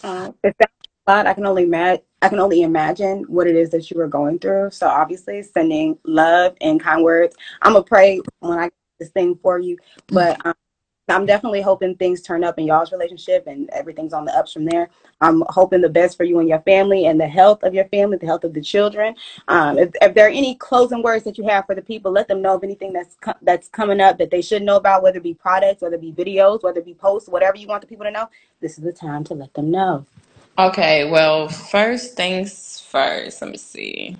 Uh, 0.02 0.32
sounds 0.44 0.56
a 0.62 0.77
I 1.08 1.34
can 1.34 1.46
only 1.46 1.64
imagine. 1.64 2.02
I 2.22 2.28
can 2.28 2.40
only 2.40 2.62
imagine 2.62 3.24
what 3.28 3.46
it 3.46 3.56
is 3.56 3.70
that 3.70 3.90
you 3.90 3.98
were 3.98 4.08
going 4.08 4.38
through. 4.40 4.70
So 4.72 4.88
obviously, 4.88 5.42
sending 5.42 5.98
love 6.04 6.56
and 6.60 6.80
kind 6.80 7.02
words. 7.04 7.36
I'm 7.62 7.74
gonna 7.74 7.84
pray 7.84 8.20
when 8.40 8.58
I 8.58 8.64
get 8.64 8.72
this 8.98 9.10
thing 9.10 9.38
for 9.42 9.58
you, 9.60 9.78
but 10.08 10.44
um, 10.46 10.54
I'm 11.08 11.26
definitely 11.26 11.62
hoping 11.62 11.96
things 11.96 12.22
turn 12.22 12.44
up 12.44 12.58
in 12.58 12.66
y'all's 12.66 12.92
relationship 12.92 13.46
and 13.46 13.70
everything's 13.70 14.12
on 14.12 14.24
the 14.24 14.36
ups 14.36 14.52
from 14.52 14.66
there. 14.66 14.90
I'm 15.20 15.42
hoping 15.48 15.80
the 15.80 15.88
best 15.88 16.16
for 16.16 16.24
you 16.24 16.40
and 16.40 16.48
your 16.48 16.60
family 16.60 17.06
and 17.06 17.20
the 17.20 17.28
health 17.28 17.62
of 17.62 17.74
your 17.74 17.86
family, 17.86 18.18
the 18.18 18.26
health 18.26 18.44
of 18.44 18.54
the 18.54 18.60
children. 18.62 19.14
Um, 19.48 19.78
if, 19.78 19.90
if 20.02 20.14
there 20.14 20.26
are 20.26 20.30
any 20.30 20.56
closing 20.56 21.02
words 21.02 21.24
that 21.24 21.38
you 21.38 21.44
have 21.48 21.66
for 21.66 21.74
the 21.74 21.82
people, 21.82 22.12
let 22.12 22.28
them 22.28 22.42
know 22.42 22.54
of 22.56 22.64
anything 22.64 22.92
that's 22.92 23.16
co- 23.20 23.34
that's 23.42 23.68
coming 23.68 24.00
up 24.00 24.18
that 24.18 24.30
they 24.30 24.42
should 24.42 24.62
know 24.62 24.76
about, 24.76 25.02
whether 25.02 25.18
it 25.18 25.22
be 25.24 25.34
products, 25.34 25.82
whether 25.82 25.96
it 25.96 26.00
be 26.02 26.12
videos, 26.12 26.62
whether 26.62 26.80
it 26.80 26.86
be 26.86 26.94
posts, 26.94 27.28
whatever 27.28 27.56
you 27.56 27.68
want 27.68 27.82
the 27.82 27.88
people 27.88 28.04
to 28.04 28.10
know. 28.12 28.28
This 28.60 28.78
is 28.78 28.84
the 28.84 28.92
time 28.92 29.24
to 29.24 29.34
let 29.34 29.54
them 29.54 29.70
know. 29.70 30.06
Okay, 30.58 31.10
well, 31.10 31.48
first 31.48 32.16
things 32.16 32.80
first. 32.90 33.42
Let 33.42 33.52
me 33.52 33.58
see. 33.58 34.16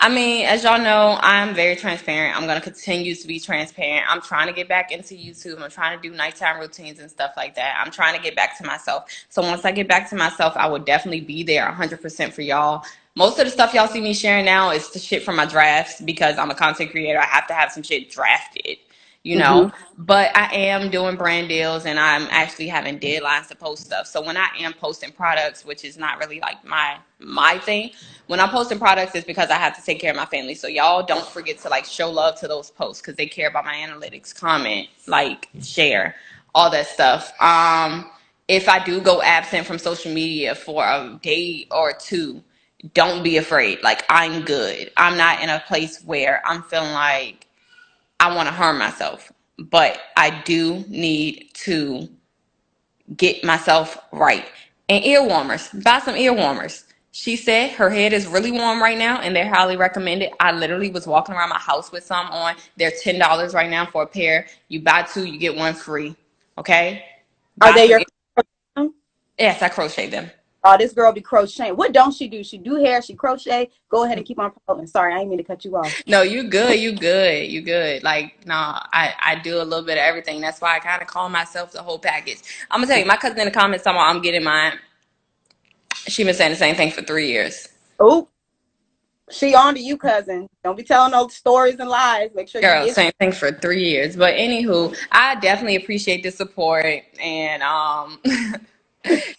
I 0.00 0.08
mean, 0.08 0.46
as 0.46 0.64
y'all 0.64 0.78
know, 0.80 1.18
I'm 1.22 1.54
very 1.54 1.76
transparent. 1.76 2.36
I'm 2.36 2.46
gonna 2.46 2.60
continue 2.60 3.14
to 3.14 3.26
be 3.26 3.40
transparent. 3.40 4.06
I'm 4.10 4.20
trying 4.20 4.48
to 4.48 4.52
get 4.52 4.68
back 4.68 4.92
into 4.92 5.14
YouTube. 5.14 5.62
I'm 5.62 5.70
trying 5.70 5.98
to 6.00 6.08
do 6.08 6.14
nighttime 6.14 6.60
routines 6.60 7.00
and 7.00 7.10
stuff 7.10 7.32
like 7.36 7.54
that. 7.56 7.82
I'm 7.84 7.92
trying 7.92 8.16
to 8.16 8.22
get 8.22 8.36
back 8.36 8.58
to 8.58 8.66
myself. 8.66 9.10
So 9.30 9.42
once 9.42 9.64
I 9.64 9.72
get 9.72 9.88
back 9.88 10.10
to 10.10 10.16
myself, 10.16 10.56
I 10.56 10.68
will 10.68 10.80
definitely 10.80 11.22
be 11.22 11.42
there 11.44 11.64
100% 11.72 12.32
for 12.32 12.42
y'all. 12.42 12.84
Most 13.16 13.38
of 13.38 13.46
the 13.46 13.50
stuff 13.50 13.74
y'all 13.74 13.88
see 13.88 14.00
me 14.00 14.14
sharing 14.14 14.44
now 14.44 14.70
is 14.70 14.90
the 14.90 15.00
shit 15.00 15.24
from 15.24 15.36
my 15.36 15.46
drafts 15.46 16.00
because 16.00 16.38
I'm 16.38 16.50
a 16.50 16.54
content 16.54 16.92
creator. 16.92 17.18
I 17.20 17.26
have 17.26 17.46
to 17.48 17.54
have 17.54 17.72
some 17.72 17.82
shit 17.82 18.10
drafted, 18.10 18.78
you 19.24 19.36
know. 19.36 19.70
But 19.98 20.36
I 20.36 20.54
am 20.54 20.90
doing 20.90 21.16
brand 21.16 21.48
deals 21.48 21.86
and 21.86 21.98
I'm 22.00 22.28
actually 22.30 22.68
having 22.68 22.98
deadlines 22.98 23.48
to 23.48 23.56
post 23.56 23.84
stuff. 23.84 24.06
So 24.06 24.22
when 24.22 24.36
I 24.36 24.48
am 24.60 24.74
posting 24.74 25.12
products, 25.12 25.64
which 25.64 25.84
is 25.84 25.98
not 25.98 26.18
really 26.18 26.40
like 26.40 26.64
my 26.64 26.98
my 27.20 27.58
thing, 27.58 27.90
when 28.28 28.40
I'm 28.40 28.50
posting 28.50 28.78
products, 28.78 29.14
it's 29.14 29.26
because 29.26 29.50
I 29.50 29.56
have 29.56 29.76
to 29.76 29.84
take 29.84 30.00
care 30.00 30.10
of 30.10 30.16
my 30.16 30.26
family. 30.26 30.54
So 30.54 30.68
y'all 30.68 31.04
don't 31.04 31.26
forget 31.26 31.58
to 31.60 31.68
like 31.68 31.84
show 31.84 32.10
love 32.10 32.38
to 32.40 32.48
those 32.48 32.70
posts 32.70 33.02
because 33.02 33.16
they 33.16 33.26
care 33.26 33.48
about 33.48 33.64
my 33.66 33.74
analytics, 33.74 34.34
comment, 34.34 34.88
like, 35.06 35.48
share, 35.62 36.16
all 36.54 36.70
that 36.70 36.86
stuff. 36.88 37.32
Um, 37.40 38.10
if 38.48 38.68
I 38.68 38.84
do 38.84 39.00
go 39.00 39.22
absent 39.22 39.66
from 39.66 39.78
social 39.78 40.12
media 40.12 40.54
for 40.54 40.84
a 40.84 41.18
day 41.22 41.66
or 41.70 41.92
two, 41.94 42.42
don't 42.94 43.22
be 43.22 43.36
afraid. 43.38 43.82
Like 43.82 44.04
I'm 44.10 44.42
good. 44.44 44.90
I'm 44.96 45.16
not 45.16 45.42
in 45.42 45.50
a 45.50 45.62
place 45.66 46.02
where 46.04 46.42
I'm 46.46 46.62
feeling 46.64 46.92
like 46.92 47.46
I 48.22 48.34
want 48.36 48.48
to 48.48 48.54
harm 48.54 48.78
myself, 48.78 49.32
but 49.58 49.98
I 50.16 50.42
do 50.44 50.84
need 50.88 51.50
to 51.66 52.08
get 53.16 53.44
myself 53.44 53.98
right. 54.12 54.46
And 54.88 55.04
ear 55.04 55.24
warmers, 55.26 55.70
buy 55.70 56.00
some 56.00 56.16
ear 56.16 56.34
warmers. 56.34 56.84
She 57.12 57.36
said 57.36 57.72
her 57.72 57.90
head 57.90 58.12
is 58.14 58.26
really 58.28 58.52
warm 58.52 58.82
right 58.82 58.98
now 58.98 59.20
and 59.20 59.36
they're 59.36 59.48
highly 59.48 59.76
recommended. 59.76 60.30
I 60.40 60.52
literally 60.52 60.90
was 60.90 61.06
walking 61.06 61.34
around 61.34 61.50
my 61.50 61.58
house 61.58 61.92
with 61.92 62.04
some 62.04 62.26
on. 62.28 62.56
They're 62.78 62.92
$10 62.92 63.54
right 63.54 63.70
now 63.70 63.86
for 63.86 64.04
a 64.04 64.08
pair. 64.08 64.46
You 64.68 64.82
buy 64.82 65.02
two, 65.04 65.26
you 65.26 65.38
get 65.38 65.56
one 65.56 65.74
free. 65.74 66.16
Okay? 66.58 67.04
Are 67.62 67.74
they 67.74 67.88
your? 67.88 68.02
Yes, 69.38 69.62
I 69.62 69.70
crochet 69.70 70.10
them. 70.10 70.30
Oh, 70.64 70.76
this 70.78 70.92
girl 70.92 71.12
be 71.12 71.20
crocheting. 71.22 71.76
What 71.76 71.92
don't 71.92 72.12
she 72.14 72.28
do? 72.28 72.44
She 72.44 72.58
do 72.58 72.76
hair. 72.76 73.02
She 73.02 73.14
crochet. 73.14 73.70
Go 73.90 74.04
ahead 74.04 74.18
and 74.18 74.26
keep 74.26 74.38
on 74.38 74.52
promoting. 74.66 74.86
Sorry, 74.86 75.12
I 75.14 75.18
didn't 75.18 75.30
mean 75.30 75.38
to 75.38 75.44
cut 75.44 75.64
you 75.64 75.76
off. 75.76 75.96
No, 76.06 76.22
you 76.22 76.44
good. 76.44 76.78
You 76.80 76.92
good. 76.96 77.50
You 77.50 77.62
good. 77.62 78.02
Like, 78.04 78.46
no, 78.46 78.54
I, 78.54 79.14
I 79.20 79.36
do 79.42 79.56
a 79.60 79.64
little 79.64 79.84
bit 79.84 79.94
of 79.98 80.04
everything. 80.04 80.40
That's 80.40 80.60
why 80.60 80.76
I 80.76 80.80
kind 80.80 81.02
of 81.02 81.08
call 81.08 81.28
myself 81.30 81.72
the 81.72 81.82
whole 81.82 81.98
package. 81.98 82.38
I'm 82.70 82.80
gonna 82.80 82.88
tell 82.92 83.00
you, 83.00 83.06
my 83.06 83.16
cousin 83.16 83.40
in 83.40 83.46
the 83.46 83.50
comments 83.52 83.84
talking 83.84 84.00
I'm 84.00 84.22
getting 84.22 84.44
mine. 84.44 84.78
She 86.08 86.24
been 86.24 86.34
saying 86.34 86.50
the 86.52 86.56
same 86.56 86.76
thing 86.76 86.92
for 86.92 87.02
three 87.02 87.28
years. 87.28 87.68
Oh, 88.00 88.28
she 89.30 89.54
on 89.54 89.74
to 89.74 89.80
you, 89.80 89.96
cousin. 89.96 90.48
Don't 90.64 90.76
be 90.76 90.84
telling 90.84 91.12
no 91.12 91.28
stories 91.28 91.76
and 91.80 91.88
lies. 91.88 92.30
Make 92.34 92.48
sure 92.48 92.60
you 92.62 92.68
Girl, 92.68 92.86
get. 92.86 92.94
same 92.94 93.12
thing 93.20 93.32
for 93.32 93.52
three 93.52 93.84
years. 93.84 94.16
But 94.16 94.34
anywho, 94.34 94.96
I 95.12 95.36
definitely 95.36 95.76
appreciate 95.76 96.22
the 96.22 96.30
support 96.30 96.86
and 97.20 97.62
um 97.62 98.20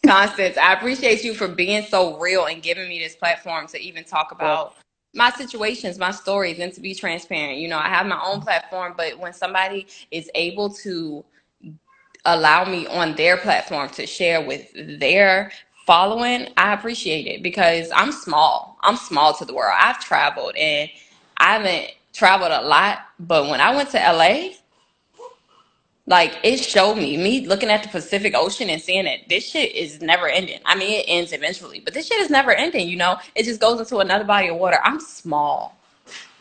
Constance, 0.05 0.57
I 0.57 0.73
appreciate 0.73 1.23
you 1.23 1.33
for 1.33 1.47
being 1.47 1.83
so 1.85 2.19
real 2.19 2.45
and 2.45 2.61
giving 2.61 2.87
me 2.89 2.99
this 2.99 3.15
platform 3.15 3.67
to 3.67 3.79
even 3.79 4.03
talk 4.03 4.31
about 4.31 4.75
my 5.13 5.29
situations, 5.31 5.97
my 5.97 6.11
stories, 6.11 6.59
and 6.59 6.73
to 6.73 6.81
be 6.81 6.93
transparent. 6.95 7.59
You 7.59 7.67
know, 7.67 7.77
I 7.77 7.87
have 7.87 8.05
my 8.05 8.21
own 8.23 8.41
platform, 8.41 8.93
but 8.97 9.17
when 9.19 9.33
somebody 9.33 9.87
is 10.11 10.29
able 10.35 10.69
to 10.75 11.23
allow 12.25 12.65
me 12.65 12.87
on 12.87 13.15
their 13.15 13.37
platform 13.37 13.89
to 13.91 14.05
share 14.07 14.45
with 14.45 14.69
their 14.99 15.51
following, 15.85 16.49
I 16.57 16.73
appreciate 16.73 17.27
it 17.27 17.43
because 17.43 17.91
I'm 17.95 18.11
small. 18.11 18.77
I'm 18.81 18.97
small 18.97 19.33
to 19.35 19.45
the 19.45 19.53
world. 19.53 19.75
I've 19.79 19.99
traveled 19.99 20.55
and 20.55 20.89
I 21.37 21.53
haven't 21.53 21.91
traveled 22.13 22.51
a 22.51 22.61
lot, 22.61 22.99
but 23.19 23.49
when 23.49 23.61
I 23.61 23.75
went 23.75 23.89
to 23.91 23.97
LA, 23.97 24.53
like 26.07 26.37
it 26.43 26.57
showed 26.57 26.95
me 26.95 27.17
me 27.17 27.47
looking 27.47 27.69
at 27.69 27.83
the 27.83 27.89
Pacific 27.89 28.35
Ocean 28.35 28.69
and 28.69 28.81
seeing 28.81 29.05
that 29.05 29.29
this 29.29 29.47
shit 29.49 29.75
is 29.75 30.01
never 30.01 30.27
ending. 30.27 30.59
I 30.65 30.75
mean, 30.75 31.01
it 31.01 31.05
ends 31.07 31.33
eventually, 31.33 31.81
but 31.81 31.93
this 31.93 32.07
shit 32.07 32.21
is 32.21 32.29
never 32.29 32.53
ending. 32.53 32.89
You 32.89 32.97
know, 32.97 33.17
it 33.35 33.43
just 33.45 33.61
goes 33.61 33.79
into 33.79 33.99
another 33.99 34.25
body 34.25 34.49
of 34.49 34.57
water. 34.57 34.79
I'm 34.83 34.99
small. 34.99 35.75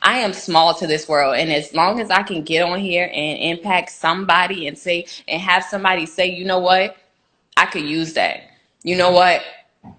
I 0.02 0.18
am 0.18 0.32
small 0.32 0.74
to 0.74 0.86
this 0.86 1.08
world, 1.08 1.36
and 1.36 1.52
as 1.52 1.74
long 1.74 2.00
as 2.00 2.10
I 2.10 2.22
can 2.24 2.42
get 2.42 2.62
on 2.62 2.80
here 2.80 3.06
and 3.12 3.38
impact 3.40 3.90
somebody 3.92 4.66
and 4.68 4.78
say 4.78 5.06
and 5.28 5.42
have 5.42 5.64
somebody 5.64 6.06
say, 6.06 6.26
you 6.26 6.44
know 6.44 6.60
what, 6.60 6.96
I 7.56 7.66
could 7.66 7.84
use 7.84 8.14
that. 8.14 8.42
You 8.84 8.96
know 8.96 9.12
what, 9.12 9.42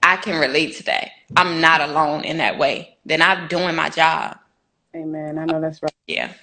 I 0.04 0.18
can 0.18 0.40
relate 0.40 0.76
to 0.78 0.84
that. 0.86 1.10
I'm 1.38 1.62
not 1.62 1.82
alone 1.82 2.26
in 2.26 2.38
that 2.38 2.58
way. 2.60 2.98
Then 3.06 3.22
I'm 3.22 3.48
doing 3.48 3.76
my 3.76 3.90
job. 3.90 4.38
Amen. 4.96 5.40
I 5.40 5.46
know 5.46 5.62
that's 5.62 5.82
right. 5.84 5.94
Yeah. 6.08 6.34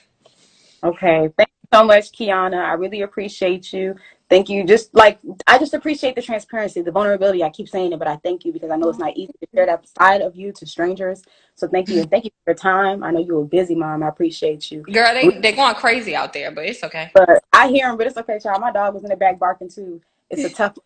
Okay. 0.85 1.29
Thank 1.37 1.51
so 1.73 1.85
much, 1.85 2.13
Kiana. 2.13 2.65
I 2.65 2.73
really 2.75 3.03
appreciate 3.03 3.73
you. 3.73 3.97
Thank 4.29 4.49
you. 4.49 4.65
Just 4.65 4.95
like 4.95 5.19
I 5.47 5.59
just 5.59 5.75
appreciate 5.75 6.15
the 6.15 6.23
transparency, 6.23 6.83
the 6.83 6.93
vulnerability. 6.93 7.43
I 7.43 7.51
keep 7.51 7.69
saying 7.69 7.93
it, 7.93 7.99
but 7.99 8.07
I 8.07 8.17
thank 8.17 8.45
you 8.45 8.53
because 8.53 8.71
I 8.71 8.77
know 8.77 8.89
it's 8.89 8.99
not 8.99 9.17
easy 9.17 9.33
to 9.41 9.49
share 9.55 9.67
that 9.67 9.87
side 9.89 10.21
of 10.21 10.37
you 10.37 10.53
to 10.53 10.67
strangers. 10.67 11.23
So 11.57 11.67
thank 11.67 11.89
you. 11.89 12.01
and 12.01 12.11
Thank 12.11 12.25
you 12.27 12.31
for 12.45 12.53
your 12.53 12.57
time. 12.57 13.03
I 13.03 13.11
know 13.11 13.21
you're 13.21 13.43
a 13.43 13.45
busy 13.45 13.75
mom. 13.75 14.05
I 14.05 14.09
appreciate 14.09 14.71
you. 14.71 14.83
Girl, 14.83 15.13
they 15.13 15.29
they 15.41 15.53
going 15.53 15.75
crazy 15.75 16.15
out 16.15 16.33
there, 16.33 16.53
but 16.53 16.65
it's 16.65 16.85
okay. 16.85 17.11
But 17.13 17.43
I 17.53 17.69
hear 17.69 17.89
them, 17.89 17.97
but 17.97 18.07
it's 18.07 18.17
okay, 18.19 18.39
child. 18.39 18.61
My 18.61 18.71
dog 18.71 18.95
was 18.95 19.03
in 19.03 19.11
the 19.11 19.17
back 19.17 19.39
barking 19.39 19.69
too. 19.69 20.01
It's 20.31 20.45
a 20.45 20.51
tough 20.55 20.77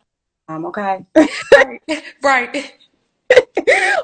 um, 0.49 0.67
okay. 0.67 1.05
right. 2.23 2.73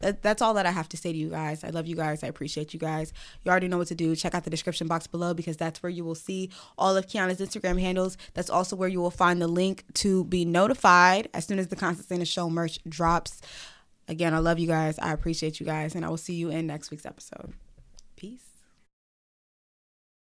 that, 0.00 0.22
that's 0.22 0.42
all 0.42 0.54
that 0.54 0.66
I 0.66 0.70
have 0.70 0.88
to 0.90 0.96
say 0.96 1.12
to 1.12 1.18
you 1.18 1.30
guys. 1.30 1.64
I 1.64 1.70
love 1.70 1.86
you 1.86 1.96
guys. 1.96 2.22
I 2.22 2.26
appreciate 2.26 2.74
you 2.74 2.80
guys. 2.80 3.12
You 3.42 3.50
already 3.50 3.68
know 3.68 3.78
what 3.78 3.86
to 3.88 3.94
do. 3.94 4.14
Check 4.14 4.34
out 4.34 4.44
the 4.44 4.50
description 4.50 4.86
box 4.86 5.06
below 5.06 5.32
because 5.32 5.56
that's 5.56 5.82
where 5.82 5.90
you 5.90 6.04
will 6.04 6.14
see 6.14 6.50
all 6.76 6.96
of 6.96 7.06
Kiana's 7.06 7.40
Instagram 7.40 7.80
handles. 7.80 8.18
That's 8.34 8.50
also 8.50 8.76
where 8.76 8.88
you 8.88 9.00
will 9.00 9.10
find 9.10 9.40
the 9.40 9.48
link 9.48 9.84
to 9.94 10.24
be 10.24 10.44
notified 10.44 11.28
as 11.32 11.46
soon 11.46 11.58
as 11.58 11.68
the 11.68 11.76
Constance 11.76 12.10
Annan 12.12 12.26
Show 12.26 12.50
merch 12.50 12.78
drops. 12.86 13.40
Again, 14.06 14.34
I 14.34 14.38
love 14.38 14.58
you 14.58 14.66
guys. 14.66 14.98
I 14.98 15.12
appreciate 15.12 15.58
you 15.58 15.64
guys. 15.64 15.94
And 15.94 16.04
I 16.04 16.10
will 16.10 16.18
see 16.18 16.34
you 16.34 16.50
in 16.50 16.66
next 16.66 16.90
week's 16.90 17.06
episode. 17.06 17.54
Peace. 18.16 18.53